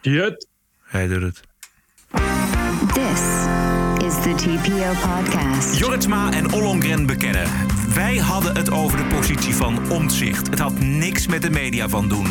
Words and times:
Doet 0.00 0.46
hij 0.82 1.06
doet 1.06 1.22
het. 1.22 1.40
This 2.94 3.20
is 4.06 4.14
the 4.22 4.34
TPO 4.36 5.08
podcast. 5.08 5.78
Jorritsma 5.78 6.32
en 6.32 6.52
Ollongren 6.52 7.06
bekennen. 7.06 7.46
Wij 7.94 8.16
hadden 8.16 8.56
het 8.56 8.70
over 8.70 8.98
de 8.98 9.04
positie 9.04 9.54
van 9.54 9.90
omzicht. 9.90 10.50
Het 10.50 10.58
had 10.58 10.78
niks 10.80 11.26
met 11.26 11.42
de 11.42 11.50
media 11.50 11.88
van 11.88 12.08
doen. 12.08 12.26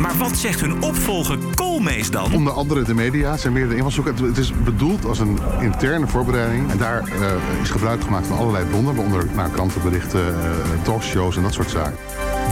Maar 0.00 0.14
wat 0.16 0.36
zegt 0.36 0.60
hun 0.60 0.82
opvolger 0.82 1.38
Koolmees 1.54 2.10
dan? 2.10 2.32
Onder 2.34 2.52
andere 2.52 2.82
de 2.82 2.94
media 2.94 3.36
zijn 3.36 3.52
meerdere 3.52 3.76
invalshoeken. 3.76 4.14
Het- 4.14 4.24
Het 4.26 4.36
is 4.38 4.52
bedoeld 4.64 5.04
als 5.04 5.18
een 5.18 5.38
interne 5.60 6.06
voorbereiding. 6.06 6.70
En 6.70 6.78
daar 6.78 6.98
eh, 7.08 7.60
is 7.62 7.70
gebruik 7.70 8.02
gemaakt 8.02 8.26
van 8.26 8.38
allerlei 8.38 8.64
bronnen. 8.64 8.94
Waaronder 8.94 9.26
nou, 9.34 9.50
krantenberichten, 9.50 10.20
eh, 10.44 10.82
talkshows 10.82 11.36
en 11.36 11.42
dat 11.42 11.52
soort 11.54 11.70
zaken. 11.70 11.98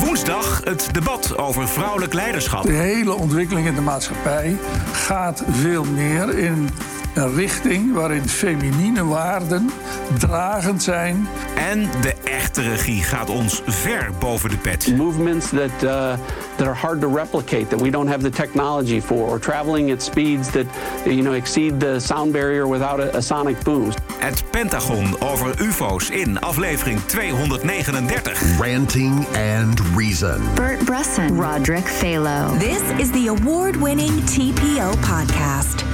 Woensdag 0.00 0.60
het 0.64 0.88
debat 0.92 1.38
over 1.38 1.68
vrouwelijk 1.68 2.12
leiderschap. 2.12 2.62
De 2.62 2.72
hele 2.72 3.12
ontwikkeling 3.12 3.66
in 3.66 3.74
de 3.74 3.80
maatschappij 3.80 4.56
gaat 4.92 5.42
veel 5.50 5.84
meer 5.84 6.38
in 6.38 6.68
een 7.14 7.34
richting 7.34 7.92
waarin 7.92 8.28
feminine 8.28 9.04
waarden 9.04 9.70
dragend 10.18 10.82
zijn. 10.82 11.28
En 11.56 11.88
de 12.00 12.14
echte 12.24 12.62
regie 12.62 13.02
gaat 13.02 13.30
ons 13.30 13.62
ver 13.66 14.10
boven 14.18 14.50
de 14.50 14.56
pet. 14.56 14.96
movements 14.96 15.48
that 15.48 15.82
uh, 15.82 16.12
that 16.56 16.66
are 16.66 16.74
hard 16.74 17.00
to 17.00 17.14
replicate 17.14 17.66
that 17.66 17.80
we 17.80 17.90
don't 17.90 18.08
have 18.08 18.22
the 18.22 18.30
technology 18.30 19.00
for 19.00 19.28
or 19.28 19.38
traveling 19.38 19.92
at 19.92 20.02
speeds 20.02 20.50
that 20.50 20.66
you 21.04 21.20
know 21.20 21.34
exceed 21.34 21.80
the 21.80 22.00
sound 22.00 22.32
barrier 22.32 22.68
without 22.68 23.00
a, 23.00 23.16
a 23.16 23.20
sonic 23.20 23.62
boom 23.62 23.92
Het 24.18 24.50
Pentagon 24.50 25.20
over 25.20 25.60
UFO's 25.62 26.08
in 26.08 26.40
aflevering 26.40 27.00
239. 27.06 28.58
Ranting 28.58 29.26
and 29.26 29.80
Reason. 29.96 30.54
Bert 30.54 30.84
Bresson, 30.84 31.40
Roderick 31.40 31.86
Phalo. 31.88 32.58
This 32.58 32.80
is 32.98 33.10
the 33.10 33.34
award 33.38 33.76
winning 33.78 34.24
TPO 34.24 34.90
podcast. 34.96 35.84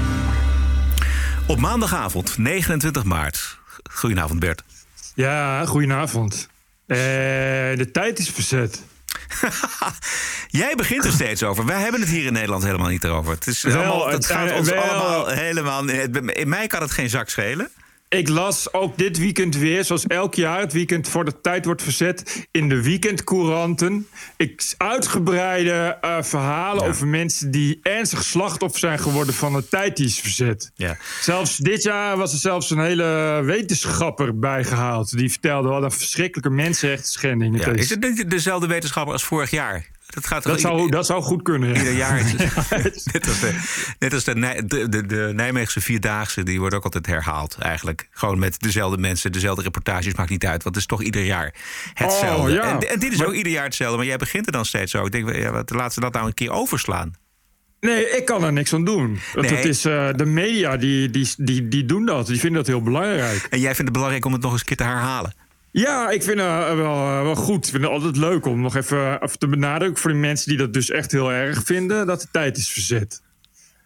Op 1.46 1.58
maandagavond 1.58 2.38
29 2.38 3.04
maart. 3.04 3.58
Goedenavond 3.92 4.40
Bert. 4.40 4.62
Ja, 5.14 5.64
goedenavond. 5.66 6.48
Eh, 6.86 6.96
de 6.96 7.88
tijd 7.92 8.18
is 8.18 8.28
verzet. 8.30 8.82
Jij 10.48 10.74
begint 10.76 11.04
er 11.04 11.12
steeds 11.12 11.42
over. 11.42 11.66
Wij 11.66 11.80
hebben 11.80 12.00
het 12.00 12.10
hier 12.10 12.24
in 12.26 12.32
Nederland 12.32 12.62
helemaal 12.64 12.88
niet 12.88 13.04
over. 13.06 13.32
Het, 13.32 13.46
is 13.46 13.62
Wel, 13.62 13.76
allemaal, 13.76 14.06
het 14.06 14.14
het- 14.14 14.26
gaat 14.26 14.52
ons 14.52 14.68
wel. 14.70 14.82
allemaal 14.82 15.26
helemaal... 15.28 15.88
In 15.88 16.48
mij 16.48 16.66
kan 16.66 16.82
het 16.82 16.90
geen 16.90 17.10
zak 17.10 17.28
schelen. 17.28 17.70
Ik 18.18 18.28
las 18.28 18.72
ook 18.72 18.98
dit 18.98 19.18
weekend 19.18 19.56
weer, 19.56 19.84
zoals 19.84 20.06
elk 20.06 20.34
jaar 20.34 20.60
het 20.60 20.72
weekend 20.72 21.08
voor 21.08 21.24
de 21.24 21.40
tijd 21.40 21.64
wordt 21.64 21.82
verzet, 21.82 22.46
in 22.50 22.68
de 22.68 22.82
weekendcouranten. 22.82 24.06
Ik, 24.36 24.74
uitgebreide 24.76 25.98
eh, 26.00 26.22
verhalen 26.22 26.82
Ja. 26.84 26.88
over 26.88 27.06
mensen 27.08 27.50
die 27.50 27.78
ernstig 27.82 28.22
slachtoffer 28.24 28.78
zijn 28.80 28.98
geworden 28.98 29.34
van 29.34 29.52
de 29.52 29.68
tijd 29.68 29.96
die 29.96 30.06
is 30.06 30.20
verzet. 30.20 30.70
Ja. 30.74 30.96
Zelfs 31.20 31.56
dit 31.56 31.82
jaar 31.82 32.16
was 32.16 32.32
er 32.32 32.38
zelfs 32.38 32.70
een 32.70 32.80
hele 32.80 33.40
wetenschapper 33.44 34.38
bijgehaald. 34.38 35.16
Die 35.16 35.30
vertelde 35.30 35.68
wat 35.68 35.82
een 35.82 35.90
verschrikkelijke 35.92 36.50
mensenrechten 36.50 37.52
Ja, 37.52 37.66
is 37.72 37.90
het 37.90 38.00
niet 38.00 38.30
dezelfde 38.30 38.66
wetenschapper 38.66 39.12
als 39.12 39.24
vorig 39.24 39.50
jaar? 39.50 39.86
Dat, 40.10 40.26
gaat 40.26 40.42
dat, 40.42 40.60
zou, 40.60 40.76
ieder, 40.76 40.90
dat 40.90 41.06
zou 41.06 41.22
goed 41.22 41.42
kunnen. 41.42 41.68
ja. 41.68 41.76
ieder 41.78 41.92
jaar. 41.92 42.18
is 42.20 42.34
net 43.12 43.26
als, 43.28 43.40
de, 43.40 43.58
net 43.98 44.12
als 44.14 44.24
de, 44.24 44.62
de, 44.66 44.88
de, 44.88 45.06
de 45.06 45.30
Nijmeegse 45.34 45.80
Vierdaagse, 45.80 46.42
die 46.42 46.58
wordt 46.60 46.74
ook 46.74 46.84
altijd 46.84 47.06
herhaald 47.06 47.56
eigenlijk. 47.58 48.08
Gewoon 48.10 48.38
met 48.38 48.60
dezelfde 48.60 48.98
mensen, 48.98 49.32
dezelfde 49.32 49.62
reportages, 49.62 50.14
maakt 50.14 50.30
niet 50.30 50.46
uit. 50.46 50.62
Want 50.62 50.74
het 50.74 50.84
is 50.84 50.86
toch 50.86 51.02
ieder 51.02 51.24
jaar 51.24 51.54
hetzelfde. 51.94 52.50
Oh, 52.50 52.54
ja. 52.56 52.62
en, 52.62 52.88
en 52.90 52.98
dit 52.98 53.12
is 53.12 53.18
Maar- 53.18 53.26
ook 53.26 53.34
ieder 53.34 53.52
jaar 53.52 53.64
hetzelfde. 53.64 53.96
Maar 53.96 54.06
jij 54.06 54.16
begint 54.16 54.46
er 54.46 54.52
dan 54.52 54.64
steeds 54.64 54.90
zo. 54.90 55.04
Ik 55.04 55.12
denk, 55.12 55.34
ja, 55.34 55.50
wat, 55.50 55.70
laten 55.70 55.92
ze 55.92 56.00
dat 56.00 56.12
nou 56.12 56.26
een 56.26 56.34
keer 56.34 56.50
overslaan. 56.50 57.12
Nee, 57.80 58.10
ik 58.10 58.24
kan 58.24 58.44
er 58.44 58.52
niks 58.52 58.74
aan 58.74 58.84
doen. 58.84 59.18
Want 59.34 59.46
Nee. 59.46 59.56
het 59.56 59.64
is, 59.64 59.84
eh, 59.84 60.08
de 60.16 60.24
media 60.24 60.76
die, 60.76 61.10
die, 61.10 61.28
die, 61.36 61.68
die 61.68 61.84
doen 61.84 62.04
dat. 62.06 62.26
Die 62.26 62.38
vinden 62.38 62.58
dat 62.58 62.66
heel 62.66 62.82
belangrijk. 62.82 63.46
En 63.50 63.58
jij 63.58 63.68
vindt 63.74 63.82
het 63.82 63.92
belangrijk 63.92 64.24
om 64.24 64.32
het 64.32 64.42
nog 64.42 64.50
eens 64.52 64.60
een 64.60 64.66
keer 64.66 64.76
te 64.76 64.82
herhalen. 64.82 65.34
Ja, 65.72 66.10
ik 66.10 66.22
vind 66.22 66.38
het 66.38 66.48
wel, 66.76 66.94
eh, 67.06 67.22
wel 67.22 67.34
goed. 67.34 67.64
Ik 67.64 67.70
vind 67.70 67.82
het 67.82 67.92
altijd 67.92 68.16
leuk 68.16 68.46
om 68.46 68.60
nog 68.60 68.76
even, 68.76 69.22
even 69.22 69.38
te 69.38 69.46
benadrukken 69.48 70.02
voor 70.02 70.10
de 70.10 70.16
mensen 70.16 70.48
die 70.48 70.58
dat 70.58 70.72
dus 70.72 70.90
echt 70.90 71.12
heel 71.12 71.32
erg 71.32 71.62
vinden, 71.64 72.06
dat 72.06 72.20
de 72.20 72.28
tijd 72.32 72.56
is 72.56 72.68
verzet. 72.70 73.22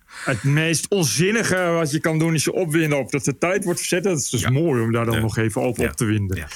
Het 0.07 0.43
meest 0.43 0.89
onzinnige 0.89 1.57
wat 1.57 1.91
je 1.91 2.01
kan 2.01 2.19
doen 2.19 2.35
is 2.35 2.45
je 2.45 2.53
opwinden 2.53 2.99
op 2.99 3.11
dat 3.11 3.25
de 3.25 3.39
tijd 3.39 3.65
wordt 3.65 3.79
verzet. 3.79 4.05
Dat 4.05 4.19
is 4.19 4.29
dus 4.29 4.49
mooi 4.49 4.83
om 4.83 4.93
daar 4.93 5.05
dan 5.05 5.21
nog 5.21 5.37
even 5.39 5.63
over 5.63 5.83
Ja. 5.83 5.89
op 5.91 5.97
te 5.97 6.05
winden. 6.05 6.47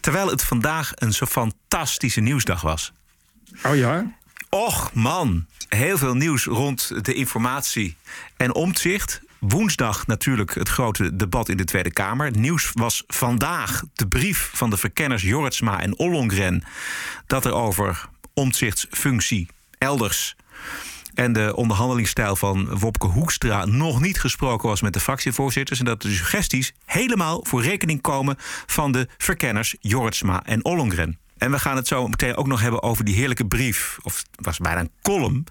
Terwijl 0.00 0.28
het 0.30 0.42
vandaag 0.42 0.92
een 0.94 1.12
zo 1.12 1.26
fantastische 1.26 2.20
nieuwsdag 2.20 2.60
was. 2.60 2.92
Oh 3.66 3.76
ja? 3.76 4.12
Och 4.48 4.90
man, 4.94 5.46
heel 5.68 5.98
veel 5.98 6.14
nieuws 6.14 6.44
rond 6.44 7.04
de 7.04 7.14
informatie 7.14 7.96
en 8.36 8.54
omzicht. 8.54 9.20
Woensdag 9.48 10.06
natuurlijk 10.06 10.54
het 10.54 10.68
grote 10.68 11.16
debat 11.16 11.48
in 11.48 11.56
de 11.56 11.64
Tweede 11.64 11.92
Kamer. 11.92 12.36
Nieuws 12.36 12.70
was 12.72 13.04
vandaag 13.06 13.82
de 13.94 14.06
brief 14.08 14.50
van 14.54 14.70
de 14.70 14.76
verkenners 14.76 15.22
Jorritsma 15.22 15.80
en 15.80 15.98
Ollongren... 15.98 16.64
dat 17.26 17.44
er 17.44 17.52
over 17.52 18.08
omzichtsfunctie 18.34 19.48
elders 19.78 20.36
en 21.14 21.32
de 21.32 21.56
onderhandelingsstijl 21.56 22.36
van 22.36 22.78
Wopke 22.78 23.06
Hoekstra 23.06 23.64
nog 23.64 24.00
niet 24.00 24.20
gesproken 24.20 24.68
was 24.68 24.80
met 24.80 24.92
de 24.92 25.00
fractievoorzitters. 25.00 25.78
En 25.78 25.84
dat 25.84 26.02
de 26.02 26.12
suggesties 26.14 26.72
helemaal 26.84 27.44
voor 27.48 27.62
rekening 27.62 28.00
komen 28.00 28.36
van 28.66 28.92
de 28.92 29.08
verkenners 29.16 29.76
Jorritsma 29.80 30.44
en 30.44 30.64
Ollongren. 30.64 31.18
En 31.42 31.50
we 31.50 31.58
gaan 31.58 31.76
het 31.76 31.86
zo 31.86 32.08
meteen 32.08 32.36
ook 32.36 32.46
nog 32.46 32.60
hebben 32.60 32.82
over 32.82 33.04
die 33.04 33.14
heerlijke 33.14 33.46
brief, 33.46 33.98
of 34.02 34.16
het 34.16 34.44
was 34.44 34.58
bijna 34.58 34.80
een 34.80 34.90
column, 35.02 35.44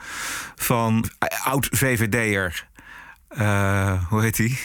van 0.55 1.05
oud-VVD'er. 1.43 2.67
Eh, 3.35 4.03
hoe 4.09 4.21
heet 4.21 4.35
die? 4.35 4.59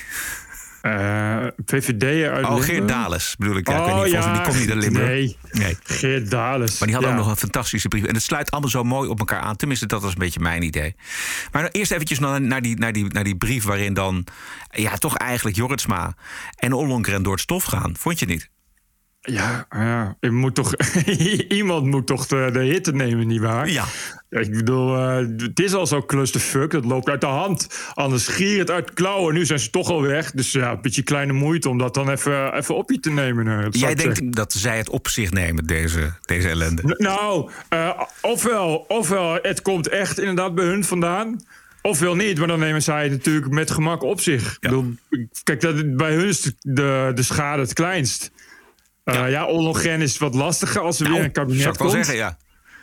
Eh 0.83 1.47
VVD 1.67 2.29
uit 2.29 2.47
Oh. 2.47 2.63
Geert 2.63 2.89
Dales 2.89 3.35
bedoel 3.39 3.57
ik. 3.57 3.69
Ja, 3.69 3.77
ik 3.79 3.85
weet 3.85 3.95
Oh, 3.95 4.03
niet, 4.03 4.13
ja. 4.13 4.33
die 4.33 4.43
komt 4.43 4.59
niet 4.59 4.71
uit 4.71 4.79
Limburg. 4.83 5.07
Nee. 5.07 5.37
nee. 5.51 5.77
Geert 5.83 6.31
Dales. 6.31 6.79
Maar 6.79 6.89
die 6.89 6.97
had 6.97 7.05
Ja. 7.07 7.11
ook 7.11 7.17
nog 7.17 7.29
een 7.29 7.37
fantastische 7.37 7.89
brief. 7.89 8.05
En 8.05 8.15
het 8.15 8.23
sluit 8.23 8.51
allemaal 8.51 8.71
zo 8.71 8.85
mooi 8.85 9.09
op 9.09 9.19
elkaar 9.19 9.41
aan. 9.41 9.57
Tenminste, 9.57 9.87
dat 9.87 10.03
was 10.03 10.13
een 10.13 10.19
beetje 10.19 10.41
mijn 10.41 10.63
idee. 10.63 10.95
Maar 11.53 11.63
nou 11.63 11.75
eerst 11.75 11.91
eventjes 11.93 12.19
naar, 12.19 12.41
naar, 12.41 12.63
die, 12.63 12.79
naar, 12.79 12.93
die, 12.93 13.05
naar 13.13 13.25
die 13.25 13.37
brief... 13.37 13.65
waarin 13.65 13.95
dan 13.95 14.27
ja, 14.71 14.97
toch 14.97 15.17
eigenlijk 15.17 15.57
Jorritsma 15.57 16.15
en 16.57 16.73
Ollongren 16.73 17.23
door 17.23 17.33
het 17.33 17.43
stof 17.43 17.65
gaan. 17.65 17.97
Vond 17.99 18.19
je 18.19 18.27
niet? 18.27 18.49
Ja, 19.27 19.67
ja, 19.71 20.17
je 20.21 20.31
moet 20.31 20.55
toch, 20.55 20.75
iemand 21.49 21.85
moet 21.87 22.07
toch 22.07 22.27
de, 22.27 22.49
de 22.53 22.59
hitte 22.59 22.93
nemen, 22.93 23.27
nietwaar? 23.27 23.71
Ja. 23.71 23.85
Ik 24.31 24.51
bedoel, 24.51 24.97
eh, 24.97 25.17
het 25.37 25.61
is 25.61 25.73
al 25.75 25.87
zo 25.87 26.03
clusterfuck, 26.03 26.71
dat 26.71 26.85
loopt 26.85 27.09
uit 27.09 27.21
de 27.21 27.27
hand. 27.27 27.91
Anders 27.95 28.27
gier 28.27 28.59
het 28.59 28.71
uit 28.71 28.95
klauwen. 28.95 29.35
Nu 29.35 29.45
zijn 29.47 29.59
ze 29.59 29.71
toch 29.71 29.91
al 29.91 30.03
weg. 30.03 30.31
Dus 30.31 30.53
ja, 30.53 30.71
een 30.71 30.81
beetje 30.83 31.03
kleine 31.03 31.33
moeite 31.33 31.69
om 31.69 31.79
dat 31.79 31.95
dan 31.95 32.11
even, 32.11 32.55
even 32.55 32.77
op 32.77 32.91
je 32.91 33.01
te 33.01 33.11
nemen. 33.11 33.45
zou 33.47 33.71
Jij 33.71 33.95
denkt 33.95 34.03
zeggen. 34.17 34.31
dat 34.31 34.53
zij 34.53 34.77
het 34.77 34.89
op 34.91 35.09
zich 35.09 35.31
nemen, 35.31 35.65
deze, 35.67 36.13
deze 36.25 36.49
ellende. 36.49 36.83
N- 36.87 37.03
Nou, 37.03 37.51
eh, 37.69 37.91
ofwel, 38.21 38.85
ofwel 38.89 39.39
het 39.43 39.63
komt 39.63 39.89
echt 39.89 40.19
inderdaad 40.19 40.55
bij 40.55 40.65
hun 40.65 40.85
vandaan. 40.85 41.41
Ofwel 41.83 42.15
niet, 42.15 42.39
maar 42.39 42.47
dan 42.49 42.59
nemen 42.59 42.83
zij 42.83 43.03
het 43.03 43.13
natuurlijk 43.13 43.51
met 43.51 43.71
gemak 43.71 44.03
op 44.03 44.21
zich. 44.21 44.53
Ik 44.53 44.61
bedoel, 44.61 44.95
kijk, 45.43 45.61
dat, 45.61 45.97
bij 45.97 46.15
hun 46.15 46.27
is 46.27 46.53
de, 46.61 47.13
de 47.15 47.23
schade 47.23 47.63
het 47.63 47.73
kleinst. 47.73 48.31
Eh, 49.07 49.15
Ja. 49.15 49.27
ja, 49.27 49.47
is 50.01 50.19
wat 50.19 50.35
lastiger 50.35 50.81
als 50.81 51.01
er 51.01 51.11
weer 51.13 51.25
een 51.25 51.33
kabinet 51.33 51.61
zou 51.63 51.73
ik 51.75 51.79
wel 51.81 51.89
komt. 51.91 52.07
zeggen, 52.07 52.25
ja. 52.25 52.37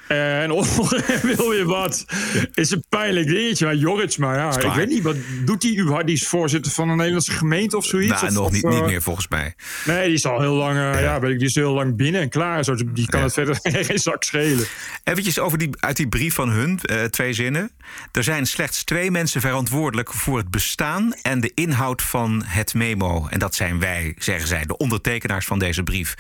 En 0.08 0.52
Ollongren 0.52 1.20
wil 1.36 1.52
je 1.52 1.66
wat. 1.66 2.06
Is 2.54 2.72
een 2.72 2.84
pijnlijk 2.90 3.28
dingetje. 3.28 3.66
Maar 3.66 3.76
Jorritsma, 3.76 4.36
ja, 4.36 4.60
ik 4.60 4.74
weet 4.74 4.88
niet. 4.90 5.04
Wat 5.04 5.16
doet 5.46 5.64
hij 5.64 5.72
überhaupt? 5.78 6.06
Die 6.06 6.16
is 6.16 6.28
voorzitter 6.28 6.72
van 6.72 6.90
een 6.90 6.96
Nederlandse 6.98 7.32
gemeente 7.32 7.78
of 7.78 7.86
zoiets? 7.86 8.22
Nou, 8.22 8.26
Of- 8.26 8.32
nog 8.34 8.46
of, 8.46 8.52
niet, 8.52 8.64
eh, 8.64 8.70
niet 8.72 8.86
meer 8.86 9.02
volgens 9.02 9.28
mij. 9.28 9.56
Nee, 9.86 10.06
die 10.06 10.14
is 10.14 10.26
al 10.26 10.40
heel 10.40 10.54
lang, 10.54 10.78
eh, 10.78 11.02
ja. 11.02 11.20
weet 11.20 11.32
ik, 11.32 11.40
die 11.40 11.48
is 11.48 11.56
heel 11.56 11.74
lang 11.74 11.96
binnen 11.96 12.22
en 12.22 12.30
klaar. 12.30 12.64
Zo, 12.64 12.76
die 12.76 13.06
kan 13.08 13.20
Ja. 13.20 13.26
het 13.26 13.34
verder 13.34 13.60
geen 13.86 14.00
zak 14.00 14.24
schelen. 14.24 14.66
Eventjes 15.04 15.40
over 15.40 15.58
die, 15.58 15.70
uit 15.80 15.98
die 15.98 16.08
brief 16.08 16.34
van 16.34 16.50
hun, 16.50 16.80
eh, 16.80 17.04
twee 17.04 17.34
zinnen. 17.34 17.72
Er 18.12 18.24
zijn 18.24 18.46
slechts 18.46 18.84
twee 18.84 19.12
mensen 19.12 19.42
verantwoordelijk 19.42 20.14
voor 20.14 20.38
het 20.38 20.52
bestaan 20.52 21.14
en 21.22 21.40
de 21.42 21.52
inhoud 21.54 22.02
van 22.02 22.44
het 22.46 22.74
memo. 22.74 23.28
En 23.30 23.40
dat 23.40 23.56
zijn 23.56 23.80
wij, 23.80 24.16
zeggen 24.18 24.48
zij, 24.48 24.66
de 24.66 24.78
ondertekenaars 24.78 25.46
van 25.46 25.60
deze 25.60 25.84
brief, 25.84 26.14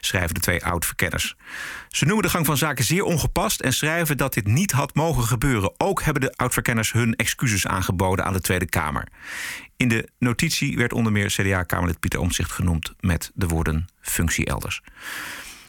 schrijven 0.00 0.34
de 0.34 0.40
twee 0.40 0.64
oud-verkenners. 0.64 1.36
Ze 1.92 2.04
noemen 2.04 2.24
de 2.24 2.30
gang 2.30 2.46
van 2.46 2.56
zaken 2.56 2.84
zeer 2.84 3.04
ongepast 3.04 3.60
en 3.60 3.72
schrijven 3.72 4.16
dat 4.16 4.34
dit 4.34 4.46
niet 4.46 4.72
had 4.72 4.94
mogen 4.94 5.24
gebeuren. 5.24 5.72
Ook 5.76 6.02
hebben 6.02 6.22
de 6.22 6.32
oud-verkenners 6.36 6.92
hun 6.92 7.16
excuses 7.16 7.66
aangeboden 7.66 8.24
aan 8.24 8.32
de 8.32 8.40
Tweede 8.40 8.66
Kamer. 8.66 9.08
In 9.76 9.88
de 9.88 10.08
notitie 10.18 10.76
werd 10.76 10.92
onder 10.92 11.12
meer 11.12 11.26
CDA-Kamerlid 11.26 12.00
Pieter 12.00 12.20
Omtzigt 12.20 12.52
genoemd 12.52 12.92
met 13.00 13.30
de 13.34 13.46
woorden 13.46 13.88
functie 14.00 14.46
elders. 14.46 14.82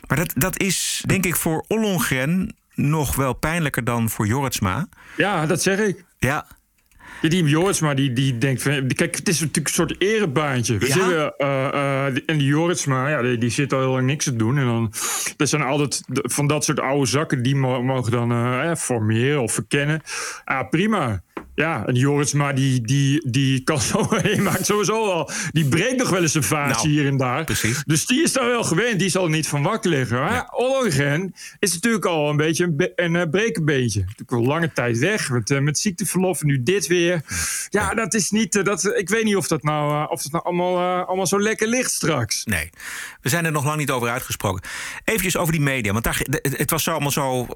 Maar 0.07 0.17
dat, 0.17 0.33
dat 0.35 0.59
is, 0.59 1.03
denk 1.05 1.25
ik, 1.25 1.35
voor 1.35 1.65
Ollongren 1.67 2.55
nog 2.75 3.15
wel 3.15 3.33
pijnlijker 3.33 3.83
dan 3.83 4.09
voor 4.09 4.27
Jorritsma. 4.27 4.87
Ja, 5.17 5.45
dat 5.45 5.61
zeg 5.61 5.79
ik. 5.79 6.05
Ja. 6.19 6.47
Ja, 7.21 7.29
die 7.29 7.43
Joritsma 7.43 7.93
die, 7.93 8.13
die 8.13 8.37
denkt 8.37 8.61
van... 8.61 8.87
Kijk, 8.95 9.15
het 9.15 9.29
is 9.29 9.39
natuurlijk 9.39 9.67
een 9.67 9.73
soort 9.73 9.95
erebaantje. 10.01 10.77
We 10.77 10.87
Ja? 10.87 10.93
zitten, 10.93 11.33
eh, 11.37 12.05
en 12.05 12.37
die 12.37 12.47
Joritsma, 12.47 13.09
ja, 13.09 13.21
die, 13.21 13.37
die 13.37 13.49
zit 13.49 13.73
al 13.73 13.79
heel 13.79 13.89
lang 13.91 14.05
niks 14.05 14.23
te 14.23 14.35
doen. 14.35 14.57
En 14.57 14.65
dan 14.65 14.93
er 15.37 15.47
zijn 15.47 15.61
altijd 15.61 16.01
van 16.07 16.47
dat 16.47 16.63
soort 16.63 16.79
oude 16.79 17.05
zakken... 17.05 17.43
die 17.43 17.55
mo- 17.55 17.83
mogen 17.83 18.11
dan 18.11 18.31
eh, 18.31 18.75
formeren 18.75 19.41
of 19.41 19.53
verkennen. 19.53 20.01
Ja, 20.45 20.63
prima. 20.63 21.21
Ja, 21.55 21.85
en 21.87 21.95
Joritsma 21.95 22.53
die, 22.53 22.81
die, 22.81 23.29
die 23.31 23.63
kan 23.63 23.81
zo... 23.91 24.07
Die 24.23 24.41
maakt 24.41 24.65
sowieso 24.65 25.11
al... 25.11 25.29
Die 25.51 25.65
breekt 25.67 25.97
nog 25.97 26.09
wel 26.09 26.21
eens 26.21 26.33
een 26.33 26.43
vaatje 26.43 26.87
Nou, 26.87 26.99
hier 26.99 27.07
en 27.11 27.17
daar. 27.17 27.43
precies. 27.43 27.83
Dus 27.85 28.05
die 28.05 28.23
is 28.23 28.33
daar 28.33 28.45
wel 28.47 28.63
gewend. 28.63 28.99
Die 28.99 29.09
zal 29.09 29.23
er 29.23 29.29
niet 29.29 29.47
van 29.47 29.63
wakker 29.63 29.89
liggen. 29.89 30.19
Maar 30.19 30.31
ja. 30.33 30.47
Ollongren 30.51 31.33
is 31.59 31.73
natuurlijk 31.73 32.05
al 32.05 32.29
een 32.29 32.37
beetje 32.37 32.63
een, 32.63 32.75
be- 32.75 32.91
een 32.95 33.29
brekenbeentje. 33.29 33.99
Natuurlijk 33.99 34.31
al 34.31 34.43
lange 34.43 34.71
tijd 34.73 34.99
weg. 34.99 35.29
Met, 35.29 35.61
met 35.61 35.77
ziekteverlof 35.79 36.41
en 36.41 36.47
nu 36.47 36.63
dit 36.63 36.87
weer. 36.87 37.02
Ja, 37.69 37.93
dat 37.93 38.13
is 38.13 38.29
niet... 38.29 38.55
eh, 38.55 38.63
dat, 38.63 38.85
ik 38.97 39.09
weet 39.09 39.23
niet 39.23 39.35
of 39.35 39.47
dat 39.47 39.63
nou, 39.63 40.03
eh, 40.03 40.11
of 40.11 40.21
dat 40.21 40.31
nou 40.31 40.43
allemaal, 40.43 40.77
eh, 41.01 41.07
allemaal 41.07 41.27
zo 41.27 41.39
lekker 41.41 41.67
ligt 41.67 41.91
straks. 41.91 42.43
Nee, 42.45 42.69
we 43.21 43.29
zijn 43.29 43.45
er 43.45 43.51
nog 43.51 43.65
lang 43.65 43.77
niet 43.77 43.91
over 43.91 44.09
uitgesproken. 44.09 44.69
Even 45.03 45.39
over 45.39 45.53
die 45.53 45.61
media, 45.61 45.91
want 45.91 46.03
daar, 46.03 46.21
het, 46.41 46.69
was 46.71 46.83
zo 46.83 46.91
allemaal 46.91 47.11
zo 47.11 47.47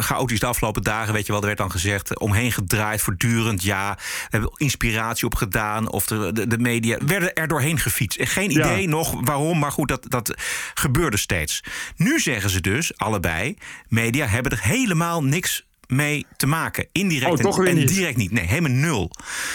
chaotisch 0.00 0.40
de 0.40 0.46
afgelopen 0.46 0.82
dagen. 0.82 1.12
Weet 1.12 1.26
je 1.26 1.32
wel, 1.32 1.40
er 1.40 1.46
werd 1.46 1.58
dan 1.58 1.70
gezegd, 1.70 2.18
omheen 2.18 2.52
gedraaid, 2.52 3.00
voortdurend. 3.02 3.62
Ja, 3.62 3.94
we 3.98 4.26
hebben 4.28 4.52
inspiratie 4.56 5.26
op 5.26 5.34
gedaan. 5.34 5.90
Of 5.90 6.06
de, 6.06 6.32
de, 6.32 6.46
de 6.46 6.58
media 6.58 6.98
werden 7.06 7.34
er 7.34 7.48
doorheen 7.48 7.78
gefietst. 7.78 8.18
En 8.18 8.26
Geen 8.26 8.50
Ja. 8.50 8.64
idee 8.72 8.88
nog 8.88 9.20
waarom, 9.24 9.58
maar 9.58 9.72
goed, 9.72 9.88
dat, 9.88 10.04
dat 10.10 10.34
gebeurde 10.74 11.16
steeds. 11.16 11.60
Nu 11.96 12.20
zeggen 12.20 12.50
ze 12.50 12.60
dus, 12.60 12.96
allebei, 12.98 13.56
media 13.88 14.26
hebben 14.26 14.52
er 14.52 14.62
helemaal 14.62 15.24
niks 15.24 15.66
mee 15.92 16.26
te 16.36 16.46
maken. 16.46 16.86
Indirect 16.92 17.44
Oh, 17.44 17.68
en- 17.68 17.86
direct 17.86 18.16
niet. 18.16 18.30
Nee, 18.30 18.46
helemaal 18.46 18.70
nul. 18.70 19.10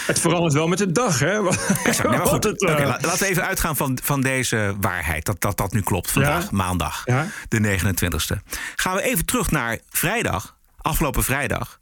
Het 0.06 0.20
verandert 0.20 0.52
wel 0.54 0.68
met 0.68 0.78
de 0.78 0.92
dag, 0.92 1.18
hè? 1.18 1.48
Exact. 1.48 2.02
Nee, 2.08 2.18
maar 2.18 2.26
goed, 2.26 2.44
het, 2.44 2.62
eh, 2.64 2.78
laten 2.86 3.18
we 3.18 3.26
even 3.26 3.46
uitgaan 3.46 3.76
van, 3.76 3.98
van 4.02 4.20
deze 4.20 4.76
waarheid. 4.80 5.24
Dat, 5.24 5.40
dat 5.40 5.56
dat 5.56 5.72
nu 5.72 5.80
klopt 5.82 6.10
vandaag, 6.10 6.42
Ja. 6.42 6.48
maandag, 6.52 7.02
Ja. 7.04 7.26
de 7.48 7.60
29e. 7.60 8.42
Gaan 8.76 8.94
we 8.96 9.02
even 9.02 9.24
terug 9.24 9.50
naar 9.50 9.78
vrijdag, 9.90 10.56
afgelopen 10.76 11.24
vrijdag. 11.24 11.78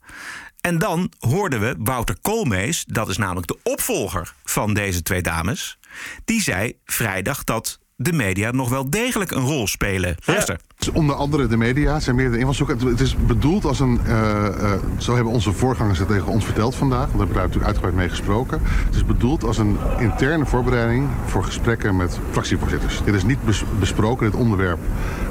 En 0.61 0.79
dan 0.79 1.12
hoorden 1.19 1.61
we 1.61 1.75
Wouter 1.79 2.17
Koolmees, 2.23 2.85
dat 2.87 3.08
is 3.08 3.17
namelijk 3.17 3.47
de 3.47 3.58
opvolger 3.62 4.35
van 4.44 4.75
deze 4.75 5.03
twee 5.03 5.23
dames. 5.23 5.79
Die 6.25 6.43
zei 6.43 6.73
vrijdag 6.85 7.44
dat 7.44 7.79
de 7.98 8.12
media 8.12 8.50
nog 8.50 8.69
wel 8.69 8.90
degelijk 8.90 9.31
een 9.31 9.43
rol 9.44 9.66
spelen. 9.66 10.16
Luister. 10.25 10.58
Onder 10.93 11.14
andere 11.14 11.46
de 11.46 11.56
media 11.56 12.00
zijn 12.00 12.16
meerdere 12.16 12.38
invalshoeken. 12.38 12.78
Het- 12.78 12.88
Het 12.88 13.00
is 13.00 13.16
bedoeld 13.26 13.64
als 13.64 13.81
een. 13.81 14.00
eh, 14.06 14.46
eh, 14.46 14.81
zo 14.98 15.14
hebben 15.14 15.32
onze 15.32 15.52
voorgangers 15.52 15.98
het 15.98 16.08
tegen 16.08 16.26
ons 16.26 16.44
verteld 16.44 16.75
vandaag. 16.75 16.98
Want 16.98 17.12
we 17.12 17.16
hebben 17.19 17.34
daar 17.37 17.43
natuurlijk 17.46 17.66
uitgebreid 17.66 17.96
mee 17.96 18.08
gesproken. 18.08 18.60
Het 18.87 18.94
is 18.94 19.04
bedoeld 19.04 19.44
als 19.44 19.58
een 19.58 19.76
interne 19.98 20.46
voorbereiding 20.46 21.08
voor 21.26 21.44
gesprekken 21.44 21.96
met 21.96 22.19
fractievoorzitters. 22.31 23.00
Dit 23.04 23.14
is 23.14 23.25
niet 23.25 23.44
bes- 23.44 23.64
besproken, 23.78 24.31
dit 24.31 24.40
onderwerp, 24.40 24.78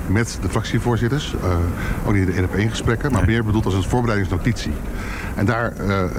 met 0.08 0.38
de 0.42 0.50
fractievoorzitters. 0.50 1.36
Eh, 1.44 2.08
ook 2.08 2.14
niet 2.14 2.22
in 2.22 2.28
de 2.30 2.34
één 2.36 2.44
op 2.46 2.54
één 2.56 2.70
gesprekken, 2.70 3.12
maar 3.12 3.26
meer 3.26 3.44
bedoeld 3.46 3.66
als 3.66 3.74
een 3.74 3.84
voorbereidingsnotitie. 3.84 4.74
En 5.36 5.46
daar 5.46 5.74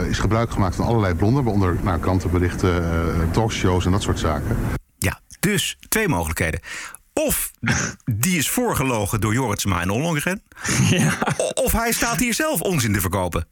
is 0.08 0.18
gebruik 0.18 0.50
gemaakt 0.50 0.76
van 0.76 0.84
allerlei 0.86 1.14
bronnen, 1.14 1.44
waaronder 1.44 1.76
nou, 1.82 1.98
krantenberichten, 1.98 2.82
talkshows 3.30 3.84
en 3.86 3.92
dat 3.92 4.02
soort 4.02 4.18
zaken. 4.18 4.56
Ja, 5.46 5.52
dus 5.52 5.76
twee 5.88 6.08
mogelijkheden. 6.08 6.60
Of 7.12 7.50
die 8.04 8.38
is 8.38 8.50
voorgelogen 8.50 9.20
door 9.20 9.32
Jorritsma 9.34 9.80
en 9.80 9.90
Ollongren. 9.90 10.42
O- 11.36 11.62
Of 11.62 11.72
hij 11.72 11.92
staat 11.92 12.18
hier 12.18 12.34
zelf 12.34 12.60
onzin 12.60 12.92
te 12.92 13.00
verkopen. 13.00 13.46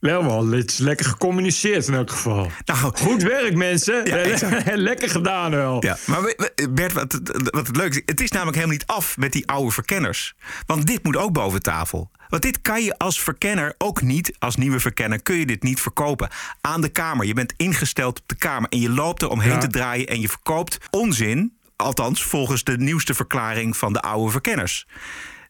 Wel, 0.00 0.24
wel, 0.24 0.46
het 0.50 0.70
is 0.70 0.78
lekker 0.78 1.06
gecommuniceerd 1.06 1.86
in 1.88 1.94
elk 1.94 2.10
geval. 2.10 2.50
Nou, 2.64 2.96
Goed 2.96 3.22
werk, 3.22 3.54
mensen. 3.54 4.04
Ja, 4.06 4.76
lekker 4.76 5.10
gedaan 5.10 5.50
wel. 5.50 5.84
Ja, 5.84 5.96
maar 6.06 6.34
Bert, 6.70 6.92
wat, 6.92 7.12
het- 7.12 7.48
wat 7.50 7.66
het 7.66 7.76
leuke 7.76 7.96
is, 7.96 8.02
het 8.06 8.20
is 8.20 8.30
namelijk 8.30 8.56
helemaal 8.56 8.76
niet 8.78 8.86
af 8.86 9.16
met 9.16 9.32
die 9.32 9.48
oude 9.48 9.70
verkenners. 9.70 10.34
Want 10.66 10.86
dit 10.86 11.02
moet 11.04 11.16
ook 11.16 11.32
boven 11.32 11.62
tafel. 11.62 12.10
Want 12.28 12.42
dit 12.42 12.60
kan 12.60 12.82
je 12.82 12.98
als 12.98 13.20
verkenner 13.22 13.74
ook 13.78 14.02
niet, 14.02 14.36
als 14.38 14.56
nieuwe 14.56 14.80
verkenner, 14.80 15.22
kun 15.22 15.36
je 15.36 15.46
dit 15.46 15.62
niet 15.62 15.80
verkopen 15.80 16.28
aan 16.60 16.80
de 16.80 16.88
Kamer. 16.88 17.26
Je 17.26 17.34
bent 17.34 17.54
ingesteld 17.56 18.18
op 18.20 18.28
de 18.28 18.34
Kamer 18.36 18.68
en 18.70 18.80
je 18.80 18.90
loopt 18.90 19.22
er 19.22 19.28
omheen 19.28 19.52
Ja. 19.52 19.58
te 19.58 19.68
draaien 19.68 20.06
en 20.06 20.20
je 20.20 20.28
verkoopt 20.28 20.78
onzin. 20.90 21.56
Althans, 21.76 22.22
volgens 22.24 22.64
de 22.64 22.76
nieuwste 22.78 23.14
verklaring 23.14 23.76
van 23.76 23.92
de 23.92 24.00
oude 24.00 24.30
verkenners. 24.32 24.86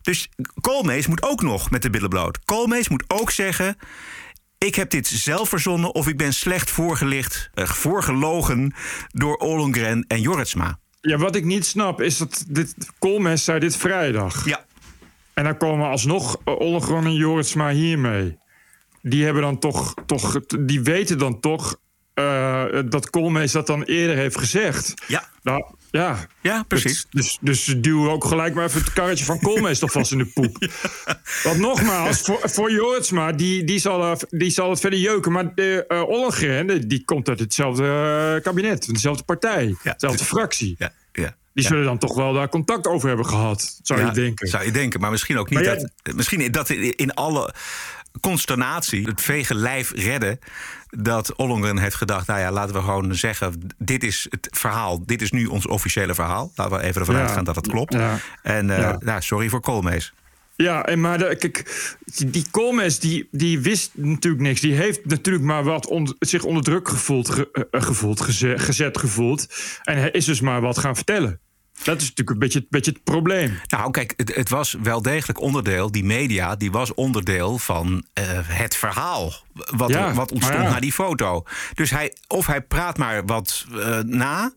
Dus 0.02 0.29
Koolmees 0.61 1.06
moet 1.06 1.23
ook 1.23 1.43
nog 1.43 1.70
met 1.70 1.82
de 1.82 1.91
billen 1.91 2.08
bloot. 2.08 2.38
Koolmees 2.44 2.88
moet 2.88 3.05
ook 3.06 3.31
zeggen. 3.31 3.76
Ik 4.66 4.74
heb 4.74 4.90
dit 4.90 5.06
zelf 5.06 5.48
verzonnen 5.48 5.94
of 5.94 6.08
ik 6.08 6.16
ben 6.16 6.32
slecht 6.32 6.70
voorgelicht, 6.70 7.50
eh, 7.54 7.64
voorgelogen 7.64 8.74
door 9.08 9.36
Ollongren 9.36 10.04
en 10.08 10.20
Jorritsma. 10.20 10.78
Ja, 11.00 11.16
wat 11.16 11.36
ik 11.36 11.44
niet 11.44 11.66
snap 11.66 12.00
is 12.00 12.18
dat 12.18 12.44
dit 12.48 12.74
Koolmees 12.98 13.44
zei 13.44 13.58
dit 13.58 13.76
vrijdag. 13.76 14.44
Ja, 14.44 14.64
En 15.34 15.44
dan 15.44 15.56
komen 15.56 15.88
alsnog 15.88 16.40
eh, 16.44 16.54
Ollengren 16.58 17.04
en 17.04 17.14
Joritsma 17.14 17.70
hiermee. 17.70 18.38
Die 19.02 19.24
hebben 19.24 19.42
dan 19.42 19.58
toch, 19.58 19.94
toch 20.06 20.40
die 20.46 20.82
weten 20.82 21.18
dan 21.18 21.40
toch 21.40 21.80
eh, 22.20 22.82
dat 22.88 23.11
Koolmees 23.11 23.52
dat 23.52 23.67
dan 23.67 23.82
eerder 23.82 24.17
heeft 24.17 24.38
gezegd. 24.38 24.94
ja, 25.06 25.28
Nou, 25.43 25.64
ja. 25.90 26.26
ja 26.40 26.62
precies. 26.69 27.06
Dus, 27.11 27.38
dus 27.40 27.64
duwen 27.76 28.11
ook 28.11 28.25
gelijk 28.25 28.55
maar 28.55 28.64
even 28.64 28.81
het 28.81 28.93
karretje 28.93 29.25
van 29.25 29.40
Koolmees 29.40 29.78
toch 29.78 29.93
vast 29.93 30.12
in 30.12 30.19
de 30.19 30.26
poep. 30.34 30.56
Want 31.43 31.58
nogmaals, 31.58 32.20
voor, 32.20 32.38
voor 32.43 32.70
Joritsma, 32.72 33.32
die, 33.32 33.64
die, 33.64 33.78
zal, 33.78 34.02
eh, 34.12 34.17
die 34.31 34.50
zal 34.50 34.70
het 34.70 34.81
verder 34.81 34.99
jeuken. 34.99 35.32
Maar 35.32 35.55
de, 35.55 35.84
eh 35.88 36.02
Ollengren, 36.08 36.88
die- 36.88 37.05
komt 37.05 37.28
uit 37.28 37.38
hetzelfde 37.40 37.84
eh, 38.37 38.43
kabinet, 38.43 38.87
dezelfde 38.87 39.23
partij, 39.25 39.75
Ja. 39.82 39.93
dezelfde 39.93 40.25
fractie. 40.25 40.75
Ja, 40.78 40.93
ja. 41.12 41.37
Die 41.55 41.64
zullen 41.64 41.84
dan 41.84 41.99
toch 41.99 42.14
wel 42.14 42.32
daar 42.32 42.49
contact 42.49 42.87
over 42.87 43.08
hebben 43.08 43.26
gehad, 43.26 43.78
zou 43.82 44.05
je 44.05 44.11
denken. 44.12 44.49
Zou 44.49 44.64
je 44.64 44.70
denken, 44.70 45.00
maar 45.00 45.11
misschien 45.11 45.38
ook 45.38 45.50
niet. 45.50 45.58
Jij- 45.58 45.88
dat, 46.02 46.14
misschien 46.14 46.52
dat 46.52 46.70
in 46.70 47.14
alle 47.14 47.55
consternatie, 48.20 49.06
het 49.06 49.20
vege 49.20 49.55
lijf 49.55 49.93
redden. 49.94 50.38
Dat 50.90 51.34
Ollongren 51.37 51.78
heeft 51.78 51.94
gedacht: 51.94 52.26
nou 52.26 52.40
ja, 52.40 52.52
laten 52.52 52.75
we 52.75 52.81
gewoon 52.81 53.14
zeggen. 53.14 53.75
dit 53.78 54.02
is 54.04 54.26
het 54.31 54.48
verhaal. 54.50 55.02
Dit 55.06 55.22
is 55.22 55.31
nu 55.31 55.46
ons 55.46 55.66
officiële 55.66 56.14
verhaal. 56.14 56.52
Laten 56.54 56.76
we 56.78 56.82
even 56.82 57.00
ervan 57.00 57.14
Ja. 57.14 57.20
uitgaan 57.20 57.44
dat 57.44 57.54
dat 57.54 57.69
klopt. 57.69 57.92
Ja. 57.92 58.19
En 58.42 58.66
Ja. 58.66 58.96
nou, 59.00 59.22
sorry 59.22 59.48
voor 59.48 59.60
Koolmees. 59.60 60.12
Ja, 60.56 60.84
en 60.87 61.00
maar 61.00 61.19
de, 61.19 61.37
kijk, 61.37 61.87
die 62.26 62.44
Koolmees 62.50 62.98
die, 62.98 63.28
die 63.31 63.60
wist 63.60 63.90
natuurlijk 63.94 64.42
niks. 64.42 64.60
Die 64.60 64.75
heeft 64.75 65.04
natuurlijk 65.06 65.44
maar 65.44 65.64
wat 65.64 65.87
on- 65.87 66.16
zich 66.19 66.44
onder 66.44 66.62
druk 66.62 66.88
gevoeld, 66.88 67.31
ge- 67.31 67.66
eh, 67.70 67.82
gevoeld 67.82 68.20
geze- 68.20 68.58
gezet 68.58 68.98
gevoeld. 68.98 69.46
En 69.82 69.98
hij 69.98 70.10
is 70.10 70.25
dus 70.25 70.40
maar 70.40 70.60
wat 70.60 70.78
gaan 70.78 70.96
vertellen. 70.96 71.40
Dat 71.82 71.96
is 71.96 72.02
natuurlijk 72.02 72.30
een 72.30 72.38
beetje, 72.38 72.66
beetje 72.70 72.90
het 72.90 73.04
probleem. 73.04 73.58
Nou, 73.66 73.90
kijk, 73.90 74.12
het, 74.16 74.34
het 74.34 74.48
was 74.48 74.76
wel 74.82 75.02
degelijk 75.02 75.40
onderdeel. 75.40 75.90
Die 75.90 76.04
media, 76.04 76.56
die 76.56 76.70
was 76.70 76.94
onderdeel 76.94 77.58
van 77.58 78.04
eh, 78.12 78.24
het 78.42 78.76
verhaal. 78.76 79.32
Wat, 79.54 79.88
Ja, 79.90 80.12
wat 80.14 80.32
ontstond 80.32 80.62
ja. 80.62 80.70
na 80.70 80.80
die 80.80 80.92
foto. 80.92 81.44
Dus 81.74 81.90
hij, 81.90 82.14
of 82.28 82.46
hij 82.46 82.60
praat 82.60 82.98
maar 82.98 83.24
wat 83.26 83.64
eh, 83.78 83.99
na. 83.99 84.52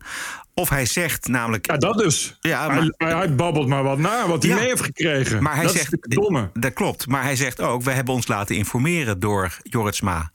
Of 0.56 0.70
hij 0.70 0.86
zegt 0.86 1.27
namelijk. 1.27 1.68
Ja, 1.68 1.77
dat 1.77 1.98
dus. 1.98 2.38
Ja, 2.42 2.68
maar- 2.68 2.77
hij, 2.77 2.94
hij, 2.98 3.15
hij 3.15 3.36
babbelt 3.36 3.68
maar 3.68 3.84
wat 3.84 3.98
na, 3.98 4.27
wat 4.27 4.44
hij 4.44 4.51
Ja. 4.51 4.58
mee 4.58 4.68
heeft 4.68 4.84
gekregen. 4.84 5.44
Maar 5.44 5.56
hij 5.56 5.63
dat 5.63 5.74
zegt, 5.74 5.94
is 5.94 6.15
domme. 6.15 6.50
Dat 6.53 6.74
klopt. 6.74 7.08
Maar 7.08 7.24
hij 7.24 7.36
zegt 7.36 7.62
ook: 7.62 7.84
we 7.84 7.92
hebben 7.92 8.13
ons 8.13 8.27
laten 8.27 8.56
informeren 8.56 9.20
door 9.20 9.58
Jorritsma 9.63 10.32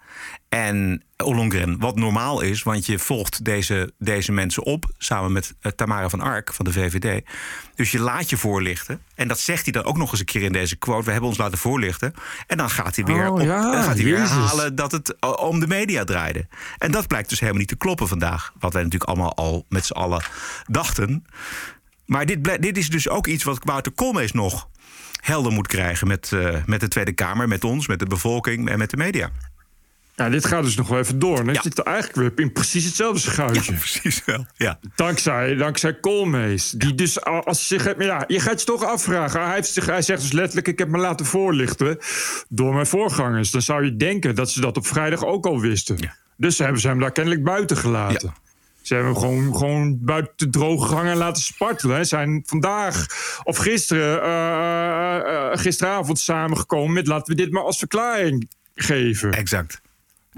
en 0.49 1.02
Ollongren. 1.25 1.78
Wat 1.78 1.97
normaal 1.97 2.40
is, 2.40 2.62
want 2.62 2.87
je 2.87 2.99
volgt 2.99 3.45
deze, 3.45 3.93
deze 3.99 4.33
mensen 4.33 4.64
op 4.64 4.85
samen 4.99 5.33
met 5.33 5.55
eh, 5.61 5.73
Tamara 5.73 6.09
van 6.09 6.21
Ark 6.21 6.52
van 6.52 6.64
de 6.64 6.73
VVD. 6.73 7.25
Dus 7.75 7.90
je 7.90 8.00
laat 8.00 8.31
je 8.31 8.37
voorlichten. 8.37 9.00
En 9.14 9.28
dat 9.28 9.38
zegt 9.38 9.62
hij 9.62 9.73
dan 9.73 9.85
ook 9.85 9.97
nog 9.97 10.11
eens 10.11 10.21
een 10.21 10.26
keer 10.26 10.43
in 10.43 10.52
deze 10.52 10.76
quote: 10.76 11.05
we 11.05 11.11
hebben 11.11 11.28
ons 11.28 11.38
laten 11.38 11.59
voorlichten. 11.59 12.14
En 12.47 12.57
dan 12.57 12.71
gaat 12.71 12.97
hij 12.97 13.05
weer, 13.05 13.26
Oh, 13.26 13.33
op, 13.33 13.40
ja, 13.40 13.73
dan 13.73 13.83
gaat 13.83 13.95
hij 13.95 14.05
weer 14.05 14.19
herhalen 14.19 14.75
dat 14.75 14.93
het 14.93 15.17
eh, 15.19 15.33
om 15.33 15.61
de 15.61 15.67
media 15.67 16.05
draaide. 16.05 16.47
En 16.78 16.90
dat 16.90 17.07
blijkt 17.07 17.28
dus 17.28 17.40
helemaal 17.40 17.61
niet 17.61 17.69
te 17.69 17.76
kloppen 17.76 18.09
vandaag. 18.09 18.52
Wat 18.59 18.73
wij 18.73 18.83
natuurlijk 18.83 19.11
allemaal 19.11 19.35
al 19.35 19.64
met 19.69 19.87
z'n 19.87 19.93
allen 19.93 20.23
dachten. 20.67 21.25
Maar 22.05 22.26
dit, 22.26 22.62
dit 22.62 22.76
is 22.76 22.90
dus 22.90 23.09
ook 23.09 23.26
iets 23.26 23.45
wat 23.45 23.59
Wouter 23.64 23.93
Koolmees 23.93 24.33
nog 24.33 24.69
helder 25.21 25.52
moet 25.52 25.67
krijgen 25.67 26.07
met, 26.07 26.33
eh, 26.33 26.57
met 26.67 26.81
de 26.81 26.88
Tweede 26.88 27.12
Kamer, 27.12 27.49
met 27.49 27.64
ons, 27.64 27.87
met 27.87 27.99
de 27.99 28.07
bevolking 28.07 28.69
en 28.69 28.78
met 28.78 28.90
de 28.90 28.97
media. 28.97 29.31
Ja, 30.19 30.29
dit 30.29 30.45
gaat 30.47 30.63
dus 30.65 30.77
nog 30.77 30.89
wel 30.89 30.99
even 30.99 31.19
door. 31.19 31.45
Dan 31.45 31.55
Ja. 31.55 31.63
zit 31.63 31.79
er 31.79 31.85
eigenlijk 31.85 32.17
weer 32.17 32.47
in 32.47 32.53
precies 32.53 32.85
hetzelfde 32.85 33.21
Ja, 33.27 33.33
schuitje. 33.33 33.73
precies 33.73 34.23
wel. 34.25 34.47
Ja. 34.57 34.79
Dankzij, 34.97 35.55
dankzij 35.55 35.95
Koolmees. 36.01 36.71
Die 36.71 36.95
dus, 36.95 37.21
als 37.25 37.67
zich, 37.69 37.95
ja, 37.99 38.25
je 38.27 38.41
gaat 38.41 38.61
je 38.61 38.67
toch 38.67 38.85
afvragen. 38.85 39.45
Hij, 39.45 39.55
heeft 39.55 39.73
zich, 39.73 39.87
hij 39.87 40.03
zegt 40.03 40.21
dus 40.21 40.33
letterlijk: 40.33 40.69
Ik 40.69 40.79
heb 40.79 40.89
me 40.89 40.99
laten 40.99 41.27
voorlichten 41.27 41.99
door 42.49 42.75
mijn 42.75 42.87
voorgangers. 42.87 43.51
Dan 43.51 43.63
zou 43.63 43.85
je 43.85 43.97
denken 43.97 44.35
dat 44.35 44.51
ze 44.51 44.61
dat 44.61 44.77
op 44.77 44.87
vrijdag 44.87 45.25
ook 45.25 45.47
al 45.47 45.61
wisten. 45.61 45.97
Ja. 45.99 46.17
Dus 46.37 46.59
hebben 46.59 46.81
ze 46.81 46.89
hem 46.89 47.01
daar 47.01 47.13
kennelijk 47.13 47.45
buiten 47.45 47.77
gelaten. 47.77 48.35
Ze 48.83 48.95
hebben 48.95 49.13
hem 49.13 49.23
gewoon, 49.23 49.57
gewoon 49.57 49.99
buiten 50.01 50.33
de 50.37 50.51
droge 50.51 50.89
gangen 50.89 51.17
laten 51.17 51.43
spartelen. 51.43 51.99
Ze 51.99 52.05
zijn 52.05 52.43
vandaag 52.47 53.07
of 53.45 53.57
gisteren, 53.57 54.23
eh, 54.23 55.17
eh, 55.53 55.59
gisteravond 55.59 56.19
samengekomen 56.19 56.93
met... 56.93 57.07
laten 57.07 57.37
we 57.37 57.43
dit 57.43 57.51
maar 57.53 57.63
als 57.63 57.79
verklaring 57.79 58.51
geven. 58.75 59.33
Exact. 59.33 59.81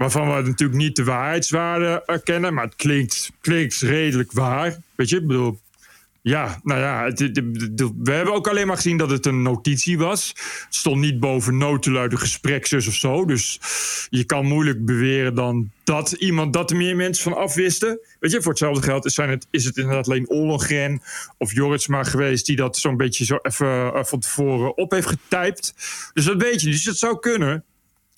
Waarvan 0.01 0.35
we 0.35 0.41
natuurlijk 0.49 0.79
niet 0.79 0.95
de 0.95 1.03
waarheidswaarde 1.03 2.03
erkennen. 2.05 2.53
Maar 2.53 2.63
het 2.63 2.75
klinkt, 2.75 3.31
klinkt 3.41 3.79
redelijk 3.79 4.31
waar. 4.31 4.77
Weet 4.95 5.09
je, 5.09 5.15
ik 5.15 5.27
bedoel. 5.27 5.59
Ja, 6.21 6.59
nou 6.63 6.79
ja, 6.79 7.11
we 8.03 8.11
hebben 8.11 8.33
ook 8.33 8.47
alleen 8.47 8.67
maar 8.67 8.75
gezien 8.75 8.97
dat 8.97 9.09
het 9.09 9.25
een 9.25 9.41
notitie 9.41 9.97
was. 9.97 10.27
Het 10.65 10.75
stond 10.75 11.01
niet 11.01 11.19
boven 11.19 11.57
notenluide 11.57 12.17
gesprekszus 12.17 12.87
of 12.87 12.93
zo. 12.93 13.25
Dus 13.25 13.59
je 14.09 14.23
kan 14.23 14.45
moeilijk 14.45 14.85
beweren 14.85 15.35
dan 15.35 15.71
dat 15.83 16.11
iemand 16.11 16.53
dat 16.53 16.71
er 16.71 16.77
meer 16.77 16.95
mensen 16.95 17.23
van 17.23 17.41
afwisten. 17.41 17.99
Weet 18.19 18.31
je, 18.31 18.41
voor 18.41 18.51
hetzelfde 18.51 18.81
geld 18.81 19.05
is, 19.05 19.13
zijn 19.13 19.29
het, 19.29 19.47
is 19.49 19.65
het 19.65 19.77
inderdaad 19.77 20.07
alleen 20.07 20.29
Ollongren 20.29 21.01
of 21.37 21.53
Jorritsma 21.53 22.03
geweest... 22.03 22.45
die 22.45 22.55
dat 22.55 22.77
zo'n 22.77 22.97
beetje 22.97 23.25
zo 23.25 23.37
even 23.41 23.93
eh, 23.93 24.03
van 24.03 24.19
tevoren 24.19 24.77
op 24.77 24.91
heeft 24.91 25.07
getypt. 25.07 25.73
Dus 26.13 26.25
dat 26.25 26.41
weet 26.41 26.61
je. 26.61 26.69
Dus 26.69 26.83
dat 26.83 26.97
zou 26.97 27.19
kunnen. 27.19 27.63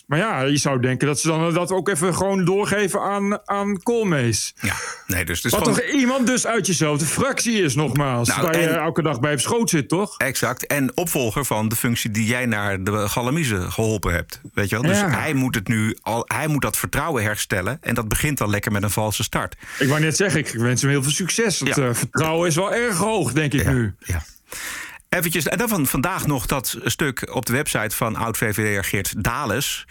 Maar 0.05 0.19
ja, 0.19 0.41
je 0.41 0.57
zou 0.57 0.79
denken 0.81 1.07
dat 1.07 1.19
ze 1.19 1.27
dan 1.27 1.53
dat 1.53 1.72
ook 1.72 1.89
even 1.89 2.15
gewoon 2.15 2.45
doorgeven 2.45 3.01
aan, 3.01 3.48
aan 3.48 3.83
Koolmees. 3.83 4.53
Ja, 4.62 4.74
nee, 5.07 5.25
dus, 5.25 5.41
dus 5.41 5.51
Wat 5.51 5.62
gewoon- 5.62 5.75
toch 5.77 5.86
iemand 5.86 6.27
dus 6.27 6.45
uit 6.48 6.67
jezelfde 6.67 7.05
fractie 7.05 7.62
is, 7.63 7.75
nogmaals. 7.75 8.27
Nou, 8.27 8.41
waar 8.41 8.60
je 8.60 8.67
elke 8.67 9.01
dag 9.01 9.19
bij 9.19 9.33
op 9.33 9.39
schoot 9.39 9.69
zit, 9.69 9.89
toch? 9.89 10.17
Exact. 10.17 10.67
En 10.67 10.98
opvolger 10.98 11.45
van 11.45 11.67
de 11.67 11.75
functie 11.75 12.12
die 12.12 12.25
jij 12.25 12.45
naar 12.45 12.83
de 12.83 13.10
Galamiezen 13.10 13.72
geholpen 13.72 14.13
hebt. 14.13 14.41
Weet 14.53 14.69
je 14.69 14.75
wel? 14.81 14.89
Dus 14.91 15.00
Ja. 15.00 15.10
hij 15.10 15.33
moet 15.33 15.55
het 15.55 15.67
nu 15.67 15.98
al, 16.01 16.25
hij 16.27 16.48
moet 16.48 16.62
dat 16.62 16.77
vertrouwen 16.77 17.24
herstellen. 17.24 17.77
En 17.81 17.93
dat 17.95 18.07
begint 18.07 18.38
dan 18.38 18.50
lekker 18.50 18.72
met 18.72 18.83
een 18.83 18.89
valse 18.89 19.24
start. 19.24 19.55
Ik 19.79 19.88
wou 19.88 20.00
net 20.01 20.15
zeggen, 20.15 20.39
ik 20.39 20.48
wens 20.53 20.81
hem 20.81 20.89
heel 20.91 21.03
veel 21.03 21.12
succes. 21.12 21.60
Het 21.60 21.75
Ja. 21.75 21.88
eh, 21.88 21.93
vertrouwen 21.93 22.48
is 22.48 22.55
wel 22.55 22.74
erg 22.74 22.98
hoog, 22.98 23.33
denk 23.33 23.53
ik 23.53 23.67
nu. 23.67 23.95
Ja. 24.00 24.24
Eventjes, 25.13 25.48
en 25.48 25.58
dan 25.58 25.70
van 25.70 25.88
vandaag 25.88 26.27
nog 26.27 26.46
dat 26.46 26.77
stuk 26.84 27.34
op 27.34 27.46
de 27.46 27.53
website 27.53 27.96
van 27.96 28.15
oud-VVD'er 28.15 28.84
Geert 28.84 29.24
Dales. 29.24 29.86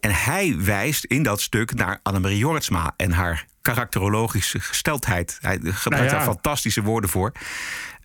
En 0.00 0.10
hij 0.14 0.56
wijst 0.58 1.04
in 1.04 1.22
dat 1.22 1.40
stuk 1.40 1.74
naar 1.74 2.00
Annemarie 2.02 2.38
Jorritsma 2.38 2.94
en 2.96 3.12
haar 3.12 3.46
karakterologische 3.62 4.60
gesteldheid. 4.60 5.38
Hij 5.40 5.56
gebruikt 5.56 5.88
Nou 5.88 6.04
ja. 6.04 6.10
daar 6.10 6.22
fantastische 6.22 6.82
woorden 6.82 7.10
voor. 7.10 7.32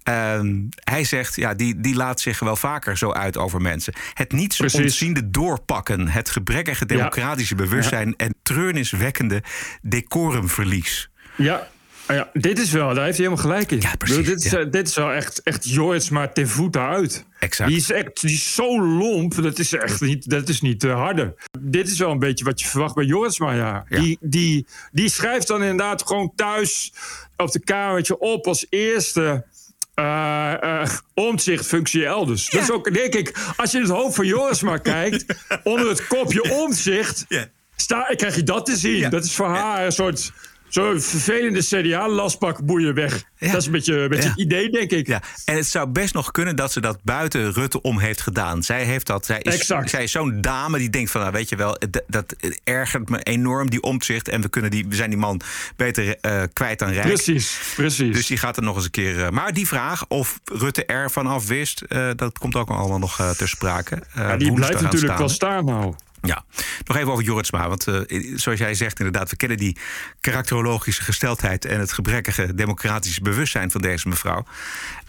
Ehm, 0.04 0.56
hij 0.70 1.04
zegt, 1.04 1.36
ja, 1.36 1.54
die, 1.54 1.80
die 1.80 1.96
laat 1.96 2.20
zich 2.20 2.40
wel 2.40 2.56
vaker 2.56 2.98
zo 2.98 3.12
uit 3.12 3.38
over 3.38 3.62
mensen. 3.62 3.94
Het 4.14 4.32
niets 4.32 4.58
Precies. 4.58 4.80
ontziende 4.80 5.30
doorpakken, 5.30 6.08
het 6.08 6.30
gebrekkige 6.30 6.86
democratische 6.86 7.56
bewustzijn 7.56 8.16
en 8.16 8.36
treurniswekkende 8.44 9.44
decorumverlies. 9.82 11.10
Ja. 11.36 11.68
Ah 12.12 12.18
ja, 12.18 12.30
dit 12.34 12.60
is 12.60 12.72
wel, 12.72 12.94
daar 12.94 13.04
heeft 13.06 13.18
hij 13.18 13.26
helemaal 13.28 13.38
gelijk 13.52 13.72
in. 13.72 13.80
Ja, 13.80 13.96
precies, 13.96 14.26
Dit 14.26 14.46
is, 14.46 14.52
ja. 14.52 14.60
eh, 14.60 14.72
dit 14.72 14.88
is 14.88 14.96
wel 14.96 15.12
echt, 15.12 15.42
echt 15.44 15.70
Joris, 15.70 16.10
maar 16.10 16.34
ten 16.34 16.48
voeten 16.48 16.82
uit. 16.82 17.26
Exact. 17.40 17.70
Die 17.70 17.80
is, 17.80 17.92
echt, 17.92 18.22
die 18.22 18.32
is 18.32 18.56
zo 18.56 18.82
lomp, 18.86 19.36
dat 19.42 19.60
is 19.60 19.74
echt 19.74 20.02
niet, 20.02 20.30
dat 20.30 20.50
is 20.50 20.62
niet 20.62 20.80
te 20.80 20.90
harde. 20.90 21.36
Dit 21.60 21.88
is 21.88 21.98
wel 21.98 22.12
een 22.12 22.20
beetje 22.20 22.46
wat 22.46 22.62
je 22.62 22.68
verwacht 22.68 22.96
bij 22.96 23.06
Joris, 23.06 23.40
maar 23.40 23.56
ja. 23.56 23.86
Ja. 23.90 24.00
Die, 24.00 24.18
die, 24.22 24.68
die 24.92 25.10
schrijft 25.10 25.48
dan 25.48 25.62
inderdaad 25.62 26.04
gewoon 26.08 26.32
thuis 26.36 26.94
op 27.38 27.52
de 27.52 27.60
kamertje 27.60 28.20
op 28.20 28.48
als 28.48 28.66
eerste... 28.70 29.46
eh 29.94 30.82
eh 30.82 30.90
omzicht 31.14 31.66
functie 31.66 32.06
elders. 32.06 32.50
Dus 32.50 32.72
ook, 32.72 32.94
denk 32.94 33.14
ik, 33.14 33.38
als 33.56 33.72
je 33.72 33.78
in 33.78 33.84
het 33.84 33.94
hoofd 33.94 34.16
van 34.16 34.26
Joris 34.26 34.62
maar 34.62 34.82
kijkt... 34.82 35.26
onder 35.64 35.90
het 35.90 36.08
kopje 36.08 36.52
omzicht... 36.52 37.26
Ja. 37.28 37.48
Sta, 37.76 38.04
krijg 38.16 38.36
je 38.36 38.44
dat 38.44 38.66
te 38.66 38.76
zien. 38.76 38.98
Ja. 38.98 39.10
Dat 39.10 39.26
is 39.26 39.36
voor 39.36 39.48
haar 39.48 39.86
een 39.86 39.92
soort 39.92 40.32
zo'n 40.74 41.02
vervelende 41.02 41.60
CDA-lastpak 41.64 42.66
boeien 42.66 42.94
weg. 42.94 43.24
Ja. 43.38 43.52
Dat 43.52 43.60
is 43.62 43.66
een 43.66 43.72
beetje, 43.72 43.96
een 44.00 44.10
beetje 44.10 44.24
Ja. 44.24 44.30
het 44.30 44.40
idee, 44.40 44.70
denk 44.70 44.92
ik. 44.92 45.08
Ja, 45.08 45.22
en 45.46 45.56
het 45.56 45.66
zou 45.68 45.88
best 45.90 46.14
nog 46.14 46.32
kunnen 46.32 46.56
dat 46.56 46.72
ze 46.72 46.82
dat 46.82 47.00
buiten 47.04 47.54
Rutte 47.54 47.82
om 47.82 48.00
heeft 48.00 48.22
gedaan. 48.22 48.64
Zij 48.64 48.84
heeft 48.84 49.08
dat. 49.08 49.26
Zij 49.26 49.40
is, 49.42 49.54
Exact. 49.56 49.90
zij 49.90 50.04
is 50.04 50.12
zo'n 50.12 50.42
dame 50.42 50.78
die 50.78 50.90
denkt 50.90 51.12
van, 51.12 51.22
nou, 51.22 51.34
weet 51.34 51.50
je 51.50 51.56
wel, 51.56 51.78
dat, 51.90 52.04
dat 52.08 52.36
ergert 52.64 53.10
me 53.10 53.20
enorm 53.24 53.70
die 53.70 53.82
omzicht 53.82 54.28
en 54.28 54.42
we 54.42 54.50
kunnen 54.50 54.72
die, 54.72 54.86
we 54.88 54.96
zijn 54.96 55.10
die 55.10 55.20
man 55.20 55.42
beter 55.76 56.18
eh, 56.22 56.42
kwijt 56.54 56.80
dan 56.80 56.90
rijk. 56.90 57.08
Precies, 57.08 57.60
precies. 57.76 58.16
Dus 58.16 58.28
die 58.28 58.38
gaat 58.38 58.58
er 58.58 58.64
nog 58.64 58.76
eens 58.76 58.86
een 58.86 58.92
keer. 58.92 59.24
eh, 59.24 59.30
maar 59.30 59.54
die 59.54 59.68
vraag 59.68 60.06
of 60.08 60.40
Rutte 60.46 60.86
er 60.86 61.12
vanaf 61.12 61.48
wist, 61.48 61.82
eh, 61.82 62.10
dat 62.16 62.38
komt 62.38 62.56
ook 62.56 62.70
allemaal 62.70 63.00
nog 63.00 63.16
ter 63.38 63.48
sprake. 63.50 64.02
Ja, 64.16 64.38
die 64.38 64.54
blijft 64.54 64.82
natuurlijk 64.82 65.18
wel 65.18 65.30
staan 65.30 65.66
nou. 65.66 65.94
Ja, 66.22 66.46
nog 66.86 66.98
even 66.98 67.12
over 67.12 67.24
Jorritsma. 67.24 67.68
Want 67.68 67.88
eh, 67.88 68.36
zoals 68.36 68.60
jij 68.60 68.74
zegt, 68.74 69.00
inderdaad, 69.00 69.30
we 69.30 69.36
kennen 69.36 69.58
die 69.58 69.78
karakterologische 70.20 71.04
gesteldheid 71.04 71.66
en 71.66 71.80
het 71.80 71.92
gebrekkige 71.92 72.54
democratische 72.56 73.22
bewustzijn 73.22 73.72
van 73.72 73.82
deze 73.82 74.08
mevrouw. 74.08 74.46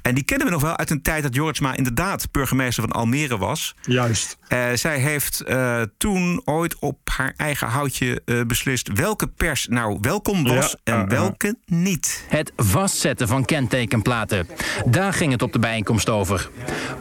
En 0.03 0.15
die 0.15 0.25
kennen 0.25 0.47
we 0.47 0.53
nog 0.53 0.63
wel 0.63 0.77
uit 0.77 0.91
een 0.91 1.03
tijd 1.03 1.23
dat 1.23 1.35
Jorritsma 1.35 1.77
inderdaad 1.77 2.31
burgemeester 2.31 2.83
van 2.83 2.93
Almere 2.93 3.39
was. 3.39 3.75
Juist. 3.83 4.39
Eh, 4.49 4.65
zij 4.75 4.99
heeft 4.99 5.41
eh, 5.41 5.83
toen 5.97 6.43
ooit 6.45 6.79
op 6.79 6.99
haar 7.05 7.35
eigen 7.37 7.67
houtje 7.67 8.23
eh, 8.25 8.41
beslist 8.47 8.93
welke 8.93 9.27
pers 9.27 9.67
nou 9.71 9.99
welkom 10.01 10.45
was 10.45 10.77
Ja, 10.85 11.01
en 11.01 11.09
welke 11.09 11.57
niet. 11.67 12.25
Het 12.29 12.53
vastzetten 12.57 13.29
van 13.29 13.45
kentekenplaten. 13.45 14.49
Daar 14.87 15.13
ging 15.13 15.33
het 15.33 15.43
op 15.43 15.53
de 15.53 15.59
bijeenkomst 15.59 16.09
over. 16.09 16.51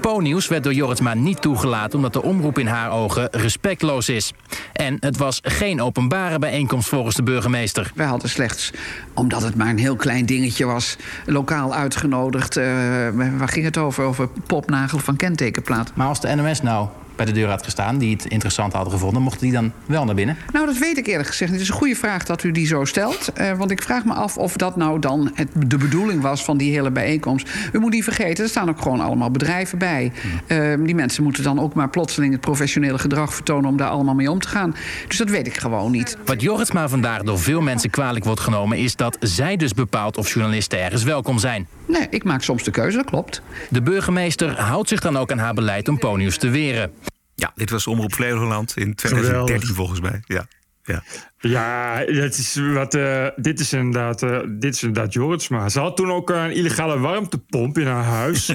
Po-nieuws 0.01 0.47
werd 0.47 0.63
door 0.63 0.73
Jorritsma 0.73 1.13
niet 1.13 1.41
toegelaten 1.41 1.95
omdat 1.95 2.13
de 2.13 2.21
omroep 2.23 2.59
in 2.59 2.67
haar 2.67 2.91
ogen 2.91 3.27
respectloos 3.31 4.09
is. 4.09 4.33
En 4.73 4.97
het 4.99 5.17
was 5.17 5.39
geen 5.43 5.81
openbare 5.81 6.39
bijeenkomst 6.39 6.89
volgens 6.89 7.15
de 7.15 7.23
burgemeester. 7.23 7.91
Wij 7.95 8.05
hadden 8.05 8.29
slechts, 8.29 8.71
omdat 9.13 9.41
het 9.41 9.55
maar 9.55 9.69
een 9.69 9.77
heel 9.77 9.95
klein 9.95 10.25
dingetje 10.25 10.65
was, 10.65 10.97
lokaal 11.25 11.73
uitgenodigd. 11.73 12.55
Eh, 12.91 13.37
waar 13.37 13.49
ging 13.49 13.65
het 13.65 13.77
over? 13.77 14.03
Over 14.03 14.27
popnagel 14.47 14.99
van 14.99 15.15
kentekenplaat. 15.15 15.91
Maar 15.95 16.07
als 16.07 16.21
de 16.21 16.35
NOS 16.35 16.61
nou 16.61 16.87
bij 17.15 17.33
de 17.33 17.39
deur 17.39 17.49
had 17.49 17.63
gestaan, 17.63 17.97
die 17.97 18.13
het 18.13 18.25
interessant 18.25 18.73
hadden 18.73 18.93
gevonden, 18.93 19.21
mochten 19.21 19.41
die 19.41 19.51
dan 19.51 19.71
wel 19.85 20.05
naar 20.05 20.15
binnen? 20.15 20.37
Nou, 20.53 20.65
dat 20.65 20.77
weet 20.77 20.97
ik 20.97 21.07
eerlijk 21.07 21.29
gezegd. 21.29 21.51
Het 21.51 21.61
is 21.61 21.67
een 21.67 21.73
goede 21.73 21.95
vraag 21.95 22.25
dat 22.25 22.43
u 22.43 22.51
die 22.51 22.67
zo 22.67 22.85
stelt. 22.85 23.33
Eh, 23.33 23.51
want 23.51 23.71
ik 23.71 23.81
vraag 23.81 24.05
me 24.05 24.13
af 24.13 24.37
of 24.37 24.55
dat 24.55 24.75
nou 24.75 24.99
dan 24.99 25.31
het, 25.33 25.47
de 25.67 25.77
bedoeling 25.77 26.21
was 26.21 26.43
van 26.43 26.57
die 26.57 26.71
hele 26.71 26.91
bijeenkomst. 26.91 27.49
U 27.73 27.79
moet 27.79 27.91
niet 27.91 28.03
vergeten, 28.03 28.43
er 28.43 28.49
staan 28.49 28.69
ook 28.69 28.81
gewoon 28.81 28.99
allemaal 28.99 29.31
bedrijven 29.31 29.77
bij. 29.77 30.11
Eh, 30.47 30.73
die 30.79 30.95
mensen 30.95 31.23
moeten 31.23 31.43
dan 31.43 31.59
ook 31.59 31.73
maar 31.73 31.89
plotseling 31.89 32.31
het 32.31 32.41
professionele 32.41 32.99
gedrag 32.99 33.33
vertonen 33.33 33.69
om 33.69 33.77
daar 33.77 33.89
allemaal 33.89 34.15
mee 34.15 34.31
om 34.31 34.39
te 34.39 34.47
gaan. 34.47 34.75
Dus 35.07 35.17
dat 35.17 35.29
weet 35.29 35.47
ik 35.47 35.57
gewoon 35.57 35.91
niet. 35.91 36.17
Wat 36.25 36.41
Jorritsma 36.41 36.89
vandaag 36.89 37.21
door 37.21 37.39
veel 37.39 37.61
mensen 37.61 37.89
kwalijk 37.89 38.25
wordt 38.25 38.39
genomen, 38.39 38.77
is 38.77 38.95
dat 38.95 39.17
zij 39.19 39.57
dus 39.57 39.73
bepaalt 39.73 40.17
of 40.17 40.33
journalisten 40.33 40.79
ergens 40.79 41.03
welkom 41.03 41.39
zijn. 41.39 41.67
Nee, 41.91 42.07
ik 42.09 42.23
maak 42.23 42.41
soms 42.43 42.63
de 42.63 42.71
keuze, 42.71 42.97
dat 42.97 43.05
klopt. 43.05 43.41
De 43.69 43.81
burgemeester 43.81 44.59
houdt 44.59 44.89
zich 44.89 44.99
dan 44.99 45.17
ook 45.17 45.31
aan 45.31 45.37
haar 45.37 45.53
beleid 45.53 45.87
om 45.87 45.99
Po-nieuws 45.99 46.37
te 46.37 46.49
weren. 46.49 46.91
Ja, 47.35 47.51
dit 47.55 47.69
was 47.69 47.87
Omroep 47.87 48.13
Flevoland 48.13 48.73
in 48.77 48.95
2013 48.95 49.45
Geweldig. 49.47 49.75
volgens 49.75 49.99
mij. 50.01 50.21
Ja. 50.25 50.45
Ja. 50.83 51.03
Ja, 51.37 52.03
het 52.05 52.37
is 52.37 52.55
wat, 52.73 52.93
eh, 52.93 53.27
dit 53.35 53.59
is 53.59 53.73
inderdaad, 53.73 54.23
eh, 54.23 54.39
dit 54.49 54.73
is 54.75 54.83
inderdaad 54.83 55.13
Jorritsma. 55.13 55.69
Ze 55.69 55.79
had 55.79 55.95
toen 55.97 56.11
ook 56.11 56.29
een 56.29 56.51
illegale 56.51 56.99
warmtepomp 56.99 57.77
in 57.77 57.87
haar 57.87 58.03
huis. 58.03 58.45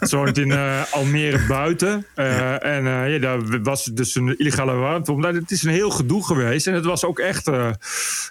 Ze 0.00 0.16
woont 0.16 0.38
in 0.38 0.52
eh, 0.52 0.82
Almere 0.90 1.46
buiten. 1.48 2.06
Eh, 2.14 2.64
En 2.64 2.86
eh, 2.86 3.12
ja, 3.12 3.18
daar 3.18 3.62
was 3.62 3.84
dus 3.84 4.14
een 4.14 4.38
illegale 4.38 4.72
warmtepomp. 4.74 5.22
Nou, 5.22 5.38
het 5.38 5.50
is 5.50 5.62
een 5.62 5.70
heel 5.72 5.90
gedoe 5.90 6.24
geweest. 6.26 6.66
En 6.66 6.74
het 6.74 6.84
was 6.84 7.04
ook 7.04 7.18
echt... 7.18 7.48
eh 7.48 7.70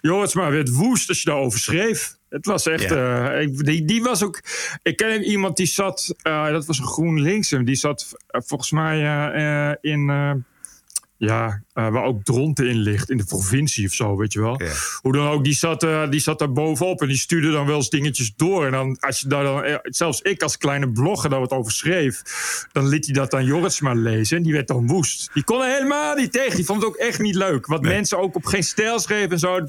Jorritsma 0.01 0.49
werd 0.51 0.69
woest 0.69 1.09
als 1.09 1.21
je 1.21 1.29
daarover 1.29 1.59
schreef. 1.59 2.17
Het 2.29 2.45
was 2.45 2.67
echt... 2.67 2.89
Ja. 2.89 3.31
eh, 3.33 3.41
ik- 3.41 3.65
die, 3.65 3.85
die 3.85 4.03
was 4.03 4.23
ook... 4.23 4.41
Ik 4.83 4.97
ken 4.97 5.23
iemand 5.23 5.57
die 5.57 5.65
zat... 5.65 6.15
eh, 6.21 6.49
dat 6.49 6.65
was 6.65 6.79
een 6.79 6.85
GroenLinks. 6.87 7.49
Die 7.49 7.75
zat 7.75 8.13
eh, 8.27 8.41
volgens 8.45 8.71
mij 8.71 9.77
in... 9.81 10.09
ja, 11.19 11.61
eh, 11.73 11.89
waar 11.89 12.03
ook 12.03 12.23
Dronten 12.23 12.67
in 12.67 12.77
ligt, 12.77 13.09
in 13.09 13.17
de 13.17 13.23
provincie 13.23 13.85
of 13.87 13.93
zo, 13.93 14.17
weet 14.17 14.33
je 14.33 14.39
wel. 14.41 14.63
Ja. 14.63 14.71
Hoe 15.01 15.13
dan 15.13 15.27
ook, 15.27 15.43
die 15.43 15.53
zat, 15.53 15.83
eh, 15.83 16.09
die 16.09 16.19
zat 16.19 16.39
daar 16.39 16.51
bovenop 16.51 17.01
en 17.01 17.07
die 17.07 17.17
stuurde 17.17 17.51
dan 17.51 17.65
wel 17.65 17.75
eens 17.75 17.89
dingetjes 17.89 18.33
door. 18.35 18.65
En 18.65 18.71
dan, 18.71 18.97
als 18.99 19.19
je 19.19 19.27
daar 19.27 19.43
dan, 19.43 19.63
eh, 19.63 19.75
zelfs 19.83 20.21
ik 20.21 20.41
als 20.41 20.57
kleine 20.57 20.91
blogger 20.91 21.29
daar 21.29 21.39
wat 21.39 21.51
over 21.51 21.71
schreef, 21.71 22.21
dan 22.71 22.87
liet 22.87 23.05
hij 23.05 23.13
dat 23.13 23.33
aan 23.33 23.45
Joris 23.45 23.79
lezen 23.81 24.37
en 24.37 24.43
die 24.43 24.53
werd 24.53 24.67
dan 24.67 24.87
woest. 24.87 25.29
Die 25.33 25.43
kon 25.43 25.61
er 25.61 25.73
helemaal 25.73 26.15
niet 26.15 26.31
tegen, 26.31 26.55
die 26.55 26.65
vond 26.65 26.81
het 26.81 26.89
ook 26.89 26.97
echt 26.97 27.19
niet 27.19 27.35
leuk. 27.35 27.65
Wat 27.65 27.81
mensen 27.81 28.19
ook 28.19 28.35
op 28.35 28.45
geen 28.45 28.63
stijl 28.63 28.99
schreven 28.99 29.31
en 29.31 29.39
zo, 29.39 29.59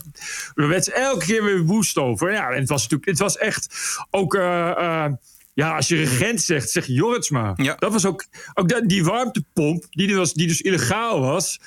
daar 0.54 0.69
werd 0.69 0.85
ze 0.85 0.92
elke 0.92 1.26
keer 1.26 1.45
weer 1.45 1.64
woest 1.64 1.99
over. 1.99 2.33
Ja, 2.33 2.50
en 2.50 2.61
het 2.61 2.69
was 2.69 2.83
natuurlijk, 2.83 3.11
het 3.11 3.19
was 3.19 3.37
echt 3.37 3.69
ook. 4.11 4.38
Ja, 5.54 5.76
als 5.76 5.88
je 5.88 5.97
regent 5.97 6.42
zegt, 6.42 6.71
zeg 6.71 6.87
Jorritsma. 6.87 7.52
Ja. 7.57 7.75
Dat 7.78 7.92
was 7.92 8.07
ook, 8.07 8.25
ook 8.54 8.69
dat, 8.69 8.88
die 8.88 9.04
warmtepomp, 9.04 9.85
die, 9.90 10.16
was, 10.16 10.33
die 10.33 10.47
dus 10.47 10.61
illegaal 10.61 11.21
was. 11.21 11.61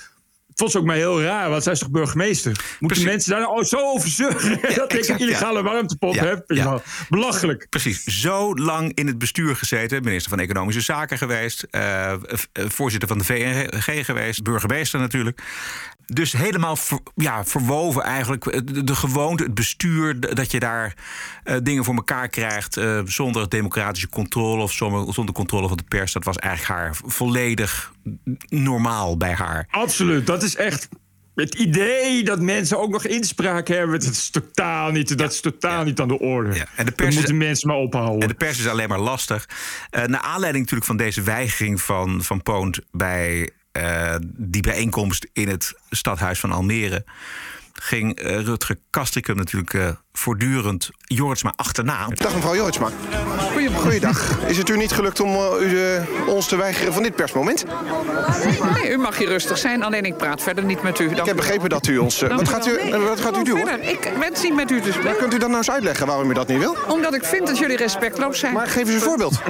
vond 0.55 0.71
ze 0.71 0.77
ook 0.77 0.85
maar 0.85 0.95
heel 0.95 1.21
raar, 1.21 1.49
want 1.49 1.63
zij 1.63 1.73
is 1.73 1.79
toch 1.79 1.89
burgemeester? 1.91 2.51
Moeten 2.51 2.87
Precies. 2.87 3.05
mensen 3.05 3.31
daar 3.31 3.41
nou 3.41 3.63
zo 3.63 3.77
over 3.77 4.09
zeuren 4.09 4.59
dat 4.75 4.93
ik 4.93 5.07
een 5.07 5.17
illegale 5.19 5.63
warmtepomp 5.63 6.13
Ja, 6.13 6.25
heb? 6.25 6.43
Ja. 6.51 6.81
Belachelijk. 7.09 7.67
Precies, 7.69 8.03
zo 8.03 8.55
lang 8.55 8.91
in 8.93 9.07
het 9.07 9.17
bestuur 9.17 9.55
gezeten. 9.55 10.03
Minister 10.03 10.29
van 10.29 10.39
Economische 10.39 10.81
Zaken 10.81 11.17
geweest. 11.17 11.61
eh, 11.69 12.11
eh, 12.11 12.19
voorzitter 12.53 13.09
van 13.09 13.17
de 13.17 13.23
VNG 13.23 14.05
geweest. 14.05 14.43
Burgemeester 14.43 14.99
natuurlijk. 14.99 15.41
Dus 16.05 16.31
helemaal 16.31 16.75
ver- 16.75 16.99
ja, 17.15 17.45
verwoven 17.45 18.03
eigenlijk. 18.03 18.43
De, 18.73 18.83
de 18.83 18.95
gewoonte, 18.95 19.43
het 19.43 19.53
bestuur, 19.53 20.19
dat 20.35 20.51
je 20.51 20.59
daar 20.59 20.95
eh, 21.43 21.57
dingen 21.63 21.83
voor 21.83 21.95
elkaar 21.95 22.27
krijgt. 22.27 22.77
eh, 22.77 23.01
zonder 23.05 23.49
democratische 23.49 24.09
controle 24.09 24.61
of 24.63 24.71
zonder, 24.71 25.13
zonder 25.13 25.35
controle 25.35 25.67
van 25.67 25.77
de 25.77 25.83
pers. 25.87 26.11
Dat 26.11 26.23
was 26.23 26.35
eigenlijk 26.37 26.79
haar 26.79 26.95
volledig 27.05 27.93
normaal 28.47 29.17
bij 29.17 29.33
haar. 29.33 29.67
Absoluut, 29.71 30.27
dat 30.27 30.43
is 30.43 30.55
echt. 30.55 30.89
het 31.35 31.55
idee 31.55 32.23
dat 32.23 32.41
mensen 32.41 32.79
ook 32.79 32.89
nog 32.89 33.05
inspraak 33.05 33.67
hebben, 33.67 33.99
dat 33.99 34.09
is 34.09 34.29
totaal 34.29 34.91
niet, 34.91 35.17
dat 35.17 35.31
is 35.31 35.39
totaal 35.41 35.83
niet 35.83 35.99
aan 35.99 36.07
de 36.07 36.19
orde. 36.19 36.55
Ja. 36.55 36.65
En 36.75 36.85
de 36.85 36.91
pers 36.91 37.09
is- 37.09 37.15
moeten 37.15 37.37
mensen 37.37 37.67
maar 37.67 37.77
ophouden. 37.77 38.21
En 38.21 38.27
de 38.27 38.33
pers 38.33 38.59
is 38.59 38.67
alleen 38.67 38.89
maar 38.89 38.99
lastig. 38.99 39.49
Eh 39.89 40.03
naar 40.03 40.21
aanleiding 40.21 40.63
natuurlijk 40.63 40.85
van 40.89 40.97
deze 40.97 41.21
weigering 41.21 41.81
van, 41.81 42.23
van 42.23 42.41
Poont 42.43 42.79
bij 42.91 43.49
eh, 43.73 44.15
die 44.23 44.61
bijeenkomst 44.61 45.27
in 45.33 45.47
het 45.47 45.73
stadhuis 45.89 46.39
van 46.39 46.51
Almere. 46.51 47.03
ging 47.73 48.15
eh, 48.15 48.39
Rutger 48.39 48.77
Kastrikum 48.89 49.35
natuurlijk 49.35 49.73
eh, 49.73 49.89
voortdurend 50.17 50.89
Jortsma 51.01 51.53
achterna. 51.55 52.07
Dag 52.13 52.33
mevrouw 52.35 52.55
Jortsma. 52.55 52.89
Goeiedag. 53.75 54.37
Is 54.47 54.57
het 54.57 54.69
u 54.69 54.77
niet 54.77 54.91
gelukt 54.91 55.19
om 55.19 55.29
eh, 55.35 55.71
u, 55.71 55.83
eh, 55.85 56.27
ons 56.27 56.47
te 56.47 56.55
weigeren 56.55 56.93
van 56.93 57.03
dit 57.03 57.15
persmoment? 57.15 57.65
Nee, 58.73 58.91
u 58.91 58.97
mag 58.97 59.17
hier 59.17 59.27
rustig 59.27 59.57
zijn, 59.57 59.83
alleen 59.83 60.05
ik 60.05 60.17
praat 60.17 60.41
verder 60.41 60.63
niet 60.63 60.81
met 60.83 60.99
u. 60.99 61.09
Ik 61.09 61.25
heb 61.25 61.35
begrepen 61.35 61.69
dat 61.69 61.87
u 61.87 61.97
ons... 61.97 62.21
eh, 62.21 62.35
wat 62.35 62.49
gaat 62.49 62.67
u, 62.67 62.79
wat 62.97 63.19
gaat 63.19 63.37
u 63.37 63.43
doen? 63.43 63.57
Verder. 63.57 63.89
Ik 63.89 64.11
wens 64.19 64.41
niet 64.43 64.55
met 64.55 64.71
u 64.71 64.77
te 64.81 64.87
Maar 64.87 64.93
spreken. 64.93 65.17
kunt 65.17 65.33
u 65.33 65.37
dat 65.37 65.47
nou 65.47 65.57
eens 65.59 65.71
uitleggen 65.71 66.07
waarom 66.07 66.29
u 66.29 66.33
dat 66.33 66.47
niet 66.47 66.57
wil? 66.59 66.75
Omdat 66.87 67.13
ik 67.13 67.23
vind 67.25 67.47
dat 67.47 67.57
jullie 67.57 67.77
respectloos 67.77 68.39
zijn. 68.39 68.53
Maar 68.53 68.67
geef 68.67 68.83
eens 68.85 68.93
een 68.93 68.99
voorbeeld. 69.01 69.41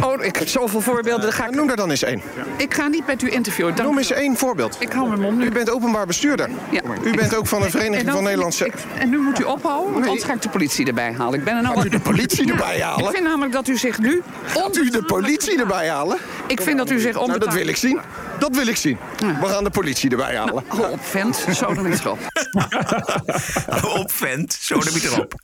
Oh, 0.00 0.24
ik 0.24 0.36
heb 0.36 0.48
zoveel 0.48 0.80
voorbeelden. 0.80 1.22
Dan 1.22 1.32
ga 1.32 1.46
ik... 1.46 1.54
Noem 1.54 1.66
daar 1.66 1.76
dan 1.76 1.90
eens 1.90 2.02
één. 2.02 2.22
ik 2.56 2.74
ga 2.74 2.86
niet 2.88 3.06
met 3.06 3.22
u 3.22 3.30
interviewen. 3.30 3.74
Dank 3.74 3.88
Noem 3.88 3.98
eens 3.98 4.10
één 4.12 4.36
voorbeeld. 4.36 4.76
Ik 4.78 4.92
hou 4.92 5.08
mijn 5.08 5.20
mond 5.20 5.38
nu. 5.38 5.44
U 5.46 5.50
bent 5.50 5.70
openbaar 5.70 6.06
bestuurder. 6.06 6.48
Ja. 6.70 6.80
U 7.04 7.16
bent 7.16 7.34
ook 7.36 7.46
van 7.46 7.58
de 7.58 7.64
En 7.64 7.70
Vereniging 7.70 8.04
dan 8.04 8.14
van 8.14 8.24
Nederlandse... 8.24 8.66
ik- 8.66 8.74
en 8.98 9.10
nu 9.10 9.18
moet 9.18 9.40
u 9.40 9.42
ophouden, 9.44 9.92
want 10.04 10.11
anders 10.12 10.30
ga 10.30 10.34
ik 10.36 10.42
de 10.42 10.48
politie 10.48 10.86
erbij 10.86 11.12
halen. 11.18 11.38
Ik 11.38 11.44
ben 11.44 11.56
er 11.56 11.62
nou... 11.62 11.76
Gaat 11.76 11.84
u 11.84 11.88
de 11.88 12.00
politie 12.00 12.50
erbij 12.52 12.76
Ik 12.76 12.82
halen? 12.82 13.12
vind 13.12 13.24
namelijk 13.24 13.52
dat 13.52 13.68
u 13.68 13.76
zich 13.76 13.98
nu... 13.98 14.22
Gaat 14.44 14.76
u 14.76 14.90
de 14.90 15.02
politie 15.04 15.58
erbij 15.58 15.88
halen? 15.88 16.18
Ik 16.46 16.60
vind 16.62 16.78
dat 16.78 16.90
u 16.90 16.98
zich 17.00 17.12
Nou, 17.12 17.24
onbetaald... 17.26 17.50
dat 17.50 17.58
wil 17.60 17.68
ik 17.68 17.76
zien. 17.76 18.00
Dat 18.38 18.56
wil 18.56 18.66
ik 18.66 18.76
zien. 18.76 18.98
We 19.40 19.46
gaan 19.46 19.64
de 19.64 19.70
politie 19.70 20.10
erbij 20.10 20.36
halen. 20.36 20.64
Hou 20.66 20.90
op, 20.92 21.04
vent. 21.04 21.44
Zo 21.54 21.74
dan 21.74 21.88
niet 21.88 22.06
op. 22.06 22.18
Op 23.98 24.12
vent, 24.12 24.52
zo 24.60 24.78
de 24.78 24.90
niet 24.92 25.04
erop. 25.04 25.34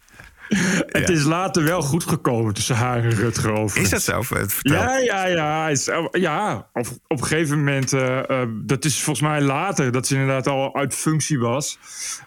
Het 0.99 1.09
is 1.09 1.23
later 1.23 1.63
wel 1.65 1.83
goed 1.83 2.05
gekomen 2.05 2.55
tussen 2.55 2.77
haar 2.77 3.05
en 3.05 3.11
Rutger 3.11 3.53
over. 3.53 3.81
Is 3.81 3.89
dat 3.91 4.03
zo? 4.03 4.23
Vertel. 4.23 4.73
Ja, 4.73 4.99
ja, 4.99 5.27
ja. 5.27 5.69
Is- 5.69 5.91
ja 6.11 6.69
op, 6.73 6.87
op 7.07 7.21
een 7.21 7.27
gegeven 7.27 7.57
moment, 7.59 7.93
eh, 7.93 8.31
eh, 8.31 8.49
dat 8.65 8.85
is 8.85 9.03
volgens 9.03 9.29
mij 9.29 9.41
later, 9.41 9.93
dat 9.93 10.07
ze 10.07 10.15
inderdaad 10.15 10.47
al 10.47 10.75
uit 10.77 10.95
functie 10.95 11.39
was. 11.39 11.79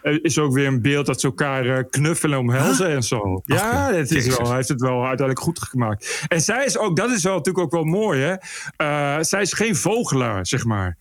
Er 0.02 0.24
is 0.24 0.38
ook 0.38 0.52
weer 0.54 0.66
een 0.66 0.82
beeld 0.82 1.06
dat 1.06 1.20
ze 1.20 1.26
elkaar 1.26 1.66
eh, 1.66 1.84
knuffelen, 1.90 2.38
omhelzen 2.38 2.88
en 2.88 3.02
zo. 3.02 3.40
Ja, 3.44 3.92
het 3.92 4.10
is 4.10 4.26
wel, 4.26 4.46
hij 4.46 4.56
heeft 4.56 4.68
het 4.68 4.80
wel 4.80 4.98
uiteindelijk 4.98 5.40
goed 5.40 5.58
gemaakt. 5.60 6.24
En 6.28 6.40
zij 6.40 6.64
is 6.64 6.78
ook, 6.78 6.96
dat 6.96 7.10
is 7.10 7.22
wel 7.22 7.36
natuurlijk 7.36 7.64
ook 7.64 7.72
wel 7.72 7.84
mooi, 7.84 8.20
hè. 8.20 8.34
Eh, 8.76 9.16
zij 9.22 9.42
is 9.42 9.52
geen 9.52 9.76
vogelaar, 9.76 10.46
zeg 10.46 10.64
maar. 10.64 10.96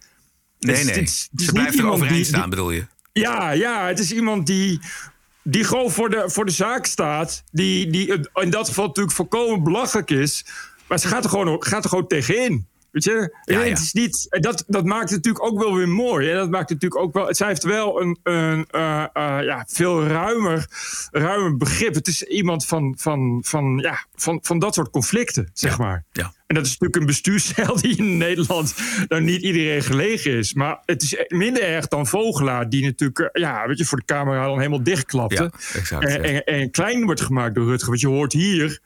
Nee, 0.59 0.75
Het 0.75 0.85
is- 0.85 0.89
nee. 0.91 0.99
het 0.99 1.09
is- 1.09 1.27
het 1.31 1.39
is 1.39 1.45
Ze 1.45 1.51
blijft 1.51 1.79
er 1.79 1.87
overeind 1.89 2.25
staan, 2.25 2.49
bedoel 2.49 2.71
je? 2.71 2.85
Ja, 3.13 3.51
ja, 3.51 3.87
het 3.87 3.99
is 3.99 4.11
iemand 4.11 4.45
die, 4.47 4.79
die 5.43 5.63
gewoon 5.63 5.91
voor 5.91 6.09
de, 6.09 6.23
voor 6.29 6.45
de 6.45 6.51
zaak 6.51 6.85
staat. 6.85 7.43
Die, 7.51 7.89
die 7.89 8.29
in 8.33 8.49
dat 8.49 8.67
geval 8.67 8.87
natuurlijk 8.87 9.15
volkomen 9.15 9.63
belachelijk 9.63 10.11
is. 10.11 10.45
Maar 10.87 10.99
ze 10.99 11.07
gaat 11.07 11.23
er 11.23 11.29
gewoon, 11.29 11.63
gaat 11.63 11.83
er 11.83 11.89
gewoon 11.89 12.07
tegenin. 12.07 12.67
Weet 12.91 13.03
je? 13.03 13.35
Ja, 13.43 13.59
En 13.59 13.59
ja. 13.65 13.69
Het 13.69 13.79
is 13.79 13.93
niet, 13.93 14.27
en 14.29 14.41
dat, 14.41 14.63
dat 14.67 14.85
maakt 14.85 15.09
het 15.09 15.25
natuurlijk 15.25 15.45
ook 15.45 15.59
wel 15.59 15.75
weer 15.75 15.89
mooi. 15.89 16.29
En 16.29 16.35
dat 16.35 16.49
maakt 16.49 16.69
het 16.69 16.81
natuurlijk 16.81 17.01
ook 17.01 17.13
wel. 17.13 17.35
Zij 17.35 17.47
heeft 17.47 17.63
wel 17.63 18.01
een, 18.01 18.19
een 18.23 18.65
eh, 18.69 19.03
eh, 19.13 19.43
ja, 19.45 19.65
veel 19.67 20.03
ruimer, 20.07 20.65
ruimer 21.11 21.57
begrip. 21.57 21.93
Het 21.93 22.07
is 22.07 22.23
iemand 22.23 22.65
van, 22.65 22.95
van, 22.97 23.39
van, 23.45 23.77
ja, 23.77 24.05
van, 24.15 24.39
van 24.41 24.59
dat 24.59 24.73
soort 24.73 24.89
conflicten, 24.89 25.49
zeg 25.53 25.77
maar. 25.77 26.03
Ja. 26.11 26.33
En 26.47 26.55
dat 26.55 26.65
is 26.65 26.71
natuurlijk 26.71 26.99
een 26.99 27.05
bestuurscel 27.05 27.75
die 27.81 27.97
in 27.97 28.17
Nederland 28.17 28.75
nou 29.07 29.21
niet 29.21 29.41
iedereen 29.41 29.81
gelegen 29.81 30.31
is. 30.31 30.53
Maar 30.53 30.79
het 30.85 31.01
is 31.01 31.25
minder 31.27 31.63
erg 31.63 31.87
dan 31.87 32.07
Vogelaar, 32.07 32.69
die 32.69 32.83
natuurlijk 32.83 33.19
eh, 33.19 33.41
ja, 33.41 33.67
weet 33.67 33.77
je, 33.77 33.85
voor 33.85 33.97
de 33.97 34.05
camera 34.05 34.45
dan 34.45 34.57
helemaal 34.57 34.83
dichtklapte. 34.83 35.43
Ja, 35.43 35.79
exact, 35.79 36.05
en, 36.05 36.23
en, 36.23 36.43
en 36.43 36.71
klein 36.71 37.05
wordt 37.05 37.21
gemaakt 37.21 37.55
door 37.55 37.65
Rutger. 37.65 37.89
Want 37.89 38.01
je 38.01 38.07
hoort 38.07 38.33
hier 38.33 38.79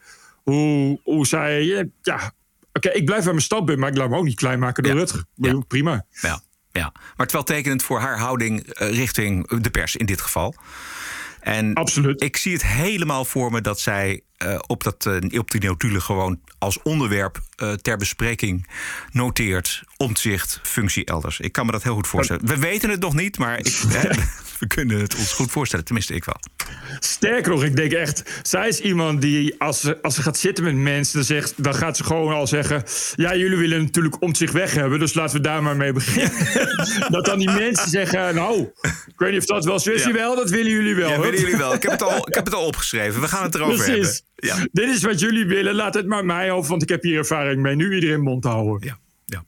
hoe, 0.43 1.00
hoe 1.03 1.27
zij. 1.27 1.77
eh, 1.77 1.85
Ja, 2.01 2.31
oké, 2.75 2.89
ik 2.89 3.05
blijf 3.05 3.24
bij 3.24 3.32
mijn 3.34 3.44
standpunt, 3.46 3.79
maar 3.79 3.89
ik 3.89 3.98
laat 3.98 4.10
me 4.10 4.17
ook 4.17 4.24
niet 4.24 4.36
klein 4.36 4.60
maken 4.60 4.84
door 4.84 4.94
Ja. 4.94 4.98
Rutger. 5.00 5.25
Bedoel, 5.36 5.65
Prima. 5.65 6.05
Ja, 6.22 6.41
ja. 6.72 6.91
Maar 6.94 7.13
het 7.25 7.32
wel 7.32 7.44
tekenend 7.44 7.84
voor 7.84 8.00
haar 8.00 8.17
houding 8.17 8.67
eh, 8.67 8.89
richting 8.89 9.62
de 9.62 9.70
pers 9.70 9.96
in 9.96 10.05
dit 10.05 10.22
geval. 10.22 10.55
En 11.39 11.74
Absoluut. 11.74 12.24
ik 12.24 12.38
zie 12.38 12.53
het 12.53 12.65
helemaal 12.65 13.25
voor 13.25 13.51
me 13.51 13.62
dat 13.62 13.79
zij 13.79 14.22
eh, 14.38 14.60
op, 14.68 14.84
dat, 14.84 15.06
eh, 15.06 15.39
op 15.39 15.52
die 15.52 15.62
notulen 15.62 16.02
gewoon 16.02 16.39
als 16.58 16.82
onderwerp 16.82 17.39
eh, 17.56 17.74
ter 17.74 17.98
bespreking 17.98 18.67
noteert 19.12 19.84
omzicht, 19.98 20.60
functie 20.63 21.06
elders. 21.06 21.39
Ik 21.39 21.52
kan 21.52 21.65
me 21.65 21.71
dat 21.71 21.84
heel 21.84 21.93
goed 21.93 22.08
voorstellen. 22.08 22.48
We 22.48 22.58
weten 22.58 22.89
het 22.89 23.00
nog 23.00 23.13
niet, 23.13 23.38
maar 23.38 23.60
ik, 23.60 23.82
hè, 23.88 24.10
we 24.60 24.67
kunnen 24.67 25.00
het 25.00 25.15
ons 25.15 25.32
goed 25.32 25.52
voorstellen. 25.52 25.86
Tenminste, 25.86 26.13
ik 26.13 26.26
wel. 26.26 26.39
Sterker 27.00 27.52
nog, 27.52 27.63
ik 27.63 27.76
denk 27.76 27.91
echt, 27.91 28.39
zij 28.41 28.67
is 28.67 28.80
iemand 28.80 29.21
die 29.21 29.56
als 29.62 29.80
ze, 29.80 30.02
als 30.02 30.15
ze 30.15 30.21
gaat 30.21 30.38
zitten 30.38 30.63
met 30.63 30.76
mensen, 30.76 31.15
dan, 31.15 31.24
zegt, 31.26 31.63
dan 31.63 31.76
gaat 31.76 31.98
ze 31.98 32.04
gewoon 32.04 32.34
al 32.34 32.48
zeggen: 32.48 32.84
Ja, 33.15 33.36
jullie 33.36 33.58
willen 33.58 33.84
natuurlijk 33.84 34.21
om 34.21 34.36
zich 34.36 34.52
weg 34.52 34.74
hebben, 34.74 35.00
dus 35.00 35.13
laten 35.13 35.36
we 35.36 35.41
daar 35.41 35.63
maar 35.63 35.76
mee 35.76 35.93
beginnen. 35.93 36.32
dat 37.10 37.26
dan 37.26 37.39
die 37.39 37.52
mensen 37.52 37.89
zeggen: 37.89 38.36
Nou, 38.36 38.71
ik 38.82 39.13
weet 39.17 39.32
niet 39.32 39.39
of 39.39 39.45
dat 39.45 39.65
wel 39.65 39.80
zo 39.80 39.91
is. 39.91 40.02
Ja. 40.02 40.08
Jawel, 40.08 40.36
dat 40.36 40.50
willen 40.50 40.71
jullie 40.71 40.95
wel. 40.95 41.10
Ja, 41.10 41.19
willen 41.19 41.39
jullie 41.39 41.58
wel. 41.58 41.74
Ik 41.74 41.84
heb, 41.84 41.91
het 41.91 42.02
al, 42.02 42.28
ik 42.28 42.34
heb 42.34 42.45
het 42.45 42.54
al 42.54 42.65
opgeschreven. 42.74 43.21
We 43.21 43.28
gaan 43.28 43.43
het 43.43 43.56
erover 43.56 43.76
Precies. 43.76 43.93
hebben. 43.93 44.34
Ja. 44.36 44.67
Dit 44.71 44.89
is 44.89 45.04
wat 45.04 45.19
jullie 45.19 45.45
willen, 45.45 45.76
laat 45.76 45.93
het 45.93 46.06
maar 46.06 46.26
mij 46.26 46.52
over, 46.52 46.69
want 46.69 46.82
ik 46.82 46.89
heb 46.89 47.04
hier 47.04 47.17
ervaring 47.17 47.62
mee. 47.62 47.76
Nu 47.76 47.93
iedereen 47.93 48.21
mond 48.21 48.43
houden. 48.43 48.88
Ja, 48.88 49.00
ja. 49.26 49.45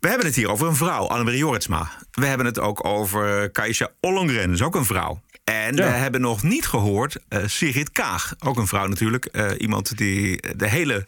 We 0.00 0.08
hebben 0.08 0.26
het 0.26 0.34
hier 0.36 0.50
over 0.50 0.66
een 0.66 0.76
vrouw, 0.76 1.06
Annemarie 1.06 1.38
Jorritsma. 1.38 1.90
We 2.10 2.26
hebben 2.26 2.46
het 2.46 2.58
ook 2.60 2.84
over 2.84 3.50
Kaisha 3.50 3.88
Ollongren, 4.00 4.46
dat 4.46 4.54
is 4.54 4.62
ook 4.62 4.74
een 4.74 4.84
vrouw. 4.84 5.20
En 5.44 5.76
Ja. 5.76 5.82
we 5.84 5.88
hebben 5.96 6.20
nog 6.20 6.42
niet 6.42 6.66
gehoord 6.66 7.16
eh, 7.28 7.42
Sigrid 7.46 7.90
Kaag, 7.90 8.34
ook 8.38 8.56
een 8.56 8.66
vrouw 8.66 8.86
natuurlijk. 8.86 9.24
eh, 9.24 9.50
iemand 9.58 9.96
die 9.96 10.40
de 10.56 10.68
hele 10.68 11.06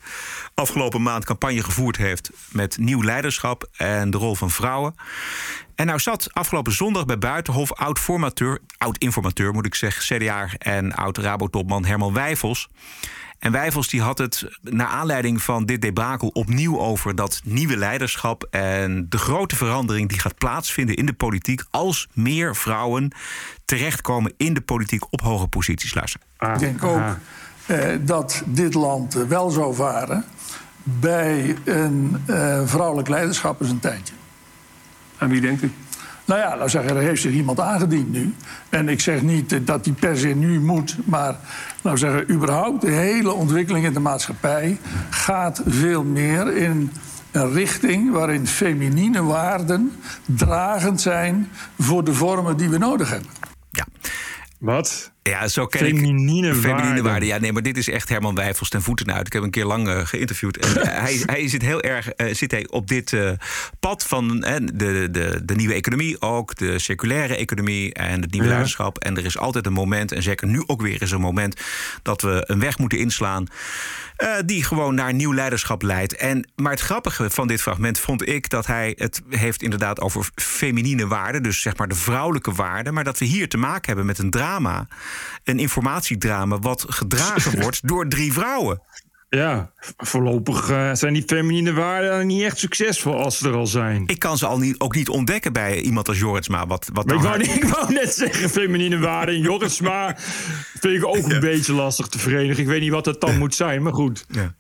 afgelopen 0.55 1.03
maand 1.03 1.25
campagne 1.25 1.63
gevoerd 1.63 1.97
heeft 1.97 2.31
met 2.49 2.79
nieuw 2.79 3.03
leiderschap 3.03 3.69
en 3.77 4.11
de 4.11 4.19
rol 4.19 4.35
van 4.35 4.51
vrouwen. 4.51 4.95
En 5.75 5.87
nou 5.87 5.99
zat 5.99 6.29
afgelopen 6.35 6.73
zondag 6.73 7.05
bij 7.05 7.19
Buitenhof 7.19 7.73
oud-formateur, 7.73 8.59
oud-informateur 8.79 9.53
moet 9.53 9.67
ik 9.67 9.75
zeggen, 9.75 10.19
CDA 10.19 10.49
en 10.59 10.93
oud-Rabo-topman 10.95 11.85
Herman 11.85 12.13
Wijfels. 12.13 12.69
En 13.41 13.53
Wijfels 13.53 13.89
die 13.89 14.03
had 14.03 14.19
het 14.19 14.45
naar 14.61 14.87
aanleiding 14.87 15.43
van 15.43 15.65
dit 15.65 15.83
debakel 15.83 16.29
opnieuw 16.29 16.79
over 16.79 17.15
dat 17.15 17.41
nieuwe 17.45 17.77
leiderschap 17.77 18.47
en 18.51 19.07
de 19.09 19.19
grote 19.19 19.57
verandering 19.57 20.09
die 20.09 20.19
gaat 20.19 20.39
plaatsvinden 20.39 20.97
in 20.97 21.07
de 21.07 21.13
politiek 21.13 21.63
als 21.71 22.09
meer 22.13 22.57
vrouwen 22.57 23.13
terechtkomen 23.65 24.33
in 24.37 24.55
de 24.55 24.61
politiek 24.61 25.13
op 25.13 25.21
hoge 25.21 25.49
posities. 25.49 25.95
Luister. 25.95 26.21
Ah, 26.37 26.53
Ik 26.53 26.59
denk 26.59 26.85
ook 26.85 26.99
ah. 26.99 27.13
eh, 27.67 27.99
dat 28.01 28.43
dit 28.47 28.75
land 28.75 29.15
wel 29.15 29.51
zou 29.51 29.75
varen 29.75 30.25
bij 30.83 31.57
een 31.65 32.23
eh, 32.27 32.63
vrouwelijk 32.65 33.09
leiderschap 33.09 33.61
eens 33.61 33.71
een 33.71 33.81
tijdje. 33.81 34.15
Aan 35.19 35.29
wie 35.29 35.41
denkt 35.41 35.63
u? 35.63 35.73
Nou 36.31 36.43
ja, 36.43 36.57
laat 36.57 36.71
zeggen, 36.71 36.97
er 36.97 37.03
heeft 37.03 37.23
zich 37.23 37.33
iemand 37.33 37.61
aangediend 37.61 38.13
nu. 38.13 38.35
En 38.69 38.89
ik 38.89 39.01
zeg 39.01 39.23
niet 39.23 39.53
eh, 39.53 39.61
dat 39.65 39.85
die 39.85 39.93
per 39.93 40.17
se 40.17 40.29
nu 40.29 40.61
moet, 40.61 40.97
maar 41.05 41.37
laat 41.83 41.99
zeggen, 41.99 42.31
überhaupt 42.31 42.81
de 42.81 42.91
hele 42.91 43.33
ontwikkeling 43.33 43.85
in 43.85 43.93
de 43.93 44.01
maatschappij 44.01 44.79
gaat 45.11 45.63
veel 45.67 46.05
meer 46.05 46.57
in 46.57 46.93
een 47.31 47.53
richting 47.53 48.13
waarin 48.13 48.47
feminine 48.47 49.23
waarden 49.23 49.93
dragend 50.25 51.01
zijn 51.01 51.49
voor 51.79 52.05
de 52.05 52.15
vormen 52.15 52.57
die 52.57 52.69
we 52.69 52.79
nodig 52.79 53.11
hebben. 53.11 53.31
Ja. 53.71 53.87
Wat? 54.59 55.13
Ja, 55.23 55.49
zo 55.49 55.67
ken 55.67 55.81
Feminine 55.87 56.49
ik. 56.49 56.55
Feminine 56.55 57.03
waarden. 57.03 57.29
Ja, 57.29 57.39
nee, 57.39 57.53
maar 57.53 57.63
dit 57.63 57.77
is 57.77 57.89
echt 57.89 58.09
Herman 58.09 58.35
Wijfels 58.35 58.69
ten 58.69 58.83
voeten 58.83 59.13
uit. 59.13 59.27
Ik 59.27 59.33
heb 59.33 59.43
hem 59.43 59.45
een 59.45 59.51
keer 59.51 59.65
lang 59.65 59.89
eh, 59.89 60.07
geïnterviewd. 60.07 60.57
En 60.57 60.83
eh, 60.83 61.01
hij, 61.03 61.23
hij 61.35 61.49
zit 61.49 61.63
heel 61.63 61.83
erg 61.83 62.09
eh, 62.09 62.35
zit 62.35 62.51
hij 62.51 62.67
op 62.71 62.89
dit 62.89 63.17
pad 63.81 64.07
van 64.07 64.41
de, 64.41 65.09
de, 65.11 65.41
de 65.45 65.55
nieuwe 65.55 65.75
economie 65.75 66.21
ook, 66.21 66.57
de 66.57 66.79
circulaire 66.79 67.37
economie 67.37 67.95
en 67.95 68.21
het 68.21 68.31
nieuwe 68.31 68.47
Ja. 68.47 68.53
leiderschap. 68.53 68.99
En 68.99 69.17
er 69.17 69.25
is 69.25 69.39
altijd 69.39 69.67
een 69.67 69.73
moment, 69.73 70.13
en 70.13 70.23
zeker 70.23 70.47
nu 70.47 70.63
ook 70.67 70.83
weer 70.83 71.03
is 71.03 71.11
een 71.11 71.21
moment, 71.21 71.61
dat 72.03 72.23
we 72.23 72.43
een 72.47 72.61
weg 72.61 72.79
moeten 72.79 72.99
inslaan. 72.99 73.47
die 74.45 74.65
gewoon 74.65 74.95
naar 74.95 75.15
nieuw 75.15 75.35
leiderschap 75.35 75.83
leidt. 75.83 76.17
En, 76.17 76.49
maar 76.57 76.73
het 76.73 76.81
grappige 76.81 77.31
van 77.31 77.47
dit 77.49 77.63
fragment 77.63 77.99
vond 77.99 78.29
ik 78.29 78.49
dat 78.49 78.67
hij 78.67 78.95
het 78.97 79.23
heeft 79.29 79.63
inderdaad 79.63 80.01
over 80.01 80.29
feminine 80.35 81.07
waarden. 81.07 81.43
Dus 81.43 81.61
zeg 81.61 81.77
maar 81.77 81.89
de 81.89 81.95
vrouwelijke 81.95 82.53
waarden. 82.53 82.95
Maar 82.95 83.05
dat 83.05 83.19
we 83.19 83.25
hier 83.25 83.49
te 83.49 83.57
maken 83.57 83.87
hebben 83.87 84.07
met 84.07 84.19
een 84.19 84.31
drama. 84.31 84.87
Een 85.45 85.59
informatiedrama 85.59 86.59
wat 86.59 86.85
gedragen 86.89 87.61
wordt 87.61 87.89
door 87.89 88.09
drie 88.09 88.33
vrouwen. 88.33 88.83
Ja, 89.29 89.73
voorlopig 89.97 90.71
eh, 90.71 90.91
zijn 90.93 91.13
die 91.13 91.23
feminine 91.27 91.73
waarden 91.73 92.27
niet 92.27 92.43
echt 92.43 92.59
succesvol 92.59 93.15
als 93.23 93.39
ze 93.39 93.49
er 93.49 93.55
al 93.55 93.67
zijn. 93.67 94.03
Ik 94.07 94.19
kan 94.19 94.39
ze 94.39 94.47
al 94.47 94.59
niet, 94.59 94.79
ook 94.81 94.95
niet 94.95 95.09
ontdekken 95.09 95.53
bij 95.53 95.81
iemand 95.81 96.09
als 96.09 96.19
Jorritsma. 96.19 96.67
Wat, 96.67 96.89
wat 96.93 97.07
Maar 97.07 97.15
ik 97.15 97.21
wou, 97.23 97.37
haar- 97.47 97.57
ik 97.57 97.65
wou 97.65 97.93
net 97.93 98.15
zeggen, 98.15 98.51
feminine 98.51 98.99
waarden 98.99 99.35
en 99.35 99.41
Jorritsma 99.41 100.15
vind 100.81 100.95
ik 100.97 101.07
ook 101.07 101.29
een 101.33 101.41
beetje 101.41 101.73
lastig 101.73 102.07
te 102.07 102.19
verenigen. 102.19 102.63
Ik 102.63 102.69
weet 102.69 102.81
niet 102.81 102.91
wat 102.91 103.07
het 103.07 103.21
dan 103.21 103.39
moet 103.39 103.55
zijn, 103.55 103.83
maar 103.83 103.95
goed. 103.95 104.25
Ja. 104.29 104.55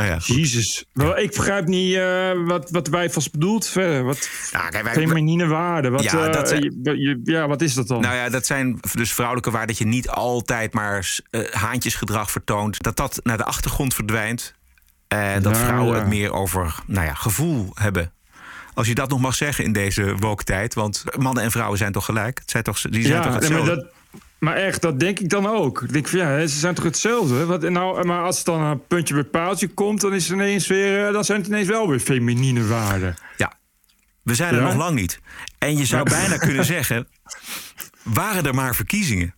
Nou 0.00 0.12
ja, 0.12 0.18
Jezus. 0.34 0.84
Ik 1.16 1.34
begrijp 1.36 1.66
niet 1.66 1.94
eh, 1.94 2.30
wat, 2.44 2.70
wat 2.70 2.88
wij 2.88 3.10
vast 3.10 3.32
bedoelt 3.32 3.66
verder. 3.66 4.04
Wat 4.04 4.30
kijk, 4.50 4.82
wij- 4.82 4.92
feminine 4.92 5.46
waarden. 5.46 5.92
Wat, 5.92 6.02
Ja, 6.02 6.26
eh, 6.26 6.32
dat 6.32 6.48
zijn- 6.48 6.62
je- 6.82 6.98
je- 7.00 7.20
ja, 7.24 7.48
wat 7.48 7.62
is 7.62 7.74
dat 7.74 7.86
dan? 7.88 8.00
Nou 8.00 8.14
ja, 8.14 8.28
dat 8.28 8.46
zijn 8.46 8.80
dus 8.92 9.12
vrouwelijke 9.12 9.50
waarden 9.50 9.68
dat 9.68 9.78
je 9.78 9.84
niet 9.86 10.08
altijd 10.08 10.72
maar 10.72 11.18
eh, 11.30 11.40
haantjesgedrag 11.52 12.30
vertoont. 12.30 12.82
Dat 12.82 12.96
dat 12.96 13.20
naar 13.22 13.36
de 13.36 13.44
achtergrond 13.44 13.94
verdwijnt. 13.94 14.54
En 15.08 15.42
dat 15.42 15.56
Ja, 15.56 15.64
vrouwen 15.64 15.94
ja. 15.94 15.98
het 16.00 16.08
meer 16.08 16.32
over 16.32 16.74
nou 16.86 17.06
ja, 17.06 17.14
gevoel 17.14 17.70
hebben. 17.74 18.12
Als 18.74 18.86
je 18.86 18.94
dat 18.94 19.08
nog 19.08 19.20
mag 19.20 19.34
zeggen 19.34 19.64
in 19.64 19.72
deze 19.72 20.14
woke 20.16 20.44
tijd. 20.44 20.74
Want 20.74 21.04
mannen 21.18 21.42
en 21.42 21.50
vrouwen 21.50 21.78
zijn 21.78 21.92
toch 21.92 22.04
gelijk? 22.04 22.38
Het 22.38 22.50
zijn 22.50 22.62
toch, 22.62 22.80
die 22.80 23.02
zijn 23.02 23.14
ja, 23.14 23.22
toch 23.22 23.34
hetzelfde? 23.34 23.90
Maar, 24.40 24.54
dat, 24.54 24.64
echt, 24.64 24.82
dat 24.82 25.00
denk 25.00 25.18
ik 25.20 25.28
dan 25.28 25.46
ook. 25.46 25.82
Ik 25.82 25.92
denk 25.92 26.08
van 26.08 26.18
ja, 26.18 26.46
ze 26.46 26.58
zijn 26.58 26.74
toch 26.74 26.84
hetzelfde? 26.84 27.44
Wat, 27.46 27.68
nou, 27.68 28.04
maar 28.04 28.22
als 28.24 28.36
het 28.36 28.46
dan 28.46 28.60
een 28.60 28.86
puntje 28.86 29.14
bij 29.14 29.24
paaltje 29.24 29.68
komt, 29.68 30.00
dan, 30.00 30.14
is 30.14 30.28
het 30.28 30.32
ineens 30.36 30.66
weer, 30.66 31.06
eh, 31.06 31.12
dan 31.12 31.24
zijn 31.24 31.38
het 31.38 31.48
ineens 31.48 31.68
wel 31.68 31.88
weer 31.88 32.00
feminine 32.00 32.66
waarden. 32.66 33.16
Ja, 33.36 33.52
we 34.22 34.34
zijn 34.34 34.54
er 34.54 34.60
Ja? 34.60 34.66
nog 34.66 34.76
lang 34.76 34.94
niet. 34.94 35.20
En 35.58 35.76
je 35.78 35.84
zou 35.84 36.10
Ja. 36.10 36.16
bijna 36.18 36.36
kunnen 36.46 36.64
zeggen... 36.64 37.08
waren 38.02 38.44
er 38.46 38.54
maar 38.54 38.74
verkiezingen? 38.74 39.34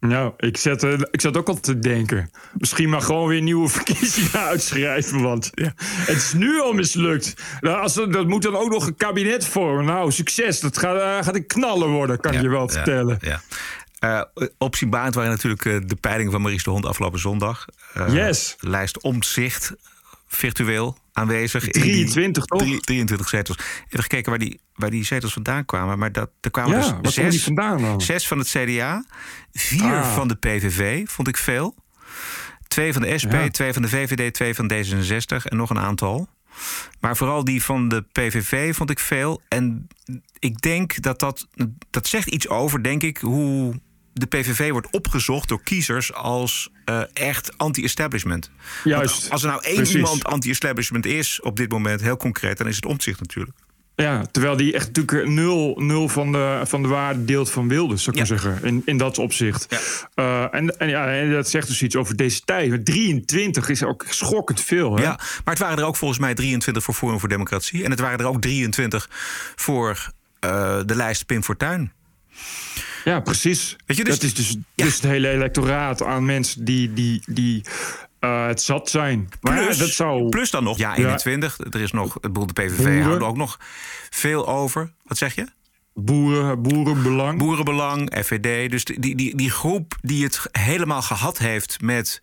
Nou, 0.00 0.32
ik 0.36 0.56
zat, 0.56 0.82
eh, 0.82 0.92
ik 1.10 1.20
zat 1.20 1.36
ook 1.36 1.48
al 1.48 1.60
te 1.60 1.78
denken. 1.78 2.30
Misschien 2.58 2.88
maar 2.88 3.00
gewoon 3.00 3.28
weer 3.28 3.42
nieuwe 3.42 3.68
verkiezingen 3.78 4.40
uitschrijven. 4.40 5.22
Want 5.22 5.50
het 5.80 6.16
is 6.16 6.32
nu 6.32 6.60
al 6.60 6.72
mislukt. 6.72 7.34
Nou, 7.60 7.80
als 7.80 7.96
er, 7.96 8.12
dat 8.12 8.26
moet 8.26 8.42
dan 8.42 8.56
ook 8.56 8.70
nog 8.70 8.86
een 8.86 8.96
kabinet 8.96 9.46
vormen. 9.46 9.84
Nou, 9.84 10.12
succes. 10.12 10.60
Dat 10.60 10.78
gaat, 10.78 10.96
eh, 10.96 11.24
gaat 11.24 11.34
een 11.34 11.46
knallen 11.46 11.88
worden, 11.88 12.20
kan 12.20 12.40
je 12.42 12.48
wel 12.48 12.68
vertellen. 12.68 13.18
Opzienbarend 14.58 15.14
waren 15.14 15.30
natuurlijk 15.30 15.64
eh, 15.64 15.76
de 15.84 15.96
peilingen 15.96 16.32
van 16.32 16.40
Maurice 16.40 16.64
de 16.64 16.70
Hond 16.70 16.86
afgelopen 16.86 17.18
zondag. 17.18 17.64
Eh, 17.94 18.12
Yes. 18.14 18.56
Lijst 18.60 19.00
omzicht 19.00 19.72
virtueel 20.26 20.96
aanwezig. 21.12 21.62
in 21.68 21.80
die 21.82 21.82
23 21.92 22.44
toch? 22.44 22.58
drie- 22.60 22.80
23 22.80 23.28
zetels. 23.28 23.56
Even 23.86 24.02
gekeken 24.02 24.30
waar 24.30 24.38
die, 24.38 24.60
waar 24.74 24.90
die 24.90 25.04
zetels 25.04 25.32
vandaan 25.32 25.64
kwamen. 25.64 25.98
Maar 25.98 26.12
dat, 26.12 26.30
er 26.40 26.50
kwamen 26.50 26.78
Ja, 26.78 26.92
dus 27.02 27.14
zes, 27.14 27.30
die 27.30 27.42
vandaan 27.42 27.80
dan? 27.82 28.00
zes 28.00 28.26
van 28.28 28.38
het 28.38 28.48
CDA, 28.48 29.04
vier 29.52 29.82
Ah. 29.96 30.14
van 30.14 30.28
de 30.28 30.34
PVV, 30.34 31.08
vond 31.08 31.28
ik 31.28 31.36
veel. 31.36 31.74
Twee 32.68 32.92
van 32.92 33.02
de 33.02 33.18
SP, 33.22 33.32
Ja. 33.32 33.48
twee 33.50 33.72
van 33.72 33.82
de 33.82 33.88
VVD, 33.88 34.34
twee 34.34 34.54
van 34.54 34.70
D66 34.72 35.44
en 35.46 35.56
nog 35.56 35.70
een 35.70 35.78
aantal. 35.78 36.28
Maar 37.00 37.16
vooral 37.16 37.44
die 37.44 37.62
van 37.62 37.88
de 37.88 38.02
PVV 38.12 38.74
vond 38.76 38.90
ik 38.90 38.98
veel. 38.98 39.40
En 39.48 39.88
ik 40.38 40.60
denk 40.60 41.02
dat 41.02 41.20
dat, 41.20 41.46
dat 41.90 42.06
zegt 42.06 42.28
iets 42.28 42.48
over, 42.48 42.82
denk 42.82 43.02
ik, 43.02 43.18
hoe 43.18 43.80
de 44.18 44.26
PVV 44.26 44.70
wordt 44.70 44.90
opgezocht 44.90 45.48
door 45.48 45.62
kiezers 45.62 46.12
als 46.12 46.70
eh, 46.84 47.00
echt 47.12 47.58
anti-establishment. 47.58 48.50
Juist. 48.84 49.20
Want 49.20 49.30
Als 49.32 49.42
er 49.42 49.48
nou 49.48 49.62
één 49.62 49.74
Precies. 49.74 49.94
iemand 49.94 50.24
anti-establishment 50.24 51.06
is 51.06 51.40
op 51.40 51.56
dit 51.56 51.70
moment, 51.70 52.00
heel 52.00 52.16
concreet, 52.16 52.58
dan 52.58 52.66
is 52.66 52.76
het 52.76 52.86
omzicht 52.86 53.20
natuurlijk. 53.20 53.56
Ja, 53.96 54.26
terwijl 54.30 54.56
die 54.56 54.72
echt 54.72 54.86
natuurlijk 54.86 55.28
nul, 55.28 55.74
nul 55.78 56.08
van, 56.08 56.32
de, 56.32 56.60
van 56.64 56.82
de 56.82 56.88
waarde 56.88 57.24
deelt 57.24 57.50
van 57.50 57.68
Wilders, 57.68 58.02
zou 58.02 58.16
ik 58.16 58.28
maar 58.28 58.38
zeggen. 58.38 58.64
In, 58.64 58.82
in 58.84 58.96
dat 58.96 59.18
opzicht. 59.18 59.66
Eh, 60.14 60.54
en, 60.54 60.78
en, 60.78 60.88
ja, 60.88 61.08
en 61.08 61.32
dat 61.32 61.48
zegt 61.48 61.68
dus 61.68 61.82
iets 61.82 61.96
over 61.96 62.16
deze 62.16 62.40
tijd. 62.40 62.84
23 62.84 63.68
is 63.68 63.82
ook 63.82 64.04
schokkend 64.08 64.60
veel. 64.60 64.96
Hè? 64.96 65.02
Ja, 65.02 65.14
maar 65.44 65.54
het 65.54 65.58
waren 65.58 65.78
er 65.78 65.84
ook 65.84 65.96
volgens 65.96 66.20
mij 66.20 66.34
23 66.34 66.82
voor 66.82 66.94
Forum 66.94 67.20
voor 67.20 67.28
Democratie. 67.28 67.84
En 67.84 67.90
het 67.90 68.00
waren 68.00 68.18
er 68.18 68.26
ook 68.26 68.40
23 68.40 69.08
voor 69.54 70.10
eh, 70.40 70.80
de 70.86 70.94
lijst 70.94 71.26
Pim 71.26 71.42
Fortuyn. 71.42 71.92
Ja, 73.06 73.20
precies. 73.20 73.76
Weet 73.86 73.96
je, 73.96 74.04
dus- 74.04 74.14
dat 74.14 74.22
is 74.22 74.34
dus, 74.34 74.56
dus 74.74 74.94
het 74.94 75.02
hele 75.02 75.28
electoraat 75.28 76.02
aan 76.02 76.24
mensen 76.24 76.64
die, 76.64 76.92
die, 76.92 77.22
die 77.26 77.64
eh, 78.18 78.46
het 78.46 78.62
zat 78.62 78.90
zijn. 78.90 79.28
Maar 79.40 79.54
Plus, 79.54 79.76
ja, 79.76 79.84
dat 79.84 79.92
zou... 79.92 80.28
plus 80.28 80.50
dan 80.50 80.64
nog, 80.64 80.78
ja, 80.78 80.96
21. 80.96 81.58
Er 81.58 81.80
is 81.80 81.92
nog, 81.92 82.14
ik 82.16 82.20
bedoel, 82.20 82.46
de 82.46 82.52
PVV 82.52 82.76
Boeren. 82.76 83.02
houden 83.02 83.28
ook 83.28 83.36
nog 83.36 83.58
veel 84.10 84.48
over. 84.48 84.92
Wat 85.02 85.18
zeg 85.18 85.34
je? 85.34 85.46
Boeren, 85.94 86.62
boerenbelang. 86.62 87.38
Boerenbelang, 87.38 88.16
FVD. 88.24 88.70
Dus 88.70 88.84
die, 88.84 89.16
die, 89.16 89.36
die 89.36 89.50
groep 89.50 89.96
die 90.00 90.24
het 90.24 90.48
helemaal 90.52 91.02
gehad 91.02 91.38
heeft 91.38 91.80
met 91.80 92.20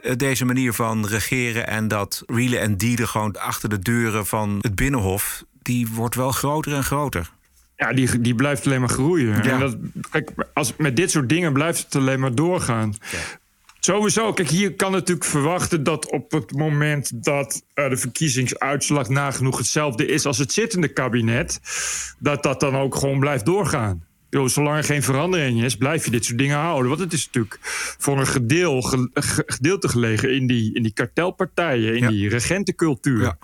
eh, 0.00 0.16
deze 0.16 0.44
manier 0.44 0.72
van 0.72 1.06
regeren... 1.06 1.66
en 1.66 1.88
dat 1.88 2.22
realen 2.26 2.60
en 2.60 2.76
dealen 2.76 3.08
gewoon 3.08 3.36
achter 3.36 3.68
de 3.68 3.78
deuren 3.78 4.26
van 4.26 4.58
het 4.60 4.74
Binnenhof... 4.74 5.44
die 5.62 5.88
wordt 5.88 6.14
wel 6.14 6.32
groter 6.32 6.74
en 6.74 6.84
groter. 6.84 7.30
Ja, 7.78 7.92
die, 7.92 8.20
die 8.20 8.34
blijft 8.34 8.66
alleen 8.66 8.80
maar 8.80 8.88
groeien. 8.88 9.42
Ja. 9.42 9.42
En 9.42 9.60
dat, 9.60 9.76
kijk, 10.10 10.30
als, 10.54 10.76
met 10.76 10.96
dit 10.96 11.10
soort 11.10 11.28
dingen 11.28 11.52
blijft 11.52 11.84
het 11.84 11.94
alleen 11.94 12.20
maar 12.20 12.34
doorgaan. 12.34 12.94
Sowieso, 13.80 14.32
kijk, 14.32 14.48
hier 14.48 14.74
kan 14.74 14.92
natuurlijk 14.92 15.26
verwachten 15.26 15.82
dat 15.82 16.10
op 16.10 16.30
het 16.32 16.52
moment 16.52 17.24
dat 17.24 17.62
eh, 17.74 17.88
de 17.88 17.96
verkiezingsuitslag 17.96 19.08
nagenoeg 19.08 19.58
hetzelfde 19.58 20.06
is 20.06 20.26
als 20.26 20.38
het 20.38 20.52
zittende 20.52 20.88
kabinet, 20.88 21.60
dat 22.18 22.42
dat 22.42 22.60
dan 22.60 22.76
ook 22.76 22.94
gewoon 22.94 23.20
blijft 23.20 23.44
doorgaan. 23.46 24.04
Yo, 24.30 24.48
zolang 24.48 24.76
er 24.76 24.84
geen 24.84 25.02
verandering 25.02 25.62
is, 25.62 25.76
blijf 25.76 26.04
je 26.04 26.10
dit 26.10 26.24
soort 26.24 26.38
dingen 26.38 26.56
houden. 26.58 26.88
Want 26.88 27.00
het 27.00 27.12
is 27.12 27.26
natuurlijk 27.26 27.58
voor 27.98 28.18
een 28.18 28.26
gedeel, 28.26 28.82
ge- 28.82 29.10
ge- 29.14 29.42
gedeelte 29.46 29.88
gelegen 29.88 30.34
in 30.34 30.46
die, 30.46 30.74
in 30.74 30.82
die 30.82 30.92
kartelpartijen, 30.92 31.96
in 31.96 32.06
die 32.08 32.28
regentencultuur. 32.28 33.36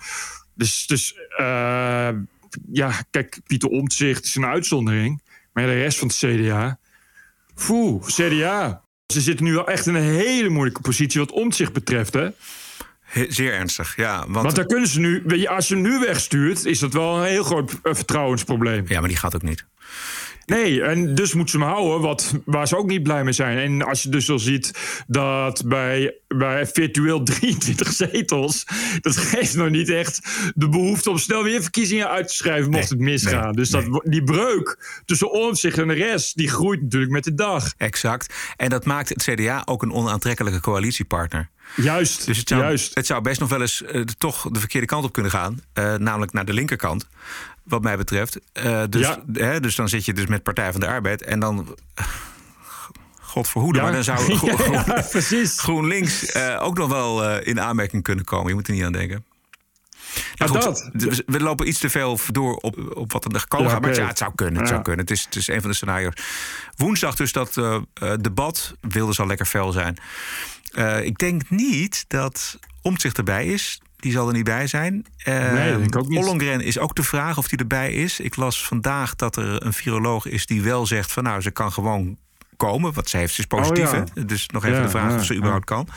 Dus, 0.53 0.87
dus 0.87 1.15
eh, 1.37 2.09
ja, 2.71 2.91
kijk, 3.11 3.39
Pieter 3.47 3.69
Omtzigt 3.69 4.25
is 4.25 4.35
een 4.35 4.45
uitzondering. 4.45 5.21
Maar 5.53 5.65
de 5.65 5.73
rest 5.73 5.97
van 5.99 6.07
het 6.07 6.17
CDA. 6.17 6.79
Foe, 7.55 7.99
CDA. 8.05 8.81
Ze 9.13 9.21
zitten 9.21 9.45
nu 9.45 9.53
wel 9.53 9.67
echt 9.67 9.85
in 9.87 9.95
een 9.95 10.03
hele 10.03 10.49
moeilijke 10.49 10.81
positie 10.81 11.19
wat 11.19 11.31
Omtzigt 11.31 11.73
betreft, 11.73 12.13
hè? 12.13 12.29
He- 13.01 13.25
zeer 13.29 13.53
ernstig, 13.53 13.95
ja. 13.95 14.19
Want, 14.19 14.43
Want 14.43 14.55
daar 14.55 14.65
kunnen 14.65 14.87
ze 14.87 14.99
nu, 14.99 15.45
als 15.47 15.67
je 15.67 15.73
hem 15.73 15.83
nu 15.83 15.99
wegstuurt, 15.99 16.65
is 16.65 16.79
dat 16.79 16.93
wel 16.93 17.17
een 17.17 17.29
heel 17.29 17.43
groot 17.43 17.71
eh, 17.83 17.93
vertrouwensprobleem. 17.93 18.85
Ja, 18.87 18.99
maar 18.99 19.09
die 19.09 19.17
gaat 19.17 19.35
ook 19.35 19.41
niet. 19.41 19.65
Nee, 20.45 20.81
en 20.81 21.15
dus 21.15 21.33
moeten 21.33 21.59
ze 21.59 21.65
hem 21.65 21.73
houden, 21.73 22.01
wat, 22.01 22.33
waar 22.45 22.67
ze 22.67 22.77
ook 22.77 22.87
niet 22.87 23.03
blij 23.03 23.23
mee 23.23 23.33
zijn. 23.33 23.57
En 23.57 23.81
als 23.87 24.03
je 24.03 24.09
dus 24.09 24.29
al 24.29 24.39
ziet 24.39 24.71
dat 25.07 25.63
bij, 25.67 26.13
bij 26.27 26.67
virtueel 26.67 27.23
23 27.39 27.91
zetels... 27.91 28.65
dat 29.01 29.17
geeft 29.17 29.55
nog 29.55 29.69
niet 29.69 29.89
echt 29.89 30.19
de 30.55 30.69
behoefte 30.69 31.09
om 31.09 31.17
snel 31.17 31.43
weer 31.43 31.61
verkiezingen 31.61 32.09
uit 32.09 32.27
te 32.27 32.33
schrijven... 32.33 32.71
mocht 32.71 32.89
het 32.89 32.99
misgaan. 32.99 33.43
nee, 33.43 33.53
dus 33.53 33.69
dat, 33.69 34.01
die 34.03 34.23
breuk 34.23 35.01
tussen 35.05 35.31
Omtzigt 35.31 35.77
en 35.77 35.87
de 35.87 35.93
rest... 35.93 36.35
die 36.37 36.49
groeit 36.49 36.81
natuurlijk 36.81 37.11
met 37.11 37.23
de 37.23 37.33
dag. 37.35 37.73
Exact. 37.77 38.33
En 38.57 38.69
dat 38.69 38.85
maakt 38.85 39.09
het 39.09 39.23
CDA 39.23 39.61
ook 39.65 39.83
een 39.83 39.91
onaantrekkelijke 39.93 40.59
coalitiepartner. 40.59 41.49
Juist, 41.75 42.25
Dus 42.25 42.37
het 42.37 42.47
zou, 42.47 42.61
juist. 42.61 42.95
Het 42.95 43.05
zou 43.05 43.21
best 43.21 43.39
nog 43.39 43.49
wel 43.49 43.61
eens 43.61 43.83
eh, 43.83 44.01
toch 44.01 44.49
de 44.51 44.59
verkeerde 44.59 44.87
kant 44.87 45.03
op 45.05 45.13
kunnen 45.13 45.31
gaan. 45.31 45.59
eh, 45.73 45.95
namelijk 45.95 46.33
naar 46.33 46.45
de 46.45 46.53
linkerkant, 46.53 47.07
wat 47.65 47.81
mij 47.81 47.97
betreft. 47.97 48.39
Eh, 48.53 48.83
dus, 48.89 49.01
Ja. 49.01 49.23
hè, 49.33 49.59
dus 49.59 49.75
dan 49.75 49.89
zit 49.89 50.05
je 50.05 50.13
dus 50.13 50.25
met 50.25 50.43
Partij 50.43 50.71
van 50.71 50.79
de 50.79 50.87
Arbeid. 50.87 51.21
En 51.21 51.39
dan... 51.39 51.77
God 53.21 53.47
verhoede, 53.47 53.77
Ja. 53.77 53.83
maar 53.83 53.93
dan 53.93 54.03
zou 54.03 54.33
Ja. 54.71 55.43
GroenLinks 55.45 56.25
eh, 56.25 56.57
ook 56.61 56.77
nog 56.77 56.89
wel 56.89 57.23
eh, 57.23 57.47
in 57.47 57.61
aanmerking 57.61 58.03
kunnen 58.03 58.25
komen. 58.25 58.47
Je 58.47 58.53
moet 58.53 58.67
er 58.67 58.73
niet 58.73 58.83
aan 58.83 58.91
denken. 58.91 59.25
Goed, 60.45 60.61
dat. 60.61 60.89
we- 61.25 61.39
lopen 61.39 61.67
iets 61.67 61.79
te 61.79 61.89
veel 61.89 62.19
door 62.31 62.55
op, 62.55 62.95
op 62.97 63.11
wat 63.11 63.25
er 63.25 63.31
nog 63.31 63.47
kan 63.47 63.63
Ja, 63.63 63.69
gaan. 63.69 63.81
Maar 63.81 63.95
ja, 63.95 64.07
het 64.07 64.17
zou 64.17 64.31
kunnen. 64.35 64.55
Het 64.55 64.63
Ja. 64.63 64.69
zou 64.71 64.81
kunnen. 64.81 65.01
Het 65.01 65.11
is, 65.11 65.23
het 65.23 65.35
is 65.35 65.47
een 65.47 65.61
van 65.61 65.69
de 65.69 65.75
scenario's. 65.75 66.13
Woensdag 66.75 67.15
dus 67.15 67.31
dat 67.31 67.53
debat. 68.21 68.73
Wilde 68.81 69.13
zal 69.13 69.27
lekker 69.27 69.45
fel 69.45 69.71
zijn. 69.71 69.97
Ik 71.03 71.17
denk 71.17 71.49
niet 71.49 72.05
dat 72.07 72.59
Omtzigt 72.81 73.17
erbij 73.17 73.45
is. 73.45 73.81
Die 74.05 74.13
zal 74.13 74.27
er 74.27 74.33
niet 74.33 74.43
bij 74.43 74.67
zijn. 74.67 75.05
Eh, 75.17 75.51
Nee, 75.53 75.81
ik 75.81 75.95
ook 75.95 76.07
niet. 76.07 76.17
Ollongren 76.19 76.61
is 76.61 76.79
ook 76.79 76.95
de 76.95 77.03
vraag 77.03 77.37
of 77.37 77.47
die 77.47 77.59
erbij 77.59 77.93
is. 77.93 78.19
Ik 78.19 78.35
las 78.35 78.65
vandaag 78.65 79.15
dat 79.15 79.35
er 79.35 79.65
een 79.65 79.73
viroloog 79.73 80.25
is 80.25 80.45
die 80.45 80.61
wel 80.61 80.85
zegt... 80.85 81.11
van 81.11 81.23
nou, 81.23 81.41
ze 81.41 81.51
kan 81.51 81.71
gewoon 81.71 82.17
komen. 82.57 82.93
Wat 82.93 83.09
ze 83.09 83.17
heeft, 83.17 83.33
ze 83.33 83.39
is 83.39 83.45
positief. 83.47 83.87
Oh, 83.87 83.93
ja. 83.93 84.03
hè? 84.13 84.25
Dus 84.25 84.47
nog 84.47 84.63
even 84.65 84.77
Ja, 84.77 84.83
de 84.83 84.89
vraag 84.89 85.09
ja, 85.11 85.15
of 85.17 85.25
ze 85.25 85.35
überhaupt 85.35 85.65
kan. 85.65 85.87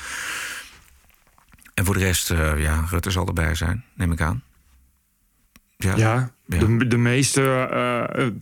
En 1.75 1.85
voor 1.85 1.94
de 1.94 2.01
rest, 2.01 2.31
eh, 2.31 2.61
ja, 2.62 2.85
Rutte 2.90 3.11
zal 3.11 3.27
erbij 3.27 3.55
zijn, 3.55 3.85
neem 3.94 4.12
ik 4.12 4.21
aan. 4.21 4.42
Ja, 5.77 5.97
Ja, 5.97 6.31
De, 6.47 6.87
de 6.87 6.97
meeste... 6.99 7.42
eh, 7.42 8.25
en 8.25 8.38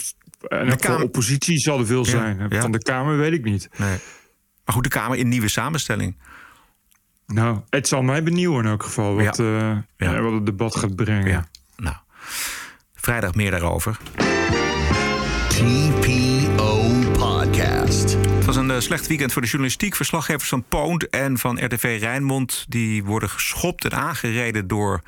Kamer- 0.48 0.78
voor 0.78 1.02
oppositie 1.02 1.58
zal 1.58 1.78
er 1.78 1.86
veel 1.86 2.04
zijn. 2.04 2.46
Van 2.60 2.72
de 2.72 2.82
Kamer 2.82 3.16
weet 3.16 3.32
ik 3.32 3.44
niet. 3.44 3.68
Nee. 3.76 3.98
Maar 4.64 4.74
goed, 4.74 4.82
de 4.84 4.90
Kamer 4.90 5.18
in 5.18 5.28
nieuwe 5.28 5.48
samenstelling. 5.48 6.16
Nou, 7.26 7.58
het 7.70 7.88
zal 7.88 8.02
mij 8.02 8.22
benieuwen 8.22 8.64
in 8.64 8.70
elk 8.70 8.82
geval 8.82 9.14
wat, 9.14 9.38
eh, 9.38 9.76
ja, 9.96 10.20
wat 10.20 10.32
het 10.32 10.46
debat 10.46 10.76
gaat 10.76 10.96
brengen. 10.96 11.28
Ja. 11.28 11.46
Nou, 11.76 11.96
vrijdag 12.94 13.34
meer 13.34 13.50
daarover. 13.50 13.98
TPO 15.48 16.35
slecht 18.80 19.06
weekend 19.06 19.32
voor 19.32 19.42
de 19.42 19.48
journalistiek. 19.48 19.96
Verslaggevers 19.96 20.48
van 20.48 20.64
Poont 20.68 21.08
en 21.08 21.38
van 21.38 21.64
RTV 21.64 21.98
Rijnmond... 22.00 22.64
die 22.68 23.04
worden 23.04 23.28
geschopt 23.28 23.84
en 23.84 23.92
aangereden 23.92 24.68
door 24.68 25.00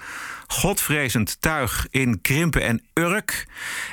godvrezend 0.47 1.37
tuig 1.41 1.87
in 1.91 2.21
Krimpen 2.21 2.63
en 2.63 2.83
Urk. 2.95 3.47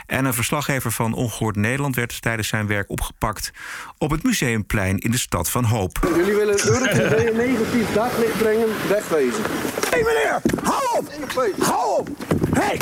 En 0.06 0.26
een 0.26 0.34
verslaggever 0.34 0.92
van 0.92 1.14
Ongehoord 1.14 1.56
Nederland... 1.56 1.96
werd 1.96 2.22
tijdens 2.22 2.48
zijn 2.48 2.68
werk 2.68 2.90
opgepakt 2.90 3.52
op 3.98 4.12
het 4.12 4.24
Museumplein 4.24 4.98
in 4.98 5.12
de 5.12 5.18
stad 5.18 5.50
van 5.50 5.64
Hoop. 5.64 6.00
Jullie 6.16 6.36
willen 6.36 6.68
Urk 6.68 6.92
een 6.94 7.36
negatief 7.48 7.94
daglicht 7.94 8.38
brengen, 8.38 8.68
wegwezen. 8.88 9.44
Hé 9.44 9.90
hey 9.90 10.04
meneer, 10.04 10.42
hou 10.64 10.98
op! 10.98 11.14
Hou 11.60 12.00
op! 12.00 12.10
Hé! 12.54 12.62
Hey. 12.62 12.78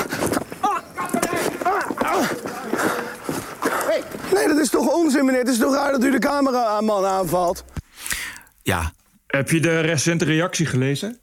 Hey. 3.94 4.04
Nee, 4.34 4.48
dat 4.48 4.58
is 4.58 4.70
toch 4.70 4.88
onzin, 4.88 5.26
meneer? 5.26 5.40
Het 5.40 5.50
is 5.50 5.58
toch 5.58 5.74
raar 5.74 5.92
dat 5.92 6.04
u 6.04 6.12
de 6.12 6.20
cameraman 6.20 7.06
aanvalt? 7.06 7.66
Ja. 8.62 8.94
Heb 9.28 9.50
je 9.50 9.60
de 9.60 9.80
recente 9.80 10.26
reactie 10.26 10.66
gelezen? 10.66 11.20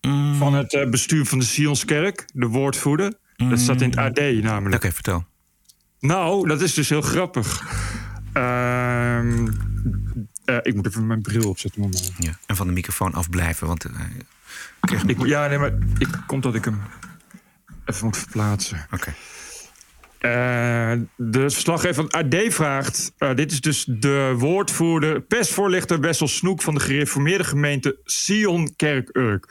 Mm. 0.00 0.34
Van 0.34 0.54
het 0.54 0.72
uh, 0.72 0.90
bestuur 0.90 1.26
van 1.26 1.38
de 1.38 1.44
Sionskerk, 1.44 2.24
de 2.32 2.46
woordvoerder. 2.46 3.14
Mm. 3.36 3.50
Dat 3.50 3.58
staat 3.58 3.80
in 3.80 3.90
het 3.90 3.98
AD 3.98 4.18
namelijk. 4.18 4.66
Oké, 4.66 4.74
okay, 4.74 4.92
vertel. 4.92 5.24
Nou, 6.00 6.48
dat 6.48 6.60
is 6.60 6.74
dus 6.74 6.88
heel 6.88 7.02
grappig. 7.02 7.62
Uh, 8.34 9.18
uh, 9.24 10.56
ik 10.62 10.74
moet 10.74 10.86
even 10.86 11.06
mijn 11.06 11.22
bril 11.22 11.48
opzetten. 11.48 11.80
Moment. 11.80 12.12
Ja, 12.18 12.38
en 12.46 12.56
van 12.56 12.66
de 12.66 12.72
microfoon 12.72 13.14
afblijven, 13.14 13.66
want... 13.66 13.84
Ik, 15.06 15.26
ja, 15.26 15.46
nee, 15.46 15.58
maar 15.58 15.72
ik, 15.98 16.08
komt 16.26 16.42
dat 16.42 16.54
ik 16.54 16.64
hem 16.64 16.80
even 17.84 18.04
moet 18.04 18.16
verplaatsen. 18.16 18.86
Oké. 18.90 19.14
Uh, 20.20 20.92
de 21.16 21.40
verslaggever 21.40 21.94
van 21.94 22.10
AD 22.10 22.36
vraagt... 22.48 23.12
Uh, 23.18 23.34
dit 23.34 23.52
is 23.52 23.60
dus 23.60 23.84
de 23.88 24.34
woordvoerder, 24.38 25.20
pestvoorlichter 25.20 26.00
Wessel 26.00 26.28
Snoek... 26.28 26.62
van 26.62 26.74
de 26.74 26.80
gereformeerde 26.80 27.44
gemeente 27.44 27.96
Sion 28.04 28.74
Kerk-Urk. 28.76 29.46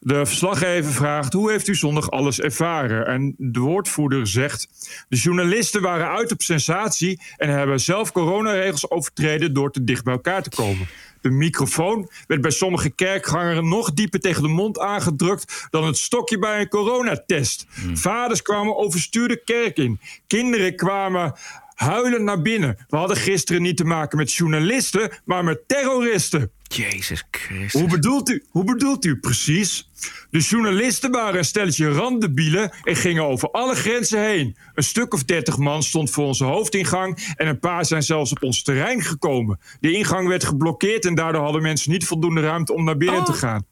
De 0.00 0.26
verslaggever 0.26 0.92
vraagt... 0.92 1.32
hoe 1.32 1.50
heeft 1.50 1.68
u 1.68 1.74
zondag 1.74 2.10
alles 2.10 2.40
ervaren? 2.40 3.06
En 3.06 3.34
de 3.38 3.60
woordvoerder 3.60 4.26
zegt... 4.26 4.68
de 5.08 5.16
journalisten 5.16 5.82
waren 5.82 6.08
uit 6.08 6.32
op 6.32 6.42
sensatie... 6.42 7.20
en 7.36 7.48
hebben 7.48 7.80
zelf 7.80 8.12
coronaregels 8.12 8.90
overtreden... 8.90 9.54
door 9.54 9.72
te 9.72 9.84
dicht 9.84 10.04
bij 10.04 10.12
elkaar 10.12 10.42
te 10.42 10.50
komen. 10.50 10.86
De 11.26 11.32
microfoon 11.32 12.10
werd 12.26 12.40
bij 12.40 12.50
sommige 12.50 12.90
kerkgangeren 12.90 13.68
nog 13.68 13.92
dieper 13.92 14.20
tegen 14.20 14.42
de 14.42 14.48
mond 14.48 14.78
aangedrukt 14.78 15.66
dan 15.70 15.84
het 15.86 15.96
stokje 15.96 16.38
bij 16.38 16.60
een 16.60 16.68
coronatest. 16.68 17.66
Hmm. 17.74 17.96
Vaders 17.96 18.42
kwamen 18.42 18.76
overstuur 18.76 19.28
de 19.28 19.42
kerk 19.44 19.76
in. 19.76 20.00
Kinderen 20.26 20.76
kwamen 20.76 21.34
huilend 21.76 22.22
naar 22.22 22.42
binnen. 22.42 22.76
We 22.88 22.96
hadden 22.96 23.16
gisteren 23.16 23.62
niet 23.62 23.76
te 23.76 23.84
maken 23.84 24.18
met 24.18 24.32
journalisten, 24.32 25.10
maar 25.24 25.44
met 25.44 25.60
terroristen. 25.66 26.50
Jezus 26.62 27.24
Christus. 27.30 27.80
Hoe 27.80 27.90
bedoelt 27.90 28.28
u, 28.28 28.44
hoe 28.50 28.64
bedoelt 28.64 29.04
u 29.04 29.16
precies? 29.16 29.90
De 30.30 30.38
journalisten 30.38 31.10
waren 31.10 31.38
een 31.38 31.44
stelletje 31.44 31.88
randebielen 31.88 32.70
en 32.82 32.96
gingen 32.96 33.24
over 33.24 33.50
alle 33.50 33.74
grenzen 33.74 34.20
heen. 34.20 34.56
Een 34.74 34.82
stuk 34.82 35.14
of 35.14 35.24
dertig 35.24 35.58
man 35.58 35.82
stond 35.82 36.10
voor 36.10 36.24
onze 36.24 36.44
hoofdingang 36.44 37.34
en 37.36 37.46
een 37.46 37.58
paar 37.58 37.84
zijn 37.84 38.02
zelfs 38.02 38.30
op 38.30 38.42
ons 38.42 38.62
terrein 38.62 39.02
gekomen. 39.02 39.60
De 39.80 39.92
ingang 39.92 40.28
werd 40.28 40.44
geblokkeerd 40.44 41.04
en 41.04 41.14
daardoor 41.14 41.42
hadden 41.42 41.62
mensen 41.62 41.90
niet 41.90 42.06
voldoende 42.06 42.40
ruimte 42.40 42.72
om 42.72 42.84
naar 42.84 42.96
binnen 42.96 43.24
te 43.24 43.32
gaan. 43.32 43.66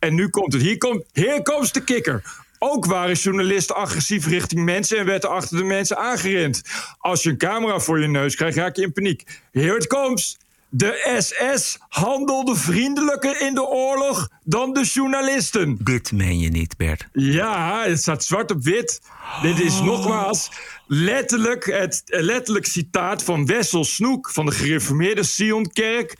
En 0.00 0.14
nu 0.14 0.28
komt 0.28 0.52
het. 0.52 0.62
Hier 0.62 0.78
komt, 0.78 1.04
hier 1.12 1.42
komt 1.42 1.74
de 1.74 1.84
kikker. 1.84 2.42
Ook 2.66 2.86
waren 2.86 3.14
journalisten 3.14 3.76
agressief 3.76 4.26
richting 4.26 4.64
mensen 4.64 4.98
en 4.98 5.06
werden 5.06 5.30
achter 5.30 5.56
de 5.56 5.64
mensen 5.64 5.96
aangerend. 5.96 6.62
Als 6.98 7.22
je 7.22 7.30
een 7.30 7.36
camera 7.36 7.78
voor 7.78 8.00
je 8.00 8.06
neus 8.06 8.34
krijgt, 8.34 8.56
raak 8.56 8.76
je 8.76 8.82
in 8.82 8.92
paniek. 8.92 9.40
Here 9.52 9.76
it 9.76 9.86
comes. 9.86 10.36
De 10.76 11.16
SS 11.18 11.78
handelde 11.88 12.56
vriendelijker 12.56 13.40
in 13.40 13.54
de 13.54 13.66
oorlog 13.66 14.28
dan 14.44 14.72
de 14.72 14.82
journalisten. 14.82 15.76
Dit 15.80 16.12
meen 16.12 16.38
je 16.38 16.48
niet, 16.48 16.76
Bert. 16.76 17.08
Ja, 17.12 17.84
het 17.86 18.00
staat 18.00 18.24
zwart 18.24 18.50
op 18.50 18.62
wit. 18.62 19.00
Dit 19.42 19.60
is 19.60 19.80
nogmaals 19.80 20.50
letterlijk 20.86 21.64
het 21.64 22.02
letterlijk 22.04 22.66
citaat 22.66 23.22
van 23.22 23.46
Wessel 23.46 23.84
Snoek 23.84 24.30
van 24.30 24.46
de 24.46 24.52
gereformeerde 24.52 25.22
Sionkerk 25.22 26.14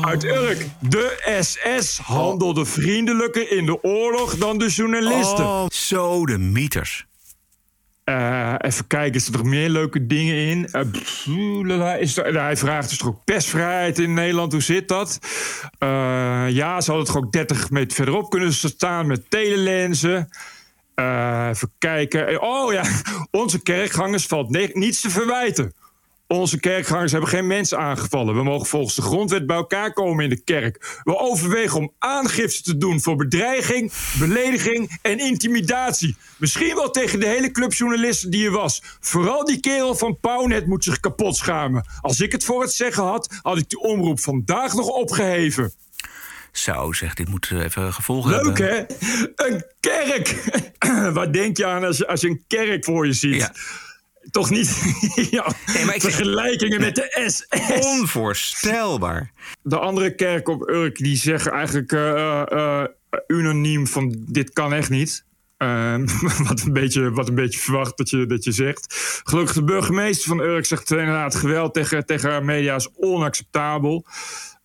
uit 0.00 0.24
Urk. 0.24 0.66
De 0.80 1.38
SS 1.40 1.98
handelde 1.98 2.64
vriendelijker 2.64 3.50
in 3.50 3.66
de 3.66 3.82
oorlog 3.82 4.36
dan 4.36 4.58
de 4.58 4.68
journalisten. 4.68 5.44
Oh, 5.44 5.68
zo 5.68 6.26
de 6.26 6.38
mieters. 6.38 7.06
Uh, 8.04 8.54
even 8.58 8.86
kijken, 8.86 9.14
is 9.14 9.26
er 9.26 9.32
nog 9.32 9.42
meer 9.42 9.68
leuke 9.68 10.06
dingen 10.06 10.34
in? 10.34 10.68
Pff, 10.90 11.26
is 11.98 12.16
er, 12.16 12.40
hij 12.40 12.56
vraagt 12.56 12.88
dus 12.88 13.04
ook 13.04 13.24
persvrijheid 13.24 13.98
in 13.98 14.14
Nederland, 14.14 14.52
hoe 14.52 14.62
zit 14.62 14.88
dat? 14.88 15.18
Uh, 15.78 16.44
ja, 16.48 16.80
ze 16.80 16.90
hadden 16.90 17.06
toch 17.06 17.16
ook 17.16 17.32
30 17.32 17.70
meter 17.70 17.96
verderop 17.96 18.30
kunnen 18.30 18.52
staan 18.52 19.06
met 19.06 19.30
telelenzen. 19.30 20.28
even 21.50 21.72
kijken. 21.78 22.42
Oh 22.42 22.72
ja, 22.72 22.84
onze 23.30 23.62
kerkgangers 23.62 24.26
valt 24.26 24.74
niets 24.74 25.00
te 25.00 25.10
verwijten. 25.10 25.72
Onze 26.32 26.60
kerkgangers 26.60 27.12
hebben 27.12 27.30
geen 27.30 27.46
mensen 27.46 27.78
aangevallen. 27.78 28.34
We 28.34 28.42
mogen 28.42 28.66
volgens 28.66 28.94
de 28.94 29.02
grondwet 29.02 29.46
bij 29.46 29.56
elkaar 29.56 29.92
komen 29.92 30.24
in 30.24 30.30
de 30.30 30.42
kerk. 30.44 31.00
We 31.04 31.18
overwegen 31.18 31.78
om 31.78 31.92
aangifte 31.98 32.62
te 32.62 32.76
doen 32.76 33.00
voor 33.00 33.16
bedreiging, 33.16 33.92
belediging 34.18 34.98
en 35.02 35.18
intimidatie. 35.18 36.16
Misschien 36.36 36.74
wel 36.74 36.90
tegen 36.90 37.20
de 37.20 37.26
hele 37.26 37.50
club 37.50 37.72
journalisten 37.72 38.30
die 38.30 38.46
er 38.46 38.52
was. 38.52 38.82
Vooral 39.00 39.44
die 39.44 39.60
kerel 39.60 39.94
van 39.94 40.18
Pauwnet 40.20 40.66
moet 40.66 40.84
zich 40.84 41.00
kapot 41.00 41.36
schamen. 41.36 41.86
Als 42.00 42.20
ik 42.20 42.32
het 42.32 42.44
voor 42.44 42.62
het 42.62 42.72
zeggen 42.72 43.02
had, 43.04 43.28
had 43.42 43.58
ik 43.58 43.68
die 43.68 43.80
omroep 43.80 44.20
vandaag 44.20 44.74
nog 44.74 44.88
opgeheven. 44.88 45.72
Zo, 46.52 46.92
zeg, 46.92 47.14
dit 47.14 47.28
moet 47.28 47.50
even 47.50 47.92
gevolgen 47.92 48.30
Leuk, 48.30 48.58
hebben. 48.58 48.86
hè? 48.98 49.46
Een 49.46 49.64
kerk! 49.80 50.36
Waar 51.14 51.32
denk 51.32 51.56
je 51.56 51.66
aan 51.66 51.84
als 51.84 52.06
als 52.06 52.20
je 52.20 52.28
een 52.28 52.44
kerk 52.48 52.84
voor 52.84 53.06
je 53.06 53.12
ziet? 53.12 53.34
Ja 53.34 53.52
toch 54.32 54.50
niet 54.50 54.82
ja, 55.30 55.54
nee, 55.74 55.84
maar 55.84 55.94
ik 55.94 56.00
vergelijkingen 56.00 56.80
met 56.80 56.94
de 56.94 57.22
SS. 57.26 57.46
Onvoorstelbaar. 57.80 59.32
De 59.62 59.78
andere 59.78 60.14
kerk 60.14 60.48
op 60.48 60.68
Urk 60.68 60.96
die 60.96 61.16
zeggen 61.16 61.52
eigenlijk 61.52 61.92
uh, 61.92 62.42
uh, 62.52 62.84
unaniem 63.26 63.86
van 63.86 64.14
dit 64.18 64.52
kan 64.52 64.72
echt 64.72 64.90
niet. 64.90 65.24
Uh, 65.58 65.94
wat, 66.48 66.60
een 66.60 66.72
beetje, 66.72 67.10
wat 67.10 67.28
een 67.28 67.34
beetje 67.34 67.60
verwacht 67.60 67.96
dat 67.96 68.10
je, 68.10 68.26
dat 68.26 68.44
je 68.44 68.52
zegt. 68.52 68.94
Gelukkig 69.24 69.54
de 69.54 69.64
burgemeester 69.64 70.28
van 70.28 70.40
Urk 70.40 70.64
zegt 70.64 70.90
inderdaad 70.90 71.34
geweld 71.34 71.74
tegen, 71.74 72.06
tegen 72.06 72.44
media 72.44 72.74
is 72.74 72.88
onacceptabel. 72.96 74.06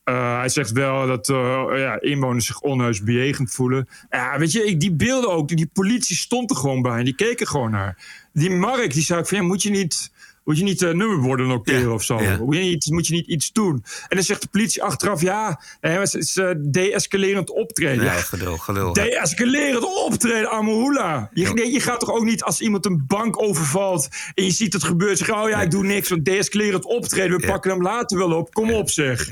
Uh, 0.09 0.37
hij 0.37 0.49
zegt 0.49 0.71
wel 0.71 1.07
dat 1.07 1.29
uh, 1.29 1.65
ja, 1.75 2.01
inwoners 2.01 2.45
zich 2.45 2.61
onheus 2.61 3.03
bejegend 3.03 3.51
voelen. 3.51 3.87
Ja, 4.09 4.39
weet 4.39 4.51
je, 4.51 4.77
die 4.77 4.93
beelden 4.93 5.31
ook, 5.31 5.47
die 5.47 5.69
politie 5.73 6.15
stond 6.15 6.49
er 6.49 6.55
gewoon 6.55 6.81
bij 6.81 6.97
en 6.97 7.05
die 7.05 7.15
keken 7.15 7.47
gewoon 7.47 7.71
naar. 7.71 7.97
Die 8.33 8.49
Mark, 8.49 8.93
die 8.93 9.03
zei 9.03 9.25
van, 9.25 9.37
ja, 9.37 9.43
moet 9.43 9.63
je 9.63 9.69
niet, 9.69 10.11
moet 10.47 10.57
je 10.57 10.63
niet 10.63 10.81
uh, 10.81 10.93
nummerborden 10.93 11.47
noteren 11.47 11.81
ja, 11.81 11.89
of 11.89 12.03
zo? 12.03 12.21
Ja. 12.21 12.37
Moet, 12.37 12.55
je 12.55 12.61
niet, 12.61 12.85
moet 12.91 13.07
je 13.07 13.13
niet 13.13 13.27
iets 13.27 13.51
doen? 13.51 13.83
En 14.07 14.15
dan 14.15 14.23
zegt 14.23 14.41
de 14.41 14.47
politie 14.47 14.83
achteraf, 14.83 15.21
ja, 15.21 15.61
het 15.79 16.13
is 16.13 16.39
de-escalerend 16.57 17.49
optreden. 17.49 18.05
Nee, 18.05 18.09
gedul, 18.09 18.57
gedul. 18.57 18.93
De-escalerend 18.93 19.83
optreden, 20.05 20.49
Amahula. 20.49 21.29
Je, 21.33 21.53
nee, 21.53 21.71
je 21.71 21.79
gaat 21.79 21.99
toch 21.99 22.11
ook 22.11 22.23
niet 22.23 22.43
als 22.43 22.61
iemand 22.61 22.85
een 22.85 23.03
bank 23.07 23.41
overvalt 23.41 24.07
en 24.33 24.43
je 24.43 24.51
ziet 24.51 24.73
het 24.73 24.83
gebeuren, 24.83 25.17
zeg 25.17 25.31
oh 25.31 25.49
ja, 25.49 25.61
ik 25.61 25.71
doe 25.71 25.83
niks, 25.83 26.09
want 26.09 26.25
de-escalerend 26.25 26.85
optreden, 26.85 27.37
we 27.37 27.45
ja. 27.45 27.51
pakken 27.51 27.71
hem 27.71 27.81
later 27.81 28.17
wel 28.17 28.31
op. 28.31 28.53
Kom 28.53 28.71
op, 28.71 28.89
zeg. 28.89 29.29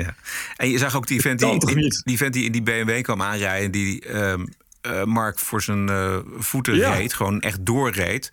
En 0.58 0.69
je 0.69 0.78
zag 0.78 0.95
ook 0.95 1.08
die 1.08 1.21
vent 1.21 1.39
die, 1.39 1.65
die, 1.65 2.01
die, 2.04 2.17
vent 2.17 2.34
die 2.34 2.45
in 2.45 2.51
die 2.51 2.63
BMW 2.63 3.01
kwam 3.01 3.21
aanrijden, 3.21 3.71
die 3.71 4.15
um, 4.15 4.47
uh, 4.88 5.04
Mark 5.04 5.39
voor 5.39 5.62
zijn 5.62 5.88
uh, 5.89 6.17
voeten 6.38 6.73
reed, 6.73 7.13
gewoon 7.13 7.41
echt 7.41 7.65
doorreed. 7.65 8.32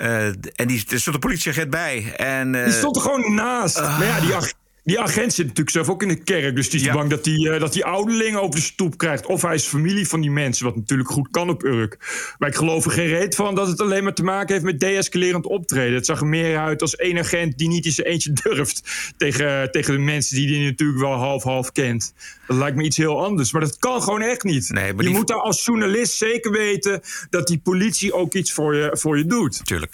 Uh, 0.00 0.26
en 0.26 0.66
die, 0.66 0.84
er 0.88 1.00
stond 1.00 1.16
de 1.16 1.26
politieagent 1.26 1.70
bij. 1.70 2.12
En, 2.16 2.52
die 2.52 2.72
stond 2.72 2.96
er 2.96 3.02
gewoon 3.02 3.34
naast. 3.34 3.78
Uh, 3.78 3.98
maar 3.98 4.06
ja, 4.06 4.20
die, 4.20 4.52
die 4.88 5.00
agent 5.00 5.32
zit 5.32 5.46
natuurlijk 5.46 5.70
zelf 5.70 5.88
ook 5.88 6.02
in 6.02 6.08
de 6.08 6.22
kerk. 6.22 6.56
Dus 6.56 6.70
die 6.70 6.80
is 6.80 6.86
ja. 6.86 6.92
bang 6.92 7.10
dat 7.10 7.24
die, 7.24 7.48
uh, 7.48 7.60
dat 7.60 7.72
die 7.72 7.84
ouderling 7.84 8.36
over 8.36 8.54
de 8.54 8.66
stoep 8.66 8.98
krijgt. 8.98 9.26
Of 9.26 9.42
hij 9.42 9.54
is 9.54 9.64
familie 9.64 10.08
van 10.08 10.20
die 10.20 10.30
mensen. 10.30 10.64
Wat 10.64 10.76
natuurlijk 10.76 11.08
goed 11.08 11.28
kan 11.30 11.48
op 11.48 11.64
Urk. 11.64 11.96
Maar 12.38 12.48
ik 12.48 12.54
geloof 12.54 12.84
er 12.84 12.90
geen 12.90 13.06
reet 13.06 13.34
van 13.34 13.54
dat 13.54 13.68
het 13.68 13.80
alleen 13.80 14.04
maar 14.04 14.14
te 14.14 14.22
maken 14.22 14.52
heeft 14.52 14.64
met 14.64 14.80
deescalerend 14.80 15.46
optreden. 15.46 15.94
Het 15.94 16.06
zag 16.06 16.20
er 16.20 16.26
meer 16.26 16.58
uit 16.58 16.82
als 16.82 16.96
één 16.96 17.18
agent 17.18 17.58
die 17.58 17.68
niet 17.68 17.84
in 17.84 17.92
zijn 17.92 18.06
eentje 18.06 18.32
durft. 18.42 18.82
Tegen, 19.16 19.70
tegen 19.70 19.92
de 19.92 20.00
mensen 20.00 20.36
die 20.36 20.56
hij 20.56 20.64
natuurlijk 20.64 21.00
wel 21.00 21.12
half-half 21.12 21.72
kent. 21.72 22.14
Dat 22.46 22.56
lijkt 22.56 22.76
me 22.76 22.82
iets 22.82 22.96
heel 22.96 23.24
anders. 23.24 23.52
Maar 23.52 23.60
dat 23.60 23.78
kan 23.78 24.02
gewoon 24.02 24.22
echt 24.22 24.42
niet. 24.42 24.70
Nee, 24.70 24.86
je 24.86 24.94
die... 24.94 25.08
moet 25.08 25.28
daar 25.28 25.40
als 25.40 25.64
journalist 25.64 26.12
zeker 26.12 26.50
weten 26.50 27.00
dat 27.30 27.46
die 27.46 27.58
politie 27.58 28.12
ook 28.12 28.34
iets 28.34 28.52
voor 28.52 28.74
je, 28.74 28.90
voor 28.92 29.18
je 29.18 29.26
doet. 29.26 29.66
Tuurlijk. 29.66 29.92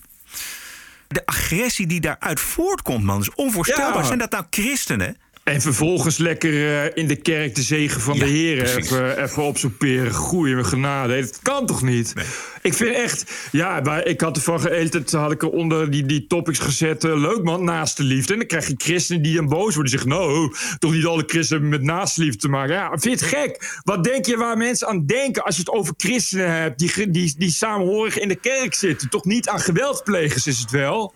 De 1.14 1.26
agressie 1.26 1.86
die 1.86 2.00
daaruit 2.00 2.40
voortkomt, 2.40 3.04
man, 3.04 3.20
is 3.20 3.34
onvoorstelbaar. 3.34 4.00
Ja. 4.00 4.04
Zijn 4.04 4.18
dat 4.18 4.30
nou 4.30 4.44
christenen? 4.50 5.16
En 5.44 5.60
vervolgens 5.60 6.18
lekker 6.18 6.82
eh, 6.84 6.90
in 6.94 7.06
de 7.06 7.16
kerk 7.16 7.54
de 7.54 7.62
zegen 7.62 8.00
van 8.00 8.18
de 8.18 8.24
Heer 8.24 8.76
even, 8.76 9.22
even 9.22 9.42
opsoeperen. 9.42 10.12
Goeie 10.12 10.64
genade. 10.64 11.20
Dat 11.20 11.38
kan 11.42 11.66
toch 11.66 11.82
niet? 11.82 12.12
Ik 12.62 12.74
vind 12.74 12.94
echt... 12.94 13.32
Ja, 13.52 13.80
maar 13.80 14.06
ik 14.06 14.20
had 14.20 14.36
ervan 14.36 14.60
geëld, 14.60 15.12
had 15.12 15.32
ik 15.32 15.42
eronder 15.42 15.90
die, 15.90 16.06
die 16.06 16.26
topics 16.26 16.58
gezet. 16.58 17.04
eh, 17.04 17.16
leuk 17.16 17.42
man, 17.42 17.64
naaste 17.64 18.02
liefde. 18.02 18.32
En 18.32 18.38
dan 18.38 18.48
krijg 18.48 18.66
je 18.66 18.74
christenen 18.76 19.22
die 19.22 19.34
dan 19.36 19.48
boos 19.48 19.74
worden. 19.74 19.82
Die 19.82 19.90
zeggen, 19.90 20.08
nou, 20.08 20.54
toch 20.78 20.92
niet 20.92 21.04
alle 21.04 21.24
christenen 21.26 21.62
hebben 21.62 21.80
met 21.80 21.94
naaste 21.96 22.20
liefde 22.22 22.38
te 22.38 22.48
maken. 22.48 22.74
Ja, 22.74 22.88
vind 22.88 23.02
je 23.02 23.10
het 23.26 23.34
gek? 23.36 23.80
Wat 23.82 24.04
denk 24.04 24.26
je 24.26 24.36
waar 24.36 24.56
mensen 24.56 24.88
aan 24.88 25.06
denken 25.06 25.44
als 25.44 25.56
je 25.56 25.60
het 25.60 25.70
over 25.70 25.94
christenen 25.96 26.52
hebt... 26.52 26.78
die, 26.78 27.10
die, 27.10 27.34
die 27.38 27.50
samenhorig 27.50 28.18
in 28.18 28.28
de 28.28 28.40
kerk 28.40 28.74
zitten? 28.74 29.08
Toch 29.08 29.24
niet 29.24 29.48
aan 29.48 29.60
geweldplegers 29.60 30.46
is 30.46 30.58
het 30.58 30.70
wel? 30.70 31.14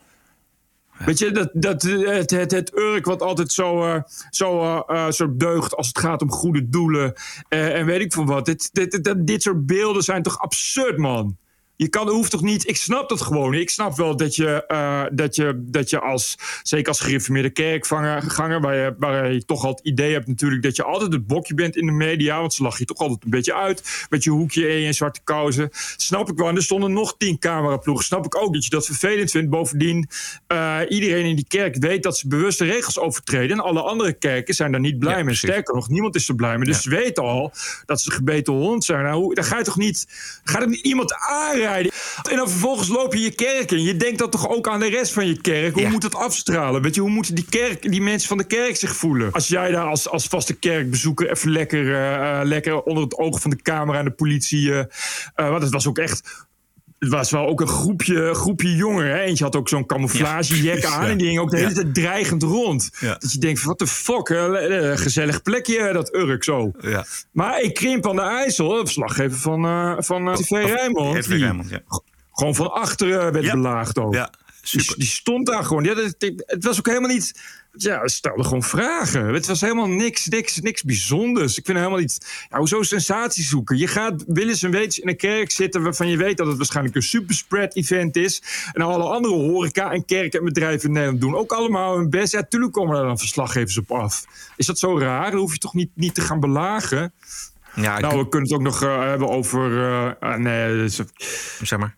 Weet 1.04 1.18
je, 1.18 1.30
dat, 1.30 1.50
dat, 1.52 1.84
eh, 1.84 2.06
het, 2.06 2.30
het, 2.30 2.50
het 2.50 2.76
Urk 2.76 3.04
wat 3.04 3.22
altijd 3.22 3.52
zo, 3.52 3.84
eh, 3.84 4.02
zo, 4.30 4.82
zo 5.10 5.36
deugt 5.36 5.76
als 5.76 5.86
het 5.86 5.98
gaat 5.98 6.22
om 6.22 6.30
goede 6.30 6.68
doelen. 6.68 7.14
en 7.48 7.86
weet 7.86 8.00
ik 8.00 8.12
van 8.12 8.26
wat. 8.26 8.44
Dit, 8.44 8.68
dit, 8.72 9.04
dit, 9.04 9.26
dit 9.26 9.42
soort 9.42 9.66
beelden 9.66 10.02
zijn 10.02 10.22
toch 10.22 10.38
absurd, 10.38 10.98
man? 10.98 11.36
Je 11.78 11.88
kan, 11.88 12.08
hoeft 12.08 12.30
toch 12.30 12.42
niet. 12.42 12.68
Ik 12.68 12.76
snap 12.76 13.08
dat 13.08 13.20
gewoon. 13.20 13.54
Ik 13.54 13.70
snap 13.70 13.96
wel 13.96 14.16
dat 14.16 14.34
je, 14.36 14.66
eh, 14.66 15.04
dat 15.12 15.36
je, 15.36 15.52
dat 15.64 15.90
je 15.90 16.00
als, 16.00 16.36
zeker 16.62 16.88
als 16.88 17.00
gereformeerde 17.00 17.50
kerkganger, 17.50 18.60
waar 18.60 18.74
je, 18.76 18.94
waar 18.98 19.32
je 19.32 19.44
toch 19.44 19.64
al 19.64 19.70
het 19.70 19.80
idee 19.82 20.12
hebt 20.12 20.26
natuurlijk 20.26 20.62
dat 20.62 20.76
je 20.76 20.84
altijd 20.84 21.12
het 21.12 21.26
bokje 21.26 21.54
bent 21.54 21.76
in 21.76 21.86
de 21.86 21.92
media, 21.92 22.40
want 22.40 22.54
ze 22.54 22.62
lachen 22.62 22.78
je 22.80 22.84
toch 22.86 22.98
altijd 22.98 23.24
een 23.24 23.30
beetje 23.30 23.54
uit 23.54 24.06
met 24.10 24.24
je 24.24 24.30
hoekje 24.30 24.66
en 24.68 24.80
je 24.80 24.92
zwarte 24.92 25.20
kousen. 25.24 25.68
Snap 25.96 26.30
ik 26.30 26.36
wel. 26.38 26.48
En 26.48 26.56
er 26.56 26.62
stonden 26.62 26.92
nog 26.92 27.16
tien 27.16 27.38
cameraploegen. 27.38 28.04
Snap 28.04 28.24
ik 28.24 28.36
ook 28.42 28.54
dat 28.54 28.64
je 28.64 28.70
dat 28.70 28.86
vervelend 28.86 29.30
vindt. 29.30 29.50
Bovendien, 29.50 30.08
eh, 30.46 30.78
iedereen 30.88 31.24
in 31.24 31.36
die 31.36 31.46
kerk 31.48 31.76
weet 31.76 32.02
dat 32.02 32.18
ze 32.18 32.28
bewust 32.28 32.58
de 32.58 32.64
regels 32.64 32.98
overtreden. 32.98 33.56
En 33.58 33.64
alle 33.64 33.82
andere 33.82 34.12
kerken 34.12 34.54
zijn 34.54 34.70
daar 34.72 34.80
niet 34.80 34.98
blij 34.98 35.24
mee. 35.24 35.34
Sterker 35.34 35.74
nog, 35.74 35.88
niemand 35.88 36.14
is 36.14 36.28
er 36.28 36.34
blij 36.34 36.56
mee. 36.58 36.66
Dus 36.68 36.82
ze 36.82 36.90
weten 36.90 37.22
al 37.22 37.52
dat 37.86 38.00
ze 38.00 38.10
gebeten 38.10 38.52
hond 38.52 38.84
zijn. 38.84 39.02
Nou, 39.02 39.16
hoe- 39.22 39.34
dan 39.34 39.44
ga 39.44 39.58
je 39.58 39.64
toch 39.64 39.76
niet, 39.76 40.06
gaat 40.44 40.62
er 40.62 40.68
niet 40.68 40.84
iemand 40.84 41.12
En 42.30 42.36
dan 42.36 42.50
vervolgens 42.50 42.88
loop 42.88 43.14
je 43.14 43.20
je 43.20 43.30
kerk 43.30 43.70
in. 43.70 43.82
Je 43.82 43.96
denkt 43.96 44.18
dat 44.18 44.32
toch 44.32 44.48
ook 44.48 44.68
aan 44.68 44.80
de 44.80 44.88
rest 44.88 45.12
van 45.12 45.26
je 45.26 45.40
kerk. 45.40 45.74
Hoe 45.74 45.88
moet 45.88 46.02
dat 46.02 46.14
afstralen? 46.14 46.82
Weet 46.82 46.94
je, 46.94 47.00
hoe 47.00 47.10
moeten 47.10 47.34
die, 47.34 47.46
kerk, 47.48 47.90
die 47.90 48.02
mensen 48.02 48.28
van 48.28 48.38
de 48.38 48.44
kerk 48.44 48.76
zich 48.76 48.96
voelen? 48.96 49.32
Als 49.32 49.48
jij 49.48 49.70
daar 49.70 49.86
als, 49.86 50.08
als 50.08 50.26
vaste 50.26 50.54
kerkbezoeker 50.54 51.30
even 51.30 51.50
lekker, 51.50 51.94
eh, 51.94 52.40
eh, 52.40 52.46
lekker 52.46 52.82
onder 52.82 53.02
het 53.02 53.18
oog 53.18 53.40
van 53.40 53.50
de 53.50 53.62
camera 53.62 53.98
en 53.98 54.04
de 54.04 54.10
politie. 54.10 54.74
eh, 54.74 54.86
want 55.34 55.62
het 55.62 55.72
was 55.72 55.86
ook 55.86 55.98
echt. 55.98 56.46
Het 56.98 57.08
was 57.08 57.30
wel 57.30 57.46
ook 57.46 57.60
een 57.60 57.68
groepje, 57.68 58.34
groepje 58.34 58.74
jongeren. 58.76 59.10
Hè? 59.12 59.20
Eentje 59.20 59.44
had 59.44 59.56
ook 59.56 59.68
zo'n 59.68 59.86
camouflagejek 59.86 60.82
Ja. 60.82 60.88
aan. 60.88 61.06
En 61.06 61.18
die 61.18 61.26
ging 61.26 61.38
ook 61.38 61.50
de 61.50 61.56
hele 61.56 61.72
tijd 61.72 61.94
dreigend 61.94 62.42
rond. 62.42 62.90
Ja. 63.00 63.16
Dat 63.18 63.32
je 63.32 63.38
denkt, 63.38 63.62
wat 63.62 63.78
de 63.78 63.86
fuck, 63.86 64.28
hè? 64.28 64.96
Gezellig 64.96 65.42
plekje, 65.42 65.92
dat 65.92 66.14
Urk 66.14 66.44
zo. 66.44 66.70
Ja. 66.80 67.04
Maar 67.32 67.60
ik 67.60 67.74
krimp 67.74 68.08
aan 68.08 68.16
de 68.16 68.22
IJssel, 68.22 68.76
verslaggever 68.78 69.38
van, 69.38 69.64
eh 69.64 69.94
van 69.98 70.28
eh, 70.28 70.34
TV 70.34 70.50
Rijnmond. 70.50 71.28
Die 71.28 71.38
Rijnmond, 71.38 71.68
ja. 71.68 71.80
Gewoon 72.32 72.54
van 72.54 72.72
achteren 72.72 73.32
werd 73.32 73.50
belaagd 73.50 73.98
ook. 73.98 74.14
Ja, 74.14 74.30
Die, 74.70 74.94
die 74.96 75.06
stond 75.06 75.46
daar 75.46 75.64
gewoon. 75.64 75.84
Ja, 75.84 75.94
het, 75.94 76.64
was 76.64 76.78
ook 76.78 76.86
helemaal 76.86 77.10
niet... 77.10 77.56
Ja, 77.72 78.08
ze 78.08 78.14
stelde 78.14 78.44
gewoon 78.44 78.62
vragen. 78.62 79.34
Het 79.34 79.46
was 79.46 79.60
helemaal 79.60 79.88
niks, 79.88 80.26
niks, 80.26 80.60
niks 80.60 80.82
bijzonders. 80.82 81.58
Ik 81.58 81.64
vind 81.64 81.66
het 81.66 81.76
helemaal 81.76 81.98
niet... 81.98 82.46
Ja, 82.50 82.58
hoezo 82.58 82.82
sensatie 82.82 83.44
zoeken? 83.44 83.76
Je 83.76 83.86
gaat 83.86 84.24
willens 84.26 84.62
en 84.62 84.70
wetens 84.70 84.98
in 84.98 85.08
een 85.08 85.16
kerk 85.16 85.50
zitten... 85.50 85.82
waarvan 85.82 86.08
je 86.08 86.16
weet 86.16 86.36
dat 86.36 86.46
het 86.46 86.56
waarschijnlijk 86.56 86.96
een 86.96 87.02
superspread 87.02 87.74
event 87.74 88.16
is. 88.16 88.42
En 88.72 88.82
alle 88.82 89.04
andere 89.04 89.34
horeca 89.34 89.92
en 89.92 90.04
kerken 90.04 90.38
en 90.38 90.44
bedrijven 90.44 90.88
in 90.88 90.94
Nederland 90.94 91.20
doen 91.20 91.36
ook 91.36 91.52
allemaal 91.52 91.96
hun 91.96 92.10
best. 92.10 92.32
Ja, 92.32 92.42
tuurlijk 92.42 92.72
komen 92.72 92.96
er 92.96 93.04
dan 93.04 93.18
verslaggevers 93.18 93.78
op 93.78 93.90
af. 93.90 94.24
Is 94.56 94.66
dat 94.66 94.78
zo 94.78 94.98
raar? 94.98 95.30
Dan 95.30 95.40
hoef 95.40 95.52
je 95.52 95.58
toch 95.58 95.74
niet, 95.74 95.90
niet 95.94 96.14
te 96.14 96.20
gaan 96.20 96.40
belagen? 96.40 97.12
Ja, 97.74 97.98
nou, 97.98 98.18
we 98.18 98.28
kunnen 98.28 98.48
het 98.48 98.58
ook 98.58 98.64
nog 98.64 98.82
eh, 98.82 99.00
hebben 99.00 99.28
over... 99.28 99.84
eh, 99.84 100.12
ah, 100.20 100.38
nee, 100.38 100.88
Zeg 101.62 101.78
maar. 101.78 101.96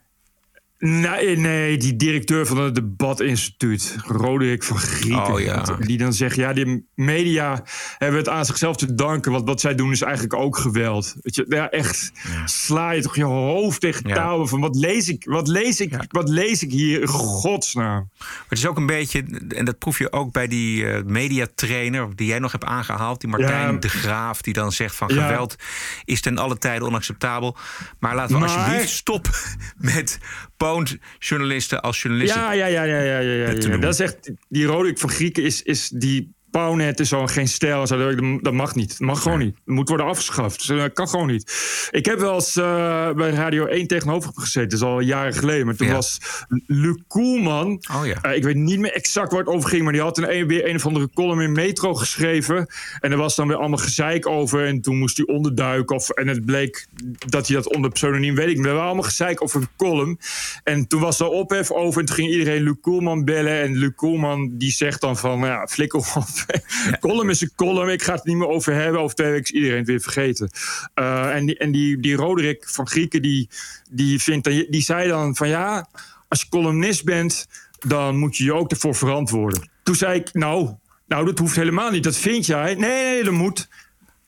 Nee, 0.83 1.37
nee, 1.37 1.77
die 1.77 1.97
directeur 1.97 2.47
van 2.47 2.57
het 2.61 2.75
debatinstituut, 2.75 3.97
Roderick 4.07 4.62
van 4.62 4.77
Grieken. 4.79 5.33
Oh, 5.33 5.40
ja. 5.40 5.62
Die 5.79 5.99
dan 5.99 6.12
zegt, 6.12 6.37
ja, 6.37 6.53
die 6.53 6.87
media 6.95 7.62
hebben 7.99 8.19
het 8.19 8.29
aan 8.29 8.45
zichzelf 8.45 8.77
te 8.77 8.95
danken. 8.95 9.33
Want 9.33 9.47
wat 9.47 9.61
zij 9.61 9.75
doen 9.75 9.90
is 9.90 10.03
eigenlijk 10.03 10.35
ook 10.35 10.57
geweld. 10.57 11.14
Weet 11.21 11.35
je, 11.35 11.45
ja, 11.49 11.71
echt, 11.71 12.12
sla 12.45 12.90
je 12.90 13.03
toch 13.03 13.16
je 13.16 13.25
hoofd 13.25 13.81
tegen 13.81 14.09
Ja. 14.09 14.14
touwen 14.14 14.49
van 14.49 14.61
wat 14.61 14.77
lees 14.77 15.09
ik, 15.09 15.25
wat 15.25 15.49
lees 15.49 15.81
ik, 15.81 15.95
wat 16.09 16.29
lees 16.29 16.62
ik 16.62 16.71
hier 16.71 17.01
in 17.01 17.09
godsnaam. 17.09 18.09
Maar 18.19 18.29
het 18.49 18.59
is 18.59 18.66
ook 18.66 18.77
een 18.77 18.87
beetje, 18.87 19.25
en 19.49 19.64
dat 19.64 19.79
proef 19.79 19.99
je 19.99 20.12
ook 20.12 20.33
bij 20.33 20.49
die 20.49 20.87
eh, 20.87 21.03
mediatrainer 21.05 22.16
die 22.16 22.27
jij 22.27 22.38
nog 22.38 22.53
hebt 22.53 22.64
aangehaald, 22.64 23.21
die 23.21 23.31
Martijn 23.31 23.81
de 23.81 23.88
Graaf, 23.88 24.43
die 24.43 24.53
dan 24.55 24.73
zegt 24.73 24.95
van 24.95 25.11
geweld 25.11 25.57
is 26.05 26.21
ten 26.21 26.38
alle 26.38 26.59
tijde 26.59 26.85
onacceptabel. 26.85 27.57
Maar 27.99 28.14
laten 28.14 28.35
we 28.35 28.40
Maar- 28.40 28.49
alsjeblieft 28.57 28.88
stoppen 28.88 29.33
met 29.79 30.19
pound-journalisten 30.61 31.83
als 31.83 32.03
journalisten. 32.03 32.40
Ja, 32.40 32.53
ja, 32.53 32.66
ja, 32.66 32.85
ja, 32.85 33.01
ja, 33.01 33.18
ja, 33.18 33.35
ja, 33.35 33.55
ja. 33.68 33.77
Dat 33.77 33.92
is 33.92 34.01
echt, 34.01 34.33
die 34.49 34.66
Roderick 34.66 34.99
van 34.99 35.11
Grieken 35.11 35.42
is, 35.42 35.62
is 35.62 35.88
die 35.88 36.33
Pownet 36.51 37.01
is 37.01 37.09
zo 37.09 37.27
geen 37.27 37.49
stijl. 37.49 37.87
Zo, 37.87 38.15
dat- 38.41 38.53
mag 38.53 38.75
niet. 38.75 38.89
Dat 38.89 38.99
mag 39.09 39.23
gewoon 39.23 39.39
niet. 39.39 39.55
Het 39.65 39.75
moet 39.75 39.89
worden 39.89 40.07
afgeschaft. 40.07 40.69
Dat 40.69 40.93
kan 40.93 41.09
gewoon 41.09 41.27
niet. 41.27 41.53
Ik 41.91 42.05
heb 42.07 42.19
wel 42.19 42.35
eens 42.35 42.57
eh, 42.57 43.11
bij 43.13 43.31
Radio 43.31 43.67
1 43.67 43.87
tegenover 43.87 44.31
gezeten. 44.35 44.71
Dat 44.71 44.79
is 44.79 44.85
al 44.85 45.01
jaren 45.01 45.35
geleden. 45.35 45.67
Maar 45.67 45.75
toen 45.77 45.87
Ja. 45.87 45.93
was 45.95 46.19
Luc 46.67 46.97
Koelman. 47.09 47.83
Oh 47.95 48.07
ja. 48.07 48.19
eh, 48.23 48.37
ik 48.37 48.45
weet 48.45 48.57
niet 48.57 48.79
meer 48.79 48.93
exact 48.93 49.31
waar 49.31 49.41
het 49.41 49.49
over 49.49 49.69
ging. 49.71 49.83
Maar 49.83 49.93
die 49.93 50.03
had 50.03 50.19
een, 50.19 50.35
een, 50.37 50.47
weer 50.47 50.69
een 50.69 50.77
of 50.77 50.87
andere 50.87 51.09
column 51.15 51.41
in 51.41 51.53
Metro 51.53 51.95
geschreven. 51.95 52.67
En 53.01 53.11
er 53.11 53.17
was 53.19 53.37
dan 53.37 53.49
weer 53.49 53.57
allemaal 53.57 53.79
gezeik 53.79 54.27
over. 54.27 54.67
En 54.67 54.81
toen 54.81 54.99
moest 54.99 55.17
hij 55.17 55.27
onderduiken. 55.27 55.97
Of, 55.97 56.11
en 56.11 56.29
het 56.29 56.45
bleek 56.45 56.87
dat 57.29 57.47
hij 57.47 57.57
dat 57.57 57.75
onder 57.75 57.91
pseudoniem 57.91 58.35
weet 58.35 58.49
ik 58.49 58.57
niet. 58.57 58.65
We 58.65 58.71
waren 58.71 58.85
allemaal 58.87 59.03
gezeik 59.05 59.43
over 59.43 59.61
een 59.61 59.69
column. 59.77 60.19
En 60.65 60.87
toen 60.87 61.01
was 61.01 61.21
er 61.21 61.27
ophef 61.29 61.71
over. 61.71 62.01
En 62.01 62.07
toen 62.07 62.17
ging 62.17 62.31
iedereen 62.31 62.63
Luc 62.63 62.77
Koelman 62.81 63.25
bellen. 63.25 63.61
En 63.63 63.77
Luc 63.77 63.93
Koelman 63.95 64.51
die 64.59 64.71
zegt 64.71 65.01
dan 65.01 65.17
van... 65.17 65.39
Ja, 65.41 65.67
flikker 65.67 65.99
op. 65.99 66.05
column 67.00 67.31
is 67.31 67.40
een 67.40 67.53
column. 67.57 67.88
Ik 67.88 68.03
ga 68.03 68.14
het 68.14 68.24
niet 68.24 68.37
meer 68.37 68.48
over 68.48 68.74
hebben. 68.74 69.00
Over 69.00 69.16
twee 69.16 69.31
weken 69.31 69.44
is 69.44 69.50
iedereen 69.50 69.79
het 69.79 69.87
weer 69.87 70.00
vergeten. 70.00 70.50
Eh, 70.94 71.35
en 71.35 71.46
die, 71.46 71.59
en 71.59 71.72
die, 71.72 72.00
die 72.00 72.16
Roderick 72.16 72.68
van 72.68 72.88
Grieken... 72.88 73.22
Die, 73.22 73.48
die, 73.90 74.22
vindt, 74.22 74.44
die 74.44 74.83
zei 74.83 75.09
dan 75.09 75.37
van... 75.37 75.48
Ja, 75.48 75.88
als 76.29 76.40
je 76.40 76.48
columnist 76.48 77.05
bent... 77.05 77.48
dan 77.87 78.16
moet 78.16 78.37
je 78.37 78.44
je 78.44 78.55
ook 78.55 78.70
ervoor 78.70 78.94
verantwoorden. 78.94 79.70
Toen 79.83 79.94
zei 79.94 80.18
ik... 80.18 80.35
Nou, 80.35 80.74
nou 81.07 81.24
dat 81.24 81.38
hoeft 81.38 81.57
helemaal 81.57 81.90
niet. 81.90 82.05
Dat 82.05 82.16
vind 82.16 82.46
jij. 82.46 82.74
Nee, 82.74 83.05
nee, 83.05 83.24
dat 83.24 83.33
moet... 83.33 83.68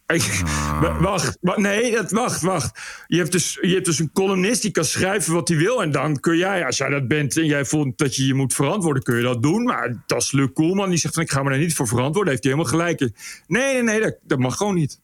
Wacht, 1.00 1.38
wa- 1.40 1.58
nee, 1.60 1.92
dat, 1.92 2.10
wacht, 2.10 2.40
wacht. 2.42 2.80
Je 3.06 3.16
hebt, 3.16 3.32
dus, 3.32 3.58
je 3.60 3.74
hebt 3.74 3.84
dus 3.84 3.98
een 3.98 4.10
columnist 4.12 4.62
die 4.62 4.70
kan 4.70 4.84
schrijven 4.84 5.32
wat 5.32 5.48
hij 5.48 5.56
wil. 5.56 5.82
En 5.82 5.90
dan 5.90 6.20
kun 6.20 6.36
jij, 6.36 6.66
als 6.66 6.76
jij 6.76 6.88
dat 6.88 7.08
bent 7.08 7.36
en 7.36 7.46
jij 7.46 7.64
voelt 7.64 7.98
dat 7.98 8.16
je 8.16 8.26
je 8.26 8.34
moet 8.34 8.54
verantwoorden, 8.54 9.02
kun 9.02 9.16
je 9.16 9.22
dat 9.22 9.42
doen. 9.42 9.62
Maar 9.62 10.02
dat 10.06 10.22
is 10.22 10.32
Luc 10.32 10.48
Koelman, 10.52 10.88
die 10.88 10.98
zegt 10.98 11.14
van 11.14 11.22
ik 11.22 11.30
ga 11.30 11.42
me 11.42 11.50
daar 11.50 11.58
niet 11.58 11.74
voor 11.74 11.88
verantwoorden. 11.88 12.32
Heeft 12.32 12.44
hij 12.44 12.52
helemaal 12.52 12.72
gelijk. 12.72 13.00
Nee, 13.46 13.72
nee, 13.72 13.82
nee, 13.82 14.00
dat, 14.00 14.16
dat 14.22 14.38
mag 14.38 14.56
gewoon 14.56 14.74
niet. 14.74 15.00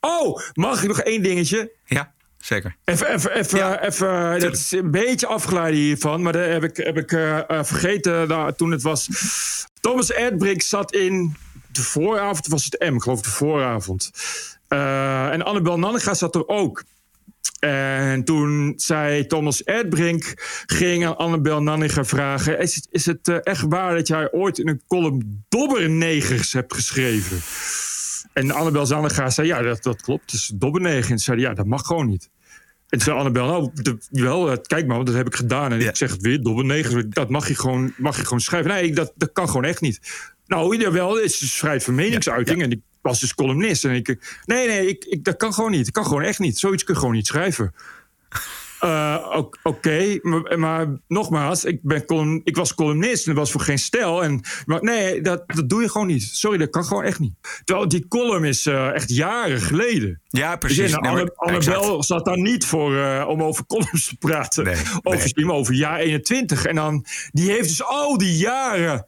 Oh, 0.00 0.38
mag 0.54 0.82
ik 0.82 0.88
nog 0.88 1.00
één 1.00 1.22
dingetje? 1.22 1.72
Ja, 1.84 2.12
zeker. 2.38 2.76
Even, 2.84 3.12
even, 3.14 3.34
even, 3.34 3.86
even 3.86 4.40
dat 4.40 4.56
is 4.56 4.72
een 4.72 4.90
beetje 4.90 5.26
afgeleid 5.26 5.74
hiervan, 5.74 6.22
maar 6.22 6.32
dat 6.32 6.46
heb 6.46 6.64
ik, 6.64 6.76
heb 6.76 6.96
ik 6.96 7.12
eh, 7.12 7.38
eh, 7.38 7.64
vergeten 7.64 8.28
nou, 8.28 8.52
toen 8.56 8.70
het 8.70 8.82
was. 8.82 9.08
Thomas 9.80 10.12
Erdbrink 10.12 10.62
zat 10.62 10.94
in 10.94 11.36
de 11.72 11.82
vooravond, 11.82 12.46
was 12.46 12.64
het 12.64 12.90
M, 12.90 12.94
ik 12.94 13.02
geloof 13.02 13.20
de 13.22 13.30
vooravond. 13.30 14.10
Eh, 14.68 15.32
en 15.32 15.42
Annabel 15.42 15.78
Nanninga 15.78 16.14
zat 16.14 16.34
er 16.34 16.48
ook. 16.48 16.84
En 17.60 18.24
toen 18.24 18.72
zei 18.76 19.26
Thomas 19.26 19.64
Erdbrink, 19.64 20.34
ging 20.66 21.06
aan 21.06 21.16
Annabel 21.16 21.62
Nanninga 21.62 22.04
vragen... 22.04 22.58
is 22.58 22.74
het, 22.74 22.88
is 22.90 23.06
het 23.06 23.28
eh, 23.28 23.36
echt 23.42 23.64
waar 23.68 23.94
dat 23.94 24.06
jij 24.08 24.32
ooit 24.32 24.58
in 24.58 24.68
een 24.68 24.82
column 24.88 25.44
dobbernegers 25.48 26.52
hebt 26.52 26.74
geschreven? 26.74 27.40
En 28.32 28.50
Annabel 28.50 28.86
Nanninga 28.86 29.30
zei, 29.30 29.46
ja, 29.46 29.62
dat, 29.62 29.82
dat 29.82 30.02
klopt, 30.02 30.30
het 30.30 30.40
is 30.40 30.50
dobberneger. 30.54 31.10
En 31.10 31.18
ze 31.18 31.24
zei, 31.24 31.40
ja, 31.40 31.54
dat 31.54 31.66
mag 31.66 31.82
gewoon 31.86 32.06
niet. 32.06 32.30
En 32.88 32.98
toen 32.98 33.00
zei 33.00 33.16
Annabel, 33.16 33.46
nou, 33.46 33.70
de- 33.74 33.98
wel, 34.10 34.50
eh, 34.50 34.56
kijk 34.62 34.86
maar, 34.86 34.94
want 34.94 35.08
dat 35.08 35.16
heb 35.16 35.26
ik 35.26 35.34
gedaan. 35.34 35.72
En 35.72 35.80
ik 35.80 35.96
zeg 35.96 36.10
het 36.10 36.20
weer, 36.20 36.42
dobberneger, 36.42 37.10
dat 37.10 37.28
mag 37.28 37.48
je 37.48 37.54
gewoon, 37.54 37.92
mag 37.96 38.16
je 38.16 38.22
gewoon 38.24 38.40
schrijven. 38.40 38.70
Nee, 38.70 38.92
dat, 38.92 39.12
dat 39.16 39.32
kan 39.32 39.46
gewoon 39.46 39.64
echt 39.64 39.80
niet. 39.80 40.00
Nou, 40.52 40.76
jawel, 40.76 41.14
het 41.14 41.24
is 41.24 41.54
vrijheid 41.54 41.84
van 41.84 41.94
meningsuiting. 41.94 42.62
En 42.62 42.70
ik 42.70 42.80
was 43.00 43.20
dus 43.20 43.34
columnist. 43.34 43.84
En 43.84 43.94
ik, 43.94 44.40
nee, 44.44 44.66
nee, 44.66 44.86
ik, 44.86 45.04
ik, 45.04 45.24
dat 45.24 45.36
kan 45.36 45.52
gewoon 45.54 45.70
niet. 45.70 45.84
Dat 45.84 45.94
kan 45.94 46.04
gewoon 46.04 46.22
echt 46.22 46.38
niet. 46.38 46.58
Zoiets 46.58 46.84
kun 46.84 46.94
je 46.94 47.00
gewoon 47.00 47.14
niet 47.14 47.26
schrijven. 47.26 47.74
Eh, 48.82 49.38
Oké, 49.62 50.18
maar, 50.22 50.58
maar 50.58 50.86
nogmaals, 51.08 51.64
ik, 51.64 51.78
ben 51.82 52.04
column, 52.04 52.40
ik 52.44 52.56
was 52.56 52.74
columnist 52.74 53.26
en 53.26 53.34
dat 53.34 53.40
was 53.40 53.50
voor 53.50 53.60
geen 53.60 53.78
stijl. 53.78 54.24
En, 54.24 54.40
maar 54.66 54.82
nee, 54.82 55.20
dat, 55.20 55.42
dat 55.46 55.68
doe 55.68 55.82
je 55.82 55.88
gewoon 55.88 56.06
niet. 56.06 56.22
Sorry, 56.22 56.58
dat 56.58 56.70
kan 56.70 56.84
gewoon 56.84 57.02
echt 57.02 57.18
niet. 57.18 57.34
Terwijl 57.64 57.88
die 57.88 58.08
column 58.08 58.44
is 58.44 58.66
eh, 58.66 58.94
echt 58.94 59.10
jaren 59.10 59.60
geleden. 59.60 60.20
Ja, 60.28 60.56
precies. 60.56 60.90
Dus, 60.90 61.00
Nee, 61.00 61.30
Annabel 61.34 62.02
zat 62.02 62.24
daar 62.24 62.38
niet 62.38 62.66
voor 62.66 62.96
over, 62.96 63.26
om 63.26 63.42
over 63.42 63.66
columns 63.66 64.06
te 64.08 64.16
praten. 64.16 64.68
over, 65.02 65.32
nee. 65.34 65.52
over 65.52 65.74
jaar 65.74 65.98
21. 65.98 66.64
En 66.64 66.74
dan, 66.74 67.04
die 67.30 67.50
heeft 67.50 67.68
dus 67.68 67.84
al 67.84 68.18
die 68.18 68.36
jaren 68.36 68.92
eh, 68.92 69.00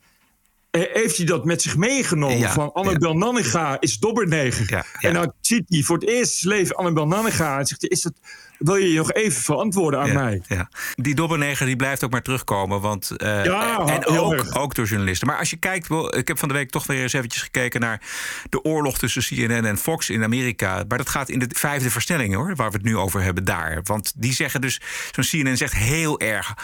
heeft 0.80 1.16
hij 1.16 1.26
dat 1.26 1.44
met 1.44 1.62
zich 1.62 1.76
meegenomen. 1.76 2.38
Ja, 2.38 2.52
van 2.52 2.72
Annabel 2.72 3.14
Nanninga 3.14 3.76
is 3.80 3.98
dobberneger. 3.98 4.84
En 5.00 5.14
dan 5.14 5.32
ziet 5.40 5.64
hij 5.68 5.82
voor 5.82 5.96
het 5.96 6.08
eerst 6.08 6.44
leven 6.44 6.76
Annabel 6.76 7.06
Nanninga. 7.06 7.58
En 7.58 7.66
zegt 7.66 7.80
hij, 7.80 7.90
is 7.90 8.02
dat, 8.02 8.12
wil 8.58 8.76
je 8.76 8.92
je 8.92 8.98
nog 8.98 9.12
even 9.12 9.42
verantwoorden 9.42 10.00
aan 10.00 10.06
Ja, 10.06 10.12
mij? 10.14 10.42
Ja. 10.48 10.68
Die 10.94 11.14
dobberneger 11.14 11.66
die 11.66 11.76
blijft 11.76 12.05
ook 12.05 12.11
maar 12.11 12.22
terugkomen. 12.22 12.80
Want, 12.80 13.11
eh, 13.11 13.44
Ja, 13.44 13.86
en 13.86 14.07
ook, 14.07 14.46
ook 14.57 14.74
door 14.74 14.86
journalisten. 14.86 15.26
Maar 15.26 15.38
als 15.38 15.51
je 15.51 15.57
kijkt, 15.57 15.90
ik 16.11 16.28
heb 16.28 16.38
van 16.38 16.49
de 16.49 16.55
week 16.55 16.70
toch 16.70 16.86
weer 16.86 17.03
eens 17.03 17.12
eventjes 17.12 17.42
gekeken 17.42 17.80
naar 17.80 18.01
de 18.49 18.62
oorlog 18.62 18.99
tussen 18.99 19.22
CNN 19.22 19.64
en 19.64 19.78
Fox 19.78 20.11
in 20.11 20.22
Amerika. 20.22 20.84
Maar 20.88 20.99
dat 20.99 21.09
gaat 21.09 21.28
in 21.28 21.38
de 21.38 21.46
vijfde 21.49 21.90
versnelling 21.90 22.34
hoor, 22.34 22.55
waar 22.57 22.70
we 22.70 22.76
het 22.76 22.86
nu 22.86 22.96
over 22.96 23.22
hebben 23.22 23.44
daar. 23.44 23.80
Want 23.82 24.12
die 24.16 24.32
zeggen 24.32 24.61
dus, 24.61 24.80
zo'n 25.11 25.24
CNN 25.42 25.57
zegt 25.57 25.74
heel 25.74 26.20
erg 26.20 26.55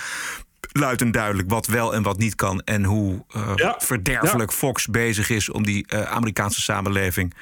luid 0.72 1.00
en 1.00 1.10
duidelijk 1.10 1.50
wat 1.50 1.66
wel 1.66 1.94
en 1.94 2.02
wat 2.02 2.18
niet 2.18 2.34
kan. 2.34 2.60
En 2.64 2.84
hoe 2.84 3.24
Ja. 3.56 3.74
verderfelijk 3.78 4.52
Fox 4.52 4.86
bezig 4.86 5.30
is 5.30 5.50
om 5.50 5.64
die 5.64 5.86
eh, 5.86 6.02
Amerikaanse 6.02 6.60
samenleving 6.60 7.34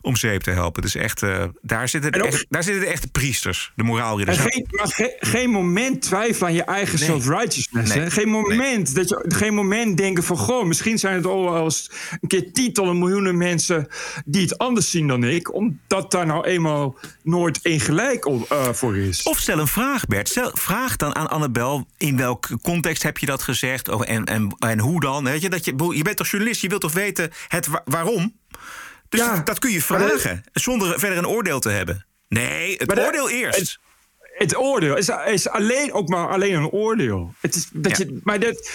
om 0.00 0.16
zeep 0.16 0.42
te 0.42 0.50
helpen. 0.50 0.82
Dus 0.82 0.94
echt, 0.94 1.22
eh, 1.22 1.44
daar, 1.62 1.88
zitten 1.88 2.12
de 2.12 2.18
ook- 2.22 2.26
echt, 2.26 2.46
daar 2.48 2.62
zitten 2.62 2.82
de 2.82 2.88
echte 2.88 3.08
priesters, 3.10 3.72
de 3.76 3.82
moraalridders. 3.82 4.38
geen, 4.38 4.66
ge- 4.70 5.16
geen 5.20 5.50
moment 5.50 6.02
twijfelen 6.02 6.48
aan 6.48 6.54
je 6.54 6.64
eigen 6.64 6.98
Nee. 6.98 7.08
self-righteousness. 7.08 7.94
Nee. 7.94 8.10
Geen 8.10 8.28
moment, 8.28 8.94
dat 8.94 9.08
je, 9.08 9.24
geen 9.28 9.54
moment 9.54 9.96
denken 9.96 10.22
van... 10.24 10.36
Goh, 10.36 10.66
misschien 10.66 10.98
zijn 10.98 11.14
het 11.14 11.26
al 11.26 11.52
wel 11.52 11.64
eens 11.64 11.90
een 12.20 12.28
keer 12.28 12.52
tientallen 12.52 12.98
miljoenen 12.98 13.36
mensen... 13.36 13.88
die 14.24 14.42
het 14.42 14.58
anders 14.58 14.90
zien 14.90 15.06
dan 15.08 15.24
ik. 15.24 15.54
Omdat 15.54 16.10
daar 16.10 16.26
nou 16.26 16.44
eenmaal 16.46 16.96
nooit 17.22 17.58
één 17.62 17.80
gelijk 17.80 18.26
op, 18.26 18.70
voor 18.72 18.96
is. 18.96 19.22
Of 19.22 19.38
stel 19.38 19.58
een 19.58 19.66
vraag, 19.66 20.06
Bert. 20.06 20.28
Stel, 20.28 20.50
vraag 20.54 20.96
dan 20.96 21.14
aan 21.16 21.28
Annabel 21.30 21.86
in 21.98 22.16
welke 22.16 22.58
context 22.62 23.02
heb 23.02 23.18
je 23.18 23.26
dat 23.26 23.42
gezegd 23.42 23.88
of, 23.88 24.02
en, 24.02 24.24
en, 24.24 24.56
en 24.58 24.78
hoe 24.78 25.00
dan. 25.00 25.24
Weet 25.24 25.42
je, 25.42 25.48
dat 25.50 25.64
je, 25.64 25.74
je 25.94 26.02
bent 26.02 26.16
toch 26.16 26.28
journalist, 26.30 26.60
je 26.60 26.68
wilt 26.68 26.80
toch 26.80 26.92
weten 26.92 27.30
het 27.48 27.66
wa- 27.66 27.82
waarom? 27.84 28.38
Dus 29.08 29.20
Ja, 29.20 29.34
dat, 29.36 29.46
dat 29.46 29.58
kun 29.58 29.70
je 29.70 29.76
dat- 29.76 29.84
vragen, 29.86 30.44
zonder 30.52 30.98
verder 30.98 31.18
een 31.18 31.26
oordeel 31.26 31.60
te 31.60 31.68
hebben. 31.68 32.06
Nee, 32.28 32.76
het 32.76 32.86
Maar 32.94 33.04
oordeel 33.06 33.30
eerst. 33.30 33.58
Het, 33.58 33.78
het 34.34 34.56
oordeel 34.56 34.96
is, 34.96 35.08
is 35.26 35.48
alleen 35.48 35.92
ook 35.92 36.08
maar 36.08 36.28
alleen 36.28 36.54
een 36.54 36.68
oordeel. 36.70 37.34
Het 37.40 37.54
is, 37.54 37.68
dat 37.72 37.96
Ja. 37.98 38.04
je, 38.04 38.20
maar, 38.24 38.38
dit, 38.40 38.72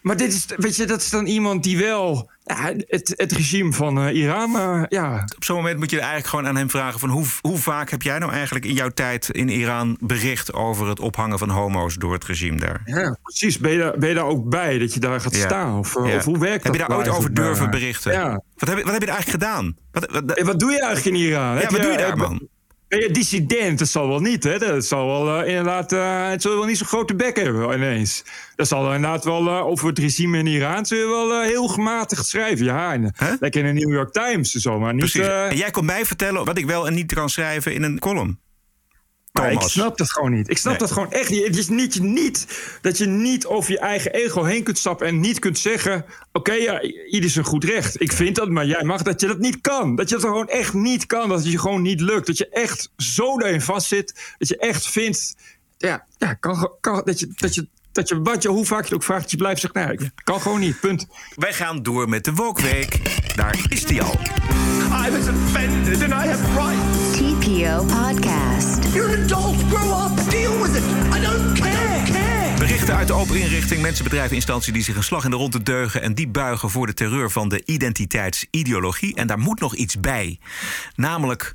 maar 0.00 0.16
dit 0.16 0.32
is, 0.34 0.44
weet 0.56 0.76
je, 0.76 0.84
dat 0.86 1.00
is 1.00 1.10
dan 1.10 1.26
iemand 1.26 1.62
die 1.62 1.78
wel 1.78 2.30
ja, 2.56 2.72
het, 2.86 3.14
het 3.16 3.32
regime 3.32 3.72
van 3.72 3.98
eh, 4.02 4.14
Iran... 4.16 4.56
eh, 4.56 4.82
ja, 4.88 5.24
Op 5.36 5.44
zo'n 5.44 5.56
moment 5.56 5.78
moet 5.78 5.90
je 5.90 5.96
eigenlijk 5.98 6.28
gewoon 6.28 6.46
aan 6.46 6.56
hem 6.56 6.70
vragen... 6.70 7.00
van 7.00 7.08
hoe, 7.08 7.24
hoe 7.40 7.58
vaak 7.58 7.90
heb 7.90 8.02
jij 8.02 8.18
nou 8.18 8.32
eigenlijk 8.32 8.64
in 8.64 8.74
jouw 8.74 8.88
tijd 8.88 9.28
in 9.30 9.48
Iran 9.48 9.96
bericht... 10.00 10.52
over 10.52 10.88
het 10.88 11.00
ophangen 11.00 11.38
van 11.38 11.48
homo's 11.48 11.94
door 11.94 12.12
het 12.12 12.24
regime 12.24 12.58
daar? 12.58 12.80
Ja, 12.84 13.16
precies. 13.22 13.58
Ben 13.58 13.72
je, 13.72 13.78
daar, 13.78 13.98
ben 13.98 14.08
je 14.08 14.14
daar 14.14 14.24
ook 14.26 14.48
bij 14.48 14.78
dat 14.78 14.94
je 14.94 15.00
daar 15.00 15.20
gaat 15.20 15.36
Ja. 15.36 15.46
staan? 15.46 15.78
Of, 15.78 15.96
eh, 15.96 16.10
Ja. 16.10 16.16
of 16.16 16.24
hoe 16.24 16.38
werkt 16.38 16.64
heb 16.64 16.72
dat? 16.72 16.82
je 16.82 16.88
daar 16.88 16.96
ooit 16.96 17.06
nou 17.06 17.18
over 17.18 17.34
durven 17.34 17.70
berichten? 17.70 18.12
Ja. 18.12 18.40
Wat, 18.56 18.68
heb 18.68 18.78
je, 18.78 18.84
wat 18.84 18.92
heb 18.92 19.02
je 19.02 19.08
er 19.08 19.14
eigenlijk 19.14 19.44
gedaan? 19.44 19.76
Wat, 19.92 20.24
wat- 20.46 20.60
doe 20.60 20.70
je 20.70 20.80
eigenlijk 20.82 21.16
in 21.16 21.22
Iran? 21.22 21.54
ja, 21.54 21.60
Heb 21.60 21.70
wat 21.70 21.82
doe 21.82 21.90
je 21.90 21.98
daar, 21.98 22.16
man? 22.16 22.48
Ben 22.88 23.00
je 23.00 23.10
dissident? 23.10 23.78
Dat 23.78 23.88
zal 23.88 24.08
wel 24.08 24.20
niet, 24.20 24.44
hè? 24.44 24.58
Dat 24.58 24.84
zal 24.84 25.06
wel 25.06 25.42
eh, 25.42 25.48
inderdaad... 25.48 25.92
eh, 25.92 26.28
het 26.28 26.42
zal 26.42 26.54
wel 26.56 26.64
niet 26.64 26.78
zo'n 26.78 26.86
grote 26.86 27.14
bek 27.14 27.36
hebben 27.36 27.72
ineens. 27.74 28.24
Dat 28.56 28.68
zal 28.68 28.84
inderdaad 28.94 29.24
wel 29.24 29.48
eh, 29.48 29.66
over 29.66 29.88
het 29.88 29.98
regime 29.98 30.38
in 30.38 30.46
Iran... 30.46 30.86
zul 30.86 30.98
je 30.98 31.06
wel 31.06 31.32
eh, 31.32 31.46
heel 31.48 31.68
gematigd 31.68 32.26
schrijven. 32.26 32.64
Ja, 32.64 32.92
en, 32.92 33.12
Huh? 33.18 33.32
lekker 33.40 33.64
in 33.64 33.74
de 33.74 33.80
New 33.84 33.94
York 33.94 34.12
Times 34.12 34.54
en 34.54 34.60
zo. 34.60 34.78
Maar 34.78 34.92
niet... 34.94 35.00
Precies. 35.00 35.20
eh, 35.28 35.46
en 35.50 35.56
jij 35.56 35.70
kon 35.70 35.84
mij 35.84 36.04
vertellen 36.06 36.44
wat 36.44 36.58
ik 36.58 36.66
wel 36.66 36.86
en 36.86 36.94
niet 36.94 37.14
kan 37.14 37.30
schrijven 37.30 37.74
in 37.74 37.82
een 37.82 37.98
column. 37.98 38.38
Maar 39.32 39.52
ik 39.52 39.60
snap 39.60 39.98
dat 39.98 40.10
gewoon 40.12 40.32
niet. 40.32 40.50
Ik 40.50 40.58
snap 40.58 40.72
Nee. 40.72 40.80
dat 40.80 40.90
gewoon 40.92 41.12
echt 41.12 41.30
niet. 41.30 41.46
Het 41.46 41.56
is 41.56 41.68
niet, 41.68 42.00
niet 42.00 42.46
dat 42.80 42.98
je 42.98 43.06
niet 43.06 43.46
over 43.46 43.70
je 43.72 43.78
eigen 43.78 44.12
ego 44.12 44.44
heen 44.44 44.62
kunt 44.62 44.78
stappen 44.78 45.06
en 45.06 45.20
niet 45.20 45.38
kunt 45.38 45.58
zeggen: 45.58 46.04
Oké, 46.32 46.52
ja, 46.52 46.82
ieder 47.10 47.30
zijn 47.30 47.44
goed 47.44 47.64
recht. 47.64 48.00
Ik 48.00 48.12
vind 48.12 48.36
dat, 48.36 48.48
maar 48.48 48.66
jij 48.66 48.82
mag 48.84 49.02
dat 49.02 49.20
je 49.20 49.26
dat 49.26 49.38
niet 49.38 49.60
kan. 49.60 49.96
Dat 49.96 50.08
je 50.08 50.14
dat 50.14 50.24
gewoon 50.24 50.48
echt 50.48 50.72
niet 50.74 51.06
kan. 51.06 51.28
Dat 51.28 51.38
het 51.38 51.52
je 51.52 51.58
gewoon 51.58 51.82
niet 51.82 52.00
lukt. 52.00 52.26
Dat 52.26 52.38
je 52.38 52.48
echt 52.48 52.92
zo 52.96 53.38
daarin 53.38 53.60
vastzit. 53.60 54.34
Dat 54.38 54.48
je 54.48 54.56
echt 54.56 54.88
vindt: 54.88 55.36
Ja, 55.78 56.06
ja 56.18 56.34
kan, 56.34 56.72
kan, 56.80 57.02
dat, 57.04 57.20
je, 57.20 57.32
dat, 57.36 57.54
je, 57.54 57.68
dat 57.92 58.08
je 58.08 58.20
wat 58.22 58.42
je, 58.42 58.48
hoe 58.48 58.64
vaak 58.66 58.78
je 58.78 58.84
het 58.84 58.94
ook 58.94 59.02
vraagt, 59.02 59.22
dat 59.22 59.30
je 59.30 59.36
blijft 59.36 59.60
zeggen: 59.60 59.86
Nee, 59.86 59.98
ik 59.98 60.10
kan 60.24 60.40
gewoon 60.40 60.60
niet. 60.60 60.80
Punt. 60.80 61.06
Wij 61.34 61.52
gaan 61.52 61.82
door 61.82 62.08
met 62.08 62.24
de 62.24 62.34
Wokweek. 62.34 63.00
Daar 63.36 63.66
is 63.68 63.84
die 63.84 64.02
al. 64.02 64.18
I 65.06 65.10
was 65.10 65.28
offended 65.28 66.02
and 66.02 66.12
I 66.24 66.28
have 66.28 66.44
rights. 66.54 66.87
TPO 67.58 67.84
Podcast. 67.84 68.94
You're 68.94 69.16
an 69.16 69.22
adult. 69.22 69.56
Grow 69.56 69.90
up. 69.90 70.30
Deal 70.30 70.60
with 70.62 70.76
it. 70.76 70.82
I 71.16 71.20
don't 71.20 71.60
care. 71.60 72.02
care. 72.12 72.58
Berichten 72.58 72.96
uit 72.96 73.06
de 73.06 73.12
open 73.12 73.40
inrichting, 73.40 73.82
mensen, 73.82 74.04
bedrijven, 74.04 74.34
instanties 74.34 74.72
die 74.72 74.82
zich 74.82 74.96
een 74.96 75.04
slag 75.04 75.24
in 75.24 75.30
de 75.30 75.36
ronde 75.36 75.62
deugen 75.62 76.02
en 76.02 76.14
die 76.14 76.28
buigen 76.28 76.70
voor 76.70 76.86
de 76.86 76.94
terreur 76.94 77.30
van 77.30 77.48
de 77.48 77.62
identiteitsideologie. 77.64 79.14
En 79.14 79.26
daar 79.26 79.38
moet 79.38 79.60
nog 79.60 79.74
iets 79.74 80.00
bij. 80.00 80.38
Namelijk, 80.94 81.54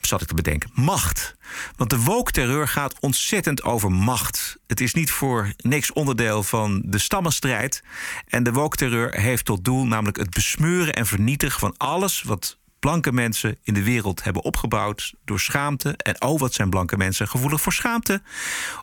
zat 0.00 0.20
ik 0.20 0.26
te 0.26 0.34
bedenken, 0.34 0.70
macht. 0.74 1.36
Want 1.76 1.90
de 1.90 2.00
woke-terreur 2.00 2.68
gaat 2.68 3.00
ontzettend 3.00 3.62
over 3.62 3.92
macht. 3.92 4.56
Het 4.66 4.80
is 4.80 4.94
niet 4.94 5.10
voor 5.10 5.52
niks 5.56 5.92
onderdeel 5.92 6.42
van 6.42 6.82
de 6.84 6.98
stammenstrijd. 6.98 7.82
En 8.28 8.42
de 8.42 8.52
woke-terreur 8.52 9.20
heeft 9.20 9.44
tot 9.44 9.64
doel 9.64 9.86
namelijk 9.86 10.16
het 10.16 10.30
besmeuren 10.30 10.94
en 10.94 11.06
vernietigen 11.06 11.60
van 11.60 11.74
alles 11.76 12.22
wat 12.22 12.60
blanke 12.82 13.12
mensen 13.12 13.56
in 13.62 13.74
de 13.74 13.82
wereld 13.82 14.24
hebben 14.24 14.42
opgebouwd 14.42 15.14
door 15.24 15.40
schaamte. 15.40 15.96
En 15.96 16.22
oh, 16.22 16.40
wat 16.40 16.54
zijn 16.54 16.70
blanke 16.70 16.96
mensen 16.96 17.28
gevoelig 17.28 17.60
voor 17.60 17.72
schaamte. 17.72 18.22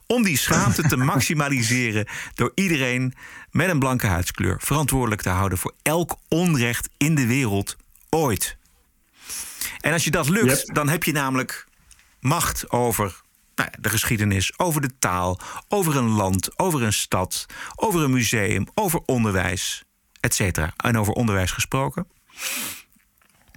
Om 0.08 0.24
die 0.24 0.38
schaamte 0.38 0.82
te 0.82 0.97
maximaliseren 1.14 2.08
door 2.36 2.52
iedereen 2.56 3.14
met 3.52 3.70
een 3.70 3.80
blanke 3.80 4.08
huidskleur 4.08 4.58
verantwoordelijk 4.62 5.22
te 5.22 5.30
houden 5.30 5.58
voor 5.58 5.74
elk 5.82 6.18
onrecht 6.28 6.89
in 6.97 7.16
de 7.16 7.26
wereld 7.28 7.78
ooit. 8.10 8.58
En 9.80 9.93
als 9.93 10.04
je 10.04 10.12
dat 10.12 10.30
lukt, 10.30 10.64
Yep. 10.66 10.76
dan 10.76 10.89
heb 10.89 11.04
je 11.04 11.12
namelijk 11.12 11.66
macht 12.20 12.70
over 12.70 13.22
nou 13.56 13.70
ja, 13.72 13.78
de 13.82 13.89
geschiedenis, 13.89 14.60
over 14.60 14.82
de 14.82 14.91
taal, 15.00 15.39
over 15.68 15.95
een 15.95 16.10
land, 16.10 16.60
over 16.60 16.84
een 16.84 16.93
stad, 16.93 17.45
over 17.76 18.02
een 18.02 18.12
museum, 18.12 18.68
over 18.74 19.02
onderwijs, 19.06 19.84
et 20.20 20.34
cetera. 20.36 20.74
En 20.78 20.97
over 20.97 21.14
onderwijs 21.14 21.52
gesproken. 21.52 22.08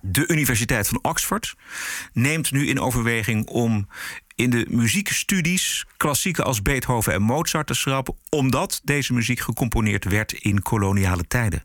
De 0.05 0.27
Universiteit 0.27 0.89
van 0.89 0.99
Oxford 1.03 1.55
neemt 2.13 2.51
nu 2.53 2.69
in 2.69 2.81
overweging 2.81 3.47
om 3.47 3.89
in 4.35 4.51
de 4.51 4.67
muziekstudies 4.69 5.87
klassieken 5.97 6.45
als 6.45 6.63
Beethoven 6.63 7.13
en 7.13 7.23
Mozart 7.23 7.67
te 7.67 7.75
schrappen, 7.75 8.15
omdat 8.29 8.81
deze 8.85 9.13
muziek 9.13 9.41
gecomponeerd 9.41 10.05
werd 10.05 10.33
in 10.33 10.63
koloniale 10.63 11.27
tijden. 11.29 11.65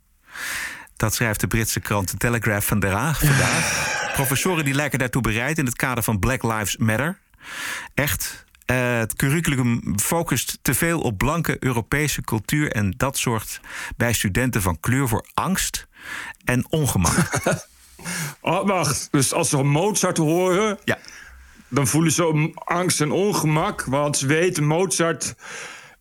Dat 0.96 1.14
schrijft 1.14 1.40
de 1.40 1.48
Britse 1.48 1.80
krant 1.80 2.08
The 2.08 2.18
Telegraph 2.18 2.68
vandaag. 2.68 3.20
vandaag. 3.20 3.96
Professoren 4.14 4.66
die 4.66 4.74
lijken 4.74 5.00
daartoe 5.00 5.22
bereid 5.22 5.58
in 5.58 5.66
het 5.66 5.76
kader 5.76 6.04
van 6.04 6.20
Black 6.20 6.44
Lives 6.44 6.78
Matter. 6.78 7.20
Echt. 7.94 8.46
eh, 8.66 8.98
het 8.98 9.14
curriculum 9.14 10.00
focust 10.00 10.58
te 10.62 10.74
veel 10.74 11.00
op 11.02 11.18
blanke 11.18 11.58
Europese 11.60 12.22
cultuur. 12.22 12.72
En 12.72 12.94
dat 12.98 13.18
zorgt 13.18 13.60
bij 13.98 14.14
studenten 14.14 14.62
van 14.62 14.80
kleur 14.80 15.08
voor 15.08 15.26
angst 15.34 15.88
en 16.44 16.72
ongemak. 16.72 17.30
Oh, 18.42 18.68
wacht. 18.68 19.08
Dus 19.12 19.34
als 19.34 19.50
ze 19.50 19.64
Mozart 19.64 20.18
horen, 20.18 20.78
ja. 20.84 20.98
dan 21.68 21.88
voelen 21.88 22.12
ze 22.12 22.52
angst 22.56 23.02
en 23.02 23.12
ongemak. 23.12 23.86
Want 23.86 24.18
ze 24.18 24.28
weten, 24.28 24.66
Mozart 24.66 25.36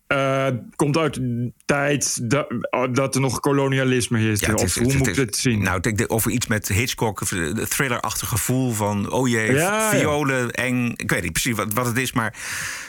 eh, 0.07 0.47
komt 0.75 0.97
uit 0.97 1.19
tijd 1.65 2.29
dat, 2.29 2.47
dat 2.91 3.15
er 3.15 3.21
nog 3.21 3.39
kolonialisme 3.39 4.19
is. 4.31 4.39
Ja, 4.39 4.53
of 4.53 4.63
is- 4.63 4.75
hoe 4.77 4.87
het 4.87 4.97
moet 4.97 5.07
ik 5.07 5.15
het 5.15 5.35
zien? 5.35 5.63
Nou, 5.63 5.77
ik 5.77 5.83
denk 5.97 6.11
over 6.13 6.31
iets 6.31 6.47
met 6.47 6.67
Hitchcock, 6.67 7.21
thriller-achtig 7.69 8.29
gevoel 8.29 8.71
van... 8.71 9.11
oh 9.11 9.27
jee, 9.29 9.51
Ja, 9.53 9.53
ja. 9.53 9.89
violen, 9.89 10.51
eng. 10.51 10.91
Ik 10.95 11.11
weet 11.11 11.21
niet 11.23 11.31
precies 11.31 11.55
wat, 11.55 11.73
wat 11.73 11.85
het 11.85 11.97
is, 11.97 12.11
maar... 12.11 12.33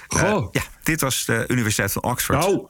eh, 0.08 0.18
Goh. 0.20 0.48
ja, 0.52 0.62
dit 0.82 1.00
was 1.00 1.24
de 1.24 1.44
Universiteit 1.48 1.92
van 1.92 2.02
Oxford. 2.02 2.38
Nou, 2.38 2.66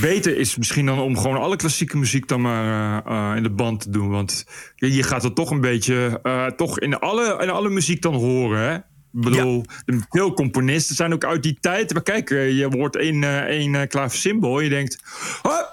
beter 0.00 0.36
is 0.36 0.56
misschien 0.56 0.86
dan 0.86 0.98
om 0.98 1.16
gewoon 1.18 1.36
alle 1.36 1.56
klassieke 1.56 1.96
muziek 1.96 2.28
dan 2.28 2.40
maar 2.40 3.02
eh, 3.06 3.36
in 3.36 3.42
de 3.42 3.50
band 3.50 3.80
te 3.80 3.90
doen. 3.90 4.08
Want 4.10 4.44
je, 4.74 5.02
gaat 5.02 5.24
er 5.24 5.32
toch 5.32 5.50
een 5.50 5.60
beetje 5.60 6.20
toch 6.56 6.78
in, 6.80 6.98
alle, 6.98 7.38
in 7.42 7.50
alle 7.50 7.68
muziek 7.68 8.02
dan 8.02 8.14
horen. 8.14 8.60
Hè? 8.70 8.78
Ik 9.14 9.20
bedoel, 9.20 9.64
de- 9.84 10.00
veel 10.10 10.34
componisten 10.34 10.96
zijn 10.96 11.12
ook 11.12 11.24
uit 11.24 11.42
die 11.42 11.58
tijd. 11.60 11.92
Maar 11.92 12.02
kijk, 12.02 12.28
je 12.28 12.66
hoort 12.70 12.96
één, 12.96 13.24
eh, 13.24 13.38
één 13.38 13.74
eh, 13.74 13.88
klaversymbol 13.88 14.58
en 14.58 14.64
je 14.64 14.70
denkt... 14.70 14.98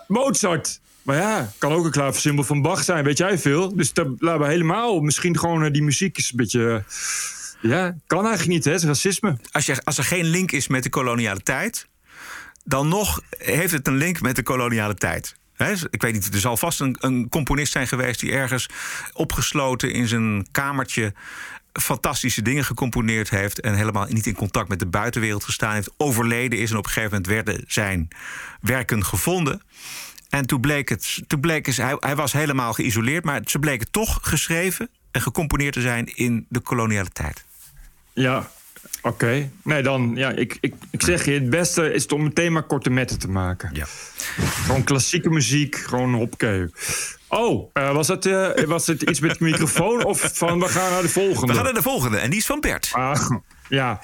Mozart! 0.08 0.80
Maar 1.02 1.16
ja, 1.16 1.52
kan 1.58 1.72
ook 1.72 1.86
een 1.86 1.92
klaversymbol 1.92 2.44
van 2.44 2.62
Bach 2.62 2.84
zijn, 2.84 3.04
weet 3.04 3.18
jij 3.18 3.38
veel. 3.38 3.76
Dus 3.76 3.94
daar 3.94 4.06
laten 4.18 4.42
we 4.42 4.48
helemaal... 4.48 5.00
Misschien 5.00 5.38
gewoon 5.38 5.64
eh, 5.64 5.72
die 5.72 5.84
muziek 5.84 6.18
is 6.18 6.30
een 6.32 6.38
beetje... 6.38 6.84
ja, 7.62 7.96
kan 8.08 8.26
eigenlijk 8.26 8.50
niet, 8.50 8.66
hè? 8.66 8.72
Het 8.72 8.82
is 8.82 8.88
racisme. 8.88 9.38
Als, 9.52 9.66
je, 9.66 9.84
als 9.84 9.98
er 9.98 10.04
geen 10.04 10.26
link 10.26 10.52
is 10.52 10.68
met 10.68 10.84
de 10.84 10.90
koloniale 10.90 11.42
tijd... 11.42 11.88
dan 12.64 12.88
nog 12.88 13.22
heeft 13.38 13.72
het 13.72 13.88
een 13.88 13.98
link 13.98 14.22
met 14.22 14.36
de 14.36 14.44
koloniale 14.44 14.94
tijd. 14.96 15.36
Hè, 15.54 15.74
ik 15.90 16.02
weet 16.02 16.14
niet, 16.14 16.34
er 16.34 16.40
zal 16.40 16.58
vast 16.58 16.80
een, 16.80 16.96
een 17.00 17.30
componist 17.30 17.72
zijn 17.72 17.88
geweest... 17.88 18.20
die 18.20 18.32
ergens 18.32 18.70
opgesloten 19.14 19.92
in 19.92 20.08
zijn 20.08 20.48
kamertje... 20.52 21.14
fantastische 21.82 22.42
dingen 22.42 22.66
gecomponeerd 22.66 23.30
heeft... 23.30 23.60
en 23.60 23.74
helemaal 23.74 24.06
niet 24.10 24.26
in 24.26 24.36
contact 24.36 24.70
met 24.70 24.80
de 24.80 24.86
buitenwereld 24.86 25.44
gestaan 25.44 25.74
heeft... 25.74 25.92
overleden 25.98 26.60
is 26.60 26.72
en 26.72 26.78
op 26.78 26.86
een 26.86 26.92
gegeven 26.92 27.10
moment 27.10 27.28
werden 27.28 27.64
zijn 27.68 28.08
werken 28.62 29.06
gevonden... 29.06 29.62
En 30.30 30.46
toen 30.46 30.62
bleek 30.62 30.90
het, 30.90 31.24
toen 31.28 31.40
bleek 31.40 31.66
het 31.66 31.78
hij, 31.78 31.98
hij 32.00 32.16
was 32.16 32.32
helemaal 32.32 32.74
geïsoleerd, 32.74 33.24
maar 33.24 33.42
ze 33.46 33.60
bleken 33.60 33.92
toch 33.92 34.20
geschreven 34.22 34.90
en 35.12 35.22
gecomponeerd 35.22 35.74
te 35.74 35.82
zijn 35.82 36.16
in 36.16 36.46
de 36.50 36.60
koloniale 36.60 37.10
tijd. 37.10 37.46
Ja, 38.14 38.50
oké. 39.02 39.50
Nee, 39.64 39.84
dan, 39.84 40.12
ja, 40.16 40.32
ik, 40.32 40.58
ik, 40.60 40.74
ik 40.90 41.02
zeg 41.02 41.26
je, 41.26 41.32
het 41.32 41.50
beste 41.50 41.94
is 41.94 42.02
het 42.02 42.12
om 42.12 42.24
meteen 42.24 42.54
maar 42.54 42.64
korte 42.64 42.90
metten 42.90 43.20
te 43.20 43.30
maken. 43.30 43.70
Ja. 43.74 43.86
Gewoon 44.38 44.84
klassieke 44.84 45.30
muziek, 45.30 45.76
gewoon 45.76 46.14
hoppakee. 46.14 46.70
Oh, 47.38 47.70
eh, 47.74 47.92
was, 47.94 48.08
het, 48.08 48.26
eh, 48.26 48.50
was 48.66 48.88
het 48.88 49.02
iets 49.02 49.20
met 49.20 49.38
de 49.38 49.44
microfoon 49.44 50.04
of 50.04 50.30
van 50.34 50.60
we 50.60 50.68
gaan 50.68 50.92
naar 50.92 51.02
de 51.02 51.10
volgende? 51.10 51.48
We 51.48 51.54
gaan 51.54 51.64
naar 51.64 51.74
de 51.74 51.82
volgende 51.82 52.18
en 52.18 52.30
die 52.30 52.40
is 52.40 52.46
van 52.46 52.60
Bert. 52.60 52.90
Ah, 52.92 53.30
ja. 53.70 54.00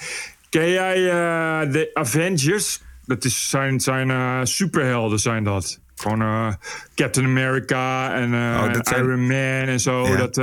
Ken 0.48 0.70
jij 0.70 0.96
eh, 1.10 1.72
de 1.72 1.90
Avengers? 1.94 2.80
Dat 3.06 3.24
is, 3.24 3.50
zijn, 3.50 3.80
zijn 3.80 4.46
superhelden, 4.46 5.18
zijn 5.18 5.44
dat. 5.44 5.80
Gewoon 5.96 6.56
Captain 6.94 7.26
America 7.26 8.14
en, 8.14 8.34
Oh, 8.34 8.72
dat 8.72 8.88
zijn- 8.88 9.04
Iron 9.04 9.26
Man 9.26 9.68
en 9.68 9.80
zo. 9.80 10.06
Ja. 10.06 10.16
Dat, 10.16 10.36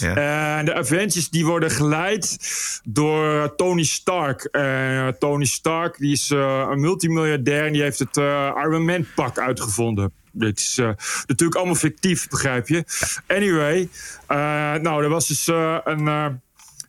Ja. 0.00 0.14
en 0.58 0.64
de 0.64 0.74
Avengers 0.74 1.30
die 1.30 1.46
worden 1.46 1.70
geleid 1.70 2.38
door 2.84 3.54
Tony 3.56 3.84
Stark. 3.84 4.48
Tony 5.18 5.44
Stark 5.44 5.98
die 5.98 6.12
is 6.12 6.30
een 6.30 6.80
multimiljardair 6.80 7.66
en 7.66 7.72
die 7.72 7.82
heeft 7.82 7.98
het 7.98 8.16
Iron 8.16 8.84
Man 8.84 9.06
pak 9.14 9.38
uitgevonden. 9.38 10.12
Dit 10.32 10.58
is 10.58 10.78
eh, 10.78 10.90
natuurlijk 11.26 11.54
allemaal 11.58 11.74
fictief, 11.74 12.28
begrijp 12.28 12.68
je. 12.68 12.84
Anyway, 13.26 13.88
eh, 14.26 14.36
nou, 14.74 15.02
er 15.02 15.08
was 15.08 15.28
dus 15.28 15.48
eh, 15.48 15.78
een, 15.84 16.40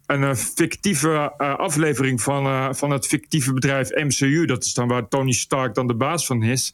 een 0.05 0.23
eh, 0.23 0.35
fictieve 0.35 1.33
eh, 1.37 1.55
aflevering 1.55 2.21
van, 2.21 2.45
eh, 2.45 2.67
van 2.71 2.91
het 2.91 3.07
fictieve 3.07 3.53
bedrijf 3.53 3.89
MCU. 3.89 4.45
Dat 4.45 4.63
is 4.63 4.73
dan 4.73 4.87
waar 4.87 5.07
Tony 5.07 5.31
Stark 5.31 5.75
dan 5.75 5.87
de 5.87 5.95
baas 5.95 6.25
van 6.25 6.43
is. 6.43 6.73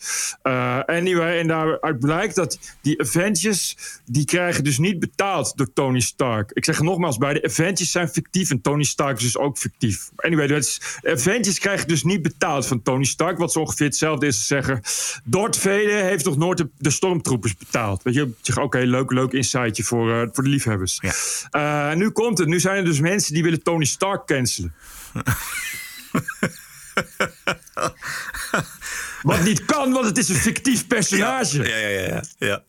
Anyway, 0.85 1.39
en 1.39 1.47
daaruit 1.47 1.99
blijkt 1.99 2.35
dat 2.35 2.59
die 2.81 3.01
Avengers... 3.01 3.77
die 4.05 4.25
krijgen 4.25 4.63
dus 4.63 4.77
niet 4.77 4.99
betaald 4.99 5.57
door 5.57 5.73
Tony 5.73 5.99
Stark. 5.99 6.51
Ik 6.53 6.65
zeg 6.65 6.81
nogmaals, 6.81 7.17
bij 7.17 7.33
de 7.33 7.43
Avengers 7.43 7.91
zijn 7.91 8.09
fictief... 8.09 8.49
en 8.49 8.61
Tony 8.61 8.83
Stark 8.83 9.17
is 9.17 9.23
dus 9.23 9.37
ook 9.37 9.57
fictief. 9.57 10.09
Anyway, 10.15 10.47
de 10.47 10.79
Avengers 11.03 11.59
krijgen 11.59 11.87
dus 11.87 12.03
niet 12.03 12.21
betaald 12.21 12.67
van 12.67 12.81
Tony 12.81 13.05
Stark... 13.05 13.37
wat 13.37 13.51
zo 13.51 13.59
ongeveer 13.59 13.85
hetzelfde 13.85 14.27
is 14.27 14.37
te 14.37 14.45
zeggen... 14.45 14.81
Darth 15.23 15.57
Vader 15.57 16.03
heeft 16.03 16.25
nog 16.25 16.37
nooit 16.37 16.57
de, 16.57 16.69
de 16.77 16.89
stormtroopers 16.89 17.57
betaald. 17.57 18.03
Weet 18.03 18.13
je, 18.13 18.33
oké, 18.61 18.77
leuk, 18.77 19.11
leuk 19.11 19.31
insightje 19.31 19.83
voor, 19.83 20.29
voor 20.33 20.43
de 20.43 20.49
liefhebbers. 20.49 20.99
Eh, 21.49 21.93
nu 21.93 22.09
komt 22.09 22.37
het. 22.37 22.47
Nu 22.47 22.59
zijn 22.59 22.77
er 22.77 22.85
dus 22.85 22.99
mensen 22.99 23.28
die 23.33 23.43
willen 23.43 23.63
Tony 23.63 23.85
Stark 23.85 24.25
cancelen. 24.25 24.73
Wat 29.21 29.43
niet 29.43 29.65
kan, 29.65 29.91
want 29.91 30.05
het 30.05 30.17
is 30.17 30.29
een 30.29 30.35
fictief 30.35 30.87
personage. 30.87 31.57
Ja, 31.57 31.75
ja, 31.75 31.87
ja. 31.87 32.07
ja, 32.07 32.21
ja. 32.37 32.63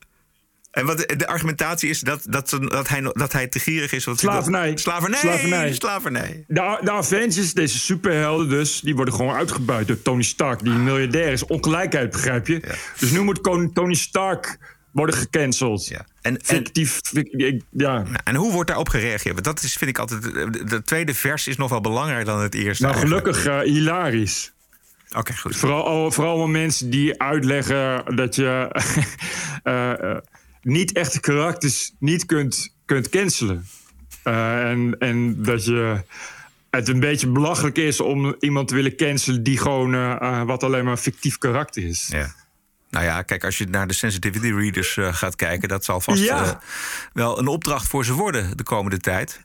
En 0.71 0.87
wat 0.87 0.99
de, 0.99 1.27
argumentatie 1.27 1.89
is 1.89 2.01
dat, 2.01 2.23
dat, 2.29 2.59
dat, 2.69 2.89
hij, 2.89 3.03
dat 3.13 3.33
hij 3.33 3.47
te 3.47 3.59
gierig 3.59 3.93
is. 3.93 4.05
Want 4.05 4.19
Slavernij. 4.19 4.77
Slavernij. 4.77 5.19
Slavernij. 5.19 5.73
Slavernij. 5.73 6.45
De, 6.47 6.79
de 6.81 6.91
Avengers, 6.91 7.55
deze 7.55 7.79
superhelden 7.79 8.49
dus, 8.49 8.81
die 8.81 8.95
worden 8.95 9.15
gewoon 9.15 9.35
uitgebuit 9.35 9.87
door 9.87 10.03
Tony 10.03 10.23
Stark, 10.23 10.63
die 10.63 10.73
een 10.73 10.85
miljardair 10.85 11.33
is. 11.33 11.45
Ongelijkheid, 11.45 12.11
begrijp 12.11 12.47
je? 12.47 12.61
Dus 12.99 13.11
nu 13.11 13.21
moet 13.21 13.43
Tony 13.75 13.95
Stark 13.95 14.59
worden 14.93 15.15
gecanceld. 15.15 15.87
Ja. 15.87 16.07
En, 16.23 16.41
Fictief, 16.43 17.01
ja. 17.71 18.05
En 18.25 18.35
hoe 18.35 18.53
wordt 18.53 18.69
daarop 18.69 18.89
gereageerd? 18.89 19.35
Want 19.35 19.45
Dat 19.45 19.63
is, 19.63 19.73
vind 19.75 19.91
ik 19.91 19.99
altijd. 19.99 20.23
De, 20.23 20.65
de 20.65 20.83
tweede 20.83 21.15
vers 21.15 21.47
is 21.47 21.57
nog 21.57 21.71
wel 21.71 21.81
belangrijker 21.81 22.25
dan 22.27 22.41
het 22.41 22.55
eerste. 22.55 22.83
Nou, 22.83 22.95
eigenlijk. 22.97 23.27
gelukkig 23.37 23.53
eh, 23.53 23.73
hilarisch. 23.73 24.53
Oké, 25.17 25.33
goed. 25.37 25.57
Vooral, 25.57 25.87
al- 25.87 26.11
vooral 26.11 26.47
mensen 26.47 26.91
die 26.91 27.21
uitleggen 27.21 28.17
dat 28.17 28.35
je 28.35 28.69
eh, 29.63 30.11
eh, 30.11 30.17
niet 30.63 30.93
echte 30.93 31.21
karakters 31.21 31.93
niet 31.99 32.27
kunt, 32.27 32.75
kunt 32.85 33.09
cancelen. 33.09 33.67
Eh, 34.23 34.71
en, 34.71 34.97
en 34.99 35.43
dat 35.43 35.65
je 35.65 36.03
het 36.71 36.89
een 36.89 37.01
beetje 37.01 37.29
belachelijk 37.29 37.77
is 37.79 38.01
om 38.01 38.37
iemand 38.41 38.69
te 38.69 38.75
willen 38.75 38.97
cancelen 38.97 39.43
die 39.43 39.59
gewoon 39.59 39.95
eh, 39.95 40.11
eh, 40.21 40.43
wat 40.47 40.63
alleen 40.63 40.83
maar 40.85 40.93
een 40.93 40.99
fictief 40.99 41.39
karakter 41.39 41.85
is. 41.85 42.09
Ja. 42.13 42.35
Nou 42.91 43.05
ja, 43.05 43.23
kijk, 43.23 43.45
als 43.45 43.59
je 43.59 43.67
naar 43.67 43.87
de 43.87 43.95
sensitivity 43.95 44.51
readers 44.53 44.97
eh, 44.97 45.15
gaat 45.15 45.37
kijken, 45.37 45.69
dat 45.69 45.85
zal 45.85 46.01
vast 46.01 46.23
Ja. 46.23 46.45
eh, 46.45 46.51
wel 47.13 47.39
een 47.39 47.47
opdracht 47.47 47.87
voor 47.89 48.05
ze 48.05 48.13
worden 48.13 48.57
de 48.57 48.63
komende 48.63 48.99
tijd. 48.99 49.41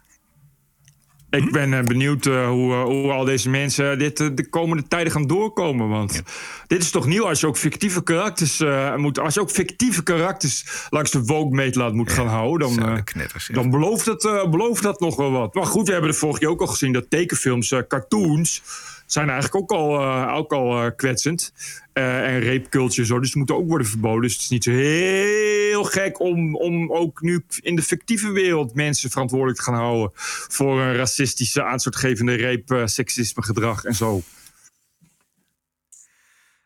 Ik 1.30 1.52
ben 1.52 1.74
eh, 1.74 1.84
benieuwd 1.84 2.26
hoe, 2.26 2.74
hoe 2.74 3.12
al 3.12 3.26
deze 3.26 3.50
mensen 3.50 4.00
dit 4.00 4.18
de 4.18 4.50
komende 4.50 4.88
tijden 4.88 5.12
gaan 5.12 5.28
doorkomen. 5.28 5.90
Want 5.90 6.22
dit 6.68 6.82
is 6.82 6.92
toch 6.92 7.06
nieuw 7.06 7.28
als 7.28 7.40
je 7.40 7.48
ook 7.48 7.58
fictieve 7.58 8.04
karakters 8.04 8.64
moet. 8.98 9.20
Als 9.20 9.34
je 9.34 9.40
ook 9.42 9.50
fictieve 9.52 10.04
karakters 10.04 10.66
langs 10.90 11.12
de 11.12 11.24
woke-meetlaat 11.24 11.94
moet 11.94 12.12
gaan 12.12 12.28
houden. 12.28 12.76
Dan, 12.76 13.04
knetters, 13.04 13.48
ja. 13.48 13.54
dan 13.54 13.70
belooft, 13.70 14.06
het, 14.06 14.26
eh, 14.26 14.50
belooft 14.50 14.84
dat 14.84 15.00
nog 15.00 15.16
wel 15.16 15.32
wat. 15.32 15.54
Maar 15.54 15.66
goed, 15.66 15.86
we 15.86 15.92
hebben 15.92 16.12
de 16.12 16.18
vorige 16.18 16.40
keer 16.40 16.50
ook 16.50 16.62
al 16.62 16.68
gezien 16.68 16.94
dat 16.94 17.10
tekenfilms, 17.10 17.74
cartoons. 17.88 18.62
Zijn 19.06 19.30
eigenlijk 19.30 19.56
ook 19.56 19.72
al, 19.80 20.00
eh, 20.00 20.36
ook 20.36 20.54
al 20.54 20.84
eh, 20.84 20.92
kwetsend. 20.96 21.54
Eh, 21.94 22.34
en 22.34 22.44
rape 22.44 22.70
culture 22.70 23.08
zo. 23.08 23.20
Dus 23.20 23.28
die 23.28 23.38
moeten 23.38 23.56
ook 23.56 23.68
worden 23.68 23.88
verboden. 23.88 24.22
Dus 24.22 24.34
het 24.34 24.42
is 24.42 24.50
niet 24.50 24.64
zo 24.64 24.72
heel 24.72 25.84
gek 25.84 26.20
om, 26.20 26.56
om 26.56 26.92
ook 26.92 27.22
nu 27.22 27.46
in 27.62 27.76
de 27.76 27.84
fictieve 27.84 28.32
wereld 28.32 28.74
mensen 28.74 29.10
verantwoordelijk 29.10 29.58
te 29.58 29.64
gaan 29.64 29.74
houden. 29.74 30.12
voor 30.48 30.82
een 30.82 30.96
racistische, 30.96 31.64
aanstootgevende 31.64 32.38
rape, 32.38 32.88
seksisme 32.88 33.44
gedrag 33.44 33.84
en 33.84 33.96
zo. 33.96 34.22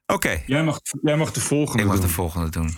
Oké. 0.05 0.41
Jij 0.45 0.63
mag, 0.63 0.79
jij 1.01 1.17
mag 1.17 1.31
de 1.31 1.39
volgende 1.39 1.81
Ik 1.81 1.87
mag 1.87 1.97
doen. 1.97 2.05
de 2.05 2.13
volgende 2.13 2.49
doen. 2.49 2.77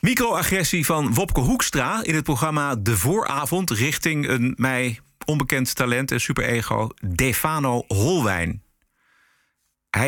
Microagressie 0.00 0.86
van 0.86 1.14
Wopke 1.14 1.40
Hoekstra 1.40 2.04
in 2.04 2.14
het 2.14 2.24
programma 2.24 2.76
De 2.76 2.96
Vooravond 2.96 3.70
richting 3.70 4.28
een 4.28 4.54
mij 4.56 5.00
onbekend 5.24 5.74
talent 5.74 6.10
en 6.10 6.20
superego 6.20 6.90
Defano 7.06 7.84
Holwijn. 7.88 8.62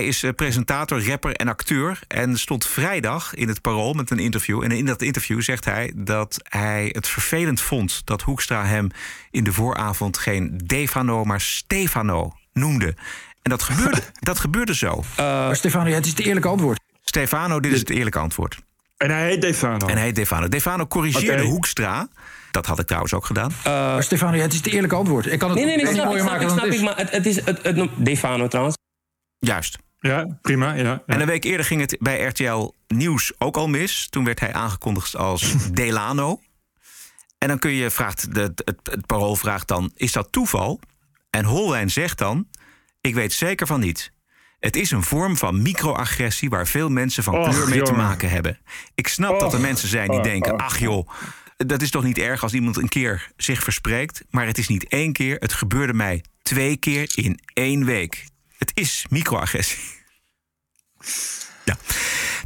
Hij 0.01 0.09
is 0.09 0.23
eh, 0.23 0.31
presentator, 0.33 1.07
rapper 1.07 1.33
en 1.33 1.49
acteur 1.49 2.01
en 2.09 2.39
stond 2.39 2.67
vrijdag 2.67 3.35
in 3.35 3.49
het 3.49 3.61
Parool 3.61 3.93
met 3.93 4.11
een 4.11 4.19
interview. 4.19 4.63
En 4.63 4.71
in 4.71 4.87
dat 4.87 5.03
interview 5.03 5.41
zegt 5.41 5.65
hij 5.65 5.93
dat 5.97 6.41
hij 6.43 6.89
het 6.93 7.09
vervelend 7.09 7.61
vond 7.61 8.03
dat 8.05 8.23
Hoekstra 8.23 8.65
hem 8.65 8.89
in 9.31 9.45
de 9.45 9.53
vooravond 9.53 10.19
geen 10.19 10.61
Defano, 10.65 11.25
maar 11.25 11.41
Stefano 11.41 12.33
noemde. 12.53 12.87
En 13.43 13.51
dat 13.51 13.63
gebeurde, 13.63 14.01
dat 14.31 14.39
gebeurde 14.39 14.75
zo. 14.75 15.05
Maar 15.17 15.57
Stefano, 15.57 15.91
het 15.91 16.05
is 16.05 16.11
het 16.11 16.21
eerlijke 16.21 16.49
antwoord. 16.49 16.81
Stefano, 17.01 17.61
dit 17.61 17.73
is 17.73 17.79
het 17.79 17.91
eerlijke 17.91 18.19
antwoord. 18.19 18.59
En 18.97 19.11
hij 19.11 19.27
heet 19.27 19.41
Defano. 19.41 19.87
En 19.87 19.95
hij 19.95 20.05
heet 20.05 20.15
Defano. 20.15 20.49
Defano 20.49 20.87
corrigeerde. 20.87 21.43
Hoekstra. 21.43 22.09
Dat 22.51 22.67
had 22.67 22.79
ik 22.79 22.87
trouwens 22.87 23.15
ook 23.15 23.27
gedaan. 23.27 23.53
Maar 23.65 24.03
Stefano, 24.03 24.39
het 24.39 24.53
is 24.53 24.59
het 24.59 24.73
eerlijke 24.73 24.97
antwoord. 24.97 25.27
Ik 25.27 25.39
kan 25.39 25.51
het 25.51 25.59
Nee, 25.59 25.67
nee, 25.67 25.77
nee, 25.77 25.95
snap 25.95 26.07
niet 26.07 26.17
ik, 26.17 26.23
mooier 26.23 26.51
snap 26.51 26.65
ik, 26.65 26.73
snap. 26.73 26.85
Maar 26.85 26.97
het, 26.97 27.11
het 27.11 27.27
is 27.27 27.45
het, 27.45 27.63
het, 27.63 27.89
Defano 27.97 28.49
trouwens. 28.49 28.77
Juist. 29.39 29.79
Ja, 30.01 30.39
prima. 30.43 30.73
Ja, 30.73 31.03
En 31.07 31.21
een 31.21 31.27
week 31.27 31.45
eerder 31.45 31.67
ging 31.67 31.81
het 31.81 31.97
bij 32.01 32.23
RTL 32.23 32.71
Nieuws 32.89 33.33
ook 33.39 33.57
al 33.57 33.69
mis. 33.69 34.07
Toen 34.09 34.25
werd 34.25 34.41
hij 34.41 34.53
aangekondigd 34.53 35.17
als 35.17 35.55
Delano. 35.73 36.41
En 37.39 37.49
dan 37.49 37.59
kun 37.59 37.71
je, 37.71 37.91
vraagt 37.91 38.35
de, 38.35 38.41
het, 38.41 38.81
het 38.83 39.07
parool 39.07 39.37
vraagt 39.37 39.69
dan, 39.69 39.91
is 39.95 40.13
dat 40.13 40.33
toeval? 40.33 40.81
En 41.31 41.45
Holwijn 41.45 41.91
zegt 41.91 42.19
dan, 42.19 42.49
ik 43.01 43.15
weet 43.15 43.33
zeker 43.33 43.67
van 43.67 43.81
niet. 43.81 44.13
Het 44.59 44.77
is 44.77 44.91
een 44.91 45.03
vorm 45.03 45.37
van 45.37 45.63
microagressie 45.63 46.51
waar 46.51 46.67
veel 46.67 46.89
mensen 46.89 47.23
van 47.23 47.39
Och, 47.39 47.49
kleur 47.49 47.69
mee 47.69 47.83
te 47.83 47.93
maken 47.93 48.31
hebben. 48.31 48.59
Ik 48.95 49.09
snap 49.09 49.41
dat 49.41 49.53
er 49.55 49.61
mensen 49.61 49.89
zijn 49.89 50.09
die 50.09 50.19
Oh, 50.19 50.25
denken, 50.25 50.53
oh, 50.53 50.59
ach 50.59 50.79
joh, 50.79 51.09
dat 51.57 51.83
is 51.83 51.91
toch 51.91 52.03
niet 52.03 52.19
erg 52.19 52.43
als 52.43 52.53
iemand 52.53 52.77
een 52.77 52.89
keer 52.89 53.31
zich 53.37 53.63
verspreekt. 53.63 54.25
Maar 54.31 54.47
het 54.47 54.59
is 54.59 54.69
niet 54.69 54.89
één 54.89 55.13
keer, 55.13 55.37
het 55.39 55.53
gebeurde 55.53 55.95
mij 55.95 56.25
twee 56.43 56.77
keer 56.77 57.13
in 57.15 57.41
één 57.53 57.85
week. 57.85 58.27
Het 58.61 58.71
is 58.75 59.07
microagressie. 59.09 59.79
Ja. 61.65 61.77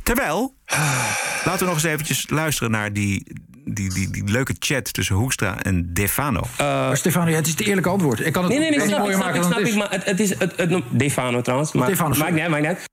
Terwijl, 0.02 0.54
laten 1.44 1.58
we 1.58 1.64
nog 1.64 1.74
eens 1.74 1.82
eventjes 1.82 2.30
luisteren 2.30 2.70
naar 2.70 2.92
die, 2.92 3.40
die, 3.64 3.94
die, 3.94 4.10
die 4.10 4.24
leuke 4.24 4.54
chat 4.58 4.92
tussen 4.92 5.16
Hoekstra 5.16 5.62
en 5.62 5.92
Defano. 5.92 6.46
Maar 6.58 6.96
Stefano, 6.96 7.30
het 7.30 7.46
is 7.46 7.52
het 7.52 7.66
eerlijke 7.66 7.88
antwoord. 7.88 8.20
Ik 8.20 8.32
kan 8.32 8.42
het 8.42 8.52
Nee, 8.52 8.60
nee, 8.60 8.70
nee, 8.70 8.78
kan 8.78 8.86
niet 8.86 8.96
snap 8.96 9.08
ik, 9.08 9.16
mooier 9.16 9.34
snap 9.42 9.58
ik, 9.58 9.64
maken 9.64 9.64
dan 9.64 9.64
snap 9.64 9.64
het 9.64 9.68
ik. 9.68 9.78
Maar 9.78 9.90
het, 9.90 10.04
het 10.04 10.20
is 10.20 10.38
het, 10.38 10.56
het, 10.56 10.70
het 10.70 10.98
Defano 10.98 11.40
trouwens. 11.40 11.72
Maar, 11.72 11.88
Defano, 11.88 12.16
maakt 12.16 12.32
niet 12.32 12.40
uit, 12.40 12.50
maakt 12.50 12.62
niet 12.62 12.70
uit. 12.70 12.84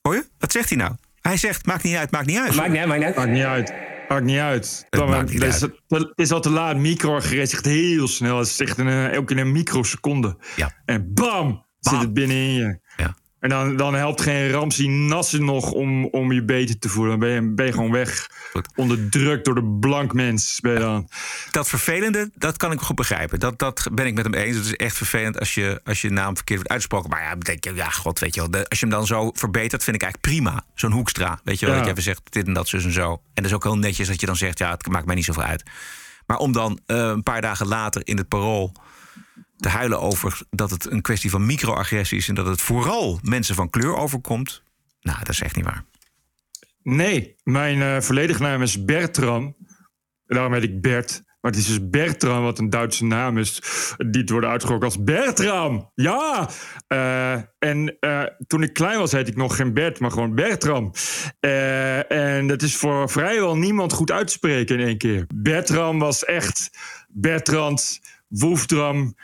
Hoor 0.00 0.14
je? 0.14 0.26
Wat 0.38 0.52
zegt 0.52 0.68
hij 0.68 0.78
nou? 0.78 0.92
Hij 1.20 1.36
zegt, 1.36 1.66
maakt 1.66 1.82
niet 1.82 1.96
uit, 1.96 2.10
maakt 2.10 2.26
niet 2.26 2.38
uit. 2.38 2.54
Maakt 2.54 2.68
niet 2.70 2.78
uit, 2.78 2.88
maakt 2.88 3.00
niet 3.00 3.06
uit. 3.06 3.16
Maakt 3.16 3.30
niet 3.30 3.44
uit. 3.44 3.72
Maakt 4.08 4.24
niet 4.24 4.38
uit. 4.38 4.86
Dan, 4.90 5.08
maakt 5.08 5.30
niet 5.30 5.42
het, 5.42 5.54
is, 5.54 5.60
het 5.88 6.12
is 6.14 6.30
al 6.30 6.40
te 6.40 6.50
laat. 6.50 6.76
Microagressie 6.76 7.56
echt 7.56 7.64
heel 7.64 8.08
snel. 8.08 8.38
Het 8.38 8.46
is 8.46 8.60
echt 8.60 8.78
in 8.78 8.86
een, 8.86 9.16
ook 9.16 9.30
in 9.30 9.38
een 9.38 9.52
microseconde. 9.52 10.36
Ja. 10.56 10.72
En 10.84 11.14
bam, 11.14 11.65
zit 11.90 12.00
het 12.00 12.14
binnenin 12.14 12.52
je. 12.54 12.78
Ja. 12.96 13.14
En 13.40 13.48
dan, 13.48 13.76
dan 13.76 13.94
helpt 13.94 14.20
geen 14.20 14.50
Ramsey 14.50 14.86
Nassen 14.86 15.44
nog 15.44 15.70
om, 15.72 16.04
om 16.06 16.32
je 16.32 16.44
beter 16.44 16.78
te 16.78 16.88
voelen. 16.88 17.10
Dan 17.10 17.28
ben 17.28 17.42
je, 17.44 17.54
ben 17.54 17.66
je 17.66 17.72
gewoon 17.72 17.92
weg. 17.92 18.30
Onderdrukt 18.74 19.44
door 19.44 19.54
de 19.54 19.76
blank 19.80 20.12
mens. 20.12 20.58
Ben 20.62 20.72
je 20.72 20.78
dan. 20.78 21.08
Dat 21.50 21.68
vervelende, 21.68 22.30
dat 22.34 22.56
kan 22.56 22.72
ik 22.72 22.80
goed 22.80 22.96
begrijpen. 22.96 23.40
Dat, 23.40 23.58
dat 23.58 23.88
ben 23.92 24.06
ik 24.06 24.14
met 24.14 24.24
hem 24.24 24.34
eens. 24.34 24.56
Het 24.56 24.64
is 24.64 24.74
echt 24.74 24.96
vervelend 24.96 25.38
als 25.38 25.54
je, 25.54 25.80
als 25.84 26.00
je 26.00 26.10
naam 26.10 26.34
verkeerd 26.34 26.56
wordt 26.58 26.70
uitgesproken. 26.72 27.10
Maar 27.10 27.22
ja, 27.22 27.34
denk 27.34 27.64
je, 27.64 27.74
ja, 27.74 27.90
god, 27.90 28.18
weet 28.18 28.34
je 28.34 28.40
wel. 28.40 28.50
de- 28.50 28.68
als 28.68 28.80
je 28.80 28.86
hem 28.86 28.94
dan 28.94 29.06
zo 29.06 29.30
verbetert, 29.34 29.84
vind 29.84 29.96
ik 29.96 30.02
eigenlijk 30.02 30.34
prima. 30.34 30.64
Zo'n 30.74 30.92
hoekstra, 30.92 31.40
weet 31.44 31.58
je 31.60 31.66
wel. 31.66 31.74
Ja. 31.74 31.80
Dat 31.80 31.90
je 31.90 32.00
even 32.00 32.12
zegt, 32.14 32.32
dit 32.32 32.46
en 32.46 32.52
dat, 32.52 32.68
zus 32.68 32.84
en 32.84 32.92
zo. 32.92 33.10
En 33.12 33.20
dat 33.34 33.44
is 33.44 33.52
ook 33.52 33.64
heel 33.64 33.78
netjes 33.78 34.06
dat 34.08 34.20
je 34.20 34.26
dan 34.26 34.36
zegt, 34.36 34.58
ja, 34.58 34.70
het 34.70 34.88
maakt 34.88 35.06
mij 35.06 35.14
niet 35.14 35.24
zoveel 35.24 35.42
uit. 35.42 35.62
Maar 36.26 36.36
om 36.38 36.52
dan 36.52 36.80
eh, 36.86 36.96
een 36.96 37.22
paar 37.22 37.40
dagen 37.40 37.66
later 37.66 38.00
in 38.04 38.16
het 38.16 38.28
parool 38.28 38.72
te 39.56 39.68
huilen 39.68 40.00
over 40.00 40.40
dat 40.50 40.70
het 40.70 40.90
een 40.90 41.02
kwestie 41.02 41.30
van 41.30 41.46
microagressie 41.46 42.18
is... 42.18 42.28
en 42.28 42.34
dat 42.34 42.46
het 42.46 42.60
vooral 42.60 43.18
mensen 43.22 43.54
van 43.54 43.70
kleur 43.70 43.96
overkomt... 43.96 44.62
nou, 45.00 45.18
dat 45.18 45.28
is 45.28 45.42
echt 45.42 45.56
niet 45.56 45.64
waar. 45.64 45.84
Nee, 46.82 47.36
mijn 47.42 47.82
eh 47.82 48.00
volledige 48.00 48.42
naam 48.42 48.62
is 48.62 48.84
Bertram. 48.84 49.56
Daarom 50.26 50.52
heet 50.52 50.62
ik 50.62 50.80
Bert. 50.80 51.22
Maar 51.40 51.54
het 51.54 51.60
is 51.60 51.66
dus 51.66 51.90
Bertram, 51.90 52.42
wat 52.42 52.58
een 52.58 52.70
Duitse 52.70 53.04
naam 53.04 53.38
is. 53.38 53.62
Die 53.96 54.20
het 54.20 54.30
worden 54.30 54.50
uitgesproken 54.50 54.86
als 54.86 55.02
Bertram. 55.02 55.90
Ja! 55.94 56.48
Eh, 56.86 57.32
en 57.58 57.96
eh, 58.00 58.22
toen 58.46 58.62
ik 58.62 58.72
klein 58.72 58.98
was, 58.98 59.12
heette 59.12 59.30
ik 59.30 59.36
nog 59.36 59.56
geen 59.56 59.74
Bert, 59.74 60.00
maar 60.00 60.10
gewoon 60.10 60.34
Bertram. 60.34 60.92
En 62.08 62.46
dat 62.46 62.62
is 62.62 62.76
voor 62.76 63.10
vrijwel 63.10 63.56
niemand 63.56 63.92
goed 63.92 64.10
uit 64.10 64.26
te 64.26 64.32
spreken 64.32 64.78
in 64.78 64.86
één 64.86 64.98
keer. 64.98 65.26
Bertram 65.34 65.98
was 65.98 66.24
echt 66.24 66.70
Bertrand, 67.08 68.00
Woefdram, 68.28 69.14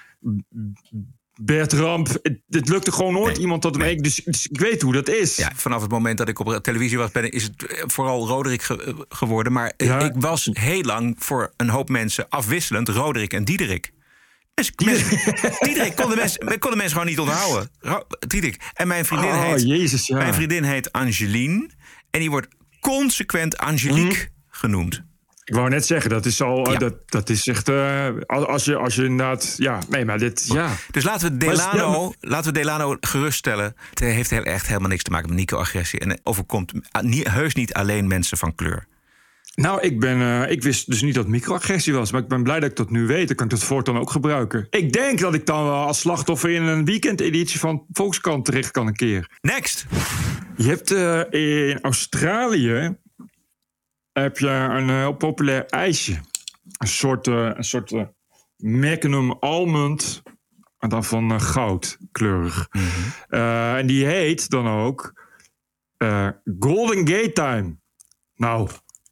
Bertram. 1.40 2.06
Het, 2.22 2.40
het 2.48 2.68
lukte 2.68 2.92
gewoon 2.92 3.12
nooit 3.12 3.38
iemand 3.38 3.62
tot 3.62 3.76
één. 3.82 3.98
Dus, 3.98 4.14
dus 4.24 4.46
ik 4.46 4.60
weet 4.60 4.82
hoe 4.82 4.92
dat 4.92 5.08
is. 5.08 5.36
Ja, 5.36 5.52
vanaf 5.54 5.82
het 5.82 5.90
moment 5.90 6.18
dat 6.18 6.28
ik 6.28 6.38
op 6.38 6.56
televisie 6.62 6.98
was, 6.98 7.10
ben, 7.10 7.30
is 7.30 7.42
het 7.42 7.66
eh, 7.66 7.82
vooral 7.86 8.26
Roderick 8.26 8.62
ge- 8.62 8.84
eh, 8.84 8.94
geworden. 9.08 9.52
Maar 9.52 9.72
eh, 9.76 10.00
ik 10.00 10.12
was 10.14 10.48
heel 10.52 10.82
lang 10.82 11.16
voor 11.18 11.52
een 11.56 11.68
hoop 11.68 11.88
mensen 11.88 12.28
afwisselend 12.28 12.88
Roderick 12.88 13.32
en 13.32 13.44
Diederik. 13.44 13.92
Mensen- 14.84 15.18
Diederik 15.68 15.96
konden 15.96 16.16
mensen, 16.18 16.40
konden 16.58 16.78
mensen 16.78 16.90
gewoon 16.98 17.06
niet 17.06 17.18
onthouden. 17.18 17.70
Diederik. 18.26 18.70
En 18.74 18.88
mijn 18.88 19.04
vriendin, 19.04 19.30
Oh, 19.30 19.42
heet, 19.44 19.62
Jezus, 19.62 20.06
ja. 20.06 20.16
mijn 20.16 20.34
vriendin 20.34 20.62
heet 20.64 20.92
Angeline. 20.92 21.70
En 22.10 22.20
die 22.20 22.30
wordt 22.30 22.48
consequent 22.80 23.56
Angelique 23.58 24.06
Mhm. 24.18 24.26
genoemd. 24.48 25.04
Ik 25.44 25.54
wou 25.54 25.68
net 25.68 25.86
zeggen, 25.86 26.10
dat 26.10 26.26
is 26.26 26.40
al. 26.42 26.66
eh, 26.72 26.78
Dat, 26.78 26.94
dat 27.10 27.28
is 27.28 27.46
echt. 27.46 27.68
eh, 27.68 28.08
als, 28.26 28.64
je, 28.64 28.76
als 28.76 28.94
je 28.94 29.04
inderdaad. 29.04 29.54
Ja, 29.58 29.78
nee, 29.88 30.04
maar 30.04 30.18
dit. 30.18 30.44
Ja. 30.52 30.70
Dus 30.90 31.04
laten 31.04 31.38
we 31.38 31.44
Maar 31.46 31.54
Delano, 31.54 32.12
laten 32.20 32.52
we 32.52 32.58
Delano 32.58 32.96
geruststellen. 33.00 33.74
Het 33.90 33.98
heeft 33.98 34.30
heel, 34.30 34.42
echt 34.42 34.66
helemaal 34.66 34.88
niks 34.88 35.02
te 35.02 35.10
maken 35.10 35.28
met 35.28 35.38
Nico-agressie. 35.38 36.00
En 36.00 36.20
overkomt 36.22 36.72
heus 37.22 37.54
niet 37.54 37.72
alleen 37.74 38.06
mensen 38.06 38.38
van 38.38 38.54
kleur. 38.54 38.86
Nou, 39.54 39.80
ik, 39.80 40.00
ben, 40.00 40.20
eh, 40.20 40.50
ik 40.50 40.62
wist 40.62 40.86
dus 40.90 41.02
niet 41.02 41.14
dat 41.14 41.26
microagressie 41.28 41.94
was. 41.94 42.12
Maar 42.12 42.20
ik 42.22 42.28
ben 42.28 42.42
blij 42.42 42.60
dat 42.60 42.70
ik 42.70 42.76
dat 42.76 42.90
nu 42.90 43.06
weet. 43.06 43.26
Dan 43.26 43.36
kan 43.36 43.44
ik 43.46 43.52
dat 43.52 43.64
voortaan 43.64 43.98
ook 43.98 44.10
gebruiken. 44.10 44.66
Ik 44.70 44.92
denk 44.92 45.18
dat 45.18 45.34
ik 45.34 45.46
dan 45.46 45.64
wel 45.64 45.74
als 45.86 46.00
slachtoffer 46.00 46.50
in 46.50 46.62
een 46.62 46.84
weekendeditie 46.84 47.60
van 47.60 47.84
Volkskrant 47.92 48.44
terecht 48.44 48.70
kan 48.70 48.86
een 48.86 48.96
keer. 48.96 49.30
Next! 49.40 49.86
Je 50.56 50.68
hebt 50.68 50.90
in 51.34 51.78
Australië. 51.82 52.96
Heb 54.12 54.38
je 54.38 54.48
een 54.48 54.88
eh, 54.88 54.96
heel 54.96 55.16
populair 55.16 55.66
ijsje. 55.66 56.20
Een 56.78 56.88
soort, 56.88 57.26
eh, 57.26 57.50
een 57.54 57.64
soort 57.64 57.92
eh, 57.92 58.02
Magnum 58.56 59.32
Almond. 59.32 60.22
En 60.78 60.88
dan 60.88 61.04
van 61.04 61.32
eh, 61.32 61.40
goud 61.40 61.98
kleurig. 62.12 62.68
Eh, 63.28 63.76
en 63.76 63.86
die 63.86 64.06
heet 64.06 64.50
dan 64.50 64.68
ook 64.68 65.20
Golden 66.58 67.08
Gate 67.08 67.32
Time. 67.32 67.76
Nou, 68.34 68.68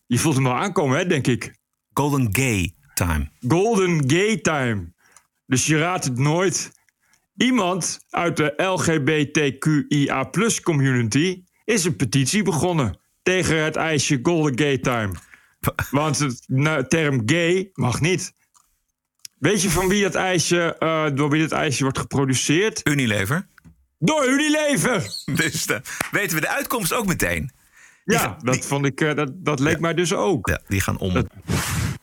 je 0.07 0.18
voelt 0.18 0.34
hem 0.34 0.44
wel 0.44 0.55
aankomen, 0.57 0.98
hè, 0.98 1.07
denk 1.07 1.26
ik. 1.26 1.59
Golden 1.92 2.28
Gay 2.32 2.74
Time. 2.94 3.30
Golden 3.48 4.11
Gay 4.11 4.36
Time. 4.36 4.92
Dus 5.46 5.66
je 5.66 5.78
raadt 5.78 6.05
het 6.05 6.18
nooit. 6.18 6.72
Iemand 7.36 8.05
uit 8.09 8.36
de 8.36 8.53
LGBTQIA 8.62 10.30
community 10.62 11.44
is 11.64 11.84
een 11.84 11.96
petitie 11.96 12.42
begonnen 12.42 12.99
tegen 13.23 13.64
het 13.64 13.77
ijsje 13.77 14.18
Golden 14.23 14.59
Gay 14.59 14.79
Time. 14.79 15.12
Want 15.91 16.18
de 16.18 16.37
nou, 16.47 16.87
term 16.87 17.23
gay 17.27 17.71
mag 17.73 18.01
niet. 18.01 18.33
Weet 19.39 19.62
je 19.62 19.71
van 19.71 19.89
wie 19.89 20.03
dat 20.03 20.14
ijsje, 20.14 20.77
eh, 20.79 21.07
door 21.14 21.31
wie 21.31 21.43
dat 21.43 21.53
ijsje 21.53 21.83
wordt 21.83 21.99
geproduceerd? 21.99 22.89
Unilever. 22.89 23.47
Door 23.99 24.29
Unilever! 24.29 25.23
Dus 25.35 25.66
weten 26.11 26.35
we 26.35 26.41
de 26.41 26.49
uitkomst 26.49 26.93
ook 26.93 27.07
meteen. 27.07 27.51
Ja, 28.05 28.37
dat, 28.43 28.66
vond 28.66 28.87
ik, 28.87 29.01
eh, 29.01 29.14
dat, 29.14 29.31
dat 29.35 29.61
leek 29.61 29.81
mij 29.81 29.95
dus 29.95 30.14
ook. 30.14 30.49
Ja, 30.49 30.61
die 30.66 30.81
gaan 30.81 30.99
om. 30.99 31.29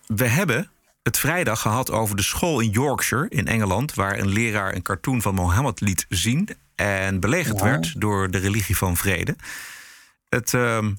We 0.07 0.27
hebben 0.27 0.69
het 1.03 1.17
vrijdag 1.17 1.61
gehad 1.61 1.91
over 1.91 2.15
de 2.15 2.21
school 2.21 2.59
in 2.59 2.69
Yorkshire 2.69 3.29
in 3.29 3.47
Engeland... 3.47 3.93
waar 3.93 4.19
een 4.19 4.27
leraar 4.27 4.75
een 4.75 4.81
cartoon 4.81 5.21
van 5.21 5.35
Mohammed 5.35 5.81
liet 5.81 6.05
zien... 6.09 6.49
en 6.75 7.19
belegerd 7.19 7.57
Ja. 7.59 7.63
werd 7.63 8.01
door 8.01 8.31
de 8.31 8.37
religie 8.37 8.77
van 8.77 8.97
vrede. 8.97 9.35
Het 10.29 10.53
ehm, 10.53 10.93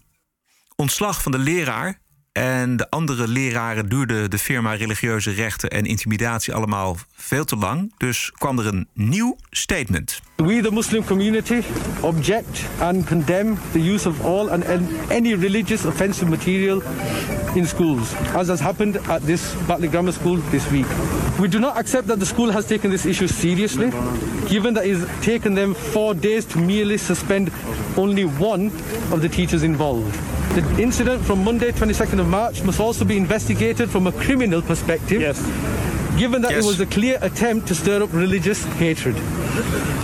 ontslag 0.81 1.22
van 1.22 1.33
de 1.33 1.39
leraar 1.39 1.99
en 2.33 2.76
de 2.76 2.91
andere 2.91 3.29
leraren... 3.29 3.89
duurde 3.89 4.29
de 4.29 4.39
firma 4.39 4.72
religieuze 4.72 5.31
rechten 5.31 5.70
en 5.70 5.85
intimidatie 5.85 6.55
allemaal 6.55 6.97
veel 7.16 7.45
te 7.45 7.57
lang. 7.57 7.95
Dus 7.97 8.33
kwam 8.35 8.59
er 8.59 8.66
een 8.66 8.89
nieuw 8.95 9.37
statement. 9.51 10.20
We, 10.37 10.61
the 10.61 10.72
Muslim 10.72 11.05
community, 11.05 11.62
object 12.01 12.61
and 12.81 13.07
condemn 13.07 13.59
the 13.72 13.93
use 13.93 14.09
of 14.09 14.24
all 14.24 14.51
and, 14.51 14.64
any 15.11 15.35
religious 15.35 15.85
offensive 15.85 16.29
material 16.29 16.83
in 17.55 17.66
schools, 17.66 18.12
as 18.35 18.47
has 18.49 18.61
happened 18.61 19.09
at 19.09 19.24
this 19.24 19.43
Batley 19.66 19.89
Grammar 19.89 20.12
School 20.12 20.39
this 20.51 20.70
week. 20.70 20.87
We 21.39 21.49
do 21.49 21.59
not 21.59 21.76
accept 21.76 22.07
that 22.07 22.18
the 22.18 22.26
school 22.26 22.53
has 22.53 22.66
taken 22.66 22.91
this 22.91 23.05
issue 23.05 23.29
seriously, 23.29 23.91
given 24.49 24.74
that 24.74 24.85
it 24.85 24.97
has 24.97 25.09
taken 25.20 25.55
them 25.55 25.74
four 25.74 26.20
days 26.20 26.45
to 26.45 26.59
merely 26.59 26.99
suspend 26.99 27.51
only 27.97 28.24
one 28.39 28.70
of 29.11 29.20
the 29.20 29.29
teachers 29.29 29.62
involved. 29.62 30.38
The 30.59 30.83
incident 30.83 31.25
from 31.25 31.45
Monday, 31.45 31.71
22nd 31.71 32.19
of 32.21 32.27
March, 32.27 32.65
must 32.65 32.81
also 32.81 33.05
be 33.05 33.17
investigated 33.17 33.89
from 33.91 34.07
a 34.07 34.13
criminal 34.13 34.61
perspective. 34.61 35.21
Yes. 35.21 35.39
Given 36.17 36.43
that 36.43 36.51
Yes. 36.51 36.65
it 36.65 36.67
was 36.67 36.81
a 36.81 36.87
clear 36.87 37.17
attempt 37.21 37.67
to 37.69 37.75
stir 37.75 38.03
up 38.03 38.13
religious 38.13 38.65
hatred. 38.79 39.17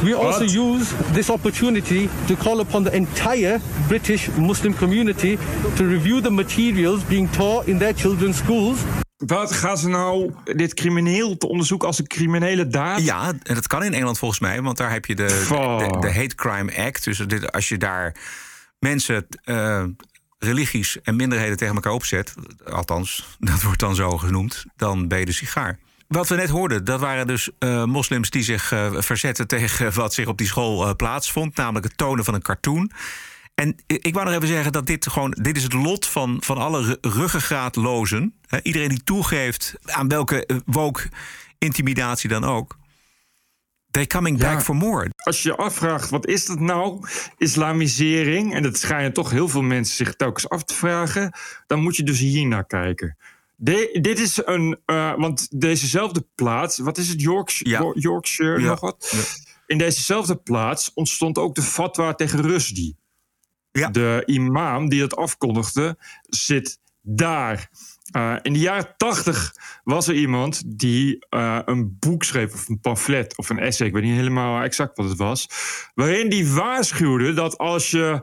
We 0.02 0.14
also 0.14 0.44
use 0.44 0.92
this 1.12 1.28
opportunity 1.30 2.08
to 2.26 2.36
call 2.36 2.60
upon 2.60 2.84
the 2.84 2.90
entire 2.94 3.60
British 3.88 4.28
Muslim 4.36 4.74
community 4.76 5.38
to 5.76 5.84
review 5.84 6.20
the 6.20 6.30
materials 6.30 7.02
being 7.08 7.32
taught 7.32 7.66
in 7.66 7.78
their 7.78 7.94
children's 7.94 8.36
schools. 8.36 8.78
Wat 9.16 9.52
gaan 9.52 9.78
ze 9.78 9.88
nou 9.88 10.30
dit 10.44 10.74
crimineel 10.74 11.36
te 11.36 11.48
onderzoeken 11.48 11.88
als 11.88 11.98
een 11.98 12.06
criminele 12.06 12.66
daad? 12.66 13.02
Ja, 13.02 13.32
en 13.42 13.54
dat 13.54 13.66
kan 13.66 13.84
in 13.84 13.94
Engeland 13.94 14.18
volgens 14.18 14.40
mij, 14.40 14.62
want 14.62 14.76
daar 14.76 14.92
heb 14.92 15.06
je 15.06 15.14
de, 15.14 15.44
de 16.00 16.12
Hate 16.12 16.34
Crime 16.34 16.76
Act. 16.76 17.04
Dus 17.04 17.18
dit, 17.18 17.52
als 17.52 17.68
je 17.68 17.76
daar 17.78 18.14
mensen, 18.78 19.26
eh, 19.44 19.84
religies 20.44 21.00
en 21.02 21.16
minderheden 21.16 21.56
tegen 21.56 21.74
elkaar 21.74 21.92
opzet, 21.92 22.34
althans, 22.66 23.36
dat 23.38 23.62
wordt 23.62 23.80
dan 23.80 23.94
zo 23.94 24.18
genoemd, 24.18 24.64
dan 24.76 25.08
ben 25.08 25.18
je 25.18 25.32
sigaar. 25.32 25.78
Wat 26.08 26.28
we 26.28 26.34
net 26.34 26.48
hoorden, 26.48 26.84
dat 26.84 27.00
waren 27.00 27.26
dus 27.26 27.50
eh, 27.58 27.84
moslims 27.84 28.30
die 28.30 28.42
zich 28.42 28.72
eh, 28.72 28.92
verzetten 28.94 29.46
tegen 29.46 29.94
wat 29.94 30.14
zich 30.14 30.26
op 30.26 30.38
die 30.38 30.46
school 30.46 30.88
eh, 30.88 30.94
plaatsvond, 30.94 31.56
namelijk 31.56 31.84
het 31.84 31.96
tonen 31.96 32.24
van 32.24 32.34
een 32.34 32.42
cartoon. 32.42 32.90
En 33.54 33.76
ik 33.86 34.14
wou 34.14 34.26
nog 34.26 34.34
even 34.34 34.48
zeggen 34.48 34.72
dat 34.72 34.86
dit 34.86 35.08
gewoon, 35.08 35.30
dit 35.40 35.56
is 35.56 35.62
het 35.62 35.72
lot 35.72 36.06
van, 36.06 36.36
van 36.40 36.58
alle 36.58 36.82
ru- 36.82 36.96
ruggengraatlozen. 37.00 38.34
Iedereen 38.62 38.88
die 38.88 39.04
toegeeft 39.04 39.74
aan 39.84 40.08
welke 40.08 40.62
woke 40.66 41.08
intimidatie 41.58 42.28
dan 42.28 42.44
ook. 42.44 42.76
They 43.94 44.06
coming 44.06 44.38
back 44.38 44.62
for 44.62 44.74
more. 44.76 45.10
Als 45.16 45.42
je 45.42 45.48
je 45.48 45.56
afvraagt, 45.56 46.10
wat 46.10 46.26
is 46.26 46.46
dat 46.46 46.60
nou? 46.60 47.06
Islamisering, 47.36 48.54
en 48.54 48.62
dat 48.62 48.76
schijnen 48.78 49.12
toch 49.12 49.30
heel 49.30 49.48
veel 49.48 49.62
mensen 49.62 49.96
zich 49.96 50.14
telkens 50.14 50.48
af 50.48 50.64
te 50.64 50.74
vragen, 50.74 51.32
dan 51.66 51.80
moet 51.80 51.96
je 51.96 52.02
dus 52.02 52.18
hier 52.18 52.46
naar 52.46 52.66
kijken. 52.66 53.16
De- 53.56 53.98
dit 54.02 54.18
is 54.18 54.40
een, 54.44 54.78
eh, 54.86 55.14
want 55.16 55.60
dezezelfde 55.60 56.26
plaats, 56.34 56.78
wat 56.78 56.98
is 56.98 57.08
het, 57.08 57.20
Yorkshire, 57.20 57.82
York- 57.82 57.98
Yorkshire 57.98 58.60
Ja. 58.60 58.66
nog 58.66 58.80
wat? 58.80 59.14
In 59.66 59.78
dezezelfde 59.78 60.36
plaats 60.36 60.90
ontstond 60.94 61.38
ook 61.38 61.54
de 61.54 61.62
fatwa 61.62 62.14
tegen 62.14 62.40
Rusdi. 62.40 62.96
De 63.92 64.22
imam 64.26 64.88
die 64.88 65.00
dat 65.00 65.16
afkondigde, 65.16 65.96
zit 66.22 66.78
daar. 67.00 67.70
Eh, 68.14 68.34
in 68.42 68.52
de 68.52 68.58
jaren 68.58 68.94
tachtig 68.96 69.54
was 69.84 70.08
er 70.08 70.14
iemand 70.14 70.62
die 70.78 71.26
eh, 71.28 71.58
een 71.64 71.96
boek 71.98 72.24
schreef, 72.24 72.52
of 72.52 72.68
een 72.68 72.80
pamflet 72.80 73.36
of 73.36 73.48
een 73.48 73.58
essay, 73.58 73.86
ik 73.86 73.92
weet 73.92 74.02
niet 74.02 74.16
helemaal 74.16 74.62
exact 74.62 74.96
wat 74.96 75.08
het 75.08 75.18
was, 75.18 75.48
waarin 75.94 76.28
die 76.28 76.48
waarschuwde 76.48 77.32
dat 77.32 77.58
als 77.58 77.90
je 77.90 78.22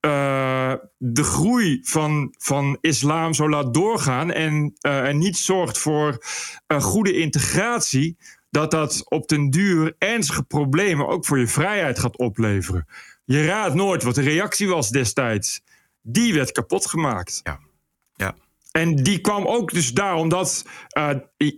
eh, 0.00 0.74
de 0.96 1.22
groei 1.22 1.80
van, 1.82 2.34
van 2.38 2.78
islam 2.80 3.34
zo 3.34 3.48
laat 3.48 3.74
doorgaan 3.74 4.30
en, 4.30 4.72
en 4.80 5.18
niet 5.18 5.36
zorgt 5.38 5.78
voor 5.78 6.24
goede 6.78 7.12
integratie, 7.12 8.16
dat 8.50 8.70
dat 8.70 9.10
op 9.10 9.28
den 9.28 9.50
duur 9.50 9.94
ernstige 9.98 10.42
problemen 10.42 11.08
ook 11.08 11.26
voor 11.26 11.38
je 11.38 11.46
vrijheid 11.46 11.98
gaat 11.98 12.16
opleveren. 12.16 12.86
Je 13.24 13.44
raadt 13.44 13.74
nooit 13.74 14.02
wat 14.02 14.14
de 14.14 14.22
reactie 14.22 14.68
was 14.68 14.90
destijds. 14.90 15.60
Die 16.02 16.34
werd 16.34 16.52
kapot 16.52 16.86
gemaakt. 16.86 17.40
Ja. 17.42 17.58
ja. 18.14 18.34
En 18.70 18.96
die 18.96 19.18
kwam 19.18 19.46
ook 19.46 19.72
dus 19.72 19.92
daar 19.92 20.14
omdat 20.14 20.64
uh, 20.98 21.10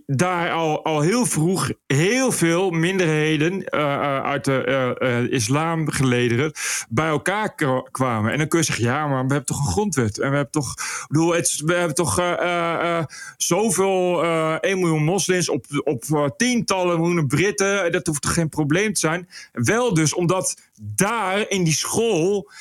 daar 0.05 0.51
al, 0.51 0.83
al 0.83 1.01
heel 1.01 1.25
vroeg 1.25 1.71
heel 1.87 2.31
veel 2.31 2.69
minderheden 2.69 3.53
uh, 3.53 3.79
uh, 3.79 4.23
uit 4.23 4.45
de 4.45 5.27
islamgelederen 5.29 6.51
bij 6.89 7.07
elkaar 7.07 7.55
kwamen. 7.91 8.31
En 8.31 8.37
dan 8.37 8.47
kun 8.47 8.59
je 8.59 8.65
zeggen, 8.65 8.85
ja, 8.85 9.07
maar 9.07 9.25
we 9.25 9.33
hebben 9.33 9.45
toch 9.45 9.65
een 9.65 9.71
grondwet. 9.71 10.19
En 10.19 10.29
we 10.29 10.35
hebben 10.35 10.51
toch, 10.51 10.73
bedoel, 11.07 11.33
het, 11.33 11.61
we 11.65 11.73
hebben 11.73 11.95
toch 11.95 12.15
zoveel, 13.37 14.23
1 14.59 14.79
miljoen 14.79 15.03
moslims 15.03 15.49
op, 15.49 15.65
op 15.83 16.33
tientallen 16.37 16.97
miljoenen 16.97 17.27
Britten. 17.27 17.91
Dat 17.91 18.07
hoeft 18.07 18.21
toch 18.21 18.33
geen 18.33 18.49
probleem 18.49 18.93
te 18.93 18.99
zijn. 18.99 19.29
Wel 19.51 19.93
dus 19.93 20.13
omdat 20.13 20.55
daar 20.79 21.49
in 21.49 21.63
die 21.63 21.73
school 21.73 22.51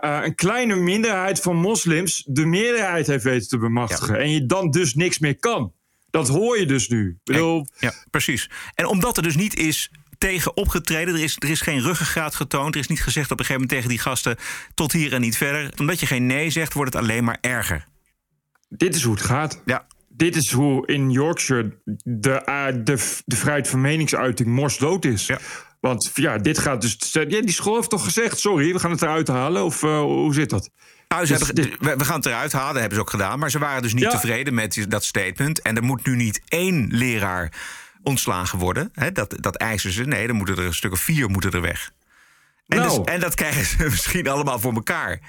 een 0.00 0.34
kleine 0.34 0.74
minderheid 0.74 1.40
van 1.40 1.56
moslims 1.56 2.24
de 2.26 2.44
meerderheid 2.44 3.06
heeft 3.06 3.24
weten 3.24 3.48
te 3.48 3.58
bemachtigen. 3.58 4.18
En 4.18 4.30
je 4.30 4.46
dan 4.46 4.70
dus 4.70 4.94
niks 4.94 5.18
meer 5.18 5.38
kan. 5.38 5.72
Dat 6.12 6.28
hoor 6.28 6.58
je 6.58 6.66
dus 6.66 6.88
nu. 6.88 7.18
Bedoel... 7.24 7.66
Ja, 7.78 7.92
precies. 8.10 8.50
En 8.74 8.86
omdat 8.86 9.16
er 9.16 9.22
dus 9.22 9.36
niet 9.36 9.56
is 9.56 9.90
tegen 10.18 10.56
opgetreden. 10.56 11.14
Er 11.14 11.22
is, 11.22 11.36
er 11.38 11.50
is 11.50 11.60
geen 11.60 11.80
ruggengraat 11.80 12.34
getoond. 12.34 12.74
Er 12.74 12.80
is 12.80 12.86
niet 12.86 13.02
gezegd 13.02 13.30
op 13.30 13.38
een 13.38 13.44
gegeven 13.44 13.60
moment 13.60 13.70
tegen 13.70 13.88
die 13.88 13.98
gasten... 13.98 14.36
tot 14.74 14.92
hier 14.92 15.12
en 15.12 15.20
niet 15.20 15.36
verder. 15.36 15.72
Omdat 15.78 16.00
je 16.00 16.06
geen 16.06 16.26
nee 16.26 16.50
zegt, 16.50 16.72
wordt 16.72 16.94
het 16.94 17.02
alleen 17.02 17.24
maar 17.24 17.38
erger. 17.40 17.84
Dit 18.68 18.94
is 18.94 19.02
hoe 19.02 19.14
het 19.14 19.24
gaat. 19.24 19.62
Ja. 19.64 19.86
Dit 20.08 20.36
is 20.36 20.52
hoe 20.52 20.86
in 20.86 21.10
Yorkshire 21.10 21.78
de, 22.04 22.42
uh, 22.48 22.84
de, 22.84 23.20
de 23.24 23.36
vrijheid 23.36 23.68
van 23.68 23.80
meningsuiting 23.80 24.48
morsdood 24.48 25.04
is. 25.04 25.26
Ja. 25.26 25.38
Want 25.80 26.10
ja, 26.14 26.38
dit 26.38 26.58
gaat 26.58 26.80
dus... 26.80 26.96
Ja, 27.10 27.24
die 27.24 27.52
school 27.52 27.74
heeft 27.74 27.90
toch 27.90 28.04
gezegd, 28.04 28.38
sorry, 28.38 28.72
we 28.72 28.78
gaan 28.78 28.90
het 28.90 29.02
eruit 29.02 29.28
halen? 29.28 29.64
Of 29.64 29.82
uh, 29.82 30.00
hoe 30.00 30.34
zit 30.34 30.50
dat? 30.50 30.70
Nou, 31.12 31.26
ze 31.26 31.34
hebben, 31.34 31.98
we 31.98 32.04
gaan 32.04 32.16
het 32.16 32.26
eruit 32.26 32.52
halen, 32.52 32.80
hebben 32.80 32.94
ze 32.94 33.00
ook 33.00 33.10
gedaan. 33.10 33.38
Maar 33.38 33.50
ze 33.50 33.58
waren 33.58 33.82
dus 33.82 33.94
niet 33.94 34.02
ja. 34.02 34.10
tevreden 34.10 34.54
met 34.54 34.84
dat 34.88 35.04
statement. 35.04 35.62
En 35.62 35.76
er 35.76 35.82
moet 35.82 36.06
nu 36.06 36.16
niet 36.16 36.40
één 36.48 36.88
leraar 36.90 37.52
ontslagen 38.02 38.58
worden. 38.58 38.90
Hè, 38.94 39.12
dat, 39.12 39.36
dat 39.40 39.56
eisen 39.56 39.92
ze. 39.92 40.04
Nee, 40.04 40.26
dan 40.26 40.36
moeten 40.36 40.56
er 40.56 40.64
een 40.64 40.74
stuk 40.74 40.92
of 40.92 41.00
vier 41.00 41.30
moeten 41.30 41.50
er 41.50 41.60
weg. 41.60 41.90
En, 42.68 42.78
nou. 42.78 42.88
dus, 42.88 43.14
en 43.14 43.20
dat 43.20 43.34
krijgen 43.34 43.64
ze 43.64 43.76
misschien 43.90 44.28
allemaal 44.28 44.58
voor 44.58 44.72
elkaar. 44.72 45.20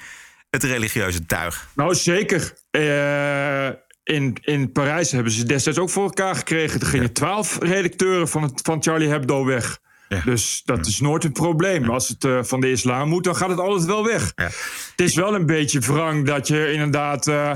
Het 0.49 0.63
religieuze 0.63 1.25
tuig. 1.25 1.67
Nou, 1.75 1.95
zeker. 1.95 2.53
Uh, 2.71 3.67
in, 4.03 4.37
in 4.41 4.71
Parijs 4.71 5.11
hebben 5.11 5.31
ze 5.31 5.45
destijds 5.45 5.79
ook 5.79 5.89
voor 5.89 6.03
elkaar 6.03 6.35
gekregen. 6.35 6.79
Er 6.79 6.87
gingen 6.87 7.13
twaalf 7.13 7.57
redacteuren 7.61 8.27
van, 8.27 8.43
het, 8.43 8.61
van 8.63 8.83
Charlie 8.83 9.09
Hebdo 9.09 9.45
weg. 9.45 9.79
Ja. 10.13 10.21
Dus 10.25 10.61
dat 10.65 10.85
is 10.85 10.99
nooit 10.99 11.23
een 11.23 11.31
probleem. 11.31 11.89
Als 11.89 12.07
het 12.07 12.23
uh, 12.23 12.43
van 12.43 12.61
de 12.61 12.71
islam 12.71 13.09
moet, 13.09 13.23
dan 13.23 13.35
gaat 13.35 13.49
het 13.49 13.59
altijd 13.59 13.85
wel 13.85 14.03
weg. 14.03 14.31
Ja. 14.35 14.43
Het 14.43 15.01
is 15.01 15.15
wel 15.15 15.35
een 15.35 15.45
beetje 15.45 15.79
wrang 15.79 16.25
dat 16.25 16.47
je 16.47 16.71
inderdaad 16.71 17.27
uh, 17.27 17.55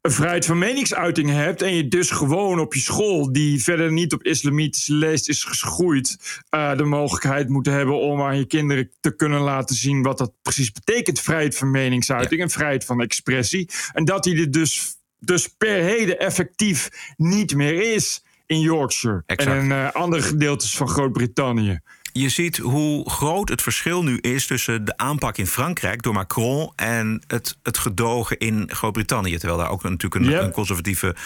een 0.00 0.10
vrijheid 0.10 0.46
van 0.46 0.58
meningsuiting 0.58 1.30
hebt. 1.30 1.62
En 1.62 1.74
je 1.74 1.88
dus 1.88 2.10
gewoon 2.10 2.60
op 2.60 2.74
je 2.74 2.80
school, 2.80 3.32
die 3.32 3.62
verder 3.62 3.92
niet 3.92 4.12
op 4.12 4.22
islamitische 4.22 4.94
leest 4.94 5.28
is 5.28 5.44
geschoeid, 5.44 6.42
uh, 6.50 6.76
de 6.76 6.84
mogelijkheid 6.84 7.48
moet 7.48 7.66
hebben 7.66 8.00
om 8.00 8.22
aan 8.22 8.38
je 8.38 8.46
kinderen 8.46 8.90
te 9.00 9.16
kunnen 9.16 9.40
laten 9.40 9.76
zien 9.76 10.02
wat 10.02 10.18
dat 10.18 10.32
precies 10.42 10.72
betekent. 10.72 11.20
Vrijheid 11.20 11.56
van 11.56 11.70
meningsuiting 11.70 12.36
ja. 12.36 12.46
en 12.46 12.50
vrijheid 12.50 12.84
van 12.84 13.00
expressie. 13.00 13.68
En 13.92 14.04
dat 14.04 14.24
die 14.24 14.40
er 14.40 14.50
dus, 14.50 14.96
dus 15.18 15.48
per 15.48 15.82
heden 15.82 16.18
effectief 16.18 16.88
niet 17.16 17.54
meer 17.54 17.94
is 17.94 18.22
in 18.48 18.60
Yorkshire 18.60 19.22
exact. 19.26 19.56
en 19.56 19.64
in 19.64 19.70
uh, 19.70 19.90
andere 19.92 20.22
gedeeltes 20.22 20.76
van 20.76 20.88
Groot-Brittannië. 20.88 21.80
Je 22.12 22.28
ziet 22.28 22.56
hoe 22.56 23.10
groot 23.10 23.48
het 23.48 23.62
verschil 23.62 24.02
nu 24.02 24.18
is 24.18 24.46
tussen 24.46 24.84
de 24.84 24.96
aanpak 24.96 25.36
in 25.36 25.46
Frankrijk 25.46 26.02
door 26.02 26.12
Macron 26.12 26.72
en 26.76 27.22
het, 27.26 27.58
het 27.62 27.78
gedogen 27.78 28.38
in 28.38 28.70
Groot-Brittannië. 28.72 29.38
Terwijl 29.38 29.58
daar 29.58 29.70
ook 29.70 29.82
natuurlijk 29.82 30.14
een, 30.14 30.30
Yep. 30.30 30.42
een 30.42 30.50
conservatieve 30.50 31.16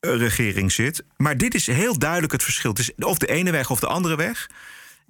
eh, 0.00 0.16
regering 0.16 0.72
zit. 0.72 1.04
Maar 1.16 1.36
dit 1.36 1.54
is 1.54 1.66
heel 1.66 1.98
duidelijk 1.98 2.32
het 2.32 2.42
verschil. 2.42 2.70
Het 2.70 2.78
is 2.78 2.90
of 2.98 3.18
de 3.18 3.26
ene 3.26 3.50
weg 3.50 3.70
of 3.70 3.80
de 3.80 3.86
andere 3.86 4.16
weg. 4.16 4.50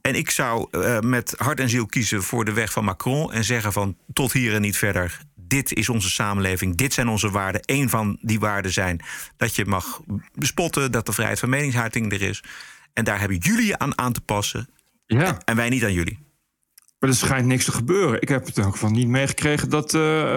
En 0.01 0.14
ik 0.14 0.30
zou 0.30 0.68
uh, 0.70 0.99
met 0.99 1.34
hart 1.36 1.61
en 1.61 1.68
ziel 1.68 1.86
kiezen 1.86 2.22
voor 2.22 2.45
de 2.45 2.53
weg 2.53 2.72
van 2.72 2.84
Macron 2.84 3.32
en 3.32 3.45
zeggen 3.45 3.72
van 3.72 3.97
tot 4.12 4.32
hier 4.32 4.55
en 4.55 4.61
niet 4.61 4.76
verder. 4.76 5.20
Dit 5.55 5.72
is 5.72 5.88
onze 5.88 6.11
samenleving, 6.11 6.76
dit 6.76 6.92
zijn 6.92 7.09
onze 7.09 7.30
waarden. 7.30 7.61
Eén 7.64 7.88
van 7.88 8.18
die 8.20 8.40
waarden 8.40 8.72
zijn 8.72 9.00
dat 9.36 9.55
je 9.55 9.64
mag 9.64 10.00
bespotten, 10.32 10.92
dat 10.92 11.07
de 11.07 11.12
vrijheid 11.12 11.38
van 11.38 11.48
meningsuiting 11.48 12.12
er 12.12 12.22
is. 12.22 12.42
En 12.92 13.05
daar 13.05 13.20
hebben 13.20 13.38
jullie 13.38 13.76
aan 13.76 13.98
aan 13.98 14.12
te 14.12 14.20
passen. 14.20 14.68
Ja. 15.07 15.38
En 15.44 15.57
wij 15.57 15.68
niet 15.68 15.84
aan 15.84 15.92
jullie. 15.92 16.18
Maar 16.98 17.11
er 17.11 17.16
schijnt 17.16 17.46
niks 17.46 17.64
te 17.64 17.72
gebeuren. 17.72 18.20
Ik 18.20 18.28
heb 18.28 18.46
het 18.46 18.59
ook 18.59 18.76
van 18.76 18.92
niet 18.92 19.09
meegekregen 19.09 19.70
dat. 19.70 19.94
Uh, 19.94 20.36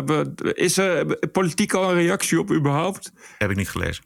is 0.54 0.78
er 0.78 1.18
politiek 1.32 1.74
al 1.74 1.90
een 1.90 1.96
reactie 1.96 2.40
op 2.40 2.52
überhaupt? 2.52 3.12
Heb 3.38 3.50
ik 3.50 3.56
niet 3.56 3.70
gelezen. 3.70 4.04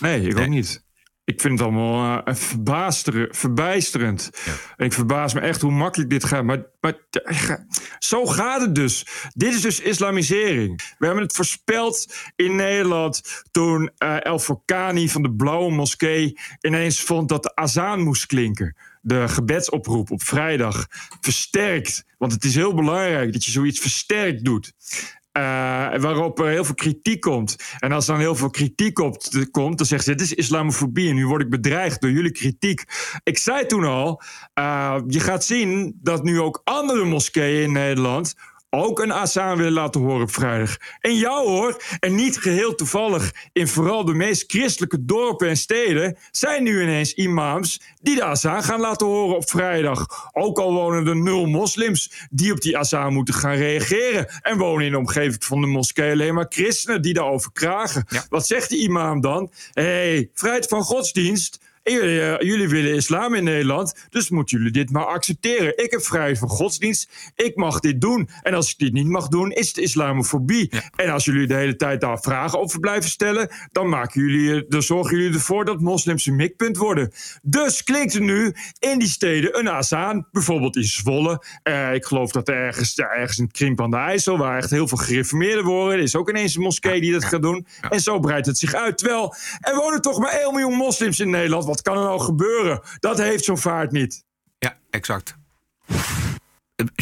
Nee, 0.00 0.22
ik 0.22 0.34
nee. 0.34 0.44
ook 0.44 0.50
niet. 0.50 0.84
Ik 1.30 1.40
vind 1.40 1.58
het 1.58 1.68
allemaal 1.68 2.22
uh, 2.28 2.34
verbijsterend. 3.30 4.30
Ja. 4.44 4.84
Ik 4.84 4.92
verbaas 4.92 5.34
me 5.34 5.40
echt 5.40 5.60
hoe 5.60 5.70
makkelijk 5.70 6.10
dit 6.10 6.24
gaat. 6.24 6.44
Maar, 6.44 6.66
maar 6.80 6.94
zo 7.98 8.26
gaat 8.26 8.60
het 8.60 8.74
dus. 8.74 9.06
Dit 9.34 9.54
is 9.54 9.60
dus 9.60 9.80
islamisering. 9.80 10.94
We 10.98 11.06
hebben 11.06 11.24
het 11.24 11.36
voorspeld 11.36 12.14
in 12.36 12.56
Nederland 12.56 13.42
toen 13.50 13.90
uh, 13.98 14.24
El 14.24 14.38
Forkani 14.38 15.08
van 15.08 15.22
de 15.22 15.32
Blauwe 15.32 15.72
Moskee 15.72 16.38
ineens 16.60 17.00
vond 17.00 17.28
dat 17.28 17.42
de 17.42 17.54
azaan 17.54 18.00
moest 18.00 18.26
klinken 18.26 18.76
de 19.02 19.28
gebedsoproep 19.28 20.10
op 20.10 20.22
vrijdag 20.22 20.86
versterkt. 21.20 22.04
Want 22.18 22.32
het 22.32 22.44
is 22.44 22.54
heel 22.54 22.74
belangrijk 22.74 23.32
dat 23.32 23.44
je 23.44 23.50
zoiets 23.50 23.80
versterkt 23.80 24.44
doet. 24.44 24.72
Uh, 25.32 25.42
waarop 25.96 26.38
er 26.38 26.46
heel 26.46 26.64
veel 26.64 26.74
kritiek 26.74 27.20
komt. 27.20 27.56
En 27.78 27.92
als 27.92 28.06
dan 28.06 28.18
heel 28.18 28.34
veel 28.34 28.50
kritiek 28.50 28.98
op 28.98 29.16
komt, 29.50 29.78
dan 29.78 29.86
zegt 29.86 30.04
ze: 30.04 30.10
Dit 30.10 30.20
is 30.20 30.34
islamofobie 30.34 31.08
en 31.08 31.14
nu 31.14 31.26
word 31.26 31.42
ik 31.42 31.50
bedreigd 31.50 32.00
door 32.00 32.10
jullie 32.10 32.32
kritiek. 32.32 32.84
Ik 33.22 33.38
zei 33.38 33.66
toen 33.66 33.84
al: 33.84 34.22
uh, 34.54 34.96
je 35.06 35.20
gaat 35.20 35.44
zien 35.44 35.98
dat 36.02 36.22
nu 36.22 36.40
ook 36.40 36.60
andere 36.64 37.04
moskeeën 37.04 37.62
in 37.62 37.72
Nederland 37.72 38.34
ook 38.70 39.00
een 39.00 39.12
azaan 39.12 39.56
willen 39.56 39.72
laten 39.72 40.00
horen 40.00 40.22
op 40.22 40.32
vrijdag. 40.32 40.76
En 41.00 41.16
jou 41.16 41.48
hoor, 41.48 41.82
en 41.98 42.14
niet 42.14 42.38
geheel 42.38 42.74
toevallig 42.74 43.34
in 43.52 43.68
vooral 43.68 44.04
de 44.04 44.14
meest 44.14 44.50
christelijke 44.50 45.04
dorpen 45.04 45.48
en 45.48 45.56
steden... 45.56 46.16
zijn 46.30 46.62
nu 46.62 46.82
ineens 46.82 47.14
imams 47.14 47.80
die 48.02 48.14
de 48.14 48.24
azaan 48.24 48.62
gaan 48.62 48.80
laten 48.80 49.06
horen 49.06 49.36
op 49.36 49.50
vrijdag. 49.50 50.06
Ook 50.32 50.58
al 50.58 50.72
wonen 50.72 51.06
er 51.06 51.16
nul 51.16 51.46
moslims 51.46 52.28
die 52.30 52.52
op 52.52 52.60
die 52.60 52.78
azaan 52.78 53.12
moeten 53.12 53.34
gaan 53.34 53.56
reageren... 53.56 54.26
en 54.42 54.58
wonen 54.58 54.86
in 54.86 54.92
de 54.92 54.98
omgeving 54.98 55.44
van 55.44 55.60
de 55.60 55.66
moskee 55.66 56.12
alleen 56.12 56.34
maar 56.34 56.46
christenen 56.48 57.02
die 57.02 57.14
daarover 57.14 57.52
kragen. 57.52 58.04
Ja. 58.08 58.24
Wat 58.28 58.46
zegt 58.46 58.68
die 58.68 58.82
imam 58.82 59.20
dan? 59.20 59.50
Hé, 59.72 59.82
hey, 59.82 60.30
vrijheid 60.34 60.66
van 60.66 60.82
godsdienst... 60.82 61.59
Jullie, 61.82 62.44
jullie, 62.44 62.68
willen 62.68 62.94
islam 62.94 63.34
in 63.34 63.44
Nederland, 63.44 64.06
dus 64.08 64.30
moeten 64.30 64.58
jullie 64.58 64.72
dit 64.72 64.90
maar 64.90 65.04
accepteren. 65.04 65.78
Ik 65.78 65.90
heb 65.90 66.02
vrijheid 66.02 66.38
van 66.38 66.48
godsdienst, 66.48 67.32
ik 67.34 67.56
mag 67.56 67.80
dit 67.80 68.00
doen. 68.00 68.28
En 68.42 68.54
als 68.54 68.70
ik 68.70 68.78
dit 68.78 68.92
niet 68.92 69.06
mag 69.06 69.28
doen, 69.28 69.50
is 69.50 69.68
het 69.68 69.78
islamofobie. 69.78 70.68
Ja. 70.70 70.82
En 70.96 71.10
als 71.10 71.24
jullie 71.24 71.46
de 71.46 71.54
hele 71.54 71.76
tijd 71.76 72.00
daar 72.00 72.20
vragen 72.20 72.58
over 72.60 72.80
blijven 72.80 73.10
stellen, 73.10 73.48
dan, 73.72 73.88
maken 73.88 74.20
jullie, 74.20 74.64
dan 74.68 74.82
zorgen 74.82 75.16
jullie 75.16 75.34
ervoor 75.34 75.64
dat 75.64 75.80
moslims 75.80 76.26
een 76.26 76.36
mikpunt 76.36 76.76
worden. 76.76 77.12
Dus 77.42 77.84
klinkt 77.84 78.14
er 78.14 78.20
nu 78.20 78.54
in 78.78 78.98
die 78.98 79.08
steden 79.08 79.58
een 79.58 79.70
azaan, 79.70 80.28
bijvoorbeeld 80.32 80.76
in 80.76 80.84
Zwolle. 80.84 81.44
Uh, 81.64 81.94
ik 81.94 82.04
geloof 82.04 82.32
dat 82.32 82.48
er 82.48 82.54
ergens, 82.54 82.98
ergens 82.98 83.38
in 83.38 83.50
Krimp 83.50 83.80
aan 83.80 83.90
de 83.90 83.96
IJssel, 83.96 84.38
waar 84.38 84.56
echt 84.56 84.70
heel 84.70 84.88
veel 84.88 84.98
gereformeerden 84.98 85.64
worden, 85.64 85.98
er 85.98 86.04
is 86.04 86.16
ook 86.16 86.28
ineens 86.28 86.56
een 86.56 86.62
moskee 86.62 87.00
die 87.00 87.12
dat 87.12 87.24
gaat 87.24 87.42
doen. 87.42 87.66
En 87.90 88.00
zo 88.00 88.18
breidt 88.18 88.46
het 88.46 88.58
zich 88.58 88.74
uit. 88.74 88.98
Terwijl 88.98 89.34
er 89.60 89.76
wonen 89.76 90.00
toch 90.00 90.18
maar 90.18 90.32
1 90.32 90.54
miljoen 90.54 90.76
moslims 90.76 91.20
in 91.20 91.30
Nederland. 91.30 91.64
Wat 91.70 91.82
kan 91.82 91.96
er 91.96 92.02
nou 92.02 92.20
gebeuren? 92.20 92.80
Dat 92.98 93.18
heeft 93.18 93.44
zo'n 93.44 93.58
vaart 93.58 93.90
niet. 93.90 94.24
Ja, 94.58 94.76
exact. 94.90 95.36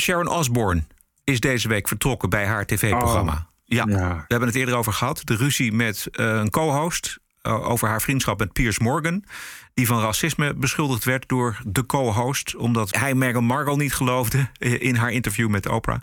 Sharon 0.01 0.29
Osbourne 0.29 0.83
is 1.25 1.41
deze 1.41 1.69
week 1.69 1.89
vertrokken 1.89 2.31
bij 2.31 2.47
haar 2.47 2.67
tv-programma. 2.67 3.33
Oh, 3.33 3.39
ja, 3.65 3.85
ja, 3.89 4.15
we 4.17 4.25
hebben 4.29 4.49
het 4.49 4.57
eerder 4.57 4.77
over 4.77 4.93
gehad. 4.93 5.21
De 5.25 5.37
ruzie 5.37 5.73
met 5.73 6.09
uh, 6.13 6.27
een 6.27 6.51
co-host 6.51 7.19
uh, 7.43 7.69
over 7.69 7.89
haar 7.89 8.03
vriendschap 8.03 8.39
met 8.39 8.53
Piers 8.53 8.79
Morgan. 8.79 9.25
Die 9.75 9.87
van 9.87 10.01
racisme 10.01 10.55
beschuldigd 10.55 11.05
werd 11.05 11.29
door 11.29 11.61
de 11.65 11.87
co-host. 11.87 12.57
Omdat 12.57 12.97
hij 12.97 13.15
Meghan 13.15 13.45
Markle 13.45 13.77
niet 13.77 13.95
geloofde 13.95 14.49
in 14.59 14.95
haar 14.95 15.11
interview 15.11 15.49
met 15.49 15.69
Oprah. 15.69 16.03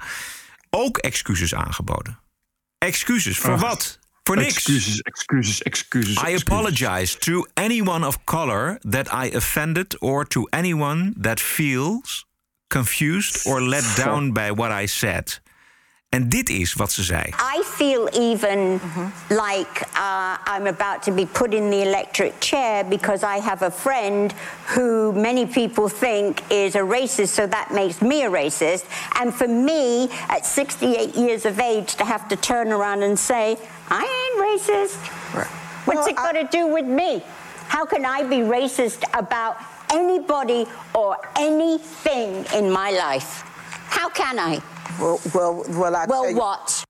Ook 0.69 0.97
excuses 0.97 1.55
aangeboden. 1.55 2.19
Excuses, 2.77 3.37
voor 3.37 3.57
wat? 3.57 3.99
Voor 4.27 4.35
niks. 4.37 4.55
Excuses, 4.55 4.99
excuses, 5.01 5.61
excuses. 5.61 6.27
I 6.27 6.33
apologize 6.33 7.17
to 7.17 7.47
anyone 7.53 8.05
of 8.05 8.17
color 8.23 8.79
that 8.89 9.07
I 9.07 9.35
offended 9.35 9.95
or 9.99 10.27
to 10.27 10.47
anyone 10.49 11.13
that 11.21 11.39
feels 11.39 12.25
confused 12.67 13.45
or 13.45 13.61
let 13.61 13.83
down 14.05 14.31
by 14.31 14.51
what 14.51 14.71
I 14.71 14.87
said. 14.87 15.39
En 16.15 16.29
dit 16.29 16.49
is 16.49 16.73
wat 16.73 16.91
ze 16.91 17.03
zei. 17.03 17.23
I 17.57 17.63
feel 17.63 18.07
even 18.07 18.81
like 19.29 19.85
uh, 19.93 20.55
I'm 20.55 20.67
about 20.67 21.03
to 21.03 21.11
be 21.11 21.25
put 21.25 21.53
in 21.53 21.69
the 21.69 21.81
electric 21.81 22.33
chair 22.39 22.85
because 22.85 23.23
I 23.23 23.39
have 23.39 23.65
a 23.65 23.71
friend 23.71 24.33
who 24.75 25.11
many 25.11 25.45
people 25.45 25.89
think 25.89 26.39
is 26.49 26.75
a 26.75 26.83
racist, 26.83 27.33
so 27.33 27.47
that 27.47 27.67
makes 27.71 27.99
me 27.99 28.23
a 28.23 28.29
racist. 28.29 28.85
And 29.19 29.33
for 29.33 29.47
me, 29.47 30.09
at 30.29 30.45
68 30.45 31.15
years 31.15 31.45
of 31.45 31.59
age, 31.59 31.95
to 31.95 32.05
have 32.05 32.27
to 32.27 32.35
turn 32.35 32.71
around 32.71 33.03
and 33.03 33.19
say, 33.19 33.57
I 33.89 34.03
ain't 34.03 34.37
racist. 34.49 34.97
What's 35.85 36.07
it 36.07 36.15
got 36.15 36.31
to 36.31 36.47
do 36.57 36.73
with 36.73 36.85
me? 36.85 37.21
How 37.67 37.85
can 37.85 38.05
I 38.05 38.23
be 38.23 38.41
racist 38.41 39.03
about 39.13 39.57
anybody 39.91 40.65
or 40.93 41.17
anything 41.37 42.45
in 42.53 42.71
my 42.71 42.91
life? 42.91 43.43
How 43.89 44.09
can 44.09 44.39
I? 44.39 44.61
Well, 44.99 45.17
well, 45.31 45.53
well, 45.67 45.93
I 45.93 46.05
well 46.07 46.33
what? 46.33 46.83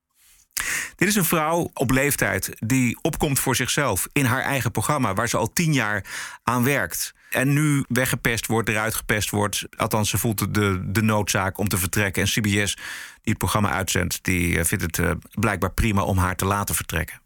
Dit 0.96 1.08
is 1.08 1.14
een 1.14 1.24
vrouw 1.24 1.70
op 1.74 1.90
leeftijd 1.90 2.50
die 2.58 2.98
opkomt 3.02 3.38
voor 3.38 3.56
zichzelf 3.56 4.06
in 4.12 4.24
haar 4.24 4.42
eigen 4.42 4.70
programma, 4.70 5.14
waar 5.14 5.28
ze 5.28 5.36
al 5.36 5.52
tien 5.52 5.72
jaar 5.72 6.04
aan 6.42 6.64
werkt. 6.64 7.14
En 7.30 7.52
nu 7.52 7.84
weggepest 7.88 8.46
wordt, 8.46 8.68
eruit 8.68 8.94
gepest 8.94 9.30
wordt. 9.30 9.66
Althans, 9.76 10.10
ze 10.10 10.18
voelt 10.18 10.54
de, 10.54 10.90
de 10.90 11.02
noodzaak 11.02 11.58
om 11.58 11.68
te 11.68 11.78
vertrekken. 11.78 12.22
En 12.22 12.28
CBS, 12.28 12.74
die 12.74 12.84
het 13.22 13.38
programma 13.38 13.70
uitzendt, 13.70 14.18
die 14.24 14.58
eh, 14.58 14.64
vindt 14.64 14.84
het 14.84 14.98
eh, 14.98 15.10
blijkbaar 15.34 15.72
prima 15.72 16.02
om 16.02 16.18
haar 16.18 16.36
te 16.36 16.44
laten 16.44 16.74
vertrekken. 16.74 17.20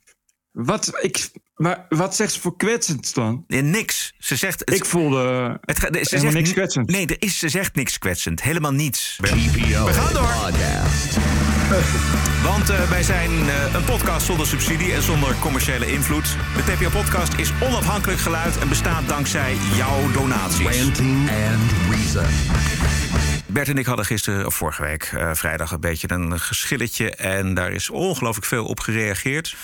Wat, 0.52 0.92
ik, 1.00 1.30
maar 1.54 1.86
wat 1.88 2.16
zegt 2.16 2.32
ze 2.32 2.40
voor 2.40 2.56
kwetsend 2.56 3.14
dan? 3.14 3.44
Nee, 3.46 3.62
niks. 3.62 4.14
Ze 4.18 4.36
zegt. 4.36 4.60
Het, 4.60 4.74
ik 4.74 4.84
voelde. 4.84 5.58
Het, 5.60 5.76
ze 5.78 5.86
helemaal 5.90 6.08
zegt 6.08 6.34
niks 6.34 6.52
kwetsend. 6.52 6.90
Nee, 6.90 7.06
er 7.06 7.16
is, 7.18 7.38
ze 7.38 7.48
zegt 7.48 7.74
niks 7.74 7.98
kwetsend. 7.98 8.42
Helemaal 8.42 8.72
niets. 8.72 9.18
We 9.20 9.26
gaan 9.92 10.12
door. 10.12 10.28
Want 12.42 12.70
eh, 12.70 12.88
wij 12.88 13.02
zijn 13.02 13.30
eh, 13.30 13.74
een 13.74 13.84
podcast 13.84 14.26
zonder 14.26 14.46
subsidie 14.46 14.92
en 14.92 15.02
zonder 15.02 15.34
commerciële 15.40 15.92
invloed. 15.92 16.36
De 16.56 16.72
TPO-podcast 16.72 17.34
is 17.34 17.52
onafhankelijk 17.62 18.20
geluid 18.20 18.58
en 18.58 18.68
bestaat 18.68 19.08
dankzij 19.08 19.56
jouw 19.76 20.10
donaties. 20.12 20.80
Ranting 20.80 21.30
and 21.30 21.72
Reason. 21.90 22.26
Bert 23.46 23.68
en 23.68 23.78
ik 23.78 23.86
hadden 23.86 24.04
gisteren, 24.04 24.46
of 24.46 24.54
vorige 24.54 24.82
week, 24.82 25.02
eh, 25.02 25.30
vrijdag, 25.34 25.72
een 25.72 25.80
beetje 25.80 26.10
een 26.10 26.40
geschilletje. 26.40 27.10
En 27.10 27.54
daar 27.54 27.72
is 27.72 27.90
ongelooflijk 27.90 28.46
veel 28.46 28.64
op 28.64 28.80
gereageerd. 28.80 29.56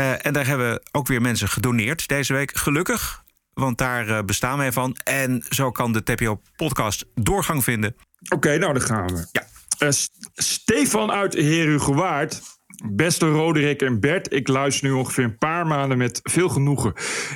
Eh, 0.00 0.26
en 0.26 0.32
daar 0.32 0.46
hebben 0.46 0.82
ook 0.92 1.06
weer 1.06 1.20
mensen 1.20 1.48
gedoneerd 1.48 2.08
deze 2.08 2.32
week. 2.32 2.56
Gelukkig, 2.56 3.24
want 3.52 3.78
daar 3.78 4.08
eh, 4.08 4.24
bestaan 4.24 4.58
wij 4.58 4.72
van. 4.72 4.96
En 5.04 5.44
zo 5.48 5.70
kan 5.70 5.92
de 5.92 6.02
TPO-podcast 6.02 7.04
doorgang 7.14 7.64
vinden. 7.64 7.96
Oké, 8.28 8.58
nou 8.58 8.72
dan 8.72 8.82
gaan 8.82 9.06
we. 9.06 9.26
Ja. 9.32 9.90
Stefan 10.34 11.10
uit 11.10 11.34
Herugewaard. 11.34 12.42
Beste 12.92 13.28
Roderick 13.28 13.82
en 13.82 14.00
Bert, 14.00 14.32
ik 14.32 14.48
luister 14.48 14.88
nu 14.88 14.94
ongeveer 14.94 15.24
een 15.24 15.38
paar 15.38 15.66
maanden 15.66 15.98
met 15.98 16.20
veel 16.22 16.48
genoegen. 16.48 16.92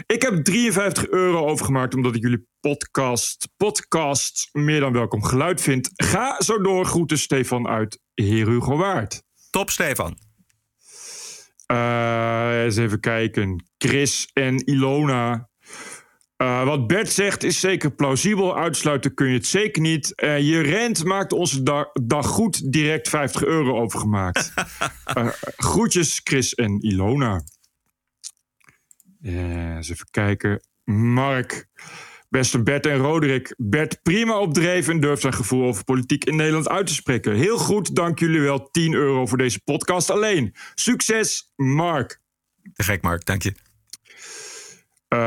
Ik 0.06 0.22
heb 0.22 0.44
53 0.44 1.08
euro 1.08 1.46
overgemaakt 1.46 1.94
omdat 1.94 2.14
ik 2.14 2.22
jullie 2.22 2.46
podcast, 2.60 3.48
podcast 3.56 4.48
meer 4.52 4.80
dan 4.80 4.92
welkom 4.92 5.22
geluid 5.22 5.60
vind. 5.60 5.90
Ga 5.94 6.40
zo 6.40 6.60
door, 6.60 6.84
groeten 6.84 7.18
Stefan 7.18 7.68
uit 7.68 8.00
Herugewaard. 8.14 9.22
Top, 9.50 9.70
Stefan. 9.70 10.33
Eh, 11.66 12.62
eens 12.64 12.76
even 12.76 13.00
kijken. 13.00 13.64
Chris 13.78 14.30
en 14.32 14.64
Ilona. 14.70 15.48
Eh, 16.36 16.64
wat 16.64 16.86
Bert 16.86 17.08
zegt 17.08 17.42
is 17.42 17.60
zeker 17.60 17.94
plausibel. 17.94 18.56
Uitsluiten 18.56 19.14
kun 19.14 19.28
je 19.28 19.34
het 19.34 19.46
zeker 19.46 19.82
niet. 19.82 20.14
Eh, 20.14 20.38
je 20.40 20.60
rent 20.60 21.04
maakt 21.04 21.32
onze 21.32 21.62
da- 21.62 21.90
dag 22.02 22.26
goed 22.26 22.72
direct 22.72 23.08
50 23.08 23.44
euro 23.44 23.80
overgemaakt. 23.80 24.52
Eh, 25.04 25.28
groetjes, 25.56 26.20
Chris 26.24 26.54
en 26.54 26.78
Ilona. 26.86 27.42
Eens 29.22 29.88
even 29.90 30.06
kijken. 30.10 30.60
Mark. 30.84 31.66
Beste 32.34 32.62
Bert 32.62 32.86
en 32.86 32.96
Roderick. 32.96 33.54
Bert 33.56 34.02
prima 34.02 34.38
opdreven 34.38 34.94
en 34.94 35.00
durft 35.00 35.20
zijn 35.20 35.32
gevoel 35.32 35.64
over 35.66 35.84
politiek 35.84 36.24
in 36.24 36.36
Nederland 36.36 36.68
uit 36.68 36.86
te 36.86 36.94
spreken. 36.94 37.34
Heel 37.34 37.58
goed, 37.58 37.94
dank 37.96 38.18
jullie 38.18 38.40
wel. 38.40 38.68
10 38.70 38.92
euro 38.94 39.26
voor 39.26 39.38
deze 39.38 39.60
podcast 39.64 40.10
alleen. 40.10 40.54
Succes, 40.74 41.52
Mark. 41.56 42.20
Te 42.72 42.82
gek, 42.82 43.02
Mark, 43.02 43.24
dank 43.24 43.42
je. 43.42 43.54
Eh, 45.08 45.18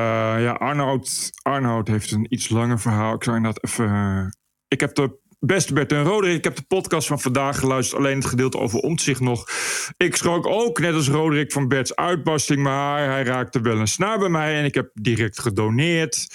ja, 0.43 0.51
Arnoud, 0.51 1.30
Arnoud 1.41 1.88
heeft 1.88 2.12
een 2.12 2.26
iets 2.30 2.49
langer 2.49 2.80
verhaal. 2.80 3.14
Ik 3.14 3.24
zou 3.24 3.36
inderdaad 3.36 3.64
even. 3.64 3.86
eh, 3.86 4.26
ik 4.68 4.80
heb 4.80 4.95
de 4.95 5.20
beste 5.39 5.73
Bert 5.73 5.91
en 5.91 6.03
Roderick. 6.03 6.38
Ik 6.38 6.43
heb 6.43 6.55
de 6.55 6.63
podcast 6.67 7.07
van 7.07 7.19
vandaag 7.19 7.59
geluisterd. 7.59 7.99
Alleen 8.01 8.17
het 8.17 8.25
gedeelte 8.25 8.57
over 8.57 8.79
omzicht 8.79 9.19
nog. 9.19 9.49
Ik 9.97 10.15
schrok 10.15 10.47
ook, 10.47 10.79
net 10.79 10.93
als 10.93 11.09
Roderick, 11.09 11.51
van 11.51 11.67
Bert's 11.67 11.95
uitbarsting. 11.95 12.61
Maar 12.63 13.09
hij 13.09 13.23
raakte 13.23 13.61
wel 13.61 13.77
een 13.77 13.88
snaar 13.88 14.19
bij 14.19 14.29
mij. 14.29 14.57
En 14.57 14.65
ik 14.65 14.73
heb 14.73 14.89
direct 14.93 15.39
gedoneerd. 15.39 16.27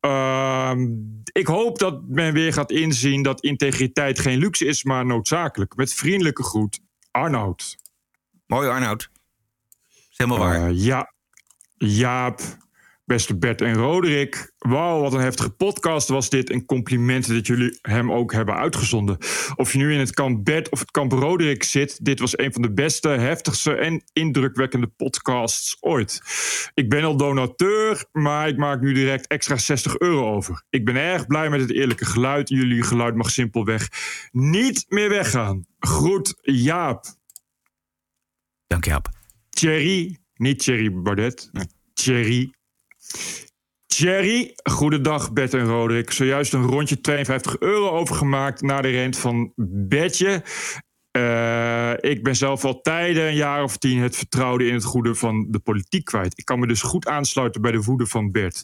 Ehm, 0.00 0.86
ik 1.32 1.46
hoop 1.46 1.78
dat 1.78 2.00
men 2.08 2.32
weer 2.32 2.52
gaat 2.52 2.70
inzien 2.70 3.22
dat 3.22 3.40
integriteit 3.40 4.18
geen 4.18 4.38
luxe 4.38 4.64
is, 4.64 4.84
maar 4.84 5.06
noodzakelijk. 5.06 5.76
Met 5.76 5.94
vriendelijke 5.94 6.42
groet, 6.42 6.80
Arnoud. 7.10 7.76
Mooi, 8.46 8.68
Arnoud. 8.68 9.10
Is 10.10 10.16
helemaal 10.16 10.38
waar. 10.38 10.68
Eh, 10.68 10.84
ja, 10.84 11.12
Jaap, 11.78 12.40
beste 13.06 13.38
Bert 13.38 13.60
en 13.60 13.74
Roderick. 13.74 14.52
Wauw, 14.58 15.00
wat 15.00 15.12
een 15.12 15.20
heftige 15.20 15.50
podcast 15.50 16.08
was 16.08 16.30
dit. 16.30 16.50
En 16.50 16.64
complimenten 16.64 17.34
dat 17.34 17.46
jullie 17.46 17.78
hem 17.82 18.12
ook 18.12 18.32
hebben 18.32 18.54
uitgezonden. 18.54 19.18
Of 19.56 19.72
je 19.72 19.78
nu 19.78 19.92
in 19.92 19.98
het 19.98 20.10
kamp 20.10 20.44
Bert 20.44 20.68
of 20.68 20.78
het 20.78 20.90
kamp 20.90 21.12
Roderick 21.12 21.62
zit, 21.62 22.04
dit 22.04 22.20
was 22.20 22.38
een 22.38 22.52
van 22.52 22.62
de 22.62 22.72
beste, 22.72 23.08
heftigste 23.08 23.74
en 23.74 24.02
indrukwekkende 24.12 24.86
podcasts 24.86 25.76
ooit. 25.80 26.20
Ik 26.74 26.88
ben 26.88 27.04
al 27.04 27.16
donateur, 27.16 28.04
maar 28.12 28.48
ik 28.48 28.56
maak 28.56 28.80
nu 28.80 28.92
direct 28.92 29.26
extra 29.26 29.56
60 29.56 29.98
euro 29.98 30.34
over. 30.34 30.64
Ik 30.70 30.84
ben 30.84 30.96
erg 30.96 31.26
blij 31.26 31.50
met 31.50 31.60
het 31.60 31.72
eerlijke 31.72 32.04
geluid. 32.04 32.48
Jullie 32.48 32.82
geluid 32.82 33.14
mag 33.14 33.30
simpelweg 33.30 33.88
niet 34.32 34.84
meer 34.88 35.08
weggaan. 35.08 35.66
Groet 35.78 36.38
Jaap. 36.42 37.04
Dank 38.66 38.84
Jaap. 38.84 39.08
Thierry, 39.48 40.18
niet 40.34 40.58
Thierry 40.58 40.92
Baudet, 40.92 41.48
maar 41.52 41.66
Thierry. 41.94 42.55
Thierry, 43.86 44.54
goedendag 44.70 45.32
Bert 45.32 45.54
en 45.54 45.66
Roderick. 45.66 46.10
Zojuist 46.10 46.52
een 46.52 46.66
rondje 46.66 47.00
52 47.00 47.58
euro 47.58 47.90
overgemaakt 47.90 48.60
naar 48.60 48.82
de 48.82 48.88
rent 48.88 49.18
van 49.18 49.52
Betje. 49.88 50.42
Eh, 51.10 51.92
ik 52.10 52.22
ben 52.22 52.36
zelf 52.36 52.64
al 52.64 52.80
tijden, 52.80 53.26
een 53.26 53.34
jaar 53.34 53.62
of 53.62 53.76
tien, 53.76 53.98
het 53.98 54.16
vertrouwen 54.16 54.66
in 54.66 54.74
het 54.74 54.84
goede 54.84 55.14
van 55.14 55.46
de 55.50 55.58
politiek 55.58 56.04
kwijt. 56.04 56.38
Ik 56.38 56.44
kan 56.44 56.58
me 56.58 56.66
dus 56.66 56.82
goed 56.82 57.06
aansluiten 57.06 57.60
bij 57.60 57.72
de 57.72 57.82
woede 57.82 58.06
van 58.06 58.30
Bert. 58.30 58.62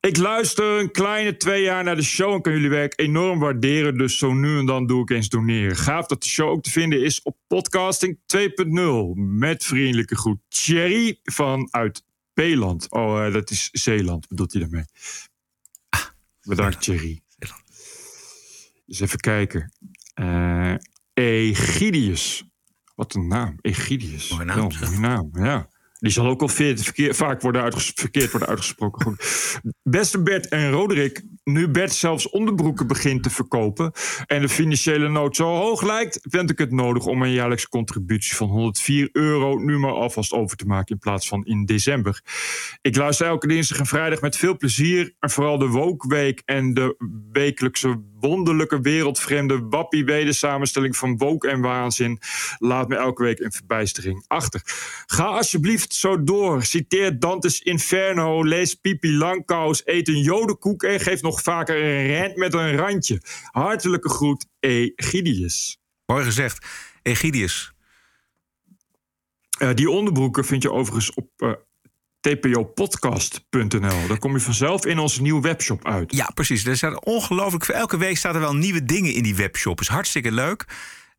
Ik 0.00 0.16
luister 0.16 0.80
een 0.80 0.90
kleine 0.90 1.36
twee 1.36 1.62
jaar 1.62 1.84
naar 1.84 1.96
de 1.96 2.02
show 2.02 2.32
en 2.32 2.42
kan 2.42 2.52
jullie 2.52 2.70
werk 2.70 3.00
enorm 3.00 3.38
waarderen. 3.38 3.98
Dus 3.98 4.18
zo 4.18 4.32
nu 4.32 4.58
en 4.58 4.66
dan 4.66 4.86
doe 4.86 5.02
ik 5.02 5.10
eens 5.10 5.28
doneren. 5.28 5.76
Gaaf 5.76 6.06
dat 6.06 6.22
de 6.22 6.28
show 6.28 6.48
ook 6.48 6.62
te 6.62 6.70
vinden 6.70 7.02
is 7.02 7.22
op 7.22 7.36
podcasting 7.46 8.18
2.0. 8.36 8.40
Met 9.14 9.64
vriendelijke 9.64 10.16
groet 10.16 10.38
Thierry 10.48 11.20
vanuit 11.22 12.04
Peeland. 12.34 12.90
Oh, 12.90 13.26
eh, 13.26 13.32
dat 13.32 13.50
is 13.50 13.68
Zeeland, 13.72 14.28
bedoelt 14.28 14.52
hij 14.52 14.60
daarmee. 14.60 14.84
Bedankt 16.42 16.80
Thierry. 16.82 17.20
Dus 18.86 19.00
even 19.00 19.18
kijken. 19.20 19.72
Eh 20.14 20.74
Egidius. 21.14 22.44
Wat 22.94 23.14
een 23.14 23.26
naam, 23.26 23.58
Egidius. 23.60 24.30
Mooie 24.30 24.44
naam, 24.44 24.70
Ja, 24.70 24.78
mooie 24.86 24.98
naam, 24.98 25.30
ja. 25.32 25.68
Die 25.98 26.10
zal 26.10 26.26
ook 26.26 26.40
al 26.42 26.48
verkeer- 26.84 27.14
vaak 27.14 27.40
worden 27.40 27.72
verkeerd 27.94 28.30
worden 28.30 28.48
uitgesproken. 28.48 29.16
Beste 29.82 30.22
Bert 30.22 30.48
en 30.48 30.70
Roderick, 30.70 31.22
nu 31.44 31.68
Bert 31.68 31.92
zelfs 31.92 32.30
onderbroeken 32.30 32.86
begint 32.86 33.22
te 33.22 33.30
verkopen 33.30 33.92
en 34.26 34.40
de 34.40 34.48
financiële 34.48 35.08
nood 35.08 35.36
zo 35.36 35.44
hoog 35.44 35.82
lijkt, 35.82 36.18
vind 36.22 36.50
ik 36.50 36.58
het 36.58 36.70
nodig 36.70 37.06
om 37.06 37.22
een 37.22 37.32
jaarlijkse 37.32 37.68
contributie 37.68 38.36
van 38.36 38.48
104 38.48 39.08
euro 39.12 39.58
nu 39.58 39.78
maar 39.78 39.92
alvast 39.92 40.32
over 40.32 40.56
te 40.56 40.66
maken 40.66 40.94
in 40.94 41.00
plaats 41.00 41.28
van 41.28 41.44
in 41.44 41.64
december. 41.64 42.22
Ik 42.80 42.96
luister 42.96 43.26
elke 43.26 43.46
dinsdag 43.46 43.78
en 43.78 43.86
vrijdag 43.86 44.20
met 44.20 44.36
veel 44.36 44.56
plezier 44.56 45.14
en 45.18 45.30
vooral 45.30 45.58
de 45.58 45.68
Woke-week 45.68 46.42
en 46.44 46.74
de 46.74 46.96
wekelijkse 47.32 48.00
wonderlijke 48.22 48.80
wereldvreemde 48.80 49.66
wappie 49.70 50.32
samenstelling 50.32 50.96
van 50.96 51.16
woke 51.16 51.48
en 51.48 51.60
waanzin 51.60 52.18
laat 52.58 52.88
me 52.88 52.96
elke 52.96 53.22
week 53.22 53.38
in 53.38 53.52
verbijstering 53.52 54.24
achter. 54.26 54.62
Ga 55.06 55.24
alsjeblieft 55.24 55.94
zo 55.94 56.24
door. 56.24 56.64
Citeer 56.64 57.18
Dante's 57.18 57.60
Inferno, 57.60 58.44
lees 58.44 58.74
Pipi 58.74 59.16
Langkous, 59.16 59.82
eet 59.84 60.08
een 60.08 60.22
jodenkoek 60.22 60.82
en 60.82 61.00
geef 61.00 61.22
nog 61.22 61.31
vaker 61.40 61.76
een 61.76 62.06
rent 62.06 62.36
met 62.36 62.54
een 62.54 62.76
randje. 62.76 63.20
Hartelijke 63.50 64.08
groet, 64.08 64.46
Egidius. 64.60 65.78
Mooi 66.06 66.24
gezegd. 66.24 66.66
Egidius. 67.02 67.72
Eh, 69.58 69.74
die 69.74 69.90
onderbroeken 69.90 70.44
vind 70.44 70.62
je 70.62 70.72
overigens 70.72 71.14
op 71.14 71.28
eh, 71.36 71.52
tpopodcast.nl. 72.20 74.06
Daar 74.06 74.18
kom 74.18 74.32
je 74.32 74.40
vanzelf 74.40 74.86
in 74.86 74.98
onze 74.98 75.22
nieuwe 75.22 75.40
webshop 75.40 75.86
uit. 75.86 76.14
Ja, 76.14 76.30
precies. 76.34 76.64
Er 76.66 76.76
staat 76.76 77.04
ongelooflijk. 77.04 77.68
Elke 77.68 77.96
week 77.96 78.16
staan 78.16 78.34
er 78.34 78.40
wel 78.40 78.54
nieuwe 78.54 78.84
dingen 78.84 79.14
in 79.14 79.22
die 79.22 79.36
webshop. 79.36 79.80
Is 79.80 79.88
hartstikke 79.88 80.32
leuk. 80.32 80.64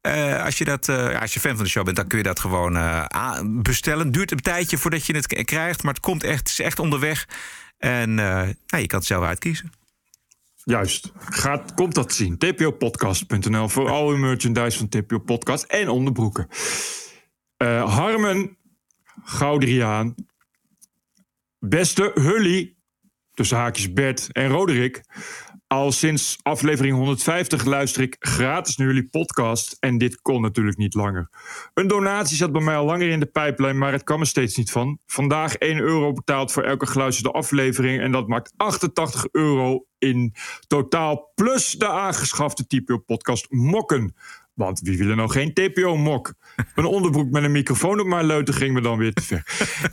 Eh, 0.02 0.44
als, 0.44 0.58
je 0.58 0.66
dat, 0.66 0.90
als 1.20 1.34
je 1.34 1.40
fan 1.40 1.56
van 1.56 1.64
de 1.64 1.70
show 1.70 1.84
bent, 1.86 1.96
dan 1.98 2.08
kun 2.08 2.18
je 2.18 2.24
dat 2.24 2.40
gewoon 2.40 2.76
a- 2.78 3.44
bestellen. 3.46 4.12
Duurt 4.12 4.32
een 4.32 4.40
tijdje 4.42 4.78
voordat 4.78 5.06
je 5.06 5.16
het 5.16 5.28
krijgt, 5.46 5.84
maar 5.84 5.94
het 5.94 6.02
komt 6.04 6.24
echt, 6.24 6.40
het 6.40 6.48
is 6.48 6.60
echt 6.60 6.80
onderweg. 6.80 7.28
En 7.78 8.14
nou, 8.14 8.56
je 8.68 8.88
kan 8.88 9.00
het 9.00 9.08
zelf 9.08 9.26
uitkiezen. 9.26 9.72
Juist. 10.64 11.12
Gaat, 11.16 11.74
komt 11.74 11.96
dat 11.96 12.14
zien. 12.14 12.38
tpopodcast.nl 12.38 13.70
voor 13.70 13.90
al 13.90 14.10
uw 14.10 14.18
merchandise 14.18 14.78
van 14.78 14.90
TPO 14.90 15.20
Podcast 15.20 15.64
en 15.64 15.90
onderbroeken. 15.90 16.48
Eh, 17.58 17.96
Harmen 17.96 18.58
Goudriaan. 19.24 20.16
Beste 21.60 22.12
Hully. 22.14 22.78
Tussen 23.34 23.58
haakjes 23.58 23.94
Bert 23.94 24.32
en 24.32 24.50
Roderick. 24.50 25.02
Al 25.74 25.92
sinds 25.92 26.38
aflevering 26.42 26.96
150 26.96 27.66
luister 27.66 28.02
ik 28.02 28.16
gratis 28.20 28.76
naar 28.76 28.88
jullie 28.88 29.10
podcast. 29.10 29.78
En 29.80 29.98
dit 29.98 30.22
kon 30.22 30.42
natuurlijk 30.42 30.78
niet 30.78 30.94
langer. 30.94 31.30
Een 31.74 31.88
donatie 31.88 32.38
zat 32.38 32.52
bij 32.52 32.62
mij 32.62 32.76
al 32.76 32.86
langer 32.86 33.10
in 33.10 33.20
de 33.20 33.26
pijplijn, 33.26 33.78
maar 33.78 33.92
het 33.92 34.04
kwam 34.04 34.20
er 34.20 34.28
steeds 34.28 34.58
niet 34.58 34.72
van. 34.72 35.00
Vandaag 35.06 35.56
1 35.56 35.78
euro 35.78 36.12
betaald 36.12 36.52
voor 36.52 36.64
elke 36.64 36.86
geluisterde 36.86 37.32
aflevering. 37.32 38.02
En 38.02 38.12
dat 38.12 38.28
maakt 38.28 38.54
88 38.58 39.26
euro 39.32 39.86
in 39.98 40.34
totaal. 40.68 41.32
Plus 41.36 41.72
de 41.72 41.88
aangeschafte 41.88 42.68
TPO-podcast 42.68 43.46
Mokken. 43.50 44.16
Want 44.54 44.80
wie 44.80 44.98
wil 44.98 45.10
er 45.10 45.16
nou 45.16 45.30
geen 45.30 45.54
TPO-mok? 45.54 46.34
Een 46.76 46.86
onderbroek 46.86 47.32
met 47.32 47.44
een 47.44 47.52
microfoon 47.52 48.00
op 48.00 48.08
mijn 48.08 48.26
leuten 48.26 48.54
ging 48.54 48.74
me 48.74 48.82
dan 48.82 48.98
weer 48.98 49.14
te 49.14 49.22
ver. 49.22 49.46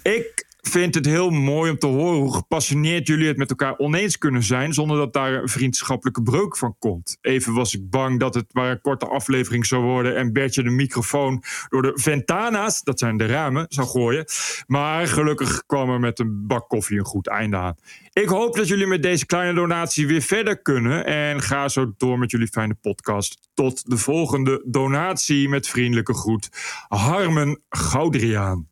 Ik 0.19 0.49
vind 0.61 0.95
het 0.95 1.07
heel 1.07 1.31
mooi 1.31 1.71
om 1.71 1.79
te 1.79 1.87
horen 1.87 2.19
hoe 2.19 2.35
gepassioneerd 2.35 3.07
jullie 3.07 3.29
het 3.29 3.37
met 3.37 3.51
elkaar 3.51 3.79
oneens 3.79 4.19
kunnen 4.19 4.43
zijn. 4.43 4.73
zonder 4.73 4.97
dat 4.97 5.13
daar 5.13 5.33
een 5.33 5.49
vriendschappelijke 5.49 6.23
breuk 6.23 6.57
van 6.57 6.77
komt. 6.79 7.19
Even 7.21 7.55
was 7.55 7.75
ik 7.75 7.91
bang 7.91 8.21
dat 8.21 8.35
het 8.35 8.55
maar 8.55 8.71
een 8.71 8.81
korte 8.81 9.07
aflevering 9.07 9.67
zou 9.67 9.83
worden. 9.83 10.17
en 10.17 10.33
Bertje 10.33 10.63
de 10.63 10.71
microfoon 10.71 11.43
door 11.69 11.83
de 11.83 11.93
ventana's, 11.95 12.83
dat 12.83 12.99
zijn 12.99 13.17
de 13.17 13.27
ramen, 13.27 13.67
zou 13.69 13.89
gooien. 13.89 14.25
Maar 14.67 15.07
gelukkig 15.07 15.67
kwam 15.67 15.91
er 15.91 16.01
met 16.01 16.19
een 16.19 16.47
bak 16.47 16.69
koffie 16.69 16.99
een 16.99 17.05
goed 17.05 17.29
einde 17.29 17.57
aan. 17.57 17.77
Ik 18.13 18.29
hoop 18.29 18.57
dat 18.57 18.69
jullie 18.69 18.87
met 18.87 19.03
deze 19.03 19.27
kleine 19.27 19.55
donatie 19.55 20.07
weer 20.07 20.23
verder 20.23 20.63
kunnen. 20.63 21.05
En 21.07 21.43
ga 21.43 21.69
zo 21.69 21.93
door 21.97 22.19
met 22.19 22.31
jullie 22.31 22.49
fijne 22.49 22.75
podcast. 22.75 23.49
Tot 23.55 23.91
de 23.91 23.97
volgende 23.97 24.63
donatie 24.67 25.49
met 25.49 25.69
vriendelijke 25.69 26.15
groet. 26.15 26.49
Harmen 26.89 27.63
Goudriaan. 27.69 28.69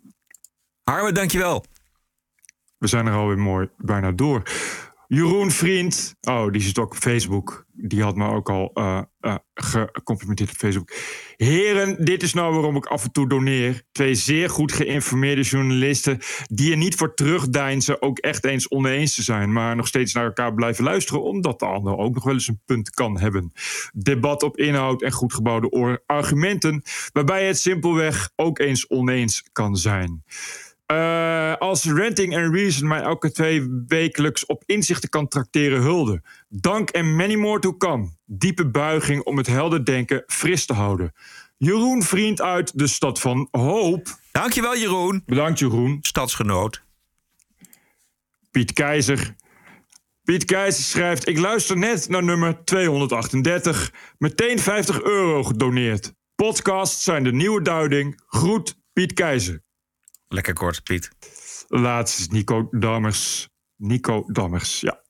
Harmen, 0.84 1.14
dankjewel. 1.14 1.64
We 2.78 2.86
zijn 2.86 3.06
er 3.06 3.14
alweer 3.14 3.38
mooi 3.38 3.68
bijna 3.76 4.12
door. 4.12 4.42
Jeroen 5.08 5.50
Vriend, 5.50 6.14
oh, 6.20 6.50
die 6.50 6.60
zit 6.60 6.78
ook 6.78 6.90
op 6.90 6.96
Facebook. 6.96 7.66
Die 7.72 8.02
had 8.02 8.16
me 8.16 8.30
ook 8.30 8.50
al 8.50 8.70
eh, 8.74 9.02
gecomplimenteerd 9.54 10.50
op 10.50 10.56
Facebook. 10.56 10.92
Heren, 11.36 12.04
dit 12.04 12.22
is 12.22 12.34
nou 12.34 12.52
waarom 12.52 12.76
ik 12.76 12.86
af 12.86 13.04
en 13.04 13.12
toe 13.12 13.28
doneer. 13.28 13.82
Twee 13.92 14.14
zeer 14.14 14.50
goed 14.50 14.72
geïnformeerde 14.72 15.42
journalisten... 15.42 16.18
die 16.46 16.70
er 16.70 16.76
niet 16.76 16.94
voor 16.94 17.14
terugdeinzen 17.14 18.02
ook 18.02 18.18
echt 18.18 18.44
eens 18.44 18.70
oneens 18.70 19.14
te 19.14 19.22
zijn... 19.22 19.52
maar 19.52 19.76
nog 19.76 19.86
steeds 19.86 20.12
naar 20.12 20.24
elkaar 20.24 20.54
blijven 20.54 20.84
luisteren... 20.84 21.22
omdat 21.22 21.58
de 21.58 21.66
ander 21.66 21.96
ook 21.96 22.14
nog 22.14 22.24
wel 22.24 22.34
eens 22.34 22.48
een 22.48 22.62
punt 22.64 22.90
kan 22.90 23.20
hebben. 23.20 23.52
Debat 23.92 24.42
op 24.42 24.56
inhoud 24.56 25.02
en 25.02 25.12
goed 25.12 25.34
gebouwde 25.34 26.02
argumenten... 26.06 26.82
waarbij 27.12 27.46
het 27.46 27.58
simpelweg 27.58 28.30
ook 28.36 28.58
eens 28.58 28.88
oneens 28.88 29.48
kan 29.52 29.76
zijn. 29.76 30.24
Eh, 30.88 31.54
als 31.56 31.84
Renting 31.84 32.36
and 32.36 32.54
Reason 32.54 32.88
mij 32.88 33.00
elke 33.00 33.32
twee 33.32 33.84
wekelijks 33.86 34.46
op 34.46 34.62
inzichten 34.66 35.08
kan 35.08 35.28
tracteren, 35.28 35.80
hulde. 35.80 36.22
Dank 36.48 36.90
en 36.90 37.16
many 37.16 37.34
more 37.34 37.58
to 37.58 37.76
come. 37.76 38.10
Diepe 38.24 38.66
buiging 38.66 39.22
om 39.22 39.36
het 39.36 39.46
helder 39.46 39.84
denken 39.84 40.22
fris 40.26 40.66
te 40.66 40.72
houden. 40.72 41.12
Jeroen 41.56 42.02
Vriend 42.02 42.40
uit 42.40 42.78
de 42.78 42.86
stad 42.86 43.20
van 43.20 43.48
Hoop. 43.50 44.18
Dankjewel, 44.32 44.76
Jeroen. 44.76 45.22
Bedankt, 45.26 45.58
Jeroen. 45.58 45.98
Stadsgenoot. 46.00 46.82
Piet 48.50 48.72
Keizer. 48.72 49.34
Piet 50.24 50.44
Keizer 50.44 50.84
schrijft: 50.84 51.28
Ik 51.28 51.38
luister 51.38 51.76
net 51.76 52.08
naar 52.08 52.24
nummer 52.24 52.64
238. 52.64 53.92
Meteen 54.18 54.58
50 54.58 55.02
euro 55.02 55.42
gedoneerd. 55.42 56.14
Podcasts 56.34 57.04
zijn 57.04 57.24
de 57.24 57.32
nieuwe 57.32 57.62
duiding. 57.62 58.20
Groet, 58.26 58.78
Piet 58.92 59.12
Keizer. 59.12 59.66
Lekker 60.28 60.54
kort, 60.54 60.82
Piet. 60.82 61.10
Laatst 61.68 62.18
is 62.18 62.28
Nico 62.28 62.68
Dammers. 62.70 63.48
Nico 63.76 64.24
Dammers, 64.26 64.80
ja. 64.80 65.00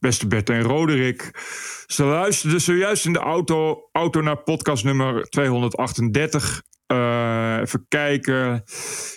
Beste 0.00 0.26
Bert 0.26 0.50
en 0.50 0.62
Roderick. 0.62 1.30
Ze 1.86 2.04
luisterden 2.04 2.60
zojuist 2.60 3.04
in 3.04 3.12
de 3.12 3.18
auto, 3.18 3.88
auto 3.92 4.20
naar 4.20 4.42
podcast 4.42 4.84
nummer 4.84 5.22
238. 5.22 6.62
Eh, 6.86 7.58
even 7.60 7.86
kijken. 7.88 8.62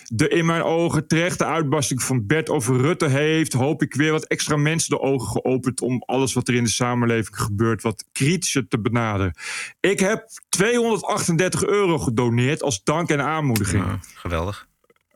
De 0.04 0.28
in 0.28 0.46
mijn 0.46 0.62
ogen 0.62 1.06
terechte 1.06 1.44
uitbarsting 1.44 2.02
van 2.02 2.26
Bert 2.26 2.50
over 2.50 2.80
Rutte 2.80 3.06
heeft, 3.06 3.52
hoop 3.52 3.82
ik 3.82 3.94
weer 3.94 4.12
wat 4.12 4.26
extra 4.26 4.56
mensen 4.56 4.90
de 4.90 5.00
ogen 5.00 5.28
geopend 5.28 5.80
om 5.80 6.02
alles 6.06 6.32
wat 6.32 6.48
er 6.48 6.54
in 6.54 6.64
de 6.64 6.70
samenleving 6.70 7.36
gebeurt 7.36 7.82
wat 7.82 8.04
kritischer 8.12 8.68
te 8.68 8.80
benaderen. 8.80 9.34
Ik 9.80 10.00
heb 10.00 10.28
238 10.48 11.64
euro 11.64 11.98
gedoneerd 11.98 12.62
als 12.62 12.84
dank 12.84 13.08
en 13.08 13.22
aanmoediging. 13.22 13.84
geweldig. 14.14 14.68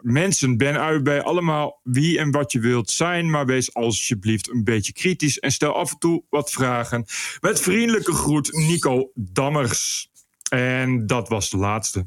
Mensen, 0.02 0.56
ben 0.56 0.80
uit 0.80 1.02
bij 1.02 1.22
allemaal 1.22 1.80
wie 1.82 2.18
en 2.18 2.30
wat 2.30 2.52
je 2.52 2.60
wilt 2.60 2.90
zijn, 2.90 3.30
maar 3.30 3.46
wees 3.46 3.74
alsjeblieft 3.74 4.50
een 4.50 4.64
beetje 4.64 4.92
kritisch 4.92 5.38
en 5.38 5.52
stel 5.52 5.74
af 5.74 5.92
en 5.92 5.98
toe 5.98 6.24
wat 6.28 6.50
vragen. 6.50 7.04
Met 7.40 7.60
vriendelijke 7.60 8.12
groet, 8.12 8.52
Nico 8.52 9.10
Dammers. 9.14 10.10
En 10.50 11.06
dat 11.06 11.28
was 11.28 11.50
de 11.50 11.56
laatste. 11.56 12.06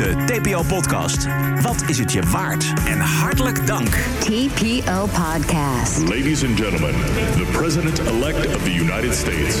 De 0.00 0.14
TPO-podcast. 0.26 1.26
Wat 1.62 1.84
is 1.86 1.98
het 1.98 2.12
je 2.12 2.22
waard? 2.22 2.72
En 2.86 3.00
hartelijk 3.00 3.66
dank. 3.66 3.88
TPO 4.18 5.06
Podcast. 5.06 5.98
Ladies 5.98 6.44
and 6.44 6.60
gentlemen, 6.60 6.94
the 7.36 7.48
President-elect 7.52 8.54
of 8.54 8.62
the 8.62 8.72
United 8.72 9.14
States. 9.14 9.60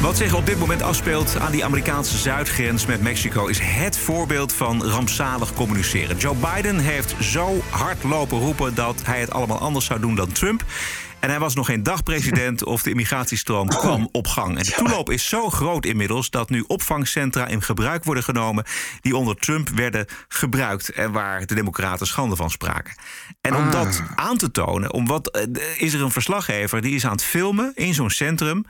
Wat 0.00 0.16
zich 0.16 0.34
op 0.34 0.46
dit 0.46 0.58
moment 0.58 0.82
afspeelt 0.82 1.38
aan 1.38 1.52
die 1.52 1.64
Amerikaanse 1.64 2.18
zuidgrens 2.18 2.86
met 2.86 3.02
Mexico 3.02 3.46
is 3.46 3.58
het 3.62 3.98
voorbeeld 3.98 4.52
van 4.52 4.84
rampzalig 4.84 5.54
communiceren. 5.54 6.16
Joe 6.16 6.36
Biden 6.36 6.78
heeft 6.78 7.14
zo 7.20 7.60
hard 7.70 8.02
lopen 8.02 8.38
roepen 8.38 8.74
dat 8.74 9.02
hij 9.04 9.20
het 9.20 9.30
allemaal 9.30 9.58
anders 9.58 9.86
zou 9.86 10.00
doen 10.00 10.14
dan 10.14 10.32
Trump. 10.32 10.64
En 11.20 11.30
hij 11.30 11.38
was 11.38 11.54
nog 11.54 11.66
geen 11.66 11.82
dag 11.82 12.02
president 12.02 12.64
of 12.64 12.82
de 12.82 12.90
immigratiestroom 12.90 13.68
kwam 13.68 14.08
op 14.12 14.26
gang. 14.26 14.58
En 14.58 14.62
de 14.64 14.72
toeloop 14.72 15.10
is 15.10 15.28
zo 15.28 15.50
groot 15.50 15.86
inmiddels 15.86 16.30
dat 16.30 16.50
nu 16.50 16.64
opvangcentra 16.66 17.46
in 17.46 17.62
gebruik 17.62 18.04
worden 18.04 18.22
genomen 18.22 18.64
die 19.00 19.16
onder 19.16 19.36
Trump 19.36 19.68
werden 19.68 20.06
gebruikt 20.28 20.92
en 20.92 21.12
waar 21.12 21.46
de 21.46 21.54
Democraten 21.54 22.06
schande 22.06 22.36
van 22.36 22.50
spraken. 22.50 22.94
En 23.40 23.54
om 23.54 23.70
dat 23.70 24.02
aan 24.14 24.36
te 24.36 24.50
tonen, 24.50 24.92
om 24.92 25.06
wat, 25.06 25.30
eh, 25.30 25.42
is 25.76 25.92
er 25.92 26.02
een 26.02 26.10
verslaggever 26.10 26.80
die 26.80 26.94
is 26.94 27.04
aan 27.04 27.12
het 27.12 27.24
filmen 27.24 27.72
in 27.74 27.94
zo'n 27.94 28.10
centrum. 28.10 28.64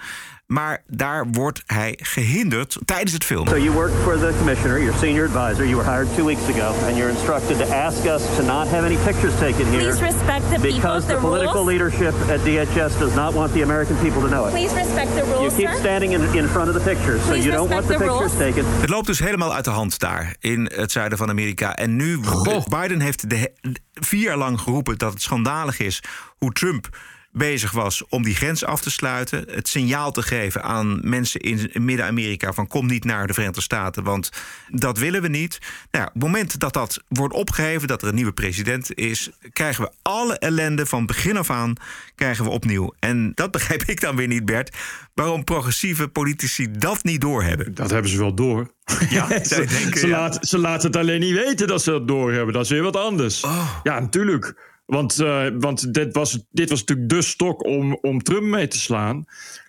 Maar 0.48 0.82
daar 0.86 1.26
wordt 1.30 1.62
hij 1.66 1.98
gehinderd 2.02 2.78
tijdens 2.84 3.12
het 3.12 3.24
filmen. 3.24 3.48
So 3.48 3.58
you 3.58 3.70
work 3.70 3.92
for 4.02 4.18
the 4.18 4.34
commissioner, 4.38 4.82
your 4.82 4.98
senior 4.98 5.24
advisor. 5.24 5.64
You 5.66 5.76
were 5.76 5.90
hired 5.90 6.14
two 6.14 6.24
weeks 6.24 6.48
ago, 6.48 6.86
and 6.86 6.96
you're 6.96 7.10
instructed 7.10 7.58
to 7.58 7.74
ask 7.74 8.04
us 8.06 8.22
to 8.36 8.42
not 8.42 8.68
have 8.68 8.84
any 8.84 8.96
pictures 8.96 9.38
taken 9.38 9.66
here. 9.66 9.78
Please 9.78 10.02
respect 10.02 10.44
the 10.50 10.58
people, 10.60 10.72
because 10.72 11.06
the 11.06 11.14
the 11.14 11.20
political 11.20 11.54
rules. 11.54 11.66
leadership 11.66 12.14
at 12.28 12.40
DHS 12.40 12.98
does 12.98 13.14
not 13.14 13.34
want 13.34 13.52
the 13.52 13.62
American 13.62 13.96
people 13.96 14.20
to 14.20 14.28
know 14.28 14.46
it. 14.46 14.50
Please 14.50 14.74
respect 14.74 15.10
the 15.14 15.24
You 15.24 15.38
rules, 15.38 15.54
keep 15.54 15.68
sir. 15.68 15.78
standing 15.78 16.12
in, 16.12 16.22
in 16.34 16.48
front 16.48 16.68
of 16.68 16.74
the 16.74 16.90
pictures, 16.90 17.20
so 17.20 17.28
Please 17.28 17.44
you 17.44 17.52
don't 17.56 17.70
want 17.70 17.86
the 17.86 17.96
pictures 17.96 18.36
taken. 18.36 18.64
Het 18.80 18.88
loopt 18.88 19.06
dus 19.06 19.18
helemaal 19.18 19.54
uit 19.54 19.64
de 19.64 19.70
hand 19.70 19.98
daar 19.98 20.36
in 20.40 20.70
het 20.74 20.92
zuiden 20.92 21.18
van 21.18 21.28
Amerika. 21.28 21.76
En 21.76 21.96
nu, 21.96 22.20
Biden 22.68 23.00
heeft 23.00 23.30
de, 23.30 23.52
vier 23.92 24.22
jaar 24.22 24.36
lang 24.36 24.60
geroepen 24.60 24.98
dat 24.98 25.12
het 25.12 25.22
schandalig 25.22 25.78
is 25.78 26.02
hoe 26.38 26.52
Trump 26.52 26.88
bezig 27.32 27.70
was 27.70 28.04
om 28.08 28.22
die 28.22 28.34
grens 28.34 28.64
af 28.64 28.80
te 28.80 28.90
sluiten. 28.90 29.44
Het 29.50 29.68
signaal 29.68 30.12
te 30.12 30.22
geven 30.22 30.62
aan 30.62 31.08
mensen 31.08 31.40
in 31.40 31.70
Midden-Amerika 31.84 32.52
van 32.52 32.66
kom 32.66 32.86
niet 32.86 33.04
naar 33.04 33.26
de 33.26 33.32
Verenigde 33.32 33.60
Staten, 33.60 34.02
want 34.02 34.30
dat 34.68 34.98
willen 34.98 35.22
we 35.22 35.28
niet. 35.28 35.58
Nou, 35.90 36.04
ja, 36.04 36.06
op 36.06 36.12
het 36.12 36.22
moment 36.22 36.60
dat 36.60 36.72
dat 36.72 37.02
wordt 37.08 37.34
opgeheven, 37.34 37.88
dat 37.88 38.02
er 38.02 38.08
een 38.08 38.14
nieuwe 38.14 38.32
president 38.32 38.94
is, 38.94 39.30
krijgen 39.52 39.84
we 39.84 39.90
alle 40.02 40.38
ellende 40.38 40.86
van 40.86 41.06
begin 41.06 41.36
af 41.36 41.50
aan 41.50 41.76
krijgen 42.18 42.44
we 42.44 42.50
opnieuw. 42.50 42.94
En 42.98 43.32
dat 43.34 43.50
begrijp 43.58 43.82
ik 43.82 44.00
dan 44.00 44.16
weer 44.16 44.26
niet, 44.26 44.44
Bert. 44.44 44.76
Waarom 45.14 45.44
progressieve 45.44 46.08
politici 46.08 46.70
dat 46.70 47.04
niet 47.04 47.20
doorhebben. 47.20 47.74
Dat 47.74 47.90
hebben 47.90 48.10
ze 48.10 48.18
wel 48.18 48.34
door. 48.34 48.70
Ja, 49.10 49.44
ze, 49.44 49.64
denken, 49.64 50.00
ze, 50.00 50.06
ja. 50.06 50.18
laten, 50.18 50.46
ze 50.46 50.58
laten 50.58 50.86
het 50.86 50.96
alleen 50.96 51.20
niet 51.20 51.34
weten 51.34 51.66
dat 51.66 51.82
ze 51.82 51.92
het 51.92 52.08
doorhebben. 52.08 52.54
Dat 52.54 52.64
is 52.64 52.70
weer 52.70 52.82
wat 52.82 52.96
anders. 52.96 53.44
Oh. 53.44 53.76
Ja, 53.82 54.00
natuurlijk. 54.00 54.54
Want, 54.88 55.20
eh, 55.20 55.46
want 55.58 55.94
dit, 55.94 56.14
was, 56.14 56.44
dit 56.50 56.70
was 56.70 56.80
natuurlijk 56.80 57.08
de 57.08 57.22
stok 57.22 57.64
om, 57.64 57.98
om 58.00 58.22
Trump 58.22 58.42
mee 58.42 58.68
te 58.68 58.78
slaan. 58.78 59.24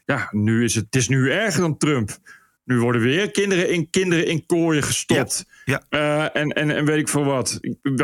Ja, 0.05 0.27
nu 0.31 0.63
is 0.63 0.75
het, 0.75 0.85
het 0.85 0.95
is 0.95 1.07
nu 1.07 1.31
erger 1.31 1.61
dan 1.61 1.77
Trump. 1.77 2.17
Nu 2.65 2.79
worden 2.79 3.01
weer 3.01 3.31
kinderen 3.31 3.69
in, 3.69 3.89
kinderen 3.89 4.27
in 4.27 4.45
kooien 4.45 4.83
gestopt. 4.83 5.45
Ja. 5.65 5.83
Eh, 5.89 6.41
en, 6.41 6.49
en, 6.49 6.75
en 6.75 6.85
weet 6.85 6.99
ik 6.99 7.07
veel 7.07 7.23
wat. 7.23 7.59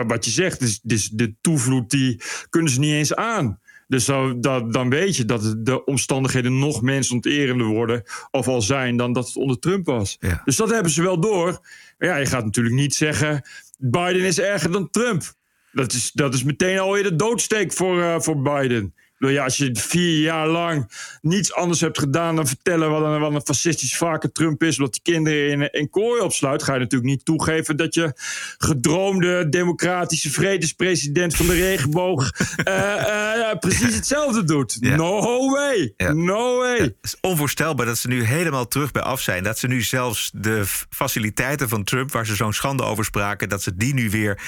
Wat 0.08 0.26
je 0.26 0.32
zegt, 0.32 0.60
dus, 0.60 0.80
dus 0.82 1.10
de 1.10 1.36
toevloed 1.42 1.90
die 1.90 2.22
kunnen 2.50 2.72
ze 2.72 2.80
niet 2.80 2.94
eens 2.94 3.16
aan. 3.16 3.60
Dus 3.88 4.06
dat, 4.06 4.74
dan 4.74 4.90
weet 4.90 5.16
je 5.16 5.26
dat 5.26 5.56
de 5.58 5.86
omstandigheden 5.86 6.60
nog 6.60 6.82
mensonterender 6.82 7.68
worden. 7.68 8.04
Of 8.32 8.48
al 8.48 8.62
zijn 8.62 8.98
dan 8.98 9.14
dat 9.14 9.28
het 9.28 9.36
onder 9.36 9.60
Trump 9.60 9.86
was. 9.86 10.18
Ja. 10.20 10.42
Dus 10.46 10.56
dat 10.56 10.70
hebben 10.70 10.92
ze 10.92 11.02
wel 11.02 11.20
door. 11.20 11.60
Maar 11.98 12.10
ja, 12.10 12.16
je 12.16 12.26
gaat 12.26 12.44
natuurlijk 12.44 12.76
niet 12.76 12.96
zeggen. 12.96 13.42
Biden 13.78 14.22
is 14.22 14.40
erger 14.40 14.72
dan 14.72 14.90
Trump. 14.90 15.34
Dat 15.76 15.94
is, 15.94 16.12
dat 16.12 16.34
is 16.34 16.44
meteen 16.44 16.80
alweer 16.80 17.04
de 17.04 17.16
doodsteek 17.16 17.74
voor, 17.74 18.02
eh, 18.02 18.20
voor 18.20 18.42
Biden. 18.42 18.94
Ja, 19.18 19.44
als 19.44 19.58
je 19.58 19.70
vier 19.74 20.22
jaar 20.22 20.48
lang 20.48 20.92
niets 21.22 21.54
anders 21.54 21.82
hebt 21.82 22.00
gedaan 22.00 22.36
dan 22.36 22.48
vertellen 22.48 22.90
wat 22.90 23.02
een, 23.02 23.20
wat 23.20 23.34
een 23.34 23.42
fascistisch 23.46 23.98
vaker 23.98 24.32
Trump 24.32 24.64
is, 24.64 24.78
omdat 24.78 24.94
die 24.94 25.02
kinderen 25.14 25.50
in, 25.50 25.72
in 25.72 25.90
kooi 25.90 26.22
opsluit, 26.22 26.64
ga 26.64 26.74
je 26.74 26.80
natuurlijk 26.80 27.12
niet 27.12 27.26
toegeven 27.26 27.78
dat 27.78 27.94
je 27.94 28.14
gedroomde 28.58 29.50
democratische 29.50 30.32
vredespresident 30.32 31.36
van 31.36 31.48
de 31.48 31.54
regenboog 31.54 32.32
eh, 32.64 33.50
eh, 33.52 33.58
precies 33.60 33.96
hetzelfde 33.96 34.44
doet. 34.44 34.78
Ja. 34.80 34.96
No 34.96 35.50
way. 35.52 35.94
Ja. 35.98 36.14
No 36.14 36.58
way. 36.58 36.78
Het 36.80 36.96
is 37.02 37.18
onvoorstelbaar 37.22 37.86
dat 37.86 37.98
ze 37.98 38.08
nu 38.08 38.24
helemaal 38.24 38.68
terug 38.68 38.92
bij 38.92 39.02
af 39.02 39.22
zijn. 39.22 39.44
Dat 39.44 39.60
ze 39.60 39.68
nu 39.68 39.82
zelfs 39.82 40.32
de 40.34 40.64
faciliteiten 40.90 41.70
van 41.70 41.84
Trump, 41.84 42.12
waar 42.12 42.26
ze 42.26 42.36
zo'n 42.36 42.54
schande 42.54 42.84
over 42.84 43.06
spraken, 43.06 43.50
dat 43.50 43.64
ze 43.64 43.76
die 43.76 43.94
nu 43.94 44.10
weer 44.10 44.40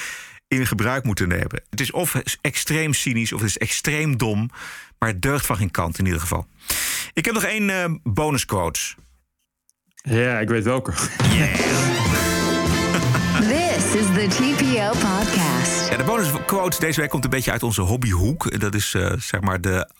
in 0.48 0.66
gebruik 0.66 1.04
moeten 1.04 1.28
nemen. 1.28 1.62
Het 1.70 1.80
is 1.80 1.90
of 1.90 2.14
extreem 2.40 2.94
cynisch 2.94 3.32
of 3.32 3.40
het 3.40 3.48
is 3.48 3.58
extreem 3.58 4.16
dom, 4.16 4.50
maar 4.98 5.08
het 5.08 5.22
deugt 5.22 5.46
van 5.46 5.56
geen 5.56 5.70
kant 5.70 5.98
in 5.98 6.04
ieder 6.04 6.20
geval. 6.20 6.46
Ik 7.12 7.24
heb 7.24 7.34
nog 7.34 7.44
één 7.44 7.70
eh 7.70 7.84
bonusquote. 8.02 8.80
Ja, 9.94 10.38
ik 10.38 10.48
weet 10.48 10.64
welke. 10.64 10.92
This 13.40 13.94
is 13.94 14.06
the 14.06 14.26
TPO 14.28 14.90
podcast. 14.90 15.57
Ja, 15.90 15.96
de 15.96 16.04
bonusquote 16.04 16.80
deze 16.80 17.00
week 17.00 17.10
komt 17.10 17.24
een 17.24 17.30
beetje 17.30 17.50
uit 17.50 17.62
onze 17.62 17.80
hobbyhoek. 17.80 18.60
Dat 18.60 18.74
is 18.74 18.94
eh, 18.94 19.12
zeg 19.18 19.40
maar 19.40 19.60
de 19.60 19.90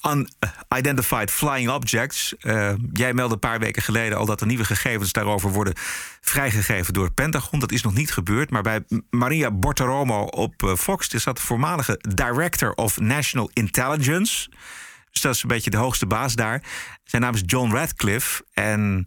unidentified 0.71 1.31
flying 1.31 1.71
objects. 1.71 2.37
Eh, 2.37 2.73
jij 2.93 3.15
meldde 3.15 3.35
een 3.35 3.41
paar 3.41 3.59
weken 3.59 3.83
geleden 3.83 4.19
al 4.19 4.27
dat 4.27 4.41
er 4.41 4.47
nieuwe 4.47 4.65
gegevens 4.65 5.13
daarover 5.13 5.51
worden 5.51 5.75
vrijgegeven 6.21 6.93
door 6.93 7.05
het 7.05 7.15
Pentagon. 7.15 7.59
Dat 7.59 7.73
is 7.73 7.83
nog 7.83 7.95
niet 7.95 8.13
gebeurd. 8.13 8.51
Maar 8.51 8.63
bij 8.63 8.85
Maria 9.11 9.51
Bortaromo 9.51 10.23
op 10.23 10.63
eh, 10.63 10.75
Fox 10.75 11.09
is 11.09 11.25
dat 11.25 11.37
de 11.37 11.43
voormalige 11.43 12.01
Director 12.15 12.73
of 12.73 13.01
National 13.01 13.51
Intelligence. 13.53 14.51
Dus 15.11 15.21
dat 15.21 15.35
is 15.35 15.43
een 15.43 15.49
beetje 15.49 15.71
de 15.71 15.77
hoogste 15.77 16.07
baas 16.07 16.35
daar. 16.35 16.63
Zijn 17.05 17.23
naam 17.23 17.35
is 17.35 17.43
John 17.47 17.73
Radcliffe. 17.73 18.45
En 18.53 19.07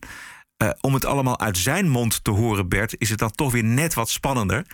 om 0.81 0.93
het 0.93 1.05
allemaal 1.05 1.39
uit 1.39 1.57
zijn 1.57 1.89
mond 1.89 2.23
te 2.23 2.31
horen, 2.31 2.69
Bert, 2.69 2.95
is 2.97 3.09
het 3.09 3.19
dan 3.19 3.31
toch 3.31 3.51
weer 3.51 3.63
net 3.63 3.93
wat 3.93 4.09
spannender. 4.09 4.65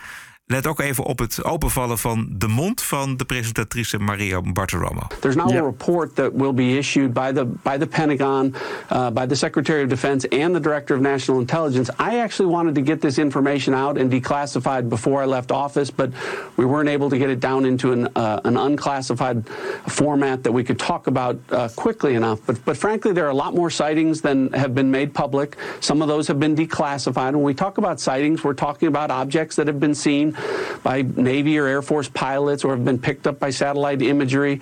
Let 0.50 0.66
ook 0.66 0.80
even 0.80 1.04
op 1.04 1.18
het 1.18 1.44
openvallen 1.44 1.98
van 1.98 2.26
de 2.30 2.48
mond 2.48 2.82
van 2.82 3.16
de 3.16 3.24
presentatrice 3.24 3.98
Maria 3.98 4.40
Bartiromo. 4.40 5.02
There's 5.20 5.36
now 5.36 5.50
a 5.50 5.62
report 5.62 6.16
that 6.16 6.32
will 6.32 6.54
be 6.54 6.78
issued 6.78 7.12
by 7.12 7.32
the 7.32 7.44
by 7.44 7.78
the 7.78 7.86
Pentagon, 7.86 8.54
uh, 8.90 9.10
by 9.10 9.26
the 9.26 9.34
Secretary 9.34 9.82
of 9.82 9.88
Defense, 9.88 10.28
and 10.28 10.54
the 10.54 10.60
Director 10.60 10.96
of 10.96 11.02
National 11.02 11.40
Intelligence. 11.40 11.90
I 11.98 12.18
actually 12.18 12.52
wanted 12.52 12.74
to 12.74 12.80
get 12.80 13.00
this 13.00 13.18
information 13.18 13.74
out 13.74 13.98
and 13.98 14.10
declassified 14.10 14.88
before 14.88 15.22
I 15.22 15.26
left 15.26 15.50
office, 15.50 15.90
but 15.90 16.10
we 16.56 16.64
weren't 16.64 16.88
able 16.88 17.10
to 17.10 17.18
get 17.18 17.28
it 17.28 17.40
down 17.40 17.64
into 17.64 17.92
an 17.92 18.08
uh, 18.14 18.40
an 18.44 18.56
unclassified 18.56 19.46
format 19.86 20.42
that 20.42 20.52
we 20.52 20.64
could 20.64 20.78
talk 20.78 21.06
about 21.08 21.36
uh, 21.50 21.68
quickly 21.76 22.14
enough. 22.14 22.38
But 22.46 22.64
but 22.64 22.76
frankly, 22.76 23.12
there 23.12 23.24
are 23.24 23.34
a 23.36 23.42
lot 23.44 23.52
more 23.52 23.70
sightings 23.70 24.20
than 24.20 24.52
have 24.52 24.74
been 24.74 24.90
made 24.90 25.12
public. 25.12 25.56
Some 25.80 26.02
of 26.02 26.08
those 26.08 26.26
have 26.28 26.38
been 26.38 26.56
declassified. 26.56 27.32
When 27.34 27.44
we 27.44 27.54
talk 27.54 27.78
about 27.78 28.00
sightings, 28.00 28.42
we're 28.44 28.54
talking 28.54 28.88
about 28.88 29.10
objects 29.10 29.56
that 29.56 29.66
have 29.66 29.78
been 29.78 29.94
seen 29.94 30.36
by 30.82 31.02
Navy 31.02 31.58
or 31.58 31.66
Air 31.66 31.82
Force 31.82 32.08
pilots 32.08 32.64
or 32.64 32.76
have 32.76 32.84
been 32.84 32.98
picked 32.98 33.26
up 33.26 33.38
by 33.38 33.50
satellite 33.50 34.02
imagery 34.02 34.60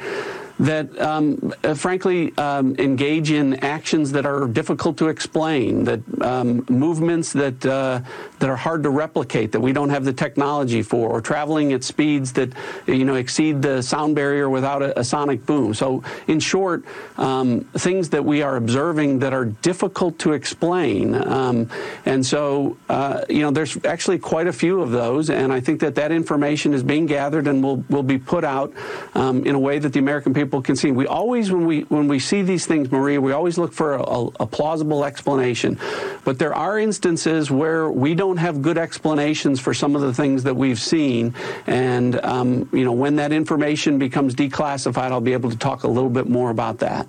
that 0.59 0.99
um, 1.01 1.53
uh, 1.65 1.75
frankly 1.75 2.33
um, 2.39 2.75
engage 2.77 3.31
in 3.31 3.55
actions 3.57 4.13
that 4.13 4.25
are 4.25 4.47
difficult 4.47 4.97
to 4.99 5.09
explain, 5.09 5.85
that 5.85 6.01
um, 6.23 6.65
movements 6.69 7.33
that 7.35 7.65
uh, 7.67 8.01
that 8.39 8.49
are 8.49 8.57
hard 8.57 8.83
to 8.83 8.91
replicate, 8.91 9.53
that 9.53 9.61
we 9.61 9.73
don't 9.73 9.91
have 9.91 10.05
the 10.05 10.13
technology 10.13 10.83
for, 10.83 11.11
or 11.11 11.21
traveling 11.21 11.73
at 11.73 11.85
speeds 11.85 12.33
that 12.33 12.53
you 12.87 13.05
know 13.05 13.17
exceed 13.17 13.61
the 13.61 13.83
sound 13.83 14.15
barrier 14.15 14.49
without 14.49 14.83
a, 14.83 14.99
a 14.99 15.05
sonic 15.05 15.45
boom. 15.45 15.75
So, 15.75 16.03
in 16.27 16.41
short, 16.41 16.85
um, 17.19 17.61
things 17.75 18.09
that 18.11 18.25
we 18.25 18.43
are 18.43 18.57
observing 18.57 19.19
that 19.19 19.35
are 19.35 19.45
difficult 19.45 20.19
to 20.21 20.33
explain, 20.33 21.15
um, 21.15 21.69
and 22.07 22.25
so 22.25 22.79
uh, 22.89 23.25
you 23.29 23.41
know 23.41 23.51
there's 23.51 23.77
actually 23.85 24.19
quite 24.19 24.47
a 24.47 24.53
few 24.53 24.81
of 24.81 24.91
those, 24.91 25.29
and 25.29 25.53
I 25.53 25.61
think 25.61 25.81
that 25.81 25.97
that 25.97 26.13
information 26.13 26.73
is 26.73 26.83
being 26.83 27.05
gathered 27.05 27.47
and 27.47 27.63
will 27.63 27.85
will 27.91 28.03
be 28.03 28.19
put 28.19 28.43
out 28.43 28.73
um, 29.15 29.45
in 29.45 29.55
a 29.55 29.59
way 29.59 29.79
that 29.79 29.93
the 29.93 29.99
American 29.99 30.33
people 30.33 30.46
can 30.47 30.77
see. 30.77 30.91
We 30.91 31.07
always, 31.07 31.51
when 31.51 31.67
we 31.67 31.83
when 31.83 32.09
we 32.09 32.19
see 32.19 32.43
these 32.43 32.67
things, 32.67 32.91
Maria, 32.91 33.21
we 33.21 33.33
always 33.33 33.59
look 33.59 33.73
for 33.73 33.95
a, 33.95 34.03
a 34.41 34.47
plausible 34.47 35.05
explanation. 35.05 35.79
But 36.25 36.39
there 36.39 36.55
are 36.55 36.79
instances 36.79 37.51
where 37.51 37.91
we 37.91 38.15
don't 38.15 38.37
have 38.39 38.63
good 38.63 38.79
explanations 38.79 39.61
for 39.61 39.75
some 39.75 39.95
of 39.95 40.03
the 40.03 40.15
things 40.15 40.43
that 40.45 40.55
we've 40.55 40.81
seen, 40.81 41.35
and 41.67 42.23
um, 42.25 42.69
you 42.73 42.85
know 42.85 42.93
when 42.93 43.17
that 43.17 43.33
information 43.33 43.99
becomes 43.99 44.35
declassified, 44.35 45.11
I'll 45.11 45.21
be 45.21 45.33
able 45.33 45.51
to 45.51 45.59
talk 45.59 45.85
a 45.85 45.89
little 45.89 46.11
bit 46.11 46.29
more 46.29 46.51
about 46.51 46.79
that. 46.79 47.07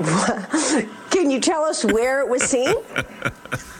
Can 1.10 1.30
you 1.30 1.40
tell 1.40 1.62
us 1.62 1.84
where 1.84 2.20
it 2.20 2.28
was 2.28 2.42
seen? 2.42 2.74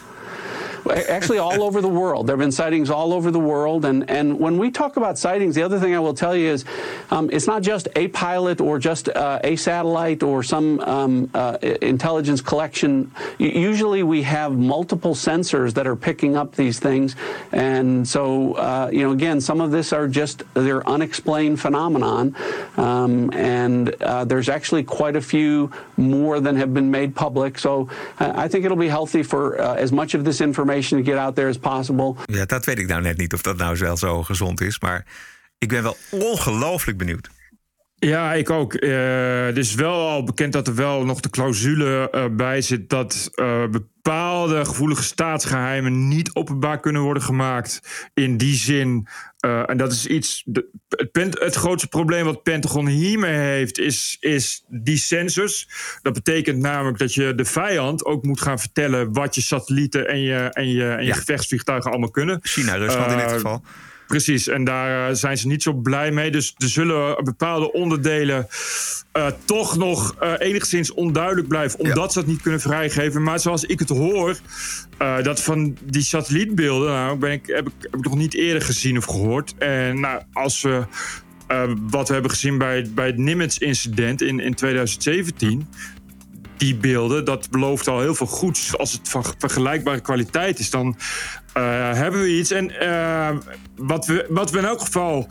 Actually, 0.91 1.39
all 1.39 1.63
over 1.63 1.81
the 1.81 1.89
world. 1.89 2.27
There 2.27 2.35
have 2.35 2.41
been 2.41 2.53
sightings 2.53 2.91
all 2.91 3.13
over 3.13 3.31
the 3.31 3.39
world. 3.39 3.85
And, 3.85 4.09
and 4.11 4.39
when 4.39 4.59
we 4.59 4.71
talk 4.71 4.97
about 4.97 5.19
sightings, 5.19 5.55
the 5.55 5.63
other 5.63 5.79
thing 5.79 5.95
I 5.95 6.01
will 6.01 6.15
tell 6.15 6.37
you 6.37 6.49
is 6.49 6.65
um, 7.11 7.31
it's 7.33 7.47
not 7.47 7.63
just 7.63 7.89
a 7.97 8.09
pilot 8.09 8.61
or 8.61 8.79
just 8.79 9.09
uh, 9.09 9.39
a 9.45 9.57
satellite 9.57 10.23
or 10.23 10.43
some 10.43 10.81
um, 10.81 11.31
uh, 11.35 11.59
intelligence 11.63 12.41
collection. 12.41 13.11
Usually 13.39 14.03
we 14.03 14.23
have 14.23 14.57
multiple 14.57 15.15
sensors 15.15 15.75
that 15.75 15.87
are 15.87 15.97
picking 15.97 16.37
up 16.37 16.55
these 16.57 16.79
things. 16.79 17.15
And 17.53 18.07
so, 18.07 18.55
uh, 18.55 18.91
you 18.93 19.03
know, 19.03 19.13
again, 19.13 19.41
some 19.41 19.61
of 19.61 19.71
this 19.71 19.93
are 19.93 20.09
just 20.09 20.43
they're 20.55 20.87
unexplained 20.89 21.61
phenomenon. 21.61 22.35
Um, 22.77 23.31
and 23.35 23.95
uh, 24.03 24.25
there's 24.25 24.49
actually 24.49 24.83
quite 24.83 25.15
a 25.15 25.21
few 25.21 25.71
more 25.97 26.41
than 26.41 26.57
have 26.57 26.75
been 26.75 26.91
made 26.91 27.15
public. 27.15 27.59
So 27.59 27.89
uh, 28.19 28.33
I 28.35 28.49
think 28.49 28.65
it'll 28.65 28.77
be 28.77 28.89
healthy 28.89 29.23
for 29.23 29.61
uh, 29.61 29.75
as 29.75 29.93
much 29.93 30.15
of 30.15 30.25
this 30.25 30.41
information 30.41 30.80
get 30.89 31.17
out 31.17 31.35
there 31.35 31.49
as 31.49 31.59
possible. 31.59 32.15
Ja, 32.25 32.45
dat 32.45 32.65
weet 32.65 32.79
ik 32.79 32.87
nou 32.87 33.03
net 33.03 33.17
niet 33.17 33.33
of 33.33 33.43
dat 33.43 33.57
nou 33.57 33.79
wel 33.79 33.97
zo 33.97 34.23
gezond 34.23 34.61
is. 34.61 34.81
Maar 34.81 35.05
ik 35.59 35.69
ben 35.69 35.83
wel 35.83 35.97
ongelooflijk 36.11 36.99
benieuwd. 36.99 37.31
Ja, 38.01 38.33
ik 38.33 38.51
ook. 38.51 38.75
Uh, 38.75 39.45
het 39.45 39.57
is 39.57 39.75
wel 39.75 40.09
al 40.09 40.25
bekend 40.25 40.53
dat 40.53 40.67
er 40.67 40.75
wel 40.75 41.05
nog 41.05 41.21
de 41.21 41.31
clausule 41.31 42.09
uh, 42.15 42.25
bij 42.37 42.61
zit 42.61 42.89
dat 42.89 43.31
uh, 43.35 43.67
bepaalde 43.69 44.65
gevoelige 44.65 45.03
staatsgeheimen 45.03 46.09
niet 46.09 46.35
openbaar 46.35 46.81
kunnen 46.81 47.03
worden 47.03 47.23
gemaakt. 47.23 47.81
In 48.15 48.37
die 48.37 48.55
zin. 48.55 49.09
en 49.41 49.77
dat 49.77 49.93
is 49.93 50.07
iets. 50.07 50.43
De, 50.47 50.67
het, 51.13 51.39
het, 51.41 51.55
grootste 51.55 51.89
probleem 51.89 52.25
wat 52.25 52.43
Pentagon 52.43 52.87
hiermee 52.87 53.39
heeft, 53.39 53.79
is, 53.79 54.17
is 54.21 54.65
die 54.69 54.97
census. 54.97 55.69
Dat 56.03 56.13
betekent 56.13 56.59
namelijk 56.59 56.99
dat 56.99 57.15
je 57.15 57.35
de 57.35 57.45
vijand 57.45 58.05
ook 58.05 58.25
moet 58.25 58.41
gaan 58.41 58.59
vertellen 58.59 59.13
wat 59.13 59.35
je 59.35 59.41
satellieten 59.41 60.09
en 60.09 60.21
je, 60.21 60.37
en 60.37 60.69
je, 60.69 60.91
en 60.91 61.01
je 61.01 61.07
ja. 61.07 61.15
gevechtsvliegtuigen 61.15 61.91
allemaal 61.91 62.11
kunnen. 62.11 62.39
China, 62.43 62.75
Rusland 62.75 63.11
in 63.11 63.19
dit 63.19 63.33
geval. 63.33 63.63
Precies, 64.11 64.49
en 64.49 64.65
daar 64.65 65.11
uh, 65.11 65.15
zijn 65.15 65.39
ze 65.39 65.47
niet 65.47 65.63
zo 65.63 65.73
blij 65.73 66.11
mee. 66.11 66.31
Dus 66.31 66.55
er 66.57 66.69
zullen 66.69 67.25
bepaalde 67.25 67.73
onderdelen 67.73 68.47
uh, 69.17 69.27
toch 69.45 69.77
nog 69.77 70.17
uh, 70.23 70.33
enigszins 70.39 70.93
onduidelijk 70.93 71.49
blijven, 71.49 71.79
omdat 71.79 72.05
ja. 72.05 72.09
ze 72.09 72.19
dat 72.19 72.29
niet 72.29 72.43
kunnen 72.43 72.61
vrijgeven. 72.61 73.23
Maar 73.23 73.41
zoals 73.41 73.65
ik 73.65 73.79
het 73.79 73.89
hoor, 73.89 74.39
dat 75.23 75.43
van 75.43 75.77
die 75.85 76.03
satellietbeelden 76.03 76.89
nou, 76.89 77.19
ben 77.19 77.33
ik, 77.33 77.47
heb, 77.47 77.67
ik, 77.67 77.73
heb 77.81 77.95
ik 77.95 78.05
nog 78.05 78.17
niet 78.17 78.35
eerder 78.35 78.63
gezien 78.63 78.97
of 78.97 79.05
gehoord. 79.05 79.55
En 79.59 80.01
nou, 80.01 80.23
als 80.33 80.63
we. 80.63 80.85
wat 81.81 82.07
we 82.09 82.13
hebben 82.13 82.31
gezien 82.31 82.59
bij, 82.59 82.91
bij 82.95 83.07
het 83.07 83.17
Nimitz-incident 83.17 84.23
in, 84.23 84.41
in 84.41 84.55
2017 84.55 85.69
die 86.61 86.75
beelden, 86.75 87.25
dat 87.25 87.51
belooft 87.51 87.89
al 87.89 88.01
heel 88.01 88.15
veel 88.15 88.27
goeds. 88.27 88.79
Als 88.79 88.93
het 88.93 89.09
van 89.09 89.25
vergelijkbare 89.39 90.01
kwaliteit 90.01 90.59
is, 90.59 90.71
dan 90.71 90.87
uh, 91.57 91.93
hebben 91.93 92.21
we 92.21 92.29
iets. 92.29 92.51
En 92.51 92.73
uh, 92.83 93.29
wat, 93.77 94.07
we, 94.07 94.27
wat 94.29 94.51
we 94.51 94.59
in 94.59 94.65
elk 94.65 94.81
geval 94.81 95.29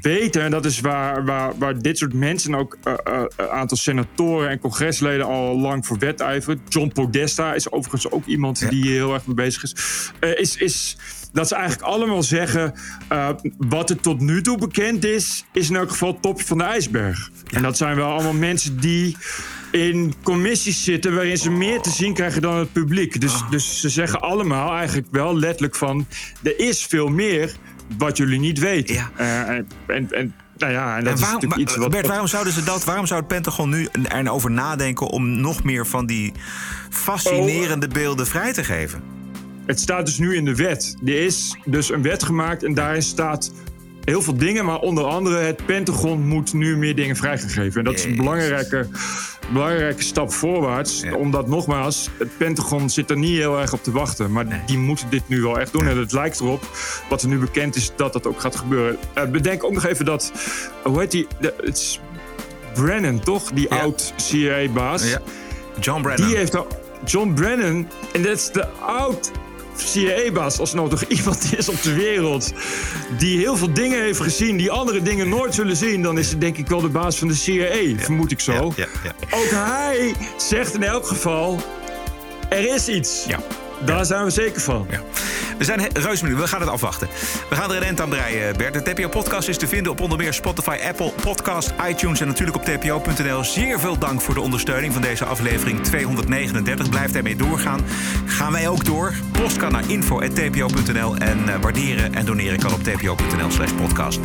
weten, 0.00 0.42
en 0.42 0.50
dat 0.50 0.64
is 0.64 0.80
waar, 0.80 1.24
waar, 1.24 1.58
waar 1.58 1.78
dit 1.78 1.98
soort 1.98 2.12
mensen 2.12 2.54
ook 2.54 2.76
een 2.82 2.98
uh, 3.40 3.48
aantal 3.50 3.76
senatoren 3.76 4.48
en 4.50 4.58
congresleden 4.58 5.26
al 5.26 5.58
lang 5.58 5.86
voor 5.86 5.98
wedijveren. 5.98 6.60
John 6.68 6.88
Podesta 6.88 7.54
is 7.54 7.70
overigens 7.70 8.10
ook 8.10 8.26
iemand 8.26 8.58
ja. 8.58 8.68
die 8.68 8.82
hier 8.82 8.92
heel 8.92 9.14
erg 9.14 9.26
mee 9.26 9.36
bezig 9.36 9.62
is. 9.62 9.74
is, 10.20 10.56
is 10.56 10.96
dat 11.32 11.48
ze 11.48 11.54
eigenlijk 11.54 11.88
allemaal 11.88 12.22
zeggen: 12.22 12.74
wat 13.58 13.90
er 13.90 14.00
tot 14.00 14.20
nu 14.20 14.42
toe 14.42 14.58
bekend 14.58 15.04
is, 15.04 15.44
is 15.52 15.68
in 15.68 15.76
elk 15.76 15.90
geval 15.90 16.12
het 16.12 16.22
topje 16.22 16.44
van 16.44 16.58
de 16.58 16.64
ijsberg. 16.64 17.30
Ja. 17.44 17.56
En 17.56 17.62
dat 17.62 17.76
zijn 17.76 17.96
wel 17.96 18.10
allemaal 18.10 18.32
mensen 18.32 18.80
die 18.80 19.16
in 19.70 20.14
commissies 20.22 20.84
zitten 20.84 21.14
waarin 21.14 21.38
ze 21.38 21.50
meer 21.50 21.80
te 21.80 21.90
zien 21.90 22.14
krijgen 22.14 22.42
dan 22.42 22.56
het 22.56 22.72
publiek. 22.72 23.20
Dus, 23.20 23.42
dus 23.50 23.80
ze 23.80 23.88
zeggen 23.88 24.20
allemaal 24.20 24.76
eigenlijk 24.76 25.06
wel 25.10 25.38
letterlijk 25.38 25.74
van... 25.74 26.06
er 26.42 26.58
is 26.58 26.84
veel 26.84 27.08
meer 27.08 27.56
wat 27.98 28.16
jullie 28.16 28.40
niet 28.40 28.58
weten. 28.58 28.94
Uh, 28.94 29.48
en, 29.48 29.68
en, 29.86 30.12
en 30.12 30.34
nou 30.56 30.72
ja, 30.72 30.96
en 30.96 31.04
dat 31.04 31.12
en 31.12 31.20
waarom, 31.20 31.38
is 31.38 31.44
natuurlijk 31.44 31.60
iets 31.60 31.76
wat... 31.76 31.90
Bert, 31.90 32.06
waarom 32.06 32.26
zouden 32.26 32.52
ze 32.52 32.64
dat? 32.64 32.84
Waarom 32.84 33.06
zou 33.06 33.20
het 33.20 33.28
Pentagon 33.28 33.68
nu 33.68 33.88
erover 34.08 34.50
nadenken 34.50 35.06
om 35.06 35.40
nog 35.40 35.64
meer 35.64 35.86
van 35.86 36.06
die 36.06 36.32
fascinerende 36.90 37.88
beelden 37.88 38.26
vrij 38.26 38.52
te 38.52 38.64
geven? 38.64 39.02
Het 39.66 39.80
staat 39.80 40.06
dus 40.06 40.18
nu 40.18 40.36
in 40.36 40.44
de 40.44 40.54
wet. 40.54 40.96
Er 41.04 41.24
is 41.24 41.58
dus 41.64 41.90
een 41.90 42.02
wet 42.02 42.22
gemaakt 42.22 42.62
en 42.62 42.74
daarin 42.74 43.02
staat 43.02 43.52
heel 44.04 44.22
veel 44.22 44.36
dingen, 44.36 44.64
maar 44.64 44.78
onder 44.78 45.04
andere 45.04 45.36
het 45.36 45.66
Pentagon 45.66 46.26
moet 46.26 46.52
nu 46.52 46.76
meer 46.76 46.94
dingen 46.94 47.16
vrijgegeven. 47.16 47.78
En 47.78 47.84
dat 47.84 47.94
is 47.94 48.04
een 48.04 48.16
belangrijke, 48.16 48.86
belangrijke 49.52 50.02
stap 50.02 50.32
voorwaarts. 50.32 51.00
Ja. 51.00 51.14
Omdat 51.14 51.48
nogmaals, 51.48 52.10
het 52.18 52.36
Pentagon 52.36 52.90
zit 52.90 53.10
er 53.10 53.18
niet 53.18 53.38
heel 53.38 53.60
erg 53.60 53.72
op 53.72 53.82
te 53.82 53.90
wachten. 53.90 54.32
Maar 54.32 54.46
nee. 54.46 54.60
die 54.66 54.78
moeten 54.78 55.10
dit 55.10 55.22
nu 55.26 55.42
wel 55.42 55.58
echt 55.58 55.72
doen. 55.72 55.86
En 55.86 55.98
het 55.98 56.12
lijkt 56.12 56.40
erop, 56.40 56.68
wat 57.08 57.22
er 57.22 57.28
nu 57.28 57.38
bekend 57.38 57.76
is, 57.76 57.90
dat 57.96 58.12
dat 58.12 58.26
ook 58.26 58.40
gaat 58.40 58.56
gebeuren. 58.56 58.98
Uh, 59.18 59.24
bedenk 59.24 59.64
ook 59.64 59.72
nog 59.72 59.84
even 59.84 60.04
dat, 60.04 60.32
hoe 60.82 61.00
heet 61.00 61.10
die? 61.10 61.26
De, 61.40 61.54
het 61.56 61.76
is 61.76 62.00
Brennan, 62.74 63.20
toch? 63.20 63.50
Die 63.52 63.66
ja. 63.70 63.80
oud-CIA-baas. 63.80 65.10
Ja. 65.10 65.20
John 65.80 66.02
Brennan. 66.02 66.26
Die 66.26 66.36
heeft 66.36 66.54
al, 66.54 66.66
John 67.04 67.32
Brennan, 67.32 67.88
en 68.12 68.22
dat 68.22 68.36
is 68.36 68.50
de 68.50 68.66
oud 68.68 69.30
CIA-baas, 69.76 70.58
als 70.58 70.70
er 70.70 70.76
nou 70.76 70.88
toch 70.88 71.04
iemand 71.18 71.54
is 71.56 71.68
op 71.68 71.82
de 71.82 71.94
wereld 71.94 72.52
die 73.18 73.38
heel 73.38 73.56
veel 73.56 73.72
dingen 73.72 74.02
heeft 74.02 74.20
gezien 74.20 74.56
die 74.56 74.70
andere 74.70 75.02
dingen 75.02 75.28
nooit 75.28 75.54
zullen 75.54 75.76
zien, 75.76 76.02
dan 76.02 76.18
is 76.18 76.30
het 76.30 76.40
denk 76.40 76.56
ik 76.56 76.66
wel 76.66 76.80
de 76.80 76.88
baas 76.88 77.16
van 77.18 77.28
de 77.28 77.34
CIA, 77.34 77.74
ja. 77.74 77.98
vermoed 77.98 78.30
ik 78.30 78.40
zo. 78.40 78.52
Ja, 78.52 78.62
ja, 78.76 78.86
ja. 79.04 79.38
Ook 79.38 79.50
hij 79.50 80.14
zegt 80.36 80.74
in 80.74 80.82
elk 80.82 81.06
geval: 81.06 81.60
er 82.48 82.74
is 82.74 82.88
iets. 82.88 83.24
Daar 83.84 84.04
zijn 84.04 84.24
we 84.24 84.30
zeker 84.30 84.60
van. 84.60 84.86
We 85.58 85.64
zijn 85.64 85.88
reuze 85.92 86.34
we 86.34 86.46
gaan 86.46 86.60
het 86.60 86.70
afwachten. 86.70 87.08
We 87.48 87.56
gaan 87.56 87.70
er 87.70 87.76
een 87.76 87.82
end 87.82 88.00
aan 88.00 88.08
breien, 88.08 88.56
Bert. 88.56 88.74
De 88.74 88.82
TPO-podcast 88.82 89.48
is 89.48 89.56
te 89.56 89.66
vinden 89.66 89.92
op 89.92 90.00
onder 90.00 90.18
meer 90.18 90.34
Spotify, 90.34 90.76
Apple 90.88 91.12
Podcast, 91.22 91.72
iTunes 91.88 92.20
en 92.20 92.26
natuurlijk 92.26 92.56
op 92.56 92.64
tpo.nl. 92.64 93.44
Zeer 93.44 93.80
veel 93.80 93.98
dank 93.98 94.20
voor 94.20 94.34
de 94.34 94.40
ondersteuning 94.40 94.92
van 94.92 95.02
deze 95.02 95.24
aflevering 95.24 95.80
239. 95.82 96.88
Blijf 96.88 97.12
daarmee 97.12 97.36
doorgaan. 97.36 97.80
Gaan 98.26 98.52
wij 98.52 98.68
ook 98.68 98.84
door. 98.84 99.14
Post 99.32 99.56
kan 99.56 99.72
naar 99.72 99.90
info.tpo.nl 99.90 101.16
en 101.16 101.38
uh, 101.48 101.54
waarderen 101.60 102.14
en 102.14 102.24
doneren 102.24 102.58
kan 102.58 102.72
op 102.72 102.82
tpo.nl 102.82 103.50
slash 103.50 103.72
podcast. 103.72 104.20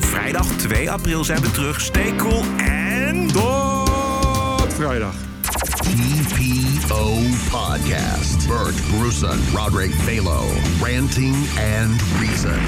Vrijdag 0.00 0.46
2 0.46 0.90
april 0.90 1.24
zijn 1.24 1.40
we 1.40 1.50
terug. 1.50 1.80
Stay 1.80 2.14
cool 2.16 2.42
en... 2.56 3.26
Tot 3.26 4.74
vrijdag. 4.74 5.35
TPO 6.28 7.32
Podcast. 7.50 8.48
Bert 8.48 8.74
Bruson, 8.90 9.38
Roderick 9.54 9.92
Balo, 10.06 10.42
Ranting 10.82 11.34
and 11.58 11.92
Reason. 12.20 12.58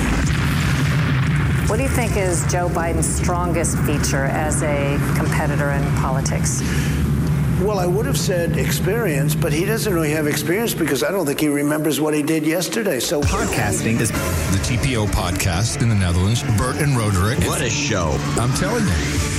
What 1.69 1.77
do 1.77 1.83
you 1.83 1.89
think 1.89 2.17
is 2.17 2.41
Joe 2.51 2.69
Biden's 2.69 3.07
strongest 3.07 3.77
feature 3.81 4.25
as 4.25 4.63
a 4.63 4.97
competitor 5.17 5.71
in 5.71 5.85
politics? 5.97 6.63
Well, 7.61 7.81
I 7.81 7.87
would 7.87 8.07
have 8.07 8.17
said 8.17 8.57
experience, 8.57 9.35
but 9.35 9.53
he 9.53 9.65
doesn't 9.65 9.93
really 9.93 10.11
have 10.11 10.27
experience 10.27 10.75
because 10.75 11.03
I 11.03 11.11
don't 11.11 11.27
think 11.27 11.41
he 11.41 11.49
remembers 11.49 12.01
what 12.01 12.15
he 12.15 12.23
did 12.23 12.47
yesterday. 12.47 13.01
So 13.01 13.21
podcasting 13.21 14.01
is 14.01 14.11
the 14.11 14.59
TPO 14.63 15.09
podcast 15.09 15.83
in 15.83 15.89
the 15.89 15.97
Netherlands. 15.97 16.43
Bert 16.57 16.77
and 16.77 16.97
Roderick. 16.97 17.41
What 17.41 17.61
a 17.61 17.69
show! 17.69 18.17
I'm 18.39 18.53
telling 18.55 18.87
you. 18.87 19.38